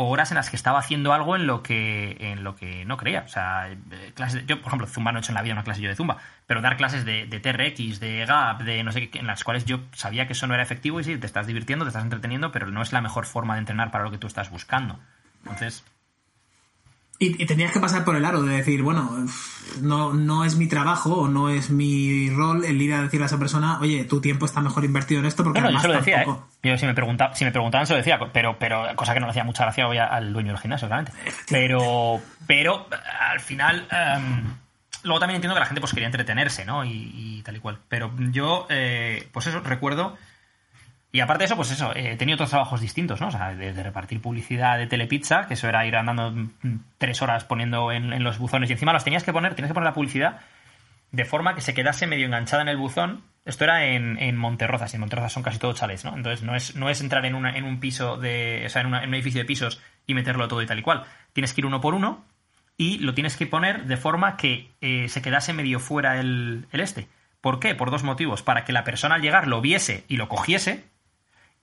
o 0.00 0.08
horas 0.08 0.30
en 0.30 0.36
las 0.36 0.48
que 0.48 0.54
estaba 0.54 0.78
haciendo 0.78 1.12
algo 1.12 1.34
en 1.34 1.48
lo 1.48 1.60
que 1.60 2.16
en 2.20 2.44
lo 2.44 2.54
que 2.54 2.84
no 2.84 2.96
creía. 2.96 3.22
O 3.26 3.28
sea, 3.28 3.68
eh, 3.68 4.12
clases 4.14 4.46
yo, 4.46 4.60
por 4.60 4.68
ejemplo, 4.68 4.86
Zumba 4.86 5.10
no 5.10 5.18
he 5.18 5.20
hecho 5.20 5.32
en 5.32 5.34
la 5.34 5.42
vida 5.42 5.54
una 5.54 5.64
clase 5.64 5.80
yo 5.80 5.88
de 5.88 5.96
Zumba, 5.96 6.18
pero 6.46 6.62
dar 6.62 6.76
clases 6.76 7.04
de, 7.04 7.26
de 7.26 7.40
TRX, 7.40 7.98
de 7.98 8.24
GAP, 8.24 8.62
de 8.62 8.84
no 8.84 8.92
sé 8.92 9.10
qué, 9.10 9.18
en 9.18 9.26
las 9.26 9.42
cuales 9.42 9.64
yo 9.64 9.80
sabía 9.92 10.28
que 10.28 10.34
eso 10.34 10.46
no 10.46 10.54
era 10.54 10.62
efectivo 10.62 11.00
y 11.00 11.04
sí, 11.04 11.16
te 11.16 11.26
estás 11.26 11.48
divirtiendo, 11.48 11.84
te 11.84 11.88
estás 11.88 12.04
entreteniendo, 12.04 12.52
pero 12.52 12.68
no 12.68 12.80
es 12.80 12.92
la 12.92 13.00
mejor 13.00 13.26
forma 13.26 13.54
de 13.54 13.60
entrenar 13.60 13.90
para 13.90 14.04
lo 14.04 14.12
que 14.12 14.18
tú 14.18 14.28
estás 14.28 14.50
buscando. 14.50 15.00
Entonces, 15.42 15.84
y, 17.18 17.42
y, 17.42 17.46
tenías 17.46 17.72
que 17.72 17.80
pasar 17.80 18.04
por 18.04 18.14
el 18.14 18.24
aro 18.24 18.42
de 18.42 18.56
decir, 18.56 18.82
bueno, 18.82 19.26
no, 19.80 20.12
no 20.12 20.44
es 20.44 20.54
mi 20.54 20.68
trabajo 20.68 21.14
o 21.14 21.28
no 21.28 21.50
es 21.50 21.70
mi 21.70 22.30
rol 22.30 22.64
el 22.64 22.80
ir 22.80 22.94
a 22.94 23.02
decirle 23.02 23.24
a 23.24 23.26
esa 23.26 23.38
persona, 23.38 23.80
oye, 23.80 24.04
tu 24.04 24.20
tiempo 24.20 24.46
está 24.46 24.60
mejor 24.60 24.84
invertido 24.84 25.20
en 25.20 25.26
esto 25.26 25.42
porque 25.42 25.60
no, 25.60 25.66
no, 25.66 25.72
yo 25.72 25.80
se 25.80 25.88
lo 25.88 25.94
decía, 25.94 26.24
tampoco... 26.24 26.46
¿eh? 26.62 26.68
Yo 26.68 26.78
si 26.78 26.86
me, 26.86 26.94
si 27.34 27.44
me 27.44 27.50
preguntaban 27.50 27.86
se 27.86 27.92
lo 27.92 27.96
decía, 27.96 28.18
pero, 28.32 28.58
pero 28.58 28.84
cosa 28.94 29.14
que 29.14 29.20
no 29.20 29.26
le 29.26 29.30
hacía 29.30 29.44
mucha 29.44 29.64
gracia 29.64 29.88
hoy 29.88 29.98
al 29.98 30.32
dueño 30.32 30.52
del 30.52 30.60
gimnasio, 30.60 30.86
obviamente. 30.86 31.12
Pero, 31.48 32.20
pero 32.46 32.86
al 33.30 33.40
final... 33.40 33.88
Um, 33.90 34.54
luego 35.02 35.20
también 35.20 35.36
entiendo 35.36 35.54
que 35.54 35.60
la 35.60 35.66
gente 35.66 35.80
pues 35.80 35.92
quería 35.92 36.06
entretenerse, 36.06 36.64
¿no? 36.64 36.84
Y, 36.84 37.10
y 37.14 37.42
tal 37.42 37.56
y 37.56 37.60
cual. 37.60 37.78
Pero 37.88 38.12
yo, 38.30 38.66
eh, 38.68 39.28
pues 39.32 39.46
eso, 39.46 39.60
recuerdo 39.60 40.16
y 41.10 41.20
aparte 41.20 41.40
de 41.40 41.44
eso, 41.46 41.56
pues 41.56 41.70
eso, 41.70 41.92
he 41.96 42.16
tenido 42.16 42.34
otros 42.34 42.50
trabajos 42.50 42.82
distintos, 42.82 43.20
¿no? 43.20 43.28
O 43.28 43.30
sea, 43.30 43.54
desde 43.54 43.82
repartir 43.82 44.20
publicidad 44.20 44.76
de 44.76 44.86
telepizza, 44.86 45.46
que 45.46 45.54
eso 45.54 45.66
era 45.66 45.86
ir 45.86 45.96
andando 45.96 46.50
tres 46.98 47.22
horas 47.22 47.44
poniendo 47.44 47.92
en, 47.92 48.22
los 48.22 48.38
buzones 48.38 48.68
y 48.68 48.74
encima 48.74 48.92
los 48.92 49.04
tenías 49.04 49.24
que 49.24 49.32
poner, 49.32 49.54
tenías 49.54 49.70
que 49.70 49.74
poner 49.74 49.88
la 49.88 49.94
publicidad 49.94 50.40
de 51.10 51.24
forma 51.24 51.54
que 51.54 51.62
se 51.62 51.72
quedase 51.72 52.06
medio 52.06 52.26
enganchada 52.26 52.60
en 52.60 52.68
el 52.68 52.76
buzón. 52.76 53.22
Esto 53.46 53.64
era 53.64 53.86
en, 53.86 54.18
en 54.18 54.36
Monterrozas, 54.36 54.92
y 54.92 54.96
en 54.96 55.00
Monterrozas 55.00 55.32
son 55.32 55.42
casi 55.42 55.58
todos 55.58 55.76
chalets, 55.76 56.04
¿no? 56.04 56.14
Entonces 56.14 56.44
no 56.44 56.54
es, 56.54 56.76
no 56.76 56.90
es 56.90 57.00
entrar 57.00 57.24
en, 57.24 57.34
una, 57.34 57.56
en 57.56 57.64
un 57.64 57.80
piso 57.80 58.18
de. 58.18 58.64
O 58.66 58.68
sea, 58.68 58.82
en, 58.82 58.88
una, 58.88 59.02
en 59.02 59.08
un 59.08 59.14
edificio 59.14 59.40
de 59.40 59.46
pisos 59.46 59.80
y 60.06 60.12
meterlo 60.12 60.46
todo 60.46 60.60
y 60.60 60.66
tal 60.66 60.78
y 60.78 60.82
cual. 60.82 61.04
Tienes 61.32 61.54
que 61.54 61.62
ir 61.62 61.66
uno 61.66 61.80
por 61.80 61.94
uno 61.94 62.22
y 62.76 62.98
lo 62.98 63.14
tienes 63.14 63.38
que 63.38 63.46
poner 63.46 63.86
de 63.86 63.96
forma 63.96 64.36
que 64.36 64.70
eh, 64.82 65.08
se 65.08 65.22
quedase 65.22 65.54
medio 65.54 65.80
fuera 65.80 66.20
el, 66.20 66.66
el 66.70 66.80
este. 66.80 67.08
¿Por 67.40 67.60
qué? 67.60 67.74
Por 67.74 67.90
dos 67.90 68.02
motivos. 68.02 68.42
Para 68.42 68.64
que 68.64 68.74
la 68.74 68.84
persona 68.84 69.14
al 69.14 69.22
llegar 69.22 69.46
lo 69.46 69.62
viese 69.62 70.04
y 70.08 70.18
lo 70.18 70.28
cogiese, 70.28 70.84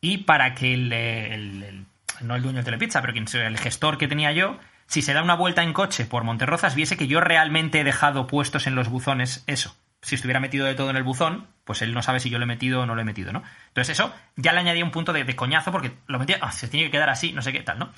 y 0.05 0.19
para 0.19 0.53
que 0.53 0.71
el, 0.71 1.87
no 2.21 2.35
el 2.35 2.43
dueño 2.43 2.59
de 2.59 2.63
Telepizza, 2.63 3.01
pero 3.01 3.11
quien 3.11 3.25
el 3.33 3.57
gestor 3.57 3.97
que 3.97 4.07
tenía 4.07 4.31
yo, 4.33 4.59
si 4.85 5.01
se 5.01 5.13
da 5.13 5.23
una 5.23 5.33
vuelta 5.33 5.63
en 5.63 5.73
coche 5.73 6.05
por 6.05 6.23
Monterrozas, 6.23 6.75
viese 6.75 6.95
que 6.95 7.07
yo 7.07 7.21
realmente 7.21 7.79
he 7.79 7.83
dejado 7.83 8.27
puestos 8.27 8.67
en 8.67 8.75
los 8.75 8.87
buzones 8.87 9.43
eso. 9.47 9.75
Si 10.03 10.13
estuviera 10.13 10.39
metido 10.39 10.67
de 10.67 10.75
todo 10.75 10.91
en 10.91 10.95
el 10.95 11.01
buzón, 11.01 11.47
pues 11.63 11.81
él 11.81 11.95
no 11.95 12.03
sabe 12.03 12.19
si 12.19 12.29
yo 12.29 12.37
lo 12.37 12.43
he 12.43 12.47
metido 12.47 12.81
o 12.81 12.85
no 12.85 12.93
lo 12.93 13.01
he 13.01 13.03
metido, 13.03 13.33
¿no? 13.33 13.41
Entonces 13.69 13.97
eso 13.97 14.13
ya 14.35 14.53
le 14.53 14.59
añadía 14.59 14.85
un 14.85 14.91
punto 14.91 15.11
de, 15.11 15.23
de 15.23 15.35
coñazo 15.35 15.71
porque 15.71 15.91
lo 16.05 16.19
metía, 16.19 16.37
ah, 16.39 16.51
se 16.51 16.67
tiene 16.67 16.85
que 16.85 16.91
quedar 16.91 17.09
así, 17.09 17.31
no 17.31 17.41
sé 17.41 17.51
qué 17.51 17.63
tal, 17.63 17.79
¿no? 17.79 17.91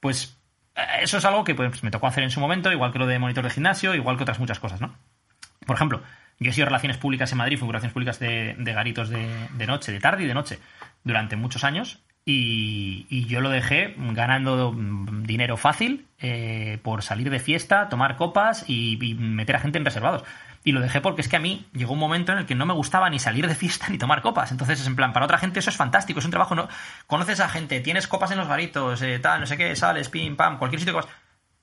Pues 0.00 0.36
eh, 0.74 0.80
eso 1.02 1.18
es 1.18 1.24
algo 1.24 1.44
que 1.44 1.54
pues, 1.54 1.84
me 1.84 1.92
tocó 1.92 2.08
hacer 2.08 2.24
en 2.24 2.32
su 2.32 2.40
momento, 2.40 2.72
igual 2.72 2.92
que 2.92 2.98
lo 2.98 3.06
de 3.06 3.20
monitor 3.20 3.44
de 3.44 3.50
gimnasio, 3.50 3.94
igual 3.94 4.16
que 4.16 4.24
otras 4.24 4.40
muchas 4.40 4.58
cosas, 4.58 4.80
¿no? 4.80 4.96
Por 5.64 5.76
ejemplo, 5.76 6.02
yo 6.42 6.50
he 6.50 6.52
sido 6.52 6.66
relaciones 6.66 6.98
públicas 6.98 7.30
en 7.32 7.38
Madrid, 7.38 7.58
fui 7.58 7.68
relaciones 7.68 7.92
públicas 7.92 8.18
de, 8.18 8.54
de 8.58 8.72
garitos 8.72 9.08
de, 9.08 9.28
de 9.56 9.66
noche, 9.66 9.92
de 9.92 10.00
tarde 10.00 10.24
y 10.24 10.26
de 10.26 10.34
noche 10.34 10.58
durante 11.04 11.36
muchos 11.36 11.64
años 11.64 12.00
y, 12.24 13.06
y, 13.08 13.26
yo 13.26 13.40
lo 13.40 13.50
dejé 13.50 13.94
ganando 13.96 14.72
dinero 14.76 15.56
fácil 15.56 16.06
eh, 16.20 16.78
por 16.82 17.02
salir 17.02 17.30
de 17.30 17.40
fiesta, 17.40 17.88
tomar 17.88 18.16
copas 18.16 18.64
y, 18.68 18.96
y, 19.04 19.14
meter 19.14 19.56
a 19.56 19.58
gente 19.58 19.78
en 19.78 19.84
reservados. 19.84 20.22
Y 20.62 20.70
lo 20.70 20.80
dejé 20.80 21.00
porque 21.00 21.22
es 21.22 21.28
que 21.28 21.34
a 21.34 21.40
mí 21.40 21.66
llegó 21.72 21.94
un 21.94 21.98
momento 21.98 22.30
en 22.30 22.38
el 22.38 22.46
que 22.46 22.54
no 22.54 22.64
me 22.64 22.74
gustaba 22.74 23.10
ni 23.10 23.18
salir 23.18 23.48
de 23.48 23.56
fiesta 23.56 23.86
ni 23.90 23.98
tomar 23.98 24.22
copas. 24.22 24.52
Entonces, 24.52 24.80
es 24.80 24.86
en 24.86 24.94
plan, 24.94 25.12
para 25.12 25.24
otra 25.24 25.38
gente 25.38 25.58
eso 25.58 25.70
es 25.70 25.76
fantástico, 25.76 26.20
es 26.20 26.24
un 26.24 26.30
trabajo, 26.30 26.54
¿no? 26.54 26.68
Conoces 27.08 27.40
a 27.40 27.48
gente, 27.48 27.80
tienes 27.80 28.06
copas 28.06 28.30
en 28.30 28.38
los 28.38 28.46
garitos, 28.46 29.02
eh, 29.02 29.18
tal, 29.18 29.40
no 29.40 29.46
sé 29.46 29.56
qué, 29.56 29.74
sales, 29.74 30.08
pim, 30.08 30.36
pam, 30.36 30.58
cualquier 30.58 30.78
sitio 30.78 30.94
que 30.94 31.00
vas. 31.04 31.08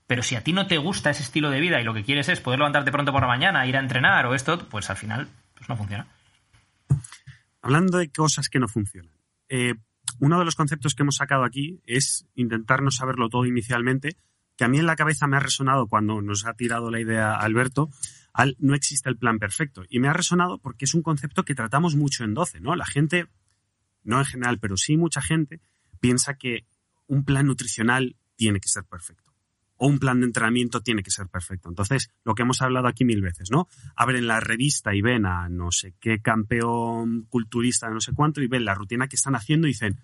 Pero 0.09 0.23
si 0.23 0.35
a 0.35 0.43
ti 0.43 0.53
no 0.53 0.65
te 0.65 0.79
gusta 0.79 1.11
ese 1.11 1.21
estilo 1.21 1.51
de 1.51 1.59
vida 1.59 1.79
y 1.79 1.83
lo 1.83 1.93
que 1.93 2.03
quieres 2.03 2.29
es 2.29 2.41
poder 2.41 2.57
levantarte 2.57 2.91
pronto 2.91 3.11
por 3.11 3.21
la 3.21 3.27
mañana, 3.27 3.67
ir 3.67 3.77
a 3.77 3.79
entrenar 3.79 4.25
o 4.25 4.33
esto, 4.33 4.57
pues 4.67 4.89
al 4.89 4.97
final 4.97 5.27
pues 5.53 5.69
no 5.69 5.77
funciona. 5.77 6.07
Hablando 7.61 7.99
de 7.99 8.09
cosas 8.09 8.49
que 8.49 8.57
no 8.57 8.67
funcionan 8.67 9.13
eh, 9.49 9.75
uno 10.19 10.39
de 10.39 10.45
los 10.45 10.55
conceptos 10.55 10.95
que 10.95 11.03
hemos 11.03 11.17
sacado 11.17 11.43
aquí 11.43 11.79
es 11.85 12.25
intentar 12.33 12.81
no 12.81 12.89
saberlo 12.89 13.29
todo 13.29 13.45
inicialmente, 13.45 14.17
que 14.57 14.63
a 14.63 14.67
mí 14.67 14.79
en 14.79 14.87
la 14.87 14.95
cabeza 14.95 15.27
me 15.27 15.37
ha 15.37 15.41
resonado 15.41 15.85
cuando 15.85 16.23
nos 16.23 16.43
ha 16.47 16.55
tirado 16.55 16.89
la 16.89 16.99
idea 16.99 17.35
Alberto, 17.35 17.91
al 18.33 18.57
no 18.57 18.73
existe 18.73 19.09
el 19.09 19.17
plan 19.17 19.37
perfecto. 19.37 19.83
Y 19.89 19.99
me 19.99 20.07
ha 20.07 20.13
resonado 20.13 20.57
porque 20.57 20.85
es 20.85 20.95
un 20.95 21.03
concepto 21.03 21.45
que 21.45 21.53
tratamos 21.53 21.95
mucho 21.95 22.23
en 22.23 22.33
12, 22.33 22.61
¿no? 22.61 22.75
La 22.75 22.87
gente, 22.87 23.27
no 24.03 24.17
en 24.17 24.25
general, 24.25 24.57
pero 24.57 24.75
sí 24.75 24.97
mucha 24.97 25.21
gente, 25.21 25.61
piensa 25.99 26.33
que 26.33 26.65
un 27.05 27.23
plan 27.23 27.45
nutricional 27.45 28.15
tiene 28.35 28.59
que 28.59 28.69
ser 28.69 28.85
perfecto 28.85 29.28
o 29.79 29.87
un 29.87 29.97
plan 29.97 30.19
de 30.19 30.27
entrenamiento 30.27 30.81
tiene 30.81 31.01
que 31.01 31.09
ser 31.09 31.27
perfecto. 31.27 31.69
Entonces, 31.69 32.11
lo 32.25 32.35
que 32.35 32.43
hemos 32.43 32.61
hablado 32.61 32.87
aquí 32.87 33.05
mil 33.05 33.21
veces, 33.21 33.49
¿no? 33.49 33.67
Abren 33.95 34.27
la 34.27 34.41
revista 34.41 34.93
y 34.93 35.01
ven 35.01 35.25
a 35.25 35.47
no 35.47 35.71
sé 35.71 35.95
qué 35.99 36.21
campeón 36.21 37.25
culturista, 37.29 37.89
no 37.89 38.01
sé 38.01 38.13
cuánto, 38.13 38.41
y 38.41 38.47
ven 38.47 38.65
la 38.65 38.75
rutina 38.75 39.07
que 39.07 39.15
están 39.15 39.35
haciendo 39.35 39.67
y 39.67 39.71
dicen, 39.71 39.99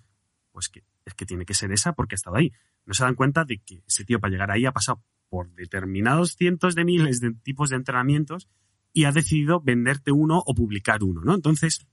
pues 0.50 0.68
que 0.70 0.82
es 1.04 1.14
que 1.14 1.26
tiene 1.26 1.44
que 1.44 1.54
ser 1.54 1.70
esa 1.72 1.92
porque 1.92 2.14
ha 2.14 2.16
estado 2.16 2.36
ahí. 2.36 2.52
No 2.86 2.94
se 2.94 3.04
dan 3.04 3.14
cuenta 3.14 3.44
de 3.44 3.58
que 3.58 3.82
ese 3.86 4.04
tío 4.04 4.18
para 4.18 4.32
llegar 4.32 4.50
ahí 4.50 4.64
ha 4.64 4.72
pasado 4.72 5.02
por 5.28 5.52
determinados 5.54 6.36
cientos 6.36 6.74
de 6.74 6.84
miles 6.84 7.20
de 7.20 7.32
tipos 7.32 7.68
de 7.68 7.76
entrenamientos 7.76 8.48
y 8.94 9.04
ha 9.04 9.12
decidido 9.12 9.60
venderte 9.60 10.10
uno 10.10 10.42
o 10.44 10.54
publicar 10.54 11.04
uno, 11.04 11.20
¿no? 11.20 11.34
Entonces, 11.34 11.86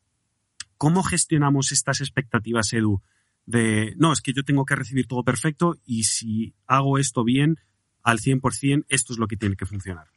¿cómo 0.78 1.04
gestionamos 1.04 1.74
estas 1.74 2.00
expectativas, 2.00 2.72
Edu? 2.72 3.02
De, 3.46 3.94
no, 3.98 4.14
es 4.14 4.22
que 4.22 4.32
yo 4.32 4.44
tengo 4.44 4.64
que 4.64 4.78
recibir 4.78 5.06
todo 5.06 5.24
perfecto 5.24 5.76
y 5.86 6.06
si 6.06 6.54
hago 6.66 6.98
esto 6.98 7.26
bien, 7.26 7.58
al 8.04 8.20
100%, 8.20 8.86
esto 8.90 9.14
es 9.14 9.20
lo 9.20 9.28
que 9.28 9.38
tiene 9.38 9.56
que 9.56 9.66
funcionar. 9.66 10.08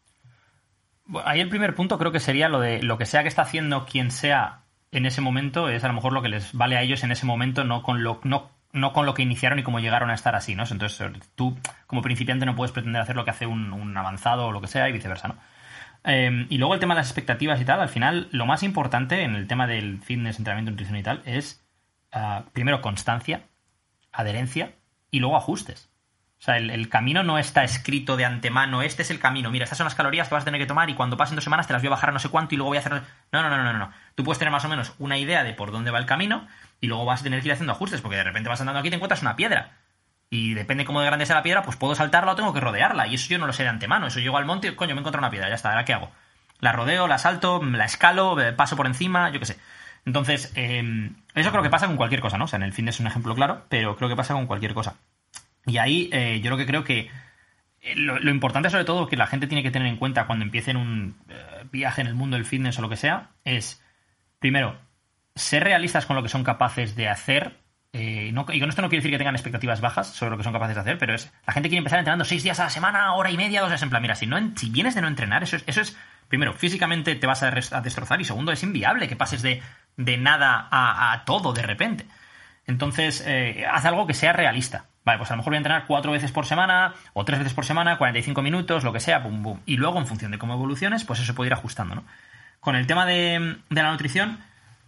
Ahí 1.25 1.41
el 1.41 1.49
primer 1.49 1.75
punto 1.75 1.99
creo 1.99 2.13
que 2.13 2.21
sería 2.21 2.49
lo 2.49 2.61
de 2.61 2.83
lo 2.83 2.99
que 2.99 3.07
sea 3.07 3.23
que 3.23 3.29
está 3.29 3.43
haciendo 3.43 3.87
quien 3.87 4.11
sea 4.11 4.65
en 4.91 5.07
ese 5.07 5.21
momento, 5.21 5.69
es 5.69 5.85
a 5.85 5.89
lo 5.89 5.95
mejor 5.95 6.13
lo 6.13 6.23
que 6.23 6.29
les 6.29 6.53
vale 6.53 6.77
a 6.77 6.83
ellos 6.83 7.05
en 7.05 7.13
ese 7.13 7.27
momento, 7.27 7.65
no 7.65 7.83
con 7.83 8.03
lo, 8.03 8.21
no, 8.25 8.51
no 8.73 8.93
con 8.93 9.07
lo 9.07 9.15
que 9.15 9.23
iniciaron 9.23 9.59
y 9.59 9.63
cómo 9.63 9.81
llegaron 9.81 10.11
a 10.11 10.15
estar 10.15 10.35
así, 10.35 10.55
¿no? 10.55 10.65
Entonces 10.69 11.11
tú, 11.35 11.57
como 11.87 12.03
principiante, 12.03 12.47
no 12.47 12.57
puedes 12.57 12.73
pretender 12.73 13.03
hacer 13.03 13.17
lo 13.17 13.25
que 13.25 13.31
hace 13.31 13.47
un, 13.47 13.97
avanzado 13.97 14.47
o 14.47 14.53
lo 14.53 14.61
que 14.61 14.69
sea 14.69 14.89
y 14.89 14.93
viceversa, 14.93 15.29
¿no? 15.29 15.37
Eh, 16.05 16.47
y 16.49 16.59
luego 16.59 16.75
el 16.75 16.81
tema 16.81 16.95
de 16.95 17.01
las 17.01 17.09
expectativas 17.09 17.61
y 17.61 17.65
tal, 17.65 17.81
al 17.81 17.89
final, 17.89 18.29
lo 18.31 18.47
más 18.47 18.63
importante 18.63 19.23
en 19.23 19.35
el 19.35 19.47
tema 19.47 19.67
del 19.67 20.01
fitness, 20.01 20.39
entrenamiento, 20.39 20.71
nutrición 20.71 20.97
y 20.99 21.03
tal, 21.03 21.21
es 21.25 21.65
uh, 22.15 22.49
primero 22.53 22.81
constancia, 22.81 23.43
adherencia 24.13 24.73
y 25.11 25.19
luego 25.19 25.37
ajustes. 25.37 25.91
Sea, 26.47 26.59
el, 26.59 26.89
camino 26.89 27.25
no 27.25 27.39
está 27.39 27.65
escrito 27.65 28.17
de 28.17 28.25
antemano. 28.25 28.81
Este 28.81 29.03
es 29.03 29.11
el 29.11 29.19
camino. 29.19 29.51
Mira, 29.51 29.65
estas 29.65 29.79
son 29.79 29.87
las 29.87 29.97
calorías 29.97 30.29
que 30.29 30.35
vas 30.37 30.43
a 30.43 30.45
tener 30.45 30.61
que 30.61 30.67
tomar 30.67 30.89
y 30.89 30.95
cuando 30.95 31.17
pasen 31.17 31.35
dos 31.35 31.43
semanas 31.43 31.67
te 31.67 31.73
las 31.73 31.83
voy 31.83 31.89
a 31.89 31.91
bajar 31.91 32.11
a 32.11 32.13
no 32.13 32.21
sé 32.21 32.29
cuánto 32.29 32.55
y 32.55 32.57
luego 32.57 32.69
voy 32.69 32.77
a 32.77 32.81
hacer... 32.81 32.93
No, 33.33 33.43
no, 33.43 33.51
no, 33.51 33.65
no, 33.65 33.73
no. 33.73 33.91
Tú 34.15 34.23
puedes 34.23 34.39
tener 34.39 34.53
más 34.53 34.65
o 34.65 34.69
menos 34.69 34.95
una 35.01 35.19
idea 35.19 35.43
de 35.43 35.55
por 35.55 35.73
dónde 35.73 35.91
va 35.91 35.99
el 35.99 36.07
camino 36.07 36.47
y 36.81 36.87
luego 36.87 37.05
vas 37.05 37.21
a 37.21 37.25
tener 37.25 37.41
que 37.41 37.49
ir 37.49 37.53
haciendo 37.53 37.73
ajustes 37.73 38.01
porque 38.01 38.17
de 38.17 38.23
repente 38.23 38.49
vas 38.49 38.61
andando 38.61 38.79
aquí 38.79 38.87
y 38.87 38.91
te 38.91 38.95
encuentras 38.95 39.23
una 39.23 39.35
piedra. 39.35 39.73
Y 40.31 40.55
depende 40.55 40.85
cómo 40.85 41.01
de 41.01 41.07
grande 41.07 41.27
sea 41.27 41.35
la 41.35 41.43
piedra, 41.43 41.65
pues 41.65 41.77
puedo 41.77 41.97
saltarla 41.97 42.31
o 42.31 42.37
tengo 42.37 42.55
que 42.55 42.61
rodearla. 42.61 43.09
Y 43.09 43.17
eso 43.17 43.27
yo 43.29 43.39
no 43.39 43.49
lo 43.49 43.53
sé 43.53 43.65
de 43.65 43.71
antemano. 43.71 44.07
Eso 44.07 44.21
llego 44.21 44.39
al 44.39 44.45
monte 44.45 44.69
y, 44.69 44.75
coño, 44.77 44.95
me 44.95 45.01
encuentro 45.01 45.19
una 45.19 45.31
piedra. 45.31 45.49
Ya 45.49 45.57
está, 45.57 45.71
¿ahora 45.71 45.85
qué 45.85 45.95
hago? 45.95 46.13
La 46.61 46.71
rodeo, 46.71 47.09
la 47.09 47.19
salto, 47.19 47.61
la 47.61 47.87
escalo, 47.87 48.41
eh, 48.41 48.53
paso 48.53 48.77
por 48.77 48.87
encima, 48.87 49.31
yo 49.31 49.41
qué 49.41 49.47
sé. 49.47 49.59
Entonces, 50.05 50.53
eh, 50.55 51.11
eso 51.35 51.51
creo 51.51 51.65
que 51.65 51.71
pasa 51.71 51.89
con 51.89 51.97
cualquier 51.97 52.21
cosa, 52.21 52.39
¿no? 52.39 52.45
O 52.45 52.49
sea, 52.49 52.59
en 52.59 52.63
el 52.63 52.73
fin 52.73 52.87
es 52.87 53.01
un 53.01 53.09
ejemplo 53.09 53.35
claro, 53.35 53.65
pero 53.69 53.97
creo 53.97 54.09
que 54.09 54.15
pasa 54.15 54.35
con 54.35 54.47
cualquier 54.47 54.73
cosa. 54.73 54.95
Y 55.67 55.79
ahí 55.79 56.09
eh, 56.13 56.41
yo 56.43 56.51
lo 56.51 56.57
que 56.57 56.67
creo 56.67 56.85
que 56.85 57.11
eh, 57.87 57.95
lo, 57.97 58.31
importante 58.31 58.71
sobre 58.71 58.85
todo 58.85 59.07
que 59.07 59.17
la 59.17 59.27
gente 59.27 59.47
tiene 59.47 59.63
que 59.63 59.71
tener 59.71 59.89
en 59.89 59.97
cuenta 59.97 60.27
cuando 60.27 60.45
empiecen 60.45 60.77
un 60.77 61.17
eh, 61.29 61.65
viaje 61.71 62.01
en 62.01 62.09
el 62.09 62.15
mundo 62.15 62.37
del 62.37 62.45
fitness 62.45 62.79
o 62.79 62.83
lo 62.83 62.89
que 62.89 62.97
sea 62.97 63.31
es, 63.45 63.83
primero, 64.41 64.79
ser 65.35 65.63
realistas 65.65 66.07
con 66.07 66.17
lo 66.17 66.23
que 66.23 66.29
son 66.29 66.45
capaces 66.45 66.97
de 66.97 67.09
hacer. 67.09 67.61
eh, 67.93 68.33
y 68.33 68.61
con 68.61 68.69
esto 68.69 68.83
no 68.83 68.89
quiero 68.89 69.01
decir 69.01 69.11
que 69.13 69.19
tengan 69.19 69.37
expectativas 69.37 69.81
bajas 69.81 70.09
sobre 70.09 70.33
lo 70.33 70.37
que 70.37 70.45
son 70.45 70.53
capaces 70.53 70.75
de 70.75 70.81
hacer, 70.81 70.99
pero 70.99 71.15
es 71.15 71.33
la 71.47 71.53
gente 71.53 71.69
quiere 71.69 71.79
empezar 71.79 71.99
entrenando 72.01 72.25
seis 72.25 72.43
días 72.43 72.59
a 72.61 72.65
la 72.65 72.71
semana, 72.71 73.15
hora 73.15 73.31
y 73.31 73.37
media, 73.37 73.61
dos 73.61 73.69
horas 73.69 73.83
en 73.83 73.91
plan, 73.91 74.03
mira, 74.03 74.15
si, 74.17 74.27
no, 74.27 74.39
si 74.57 74.71
vienes 74.71 74.95
de 74.95 75.03
no 75.03 75.09
entrenar, 75.09 75.43
eso 75.45 75.57
es, 75.57 75.65
eso 75.67 75.81
es, 75.81 75.97
primero, 76.29 76.53
físicamente 76.55 77.15
te 77.15 77.27
vas 77.27 77.43
a 77.43 77.51
destrozar 77.81 78.21
y 78.21 78.25
segundo, 78.25 78.53
es 78.53 78.63
inviable 78.63 79.09
que 79.09 79.17
pases 79.17 79.43
de, 79.43 79.63
de 79.97 80.17
nada 80.17 80.69
a, 80.71 81.13
a 81.13 81.25
todo 81.25 81.53
de 81.53 81.63
repente. 81.63 82.07
Entonces, 82.67 83.23
eh, 83.25 83.65
haz 83.71 83.85
algo 83.85 84.07
que 84.07 84.15
sea 84.15 84.33
realista. 84.33 84.87
Vale, 85.07 85.19
pues 85.19 85.31
a 85.31 85.35
lo 85.35 85.37
mejor 85.37 85.53
voy 85.53 85.57
a 85.57 85.59
entrenar 85.59 85.85
cuatro 85.87 86.11
veces 86.11 86.33
por 86.33 86.47
semana 86.47 86.93
o 87.13 87.25
tres 87.25 87.39
veces 87.39 87.55
por 87.55 87.65
semana, 87.65 87.97
45 87.97 88.43
minutos, 88.43 88.83
lo 88.83 88.93
que 88.93 88.99
sea, 88.99 89.23
pum, 89.23 89.41
pum. 89.41 89.61
Y 89.65 89.77
luego, 89.77 90.01
en 90.01 90.07
función 90.07 90.33
de 90.33 90.39
cómo 90.39 90.55
evoluciones, 90.55 91.05
pues 91.05 91.21
eso 91.21 91.29
se 91.29 91.33
puede 91.33 91.47
ir 91.47 91.53
ajustando, 91.53 91.95
¿no? 91.95 92.05
Con 92.59 92.75
el 92.75 92.89
tema 92.89 93.07
de, 93.07 93.57
la 93.71 93.93
nutrición, 93.93 94.41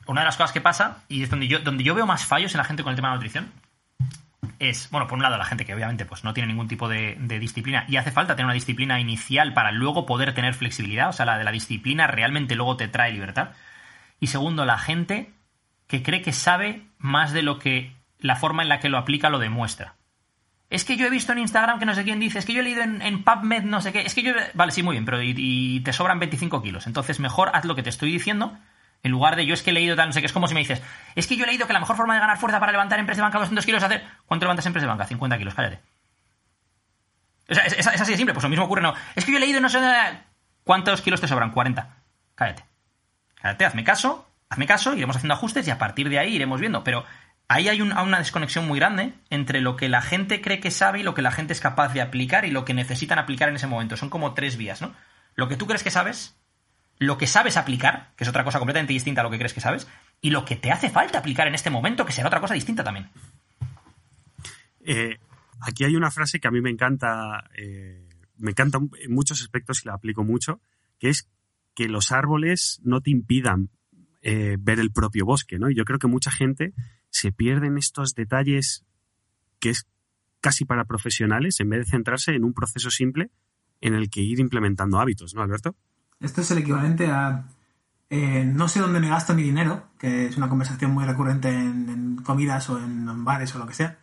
una 0.09 0.23
de 0.23 0.25
las 0.25 0.37
cosas 0.37 0.51
que 0.51 0.61
pasa, 0.61 1.05
y 1.07 1.23
es 1.23 1.31
donde 1.31 1.47
yo, 1.47 1.61
donde 1.61 1.85
yo 1.85 1.95
veo 1.95 2.05
más 2.05 2.27
fallos 2.27 2.53
en 2.53 2.59
la 2.59 2.65
gente 2.65 2.83
con 2.83 2.91
el 2.91 2.97
tema 2.97 3.09
de 3.09 3.13
la 3.13 3.15
nutrición, 3.15 3.53
es, 4.59 4.91
bueno, 4.91 5.07
por 5.07 5.19
un 5.19 5.23
lado, 5.23 5.39
la 5.39 5.45
gente 5.45 5.65
que 5.65 5.73
obviamente 5.73 6.05
pues, 6.05 6.25
no 6.25 6.35
tiene 6.35 6.49
ningún 6.49 6.67
tipo 6.67 6.89
de 6.89 7.39
disciplina 7.39 7.85
y 7.87 7.97
hace 7.97 8.11
falta 8.11 8.35
tener 8.35 8.47
una 8.47 8.55
disciplina 8.55 8.99
inicial 8.99 9.55
para 9.55 9.71
luego 9.71 10.05
poder 10.05 10.35
tener 10.35 10.55
flexibilidad, 10.55 11.11
o 11.11 11.13
sea, 11.13 11.27
la 11.27 11.39
de 11.39 11.45
la 11.45 11.53
disciplina 11.53 12.09
realmente 12.09 12.57
luego 12.57 12.77
te 12.77 12.89
trae 12.89 13.13
libertad. 13.13 13.51
Y 14.19 14.27
segundo, 14.27 14.65
la 14.65 14.79
gente 14.79 15.31
que 15.87 16.03
cree 16.03 16.23
que 16.23 16.33
sabe 16.33 16.83
más 16.99 17.33
de 17.33 17.43
lo 17.43 17.61
que 17.61 17.93
la 18.19 18.35
forma 18.35 18.65
en 18.65 18.69
la 18.69 18.81
que 18.81 18.89
lo 18.89 18.99
aplica 18.99 19.31
lo 19.31 19.39
demuestra. 19.39 19.95
Es 20.71 20.85
que 20.85 20.97
yo 20.97 21.07
he 21.07 21.11
visto 21.11 21.33
en 21.33 21.39
Instagram 21.39 21.79
que 21.79 21.87
no 21.87 21.95
sé 21.95 22.05
quién 22.05 22.21
dice, 22.21 22.39
es 22.39 22.45
que 22.45 22.53
yo 22.53 22.61
he 22.61 22.65
leído 22.65 22.83
en, 22.83 23.25
PubMed 23.25 23.63
no 23.63 23.81
sé 23.81 23.91
qué, 23.93 24.03
es 24.03 24.15
que 24.15 24.23
yo... 24.23 24.33
Vale, 24.53 24.71
sí, 24.71 24.83
muy 24.83 24.93
bien, 24.95 25.07
pero 25.07 25.23
y, 25.23 25.81
te 25.81 25.93
sobran 25.95 26.19
25 26.19 26.63
kilos. 26.63 26.87
Entonces 26.87 27.21
mejor 27.21 27.51
haz 27.55 27.65
lo 27.65 27.75
que 27.75 27.83
te 27.83 27.89
estoy 27.89 28.13
diciendo 28.13 28.57
en 29.03 29.11
lugar 29.11 29.37
de 29.37 29.47
yo 29.47 29.55
es 29.55 29.63
que 29.63 29.71
he 29.71 29.73
leído 29.73 29.97
tal, 29.97 30.09
no 30.09 30.13
sé 30.13 30.21
qué. 30.21 30.27
Es 30.27 30.33
como 30.33 30.47
si 30.47 30.55
me 30.55 30.61
dices, 30.61 30.83
es 31.15 31.27
que 31.27 31.37
yo 31.37 31.45
he 31.45 31.47
leído 31.47 31.67
que 31.67 31.73
la 31.73 31.81
mejor 31.81 31.97
forma 31.97 32.15
de 32.15 32.21
ganar 32.21 32.37
fuerza 32.37 32.61
para 32.61 32.73
levantar 32.73 32.99
en 32.99 33.07
de 33.07 33.15
banca 33.15 33.39
200 33.39 33.65
kilos 33.65 33.83
es 33.83 33.87
hacer... 33.87 34.05
¿Cuánto 34.27 34.45
levantas 34.45 34.67
en 34.67 34.73
press 34.73 34.83
de 34.83 34.89
banca? 34.89 35.07
50 35.07 35.39
kilos, 35.39 35.55
cállate. 35.55 35.81
O 37.49 37.55
sea, 37.55 37.65
es- 37.65 37.79
es 37.79 37.87
así 37.87 38.11
de 38.11 38.17
simple, 38.19 38.35
pues 38.35 38.43
lo 38.43 38.51
mismo 38.51 38.65
ocurre, 38.67 38.83
no. 38.83 38.93
Es 39.15 39.25
que 39.25 39.33
yo 39.33 39.39
he 39.39 39.41
leído 39.41 39.61
no 39.61 39.69
sé... 39.71 39.81
¿Cuántos 40.65 41.01
kilos 41.01 41.21
te 41.21 41.29
sobran? 41.29 41.51
40. 41.51 41.97
Cállate. 42.35 42.65
Cállate, 43.41 43.65
hazme 43.65 43.85
caso, 43.85 44.29
hazme 44.51 44.67
caso, 44.67 44.95
iremos 44.95 45.17
haciendo 45.17 45.33
ajustes 45.33 45.67
y 45.67 45.71
a 45.71 45.79
partir 45.79 46.11
de 46.11 46.19
ahí 46.19 46.35
iremos 46.35 46.61
viendo. 46.61 46.85
Pero 46.85 47.07
ahí 47.49 47.69
hay 47.69 47.81
un- 47.81 47.97
una 47.97 48.19
desconexión 48.19 48.67
muy 48.67 48.79
grande 48.79 49.15
entre 49.31 49.61
lo 49.61 49.77
que 49.77 49.89
la 49.89 50.03
gente 50.03 50.41
cree 50.41 50.61
que 50.61 50.71
sabe 50.71 51.01
y 51.01 51.03
lo 51.03 51.15
que 51.15 51.23
la 51.23 51.33
gente 51.33 51.53
es 51.53 51.61
capaz 51.61 51.93
de 51.95 52.03
aplicar 52.03 52.45
y 52.45 52.51
lo 52.51 52.65
que 52.65 52.75
necesitan 52.75 53.19
aplicar 53.19 53.49
en 53.49 53.57
ese 53.57 53.67
momento. 53.67 53.97
Son 53.97 54.11
como 54.11 54.35
tres 54.35 54.57
vías, 54.57 54.83
¿no? 54.83 54.95
Lo 55.35 55.49
que 55.49 55.57
tú 55.57 55.67
crees 55.67 55.83
que 55.83 55.91
sabes, 55.91 56.37
lo 56.99 57.17
que 57.17 57.27
sabes 57.27 57.57
aplicar, 57.57 58.13
que 58.17 58.25
es 58.25 58.29
otra 58.31 58.45
cosa 58.45 58.59
completamente 58.59 58.93
distinta 58.93 59.23
a 59.23 59.25
lo 59.25 59.31
que 59.31 59.39
crees 59.39 59.55
que 59.55 59.61
sabes, 59.61 59.89
y 60.21 60.31
lo 60.31 60.45
que 60.45 60.57
te 60.57 60.71
hace 60.71 60.91
falta 60.91 61.19
aplicar 61.19 61.47
en 61.49 61.55
este 61.55 61.71
momento, 61.71 62.05
que 62.05 62.13
será 62.13 62.29
otra 62.29 62.41
cosa 62.41 62.55
distinta 62.55 62.85
también. 62.85 63.09
Eh, 64.81 65.19
aquí 65.61 65.85
hay 65.85 65.97
una 65.97 66.11
frase 66.11 66.41
que 66.41 66.49
a 66.49 66.51
mí 66.51 66.61
me 66.61 66.71
encanta, 66.71 67.45
eh, 67.57 68.09
me 68.37 68.51
encanta 68.51 68.79
en 68.79 69.13
muchos 69.13 69.41
aspectos 69.43 69.83
y 69.85 69.89
la 69.89 69.95
aplico 69.95 70.25
mucho, 70.25 70.61
que 70.99 71.09
es 71.09 71.29
que 71.75 71.89
los 71.89 72.11
árboles 72.13 72.81
no 72.83 73.01
te 73.01 73.11
impidan 73.11 73.71
eh, 74.21 74.57
ver 74.59 74.81
el 74.81 74.91
propio 74.91 75.25
bosque, 75.25 75.59
¿no? 75.61 75.71
Y 75.71 75.77
yo 75.77 75.85
creo 75.85 76.01
que 76.01 76.09
mucha 76.09 76.33
gente 76.33 76.73
se 77.19 77.33
pierde 77.33 77.67
en 77.67 77.79
estos 77.79 78.15
detalles 78.15 78.85
que 79.59 79.71
es 79.71 79.87
casi 80.41 80.65
para 80.65 80.85
profesionales 80.85 81.59
en 81.59 81.71
vez 81.71 81.81
de 81.81 81.91
centrarse 81.91 82.33
en 82.35 82.45
un 82.45 82.55
proceso 82.55 82.91
simple 82.91 83.31
en 83.81 83.95
el 83.95 84.09
que 84.09 84.21
ir 84.21 84.39
implementando 84.39 85.01
hábitos, 85.01 85.35
¿no, 85.35 85.43
Alberto? 85.43 85.75
Esto 86.21 86.43
es 86.43 86.51
el 86.53 86.59
equivalente 86.59 87.07
a 87.07 87.45
eh, 88.11 88.45
no 88.45 88.69
sé 88.69 88.81
dónde 88.81 89.01
me 89.01 89.09
gasto 89.09 89.35
mi 89.35 89.43
dinero, 89.43 89.89
que 89.99 90.27
es 90.27 90.37
una 90.37 90.49
conversación 90.49 90.93
muy 90.93 91.05
recurrente 91.05 91.49
en, 91.49 91.89
en 91.89 92.17
comidas 92.17 92.71
o 92.71 92.79
en, 92.79 93.09
en 93.09 93.25
bares 93.25 93.55
o 93.55 93.59
lo 93.59 93.67
que 93.67 93.75
sea. 93.75 93.99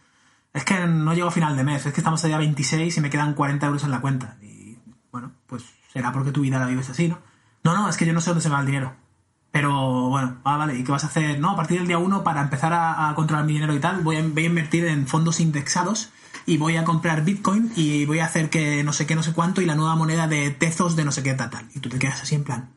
Es 0.54 0.66
que 0.66 0.86
no 0.86 1.14
llego 1.14 1.30
a 1.30 1.32
final 1.32 1.56
de 1.56 1.64
mes, 1.64 1.86
es 1.86 1.94
que 1.94 2.02
estamos 2.02 2.24
allá 2.24 2.38
26 2.38 2.98
y 2.98 3.02
me 3.02 3.10
quedan 3.10 3.34
40 3.34 3.66
euros 3.66 3.84
en 3.84 3.92
la 3.92 4.02
cuenta. 4.02 4.38
Y 4.42 4.78
bueno, 5.12 5.32
pues 5.48 5.64
será 5.92 6.12
porque 6.12 6.32
tu 6.32 6.42
vida 6.42 6.60
la 6.60 6.68
vives 6.68 6.90
así, 6.90 7.08
¿no? 7.08 7.20
No, 7.64 7.74
no, 7.74 7.90
es 7.90 7.98
que 7.98 8.06
yo 8.06 8.14
no 8.14 8.22
sé 8.22 8.30
dónde 8.30 8.42
se 8.42 8.50
me 8.50 8.56
va 8.56 8.62
el 8.62 8.68
dinero. 8.68 8.96
Pero 9.56 10.10
bueno, 10.10 10.36
ah, 10.44 10.58
vale, 10.58 10.78
¿y 10.78 10.84
qué 10.84 10.92
vas 10.92 11.06
a 11.06 11.08
hacer? 11.08 11.40
No, 11.40 11.52
a 11.52 11.56
partir 11.56 11.78
del 11.78 11.88
día 11.88 11.98
1 11.98 12.26
para 12.26 12.42
empezar 12.42 12.74
a, 12.74 13.14
controlar 13.16 13.46
mi 13.46 13.54
dinero 13.54 13.74
y 13.74 13.80
tal, 13.80 14.02
voy 14.02 14.18
a, 14.18 14.20
invertir 14.20 14.84
en 14.84 15.08
fondos 15.08 15.40
indexados 15.40 16.10
y 16.46 16.58
voy 16.58 16.76
a 16.76 16.84
comprar 16.84 17.24
Bitcoin 17.24 17.72
y 17.74 18.06
voy 18.06 18.20
a 18.20 18.26
hacer 18.26 18.50
que 18.50 18.84
no 18.84 18.92
sé 18.92 19.06
qué, 19.06 19.16
no 19.16 19.24
sé 19.24 19.32
cuánto 19.32 19.62
y 19.62 19.66
la 19.66 19.76
nueva 19.76 19.96
moneda 19.96 20.28
de 20.28 20.50
Tezos 20.50 20.98
de 20.98 21.06
no 21.06 21.14
sé 21.14 21.24
qué 21.24 21.36
tal, 21.36 21.52
tal. 21.52 21.70
Y 21.74 21.80
tú 21.80 21.88
te 21.88 22.00
quedas 22.00 22.22
así 22.22 22.36
en 22.36 22.44
plan. 22.44 22.74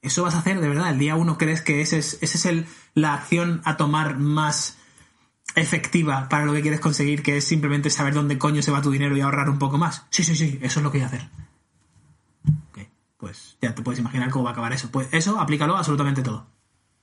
¿Eso 0.00 0.22
vas 0.22 0.36
a 0.36 0.38
hacer 0.38 0.60
de 0.60 0.68
verdad? 0.68 0.90
¿El 0.90 1.00
día 1.00 1.16
1 1.16 1.36
crees 1.36 1.62
que 1.62 1.80
ese 1.80 1.98
es, 1.98 2.18
ese 2.20 2.38
es 2.38 2.46
el, 2.46 2.66
la 2.94 3.14
acción 3.14 3.60
a 3.64 3.76
tomar 3.76 4.20
más 4.20 4.78
efectiva 5.56 6.28
para 6.28 6.44
lo 6.44 6.52
que 6.52 6.62
quieres 6.62 6.78
conseguir, 6.78 7.24
que 7.24 7.38
es 7.38 7.44
simplemente 7.44 7.90
saber 7.90 8.14
dónde 8.14 8.38
coño 8.38 8.62
se 8.62 8.70
va 8.70 8.82
tu 8.82 8.92
dinero 8.92 9.16
y 9.16 9.20
ahorrar 9.20 9.50
un 9.50 9.58
poco 9.58 9.78
más? 9.78 10.04
Sí, 10.10 10.22
sí, 10.22 10.36
sí, 10.36 10.60
eso 10.62 10.78
es 10.78 10.84
lo 10.84 10.92
que 10.92 10.98
voy 10.98 11.06
a 11.06 11.08
hacer. 11.08 11.47
Pues 13.18 13.58
ya 13.60 13.74
te 13.74 13.82
puedes 13.82 13.98
imaginar 14.00 14.30
cómo 14.30 14.44
va 14.44 14.50
a 14.50 14.52
acabar 14.52 14.72
eso. 14.72 14.90
Pues 14.90 15.08
eso, 15.12 15.38
aplícalo 15.40 15.74
a 15.76 15.78
absolutamente 15.78 16.22
todo. 16.22 16.46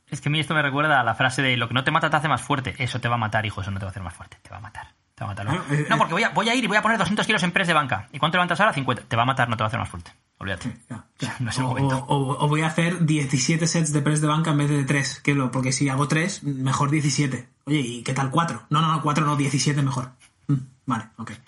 Es 0.09 0.21
que 0.21 0.29
a 0.29 0.31
mí 0.31 0.39
esto 0.39 0.53
me 0.53 0.61
recuerda 0.61 0.99
a 0.99 1.03
la 1.03 1.15
frase 1.15 1.41
de 1.41 1.57
lo 1.57 1.67
que 1.67 1.73
no 1.73 1.83
te 1.83 1.91
mata 1.91 2.09
te 2.09 2.15
hace 2.17 2.27
más 2.27 2.41
fuerte. 2.41 2.75
Eso 2.79 2.99
te 3.01 3.07
va 3.09 3.15
a 3.15 3.17
matar, 3.19 3.45
hijo, 3.45 3.61
eso 3.61 3.71
no 3.71 3.79
te 3.79 3.85
va 3.85 3.89
a 3.89 3.91
hacer 3.91 4.03
más 4.03 4.13
fuerte. 4.13 4.37
Te 4.41 4.49
va 4.49 4.57
a 4.57 4.61
matar. 4.61 4.87
Te 5.15 5.23
va 5.23 5.31
a 5.31 5.33
matar. 5.33 5.47
Ah, 5.49 5.63
eh, 5.71 5.85
No, 5.89 5.95
eh. 5.95 5.97
porque 5.97 6.13
voy 6.13 6.23
a, 6.23 6.29
voy 6.29 6.49
a 6.49 6.55
ir 6.55 6.63
y 6.63 6.67
voy 6.67 6.77
a 6.77 6.81
poner 6.81 6.97
200 6.97 7.25
kilos 7.25 7.41
en 7.43 7.51
press 7.51 7.67
de 7.67 7.73
banca. 7.73 8.07
¿Y 8.11 8.19
cuánto 8.19 8.37
levantas 8.37 8.59
ahora? 8.59 8.73
50. 8.73 9.03
Te 9.03 9.15
va 9.15 9.23
a 9.23 9.25
matar, 9.25 9.49
no 9.49 9.57
te 9.57 9.63
va 9.63 9.65
a 9.65 9.69
hacer 9.69 9.79
más 9.79 9.89
fuerte. 9.89 10.11
Olvídate. 10.37 10.77
Ya, 10.89 11.05
ya. 11.19 11.35
No 11.39 11.49
es 11.49 11.57
el 11.57 11.63
o, 11.63 11.67
momento. 11.69 11.97
o- 12.07 12.43
o 12.45 12.47
voy 12.47 12.61
a 12.61 12.67
hacer 12.67 13.05
17 13.05 13.65
sets 13.65 13.91
de 13.93 14.01
press 14.01 14.21
de 14.21 14.27
banca 14.27 14.51
en 14.51 14.57
vez 14.59 14.69
de 14.69 14.83
3, 14.83 15.21
que 15.21 15.33
lo, 15.33 15.51
porque 15.51 15.71
si 15.71 15.89
hago 15.89 16.07
3, 16.07 16.43
mejor 16.43 16.91
17. 16.91 17.49
Oye, 17.65 17.79
¿y 17.79 18.03
qué 18.03 18.13
tal 18.13 18.29
4? 18.29 18.63
No, 18.69 18.81
no, 18.81 18.91
no, 18.91 19.01
4 19.01 19.25
no, 19.25 19.35
17 19.37 19.81
mejor. 19.81 20.11
Mm, 20.47 20.55
Vale, 20.85 21.05
ok. 21.17 21.31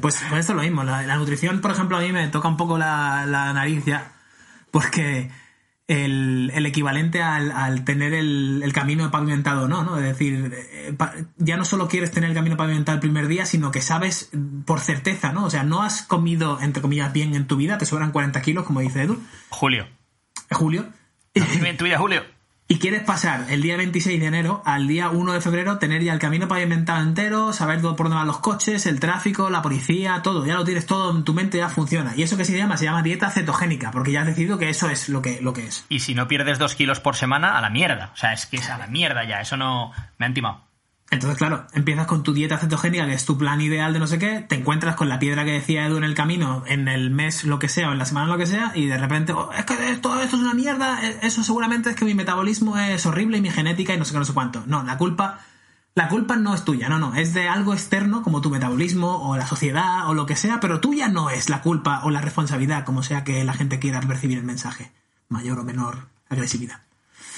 Pues, 0.00 0.16
pues 0.28 0.40
esto 0.40 0.52
es 0.52 0.56
lo 0.56 0.62
mismo. 0.62 0.82
La, 0.82 1.02
la 1.02 1.16
nutrición, 1.16 1.60
por 1.60 1.70
ejemplo, 1.70 1.96
a 1.96 2.00
mí 2.00 2.10
me 2.12 2.26
toca 2.28 2.48
un 2.48 2.56
poco 2.56 2.78
la, 2.78 3.24
la 3.26 3.52
nariz 3.52 3.84
ya, 3.84 4.12
porque 4.70 5.30
el, 5.86 6.50
el 6.54 6.66
equivalente 6.66 7.22
al, 7.22 7.52
al 7.52 7.84
tener 7.84 8.14
el, 8.14 8.62
el 8.64 8.72
camino 8.72 9.10
pavimentado 9.10 9.68
no, 9.68 9.84
¿no? 9.84 9.98
Es 9.98 10.04
decir, 10.04 10.52
eh, 10.54 10.96
ya 11.36 11.56
no 11.56 11.64
solo 11.64 11.88
quieres 11.88 12.10
tener 12.10 12.30
el 12.30 12.34
camino 12.34 12.56
pavimentado 12.56 12.96
el 12.96 13.00
primer 13.00 13.28
día, 13.28 13.46
sino 13.46 13.70
que 13.70 13.82
sabes 13.82 14.30
por 14.64 14.80
certeza, 14.80 15.32
¿no? 15.32 15.44
O 15.44 15.50
sea, 15.50 15.62
no 15.62 15.82
has 15.82 16.02
comido, 16.02 16.58
entre 16.60 16.82
comillas, 16.82 17.12
bien 17.12 17.34
en 17.34 17.46
tu 17.46 17.56
vida, 17.56 17.78
te 17.78 17.86
sobran 17.86 18.12
40 18.12 18.40
kilos, 18.42 18.64
como 18.64 18.80
dice 18.80 19.02
Edu, 19.02 19.22
Julio. 19.50 19.86
Julio, 20.50 20.86
en 21.34 21.76
tu 21.76 21.84
vida, 21.84 21.98
Julio. 21.98 22.22
Y 22.72 22.78
quieres 22.78 23.02
pasar 23.02 23.44
el 23.50 23.60
día 23.60 23.76
26 23.76 24.18
de 24.18 24.26
enero 24.26 24.62
al 24.64 24.88
día 24.88 25.10
1 25.10 25.34
de 25.34 25.42
febrero, 25.42 25.76
tener 25.76 26.02
ya 26.02 26.14
el 26.14 26.18
camino 26.18 26.48
pavimentado 26.48 27.02
entero, 27.02 27.52
saber 27.52 27.82
por 27.82 27.98
dónde 27.98 28.14
van 28.14 28.26
los 28.26 28.38
coches, 28.38 28.86
el 28.86 28.98
tráfico, 28.98 29.50
la 29.50 29.60
policía, 29.60 30.22
todo, 30.22 30.46
ya 30.46 30.54
lo 30.54 30.64
tienes 30.64 30.86
todo 30.86 31.14
en 31.14 31.22
tu 31.22 31.34
mente, 31.34 31.58
ya 31.58 31.68
funciona. 31.68 32.14
¿Y 32.16 32.22
eso 32.22 32.38
qué 32.38 32.46
se 32.46 32.56
llama? 32.56 32.78
Se 32.78 32.86
llama 32.86 33.02
dieta 33.02 33.28
cetogénica, 33.28 33.90
porque 33.90 34.12
ya 34.12 34.22
has 34.22 34.26
decidido 34.26 34.56
que 34.56 34.70
eso 34.70 34.88
es 34.88 35.10
lo 35.10 35.20
que, 35.20 35.42
lo 35.42 35.52
que 35.52 35.66
es. 35.66 35.84
Y 35.90 36.00
si 36.00 36.14
no 36.14 36.28
pierdes 36.28 36.58
dos 36.58 36.74
kilos 36.74 36.98
por 36.98 37.14
semana, 37.14 37.58
a 37.58 37.60
la 37.60 37.68
mierda. 37.68 38.10
O 38.14 38.16
sea, 38.16 38.32
es 38.32 38.46
que 38.46 38.56
es 38.56 38.70
a 38.70 38.78
la 38.78 38.86
mierda 38.86 39.28
ya. 39.28 39.42
Eso 39.42 39.58
no. 39.58 39.92
Me 40.16 40.24
han 40.24 40.32
timado. 40.32 40.71
Entonces, 41.12 41.36
claro, 41.36 41.66
empiezas 41.74 42.06
con 42.06 42.22
tu 42.22 42.32
dieta 42.32 42.56
cetogénica, 42.56 43.04
que 43.04 43.12
es 43.12 43.26
tu 43.26 43.36
plan 43.36 43.60
ideal 43.60 43.92
de 43.92 43.98
no 43.98 44.06
sé 44.06 44.18
qué, 44.18 44.40
te 44.48 44.54
encuentras 44.54 44.96
con 44.96 45.10
la 45.10 45.18
piedra 45.18 45.44
que 45.44 45.50
decía 45.50 45.84
Edu 45.84 45.98
en 45.98 46.04
el 46.04 46.14
camino, 46.14 46.64
en 46.66 46.88
el 46.88 47.10
mes 47.10 47.44
lo 47.44 47.58
que 47.58 47.68
sea, 47.68 47.90
o 47.90 47.92
en 47.92 47.98
la 47.98 48.06
semana 48.06 48.28
lo 48.28 48.38
que 48.38 48.46
sea, 48.46 48.72
y 48.74 48.86
de 48.86 48.96
repente, 48.96 49.34
"Oh, 49.34 49.52
es 49.52 49.66
que 49.66 49.74
todo 50.00 50.22
esto 50.22 50.36
es 50.36 50.42
una 50.42 50.54
mierda, 50.54 51.06
eh, 51.06 51.18
eso 51.20 51.44
seguramente 51.44 51.90
es 51.90 51.96
que 51.96 52.06
mi 52.06 52.14
metabolismo 52.14 52.78
es 52.78 53.04
horrible 53.04 53.36
y 53.36 53.40
mi 53.42 53.50
genética 53.50 53.92
y 53.92 53.98
no 53.98 54.06
sé 54.06 54.12
qué, 54.12 54.20
no 54.20 54.24
sé 54.24 54.32
cuánto. 54.32 54.62
No, 54.64 54.84
la 54.84 54.96
culpa, 54.96 55.40
la 55.94 56.08
culpa 56.08 56.36
no 56.36 56.54
es 56.54 56.64
tuya, 56.64 56.88
no, 56.88 56.98
no, 56.98 57.14
es 57.14 57.34
de 57.34 57.46
algo 57.46 57.74
externo 57.74 58.22
como 58.22 58.40
tu 58.40 58.48
metabolismo 58.48 59.28
o 59.28 59.36
la 59.36 59.46
sociedad 59.46 60.08
o 60.08 60.14
lo 60.14 60.24
que 60.24 60.34
sea, 60.34 60.60
pero 60.60 60.80
tuya 60.80 61.08
no 61.08 61.28
es 61.28 61.50
la 61.50 61.60
culpa 61.60 62.00
o 62.04 62.10
la 62.10 62.22
responsabilidad, 62.22 62.86
como 62.86 63.02
sea 63.02 63.22
que 63.22 63.44
la 63.44 63.52
gente 63.52 63.78
quiera 63.78 64.00
percibir 64.00 64.38
el 64.38 64.44
mensaje, 64.44 64.90
mayor 65.28 65.58
o 65.58 65.62
menor 65.62 66.06
agresividad. 66.30 66.80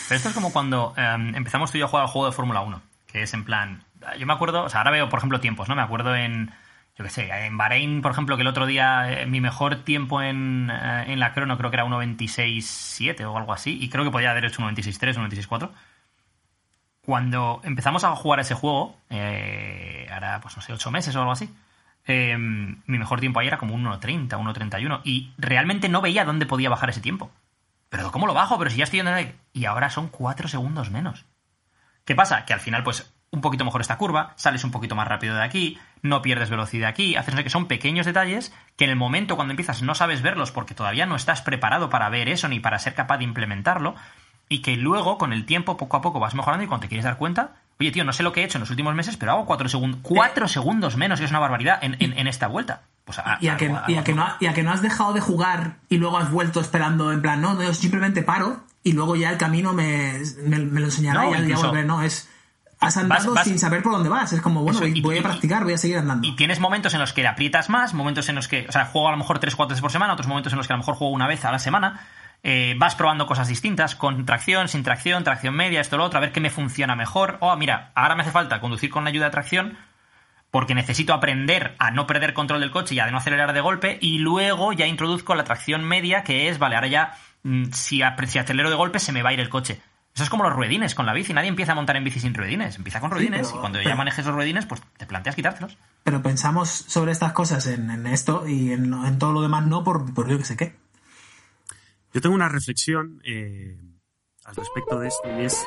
Pero 0.06 0.16
esto 0.16 0.28
es 0.28 0.34
como 0.36 0.52
cuando 0.52 0.94
eh, 0.96 1.32
empezamos 1.34 1.72
tú 1.72 1.78
y 1.78 1.80
yo 1.80 1.86
a 1.86 1.88
jugar 1.88 2.04
al 2.04 2.10
juego 2.12 2.26
de 2.26 2.32
Fórmula 2.32 2.60
1, 2.60 2.80
es 3.22 3.34
en 3.34 3.44
plan. 3.44 3.84
Yo 4.18 4.26
me 4.26 4.32
acuerdo, 4.32 4.64
o 4.64 4.68
sea, 4.68 4.80
ahora 4.80 4.90
veo, 4.90 5.08
por 5.08 5.18
ejemplo, 5.18 5.40
tiempos, 5.40 5.68
¿no? 5.68 5.74
Me 5.74 5.82
acuerdo 5.82 6.14
en, 6.14 6.52
yo 6.96 7.04
qué 7.04 7.10
sé, 7.10 7.28
en 7.46 7.56
Bahrein, 7.56 8.02
por 8.02 8.12
ejemplo, 8.12 8.36
que 8.36 8.42
el 8.42 8.48
otro 8.48 8.66
día 8.66 9.22
eh, 9.22 9.26
mi 9.26 9.40
mejor 9.40 9.84
tiempo 9.84 10.22
en, 10.22 10.70
eh, 10.70 11.04
en 11.08 11.20
la 11.20 11.32
crono 11.32 11.56
creo 11.56 11.70
que 11.70 11.76
era 11.76 11.86
1.26.7 11.86 13.24
o 13.24 13.36
algo 13.36 13.52
así, 13.52 13.78
y 13.80 13.88
creo 13.88 14.04
que 14.04 14.10
podía 14.10 14.30
haber 14.30 14.44
hecho 14.44 14.62
1.26.3, 14.62 15.14
1.26.4. 15.16 15.70
Cuando 17.04 17.60
empezamos 17.64 18.04
a 18.04 18.14
jugar 18.16 18.40
ese 18.40 18.54
juego, 18.54 18.96
eh, 19.10 20.08
ahora 20.12 20.40
pues 20.40 20.56
no 20.56 20.62
sé, 20.62 20.72
8 20.72 20.90
meses 20.90 21.14
o 21.16 21.20
algo 21.20 21.32
así, 21.32 21.50
eh, 22.06 22.36
mi 22.38 22.98
mejor 22.98 23.20
tiempo 23.20 23.40
ahí 23.40 23.46
era 23.46 23.58
como 23.58 23.74
un 23.74 23.84
1.30, 23.84 24.28
1.31, 24.28 25.00
y 25.04 25.32
realmente 25.38 25.88
no 25.88 26.00
veía 26.00 26.24
dónde 26.24 26.46
podía 26.46 26.70
bajar 26.70 26.90
ese 26.90 27.00
tiempo. 27.00 27.30
Pero 27.88 28.10
¿cómo 28.10 28.26
lo 28.26 28.34
bajo? 28.34 28.58
Pero 28.58 28.70
si 28.70 28.78
ya 28.78 28.84
estoy 28.84 29.00
en. 29.00 29.34
Y 29.52 29.66
ahora 29.66 29.90
son 29.90 30.08
4 30.08 30.48
segundos 30.48 30.90
menos. 30.90 31.24
¿Qué 32.04 32.14
pasa? 32.14 32.44
Que 32.44 32.52
al 32.52 32.60
final, 32.60 32.82
pues, 32.82 33.10
un 33.30 33.40
poquito 33.40 33.64
mejor 33.64 33.80
esta 33.80 33.98
curva, 33.98 34.32
sales 34.36 34.62
un 34.62 34.70
poquito 34.70 34.94
más 34.94 35.08
rápido 35.08 35.34
de 35.34 35.42
aquí, 35.42 35.78
no 36.02 36.22
pierdes 36.22 36.50
velocidad 36.50 36.88
aquí, 36.88 37.16
haces 37.16 37.34
que 37.34 37.50
son 37.50 37.66
pequeños 37.66 38.06
detalles 38.06 38.52
que 38.76 38.84
en 38.84 38.90
el 38.90 38.96
momento 38.96 39.34
cuando 39.36 39.52
empiezas 39.52 39.82
no 39.82 39.94
sabes 39.96 40.22
verlos 40.22 40.52
porque 40.52 40.74
todavía 40.74 41.06
no 41.06 41.16
estás 41.16 41.42
preparado 41.42 41.90
para 41.90 42.08
ver 42.10 42.28
eso 42.28 42.46
ni 42.48 42.60
para 42.60 42.78
ser 42.78 42.94
capaz 42.94 43.18
de 43.18 43.24
implementarlo 43.24 43.96
y 44.48 44.60
que 44.60 44.76
luego 44.76 45.18
con 45.18 45.32
el 45.32 45.46
tiempo 45.46 45.76
poco 45.76 45.96
a 45.96 46.00
poco 46.02 46.20
vas 46.20 46.34
mejorando 46.34 46.62
y 46.64 46.68
cuando 46.68 46.82
te 46.82 46.88
quieres 46.88 47.04
dar 47.06 47.16
cuenta, 47.16 47.54
oye 47.80 47.90
tío, 47.90 48.04
no 48.04 48.12
sé 48.12 48.22
lo 48.22 48.32
que 48.32 48.42
he 48.42 48.44
hecho 48.44 48.58
en 48.58 48.60
los 48.60 48.70
últimos 48.70 48.94
meses, 48.94 49.16
pero 49.16 49.32
hago 49.32 49.46
cuatro, 49.46 49.68
segundos 49.68 49.98
cuatro 50.04 50.46
segundos 50.46 50.96
menos, 50.96 51.18
que 51.18 51.24
es 51.24 51.30
una 51.32 51.40
barbaridad, 51.40 51.78
en, 51.82 51.96
en- 51.98 52.16
en 52.16 52.26
esta 52.28 52.46
vuelta. 52.46 52.82
Pues 53.04 53.18
a- 53.18 53.38
Y 53.40 53.48
a, 53.48 53.56
que, 53.56 53.66
algo- 53.66 53.80
y, 53.88 53.94
a 53.94 53.96
algo- 53.98 54.04
que 54.04 54.14
no, 54.14 54.28
y 54.38 54.46
a 54.46 54.52
que 54.54 54.62
no 54.62 54.70
has 54.70 54.82
dejado 54.82 55.12
de 55.12 55.20
jugar 55.20 55.78
y 55.88 55.96
luego 55.96 56.18
has 56.18 56.30
vuelto 56.30 56.60
esperando 56.60 57.10
en 57.10 57.20
plan, 57.22 57.40
no, 57.40 57.54
no, 57.54 57.62
yo 57.64 57.74
simplemente 57.74 58.22
paro 58.22 58.62
y 58.84 58.92
luego 58.92 59.16
ya 59.16 59.30
el 59.30 59.38
camino 59.38 59.72
me, 59.72 60.20
me, 60.46 60.58
me 60.58 60.78
lo 60.80 60.86
enseñará 60.86 61.22
No, 61.24 61.30
y 61.30 61.32
ya, 61.32 61.40
incluso- 61.40 61.66
volveré. 61.68 61.86
No, 61.86 62.02
es. 62.02 62.28
Has 62.80 62.96
andado 62.98 63.28
Vas- 63.28 63.34
vas- 63.36 63.44
sin 63.46 63.58
saber 63.58 63.82
por 63.82 63.92
dónde 63.92 64.08
vas. 64.10 64.32
Es 64.32 64.40
como, 64.42 64.62
bueno, 64.62 64.78
voy, 64.80 64.92
y- 64.94 65.00
voy 65.00 65.16
y- 65.16 65.18
a 65.18 65.22
practicar, 65.22 65.64
voy 65.64 65.72
a 65.72 65.78
seguir 65.78 65.96
andando. 65.98 66.26
Y 66.28 66.36
tienes 66.36 66.60
momentos 66.60 66.92
en 66.94 67.00
los 67.00 67.12
que 67.14 67.26
aprietas 67.26 67.70
más, 67.70 67.94
momentos 67.94 68.28
en 68.28 68.34
los 68.36 68.46
que, 68.46 68.66
o 68.68 68.72
sea, 68.72 68.84
juego 68.86 69.08
a 69.08 69.12
lo 69.12 69.16
mejor 69.16 69.38
3 69.38 69.56
4 69.56 69.70
veces 69.72 69.80
por 69.80 69.90
semana, 69.90 70.12
otros 70.12 70.28
momentos 70.28 70.52
en 70.52 70.58
los 70.58 70.66
que 70.66 70.74
a 70.74 70.76
lo 70.76 70.82
mejor 70.82 70.94
juego 70.96 71.12
una 71.14 71.26
vez 71.26 71.44
a 71.46 71.50
la 71.52 71.58
semana. 71.58 72.00
Eh, 72.42 72.74
vas 72.78 72.94
probando 72.94 73.26
cosas 73.26 73.48
distintas, 73.48 73.94
con 73.96 74.26
tracción, 74.26 74.68
sin 74.68 74.82
tracción, 74.82 75.24
tracción 75.24 75.54
media, 75.56 75.80
esto, 75.80 75.96
lo 75.96 76.04
otro, 76.04 76.18
a 76.18 76.20
ver 76.20 76.30
qué 76.32 76.40
me 76.40 76.50
funciona 76.50 76.94
mejor. 76.94 77.38
Oh, 77.40 77.56
mira, 77.56 77.90
ahora 77.94 78.16
me 78.16 78.22
hace 78.22 78.32
falta 78.32 78.60
conducir 78.60 78.90
con 78.90 79.04
la 79.04 79.08
ayuda 79.10 79.26
de 79.26 79.30
tracción 79.30 79.78
porque 80.54 80.76
necesito 80.76 81.12
aprender 81.14 81.74
a 81.80 81.90
no 81.90 82.06
perder 82.06 82.32
control 82.32 82.60
del 82.60 82.70
coche 82.70 82.94
y 82.94 83.00
a 83.00 83.10
no 83.10 83.16
acelerar 83.18 83.54
de 83.54 83.60
golpe 83.60 83.98
y 84.00 84.18
luego 84.18 84.72
ya 84.72 84.86
introduzco 84.86 85.34
la 85.34 85.42
tracción 85.42 85.82
media 85.82 86.22
que 86.22 86.48
es, 86.48 86.60
vale, 86.60 86.76
ahora 86.76 86.86
ya 86.86 87.18
mm, 87.42 87.72
si, 87.72 88.02
acelero 88.02 88.70
de 88.70 88.76
golpe 88.76 89.00
se 89.00 89.10
me 89.10 89.24
va 89.24 89.30
a 89.30 89.32
ir 89.32 89.40
el 89.40 89.48
coche. 89.48 89.80
Eso 90.14 90.22
es 90.22 90.30
como 90.30 90.44
los 90.44 90.52
ruedines 90.52 90.94
con 90.94 91.06
la 91.06 91.12
bici. 91.12 91.32
Nadie 91.34 91.48
empieza 91.48 91.72
a 91.72 91.74
montar 91.74 91.96
en 91.96 92.04
bici 92.04 92.20
sin 92.20 92.34
ruedines. 92.34 92.76
Empieza 92.76 93.00
con 93.00 93.10
ruedines 93.10 93.48
pero- 93.48 93.56
y 93.56 93.60
cuando 93.62 93.82
ya 93.82 93.96
manejes 93.96 94.24
los 94.26 94.32
ruedines, 94.32 94.64
pues 94.64 94.80
te 94.96 95.06
planteas 95.06 95.34
quitártelos. 95.34 95.76
Pero 96.04 96.22
pensamos 96.22 96.68
sobre 96.70 97.10
estas 97.10 97.32
cosas 97.32 97.66
en, 97.66 97.90
en 97.90 98.06
esto 98.06 98.46
y 98.46 98.70
en, 98.70 98.94
en 98.94 99.18
todo 99.18 99.32
lo 99.32 99.42
demás 99.42 99.66
no, 99.66 99.82
por, 99.82 100.14
por 100.14 100.28
yo 100.30 100.38
que 100.38 100.44
sé 100.44 100.56
qué. 100.56 100.76
Yo 102.12 102.20
tengo 102.20 102.36
una 102.36 102.48
reflexión 102.48 103.20
eh, 103.24 103.76
al 104.44 104.54
respecto 104.54 105.00
de 105.00 105.08
esto 105.08 105.28
y 105.36 105.46
es 105.46 105.66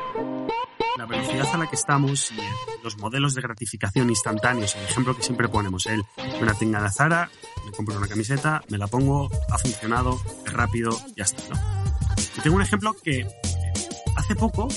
la 0.98 1.06
velocidad 1.06 1.48
a 1.54 1.58
la 1.58 1.68
que 1.68 1.76
estamos 1.76 2.32
y 2.32 2.40
eh, 2.40 2.44
los 2.84 2.98
modelos 2.98 3.36
de 3.36 3.42
gratificación 3.42 4.10
instantáneos. 4.10 4.76
El 4.76 4.84
ejemplo 4.84 5.16
que 5.16 5.24
siempre 5.24 5.48
ponemos, 5.48 5.86
el 5.86 6.04
me 6.40 6.46
la 6.46 6.54
tenga 6.54 6.82
de 6.82 6.90
Zara, 6.90 7.30
me 7.66 7.72
compro 7.72 7.98
una 7.98 8.08
camiseta, 8.08 8.62
me 8.70 8.78
la 8.78 8.88
pongo, 8.88 9.30
ha 9.52 9.58
funcionado, 9.58 10.20
es 10.46 10.54
rápido, 10.54 11.00
ya 11.16 11.24
está, 11.24 11.44
¿no? 11.50 11.60
Y 12.38 12.42
tengo 12.42 12.56
un 12.56 12.62
ejemplo 12.62 12.96
que 13.04 13.28
hace 14.16 14.36
poco, 14.36 14.68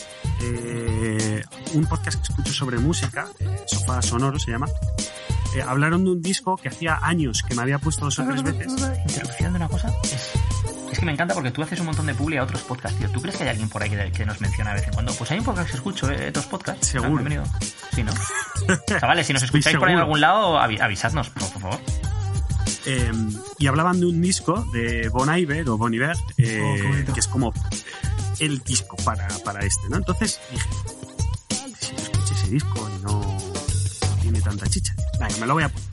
eh, 0.42 1.42
un 1.74 1.86
podcast 1.86 2.18
que 2.18 2.32
escucho 2.32 2.52
sobre 2.52 2.78
música, 2.78 3.28
eh, 3.38 3.64
Sofá 3.66 4.02
Sonoro 4.02 4.38
se 4.38 4.50
llama, 4.50 4.66
eh, 5.54 5.62
hablaron 5.62 6.04
de 6.04 6.10
un 6.12 6.22
disco 6.22 6.56
que 6.56 6.68
hacía 6.68 6.98
años 7.02 7.42
que 7.42 7.54
me 7.54 7.62
había 7.62 7.78
puesto 7.78 8.04
dos 8.04 8.18
o 8.18 8.24
tres 8.24 8.42
veces. 8.42 8.72
Interrupción 9.08 9.52
de 9.52 9.56
una 9.56 9.68
cosa. 9.68 9.92
Es 10.04 10.32
que 11.00 11.06
me 11.06 11.12
encanta 11.12 11.34
porque 11.34 11.50
tú 11.50 11.62
haces 11.62 11.80
un 11.80 11.86
montón 11.86 12.06
de 12.06 12.14
publi 12.14 12.36
a 12.36 12.44
otros 12.44 12.62
podcasts, 12.62 12.98
tío. 12.98 13.10
¿Tú 13.10 13.20
crees 13.20 13.36
que 13.36 13.42
hay 13.44 13.48
alguien 13.50 13.68
por 13.68 13.82
ahí 13.82 13.90
que, 13.90 14.12
que 14.12 14.24
nos 14.26 14.40
menciona 14.40 14.70
de 14.70 14.76
vez 14.80 14.86
en 14.88 14.94
cuando? 14.94 15.12
Pues 15.14 15.30
hay 15.30 15.38
un 15.38 15.44
podcast 15.44 15.70
que 15.70 15.76
escucho, 15.76 16.10
eh, 16.10 16.28
otros 16.28 16.46
podcasts. 16.46 16.86
Seguro. 16.88 17.10
Ah, 17.10 17.14
bienvenido. 17.14 17.44
Sí, 17.94 18.02
¿no? 18.04 18.12
Chavales, 18.86 19.26
si 19.26 19.32
nos 19.32 19.42
escucháis 19.42 19.76
por 19.76 19.88
ahí 19.88 19.94
en 19.94 20.00
algún 20.00 20.20
lado, 20.20 20.58
avi- 20.58 20.80
avisadnos, 20.80 21.30
por, 21.30 21.50
por 21.50 21.62
favor. 21.62 21.80
Eh, 22.86 23.12
y 23.58 23.66
hablaban 23.66 24.00
de 24.00 24.06
un 24.06 24.20
disco 24.22 24.64
de 24.72 25.08
Bon 25.10 25.34
Iver 25.36 25.68
o 25.68 25.76
Bon 25.76 25.92
Iver, 25.92 26.16
eh, 26.38 27.06
Oh, 27.08 27.12
que 27.12 27.20
es 27.20 27.26
como 27.26 27.52
el 28.38 28.58
disco 28.60 28.96
para, 29.04 29.26
para 29.44 29.60
este, 29.60 29.88
¿no? 29.90 29.96
Entonces 29.96 30.40
dije, 30.50 30.68
si 31.80 31.94
yo 31.96 32.02
escuché 32.02 32.34
ese 32.34 32.48
disco 32.50 32.90
y 32.98 33.02
no, 33.04 33.20
no 33.20 34.16
tiene 34.22 34.40
tanta 34.40 34.66
chicha, 34.66 34.94
venga, 35.18 35.36
me 35.40 35.46
lo 35.46 35.54
voy 35.54 35.64
a 35.64 35.68
poner. 35.68 35.88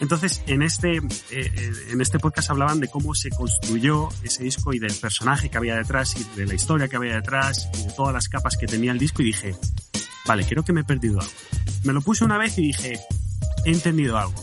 Entonces, 0.00 0.42
en 0.46 0.62
este, 0.62 0.96
eh, 0.96 1.02
eh, 1.30 1.72
en 1.90 2.00
este 2.00 2.18
podcast 2.18 2.50
hablaban 2.50 2.78
de 2.78 2.88
cómo 2.88 3.14
se 3.14 3.30
construyó 3.30 4.08
ese 4.22 4.44
disco 4.44 4.72
y 4.72 4.78
del 4.78 4.94
personaje 4.94 5.50
que 5.50 5.58
había 5.58 5.74
detrás 5.76 6.14
y 6.16 6.24
de 6.36 6.46
la 6.46 6.54
historia 6.54 6.88
que 6.88 6.96
había 6.96 7.16
detrás 7.16 7.68
y 7.74 7.84
de 7.84 7.92
todas 7.92 8.14
las 8.14 8.28
capas 8.28 8.56
que 8.56 8.66
tenía 8.66 8.92
el 8.92 8.98
disco 8.98 9.22
y 9.22 9.26
dije, 9.26 9.56
vale, 10.24 10.46
creo 10.46 10.62
que 10.62 10.72
me 10.72 10.82
he 10.82 10.84
perdido 10.84 11.20
algo. 11.20 11.32
Me 11.82 11.92
lo 11.92 12.00
puse 12.00 12.24
una 12.24 12.38
vez 12.38 12.56
y 12.58 12.62
dije, 12.62 13.00
he 13.64 13.72
entendido 13.72 14.16
algo. 14.16 14.34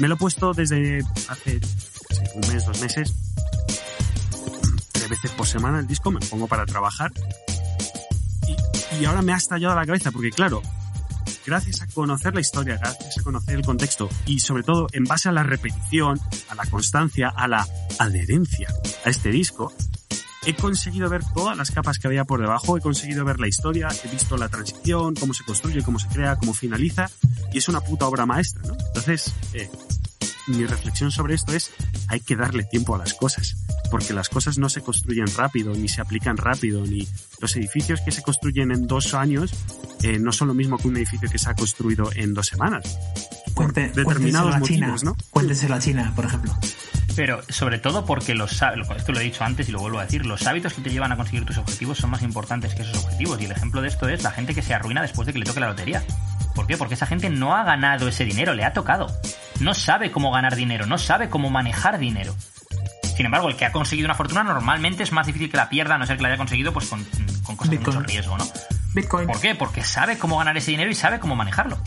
Me 0.00 0.08
lo 0.08 0.14
he 0.14 0.18
puesto 0.18 0.54
desde 0.54 1.00
hace 1.28 1.60
un 2.34 2.52
mes, 2.52 2.64
dos 2.64 2.80
meses. 2.80 3.14
Tres 4.92 5.08
veces 5.10 5.30
por 5.32 5.46
semana 5.46 5.80
el 5.80 5.86
disco 5.86 6.10
me 6.10 6.20
pongo 6.20 6.46
para 6.46 6.64
trabajar. 6.64 7.12
Y, 8.46 9.02
y 9.02 9.04
ahora 9.04 9.20
me 9.20 9.34
ha 9.34 9.36
estallado 9.36 9.74
la 9.74 9.84
cabeza 9.84 10.10
porque, 10.12 10.30
claro, 10.30 10.62
gracias 11.48 11.80
a 11.80 11.86
conocer 11.86 12.34
la 12.34 12.40
historia, 12.40 12.76
gracias 12.76 13.18
a 13.18 13.22
conocer 13.22 13.56
el 13.56 13.64
contexto 13.64 14.10
y 14.26 14.40
sobre 14.40 14.62
todo 14.62 14.86
en 14.92 15.04
base 15.04 15.30
a 15.30 15.32
la 15.32 15.42
repetición, 15.42 16.20
a 16.50 16.54
la 16.54 16.66
constancia, 16.66 17.28
a 17.34 17.48
la 17.48 17.66
adherencia 17.98 18.68
a 19.04 19.08
este 19.08 19.30
disco, 19.30 19.72
he 20.44 20.54
conseguido 20.54 21.08
ver 21.08 21.22
todas 21.34 21.56
las 21.56 21.70
capas 21.70 21.98
que 21.98 22.06
había 22.06 22.24
por 22.24 22.40
debajo, 22.40 22.76
he 22.76 22.82
conseguido 22.82 23.24
ver 23.24 23.40
la 23.40 23.48
historia, 23.48 23.88
he 24.04 24.08
visto 24.08 24.36
la 24.36 24.50
transición, 24.50 25.14
cómo 25.14 25.32
se 25.32 25.44
construye, 25.44 25.82
cómo 25.82 25.98
se 25.98 26.08
crea, 26.08 26.36
cómo 26.36 26.52
finaliza, 26.52 27.10
y 27.50 27.58
es 27.58 27.68
una 27.68 27.80
puta 27.80 28.06
obra 28.06 28.26
maestra, 28.26 28.62
¿no? 28.66 28.76
Entonces, 28.88 29.34
eh, 29.54 29.70
mi 30.48 30.64
reflexión 30.66 31.10
sobre 31.10 31.34
esto 31.34 31.52
es, 31.52 31.70
hay 32.08 32.20
que 32.20 32.36
darle 32.36 32.64
tiempo 32.64 32.94
a 32.94 32.98
las 32.98 33.14
cosas, 33.14 33.56
porque 33.90 34.12
las 34.12 34.28
cosas 34.28 34.58
no 34.58 34.68
se 34.68 34.80
construyen 34.82 35.26
rápido, 35.36 35.74
ni 35.74 35.88
se 35.88 36.00
aplican 36.00 36.36
rápido, 36.36 36.84
ni 36.86 37.06
los 37.40 37.54
edificios 37.56 38.00
que 38.00 38.10
se 38.10 38.22
construyen 38.22 38.70
en 38.72 38.86
dos 38.86 39.14
años 39.14 39.52
eh, 40.02 40.18
no 40.18 40.32
son 40.32 40.48
lo 40.48 40.54
mismo 40.54 40.78
que 40.78 40.88
un 40.88 40.96
edificio 40.96 41.28
que 41.30 41.38
se 41.38 41.50
ha 41.50 41.54
construido 41.54 42.10
en 42.14 42.34
dos 42.34 42.46
semanas. 42.46 42.98
Cuente- 43.54 43.90
determinados 43.94 44.54
a 44.54 44.58
motivos, 44.58 45.00
China. 45.00 45.12
¿no? 45.12 45.16
A 45.74 45.78
China, 45.80 46.12
por 46.14 46.24
ejemplo. 46.24 46.56
Pero 47.16 47.40
sobre 47.48 47.78
todo 47.80 48.04
porque 48.04 48.36
los 48.36 48.52
esto 48.52 49.12
lo 49.12 49.18
he 49.18 49.24
dicho 49.24 49.42
antes 49.42 49.68
y 49.68 49.72
lo 49.72 49.80
vuelvo 49.80 49.98
a 49.98 50.04
decir, 50.04 50.24
los 50.24 50.46
hábitos 50.46 50.72
que 50.74 50.82
te 50.82 50.90
llevan 50.90 51.10
a 51.10 51.16
conseguir 51.16 51.44
tus 51.44 51.58
objetivos 51.58 51.98
son 51.98 52.10
más 52.10 52.22
importantes 52.22 52.76
que 52.76 52.82
esos 52.82 53.02
objetivos. 53.04 53.40
Y 53.40 53.46
el 53.46 53.50
ejemplo 53.50 53.82
de 53.82 53.88
esto 53.88 54.08
es 54.08 54.22
la 54.22 54.30
gente 54.30 54.54
que 54.54 54.62
se 54.62 54.72
arruina 54.72 55.02
después 55.02 55.26
de 55.26 55.32
que 55.32 55.40
le 55.40 55.44
toque 55.44 55.58
la 55.58 55.66
lotería. 55.68 56.04
¿Por 56.54 56.68
qué? 56.68 56.76
Porque 56.76 56.94
esa 56.94 57.06
gente 57.06 57.28
no 57.28 57.56
ha 57.56 57.64
ganado 57.64 58.06
ese 58.06 58.24
dinero, 58.24 58.54
le 58.54 58.64
ha 58.64 58.72
tocado. 58.72 59.08
No 59.60 59.74
sabe 59.74 60.10
cómo 60.10 60.30
ganar 60.30 60.54
dinero, 60.56 60.86
no 60.86 60.98
sabe 60.98 61.28
cómo 61.28 61.50
manejar 61.50 61.98
dinero. 61.98 62.34
Sin 63.16 63.26
embargo, 63.26 63.48
el 63.48 63.56
que 63.56 63.64
ha 63.64 63.72
conseguido 63.72 64.06
una 64.06 64.14
fortuna 64.14 64.44
normalmente 64.44 65.02
es 65.02 65.10
más 65.10 65.26
difícil 65.26 65.50
que 65.50 65.56
la 65.56 65.68
pierda, 65.68 65.96
a 65.96 65.98
no 65.98 66.06
ser 66.06 66.16
que 66.16 66.22
la 66.22 66.28
haya 66.28 66.38
conseguido 66.38 66.72
pues 66.72 66.86
con, 66.86 67.04
con 67.42 67.56
cosas 67.56 67.70
de 67.72 67.76
Bitcoin. 67.78 67.96
mucho 67.96 68.08
riesgo, 68.08 68.38
¿no? 68.38 68.46
Bitcoin. 68.94 69.26
¿Por 69.26 69.40
qué? 69.40 69.54
Porque 69.56 69.82
sabe 69.82 70.18
cómo 70.18 70.38
ganar 70.38 70.56
ese 70.56 70.70
dinero 70.70 70.90
y 70.90 70.94
sabe 70.94 71.18
cómo 71.18 71.34
manejarlo. 71.34 71.78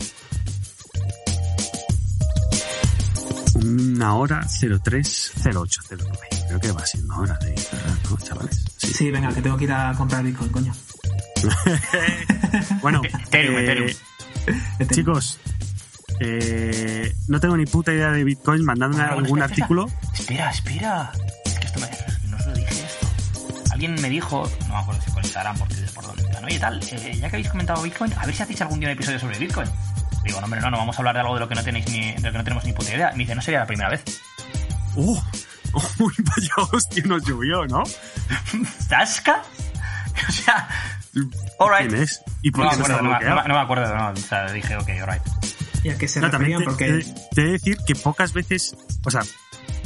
Una 3.54 4.14
hora 4.16 4.40
030809. 4.46 6.06
Creo 6.48 6.60
que 6.60 6.72
va 6.72 6.84
siendo 6.84 7.16
hora 7.16 7.34
de 7.38 7.56
cerrar, 7.56 7.96
¿no, 8.10 8.16
chavales? 8.18 8.64
Sí. 8.76 8.92
Sí, 8.92 9.10
venga, 9.10 9.32
que 9.32 9.40
tengo 9.40 9.56
que 9.56 9.64
ir 9.64 9.72
a 9.72 9.94
comprar 9.96 10.22
Bitcoin, 10.22 10.50
coño. 10.50 10.72
Bueno, 12.82 13.00
Ethereum, 13.04 13.56
eh, 13.56 13.62
Ethereum. 13.62 14.90
Chicos, 14.90 15.38
eh, 16.24 17.14
no 17.28 17.40
tengo 17.40 17.56
ni 17.56 17.66
puta 17.66 17.92
idea 17.92 18.10
de 18.10 18.24
Bitcoin. 18.24 18.64
Mandadme 18.64 18.96
Bueno, 18.96 19.08
bueno, 19.12 19.24
algún 19.24 19.38
espera, 19.38 19.52
artículo. 19.52 19.86
Espera, 20.14 20.50
espera. 20.50 21.12
Es 21.44 21.58
que 21.58 21.66
esto 21.66 21.80
me, 21.80 22.30
no 22.30 22.36
os 22.36 22.46
lo 22.46 22.52
dije 22.54 22.74
esto. 22.74 23.06
Alguien 23.72 23.94
me 24.00 24.08
dijo, 24.08 24.50
no 24.68 24.74
me 24.74 24.80
acuerdo 24.80 25.00
si 25.02 25.10
por 25.10 25.22
Instagram, 25.22 25.58
por 25.58 25.68
Twitter, 25.68 25.90
por 25.94 26.06
dónde, 26.06 26.22
en 26.22 26.28
plan, 26.30 26.44
oye 26.44 26.58
tal, 26.58 26.80
eh, 26.82 27.16
ya 27.18 27.30
que 27.30 27.36
habéis 27.36 27.48
comentado 27.48 27.82
Bitcoin, 27.82 28.12
a 28.14 28.26
ver 28.26 28.34
si 28.34 28.42
hacéis 28.42 28.60
algún 28.62 28.80
día 28.80 28.88
un 28.88 28.94
episodio 28.94 29.18
sobre 29.18 29.38
Bitcoin. 29.38 29.68
Digo, 30.24 30.38
no, 30.40 30.44
hombre, 30.44 30.60
no, 30.60 30.70
no 30.70 30.76
vamos 30.78 30.94
a 30.96 30.98
hablar 30.98 31.14
de 31.14 31.20
algo 31.20 31.34
de 31.34 31.40
lo 31.40 31.48
que 31.48 31.54
no 31.54 31.64
tenéis 31.64 31.88
ni, 31.90 32.12
de 32.12 32.20
lo 32.20 32.32
que 32.32 32.38
no 32.38 32.44
tenemos 32.44 32.64
ni 32.64 32.72
puta 32.72 32.94
idea. 32.94 33.10
Me 33.12 33.18
dice, 33.18 33.34
no 33.34 33.42
sería 33.42 33.60
la 33.60 33.66
primera 33.66 33.90
vez. 33.90 34.04
¡Uh! 34.94 35.18
¡Uy, 35.98 36.14
vaya 36.18 36.70
hostia! 36.72 37.02
Nos 37.06 37.24
llovió, 37.24 37.66
¿no? 37.66 37.82
¿Zasca? 38.88 39.42
O 40.28 40.30
sea, 40.30 40.68
alright. 41.58 41.88
¿Quién 41.88 42.02
es? 42.02 42.22
¿Y 42.42 42.50
por 42.50 42.64
No 42.64 42.70
qué 42.70 42.76
me 42.76 42.82
acuerdo, 42.84 43.02
no, 43.02 43.18
no 43.18 43.48
no 43.48 43.54
me 43.54 43.60
acuerdo, 43.60 43.96
no, 43.96 44.10
o 44.10 44.16
sea, 44.16 44.52
dije, 44.52 44.76
ok, 44.76 44.88
alright. 45.00 45.22
Y 45.84 45.88
a 45.90 45.98
que 45.98 46.08
se 46.08 46.20
No, 46.20 46.30
también 46.30 46.60
referían 46.60 46.76
te, 46.78 46.84
porque... 47.02 47.04
te- 47.04 47.34
te 47.34 47.40
he 47.42 47.44
de 47.46 47.52
decir 47.52 47.78
que 47.86 47.94
pocas 47.94 48.32
veces, 48.32 48.76
o 49.04 49.10
sea, 49.10 49.22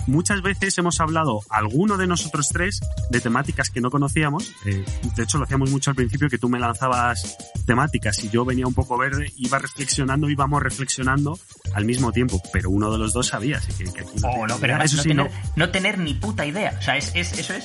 muchas 0.06 0.42
veces 0.42 0.76
hemos 0.78 1.00
hablado, 1.00 1.40
alguno 1.50 1.96
de 1.96 2.06
nosotros 2.06 2.48
tres, 2.52 2.80
de 3.10 3.20
temáticas 3.20 3.70
que 3.70 3.80
no 3.80 3.90
conocíamos. 3.90 4.52
Eh, 4.66 4.84
de 5.16 5.22
hecho, 5.22 5.38
lo 5.38 5.44
hacíamos 5.44 5.70
mucho 5.70 5.90
al 5.90 5.96
principio, 5.96 6.28
que 6.28 6.38
tú 6.38 6.48
me 6.48 6.58
lanzabas 6.58 7.36
temáticas 7.66 8.22
y 8.22 8.28
yo 8.28 8.44
venía 8.44 8.66
un 8.66 8.74
poco 8.74 8.96
verde, 8.98 9.32
iba 9.38 9.58
reflexionando, 9.58 10.28
íbamos 10.30 10.62
reflexionando 10.62 11.38
al 11.74 11.84
mismo 11.84 12.12
tiempo, 12.12 12.40
pero 12.52 12.70
uno 12.70 12.92
de 12.92 12.98
los 12.98 13.12
dos 13.12 13.28
sabía, 13.28 13.58
así 13.58 13.72
que, 13.72 13.90
que 13.92 14.00
aquí 14.02 14.18
no 14.20 14.28
Oh, 14.28 14.46
no, 14.46 14.58
pero 14.58 14.80
Eso 14.82 14.96
no, 14.96 15.02
sí, 15.02 15.08
tener, 15.08 15.30
no. 15.30 15.36
no 15.56 15.70
tener 15.70 15.98
ni 15.98 16.14
puta 16.14 16.44
idea. 16.46 16.76
O 16.78 16.82
sea, 16.82 16.96
es, 16.96 17.10
es- 17.14 17.32
eso 17.38 17.54
es. 17.54 17.64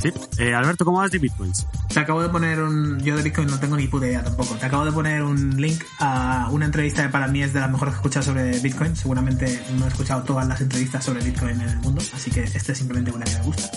Sí. 0.00 0.12
Eh, 0.38 0.54
Alberto, 0.54 0.84
¿cómo 0.84 0.98
vas 0.98 1.10
de 1.10 1.18
bitcoins? 1.18 1.66
Te 1.92 2.00
acabo 2.00 2.22
de 2.22 2.28
poner 2.28 2.60
un. 2.60 3.00
Yo 3.00 3.16
de 3.16 3.22
Bitcoin 3.22 3.48
no 3.48 3.58
tengo 3.58 3.76
ni 3.76 3.86
puta 3.88 4.06
idea 4.06 4.22
tampoco. 4.22 4.54
Te 4.56 4.66
acabo 4.66 4.84
de 4.84 4.92
poner 4.92 5.22
un 5.22 5.58
link 5.60 5.82
a 5.98 6.48
una 6.50 6.66
entrevista 6.66 7.02
que 7.02 7.08
para 7.08 7.26
mí 7.28 7.42
es 7.42 7.54
de 7.54 7.60
las 7.60 7.70
mejores 7.70 7.94
que 7.94 7.96
he 7.96 8.00
escuchado 8.00 8.24
sobre 8.26 8.58
Bitcoin. 8.60 8.94
Seguramente 8.94 9.62
no 9.78 9.86
he 9.86 9.88
escuchado 9.88 10.22
todas 10.22 10.46
las 10.46 10.60
entrevistas 10.60 11.02
sobre 11.04 11.24
Bitcoin 11.24 11.60
en 11.62 11.68
el 11.70 11.76
mundo, 11.78 12.02
así 12.14 12.30
que 12.30 12.42
esta 12.44 12.72
es 12.72 12.78
simplemente 12.78 13.10
una 13.12 13.24
que 13.24 13.32
me 13.34 13.42
gusta. 13.42 13.70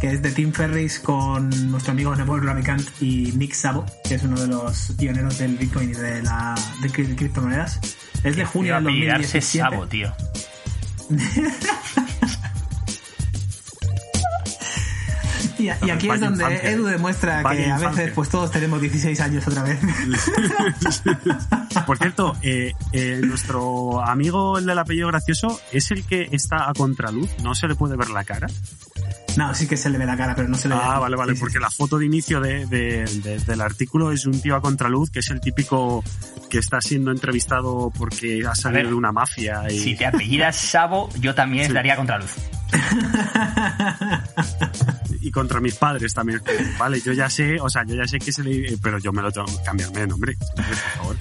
Que 0.00 0.10
es 0.12 0.22
de 0.22 0.32
Tim 0.32 0.52
Ferris 0.52 0.98
con 0.98 1.70
nuestro 1.70 1.92
amigo 1.92 2.16
Nebol 2.16 2.42
Ravikant 2.44 2.82
y 3.00 3.30
Nick 3.36 3.52
Szabo, 3.54 3.86
que 4.08 4.14
es 4.16 4.22
uno 4.24 4.40
de 4.40 4.48
los 4.48 4.92
pioneros 4.98 5.38
del 5.38 5.56
Bitcoin 5.56 5.90
y 5.90 5.94
de 5.94 6.22
la 6.22 6.54
de 6.82 6.88
cri- 6.90 7.14
criptomonedas. 7.14 7.78
Es 8.24 8.34
de 8.34 8.44
junio 8.44 8.74
del 8.74 8.86
a 8.86 8.88
apellidarse 8.88 9.38
2017. 9.38 9.58
Sabo, 9.70 9.86
tío. 9.86 10.12
Y, 15.60 15.66
y 15.86 15.90
aquí 15.90 16.10
es 16.10 16.20
donde 16.20 16.44
infancia, 16.44 16.70
Edu 16.70 16.84
demuestra 16.86 17.42
que 17.42 17.48
a 17.48 17.54
infancia. 17.66 17.88
veces 17.90 18.12
pues 18.14 18.28
todos 18.28 18.50
tenemos 18.50 18.80
16 18.80 19.20
años 19.20 19.46
otra 19.46 19.62
vez. 19.62 19.78
Por 21.86 21.98
cierto, 21.98 22.36
eh, 22.42 22.72
eh, 22.92 23.20
nuestro 23.24 24.04
amigo, 24.04 24.58
el 24.58 24.66
del 24.66 24.78
apellido 24.78 25.08
gracioso, 25.08 25.60
es 25.72 25.90
el 25.90 26.04
que 26.04 26.28
está 26.32 26.68
a 26.68 26.74
contraluz, 26.74 27.30
no 27.42 27.54
se 27.54 27.68
le 27.68 27.74
puede 27.74 27.96
ver 27.96 28.10
la 28.10 28.24
cara. 28.24 28.46
no, 29.36 29.54
sí 29.54 29.66
que 29.66 29.76
se 29.76 29.90
le 29.90 29.98
ve 29.98 30.06
la 30.06 30.16
cara, 30.16 30.34
pero 30.34 30.48
no 30.48 30.56
se 30.56 30.68
le 30.68 30.74
ve. 30.74 30.80
Ah, 30.82 30.98
vale, 30.98 31.16
vale, 31.16 31.34
Sí, 31.34 31.40
porque 31.40 31.54
sí. 31.54 31.60
la 31.60 31.70
foto 31.70 31.98
de 31.98 32.06
inicio 32.06 32.40
de, 32.40 32.66
de- 32.66 33.04
de- 33.22 33.38
del 33.38 33.60
artículo 33.60 34.12
es 34.12 34.26
un 34.26 34.40
tío 34.40 34.56
a 34.56 34.60
contraluz, 34.60 35.10
que 35.10 35.20
es 35.20 35.30
el 35.30 35.40
típico 35.40 36.02
que 36.48 36.58
está 36.58 36.80
siendo 36.80 37.10
entrevistado 37.12 37.92
porque 37.96 38.44
ha 38.46 38.54
salido 38.54 38.80
ver, 38.82 38.88
de 38.88 38.94
una 38.94 39.12
mafia. 39.12 39.62
Y, 39.70 39.78
Si 39.78 39.96
te 39.96 40.06
apellidas 40.06 40.56
Sabo, 40.56 41.08
yo 41.20 41.34
también 41.34 41.66
Sí. 41.68 41.72
daría 41.72 41.96
contraluz. 41.96 42.30
y 45.20 45.30
contra 45.30 45.60
mis 45.60 45.74
padres 45.74 46.14
también. 46.14 46.42
Vale, 46.78 47.00
yo 47.00 47.12
ya 47.12 47.30
sé, 47.30 47.60
o 47.60 47.68
sea, 47.68 47.84
yo 47.84 47.94
ya 47.94 48.06
sé 48.06 48.18
que 48.18 48.32
se 48.32 48.42
le... 48.42 48.76
Pero 48.82 48.98
yo 48.98 49.12
me 49.12 49.22
lo 49.22 49.30
tengo 49.30 49.46
que 49.46 49.62
cambiarme 49.64 50.00
de 50.00 50.06
nombre, 50.06 50.36
por 50.54 50.64
favor. 50.64 51.16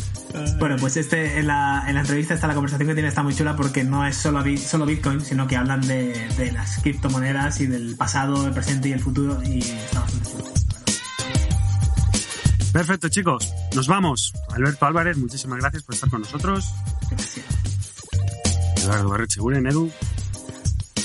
Bueno, 0.60 0.76
pues 0.80 0.98
este 0.98 1.40
en 1.40 1.48
la, 1.48 1.86
en 1.88 1.96
la 1.96 2.02
entrevista 2.02 2.34
está 2.34 2.48
la 2.48 2.54
conversación 2.54 2.88
que 2.88 2.94
tiene 2.94 3.10
está 3.10 3.24
muy 3.24 3.34
chula 3.34 3.56
porque 3.56 3.84
no 3.84 4.06
es 4.06 4.16
solo, 4.16 4.44
solo 4.58 4.86
Bitcoin, 4.86 5.22
sino 5.22 5.48
que 5.48 5.58
hablan 5.58 5.82
de, 5.82 6.28
de 6.38 6.52
las 6.52 6.80
criptomonedas 6.80 7.60
y 7.62 7.68
del 7.68 7.96
pasado, 7.96 8.46
el 8.46 8.54
presente 8.54 8.90
y 8.90 8.94
el 8.94 9.00
futuro 9.00 9.42
y 9.44 9.60
está 9.60 10.02
bastante 10.02 10.30
chulo. 10.30 10.44
Perfecto, 12.72 13.10
chicos, 13.10 13.52
nos 13.76 13.88
vamos. 13.88 14.34
Alberto 14.54 14.86
Álvarez, 14.86 15.18
muchísimas 15.18 15.60
gracias 15.60 15.84
por 15.84 15.96
estar 15.96 16.10
con 16.10 16.22
nosotros. 16.22 16.72
Gracias. 17.10 17.46
Eduardo 18.84 19.10
Barrecheguren, 19.10 19.66
Edu, 19.66 19.92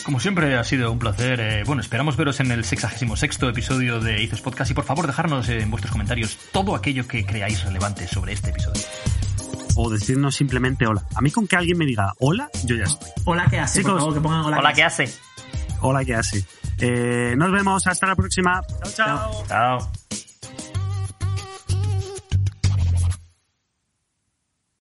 Como 0.04 0.20
siempre, 0.20 0.54
ha 0.56 0.64
sido 0.64 0.92
un 0.92 0.98
placer. 0.98 1.40
eh, 1.40 1.62
bueno, 1.64 1.80
esperamos 1.80 2.16
veros 2.16 2.38
en 2.40 2.50
el 2.50 2.64
66 2.64 3.38
episodio 3.42 4.00
de 4.00 4.22
Izos 4.22 4.42
Podcast 4.42 4.70
y 4.70 4.74
por 4.74 4.84
favor 4.84 5.06
dejarnos 5.06 5.48
en 5.48 5.70
vuestros 5.70 5.90
comentarios 5.92 6.38
todo 6.52 6.74
aquello 6.74 7.08
que 7.08 7.24
creáis 7.24 7.64
relevante 7.64 8.06
sobre 8.06 8.34
este 8.34 8.50
episodio. 8.50 8.82
o 9.76 9.90
decirnos 9.90 10.34
simplemente 10.36 10.86
hola. 10.86 11.02
A 11.14 11.20
mí 11.22 11.30
con 11.30 11.46
que 11.46 11.56
alguien 11.56 11.78
me 11.78 11.86
diga 11.86 12.12
hola, 12.18 12.50
yo 12.64 12.76
ya 12.76 12.84
estoy. 12.84 13.08
Hola, 13.24 13.46
¿qué 13.48 13.58
hace? 13.58 13.78
Chicos, 13.78 13.92
Por 13.92 14.00
favor, 14.00 14.14
que 14.14 14.20
pongan 14.20 14.40
hola, 14.44 14.58
Hola, 14.58 14.72
¿qué 14.74 14.84
hace? 14.84 15.12
Hola, 15.80 16.04
¿qué 16.04 16.14
hace? 16.14 16.44
Eh, 16.78 17.34
nos 17.36 17.50
vemos, 17.50 17.86
hasta 17.86 18.06
la 18.06 18.14
próxima. 18.14 18.60
Chao, 18.82 18.92
chao. 18.94 19.44
Chao. 19.48 19.92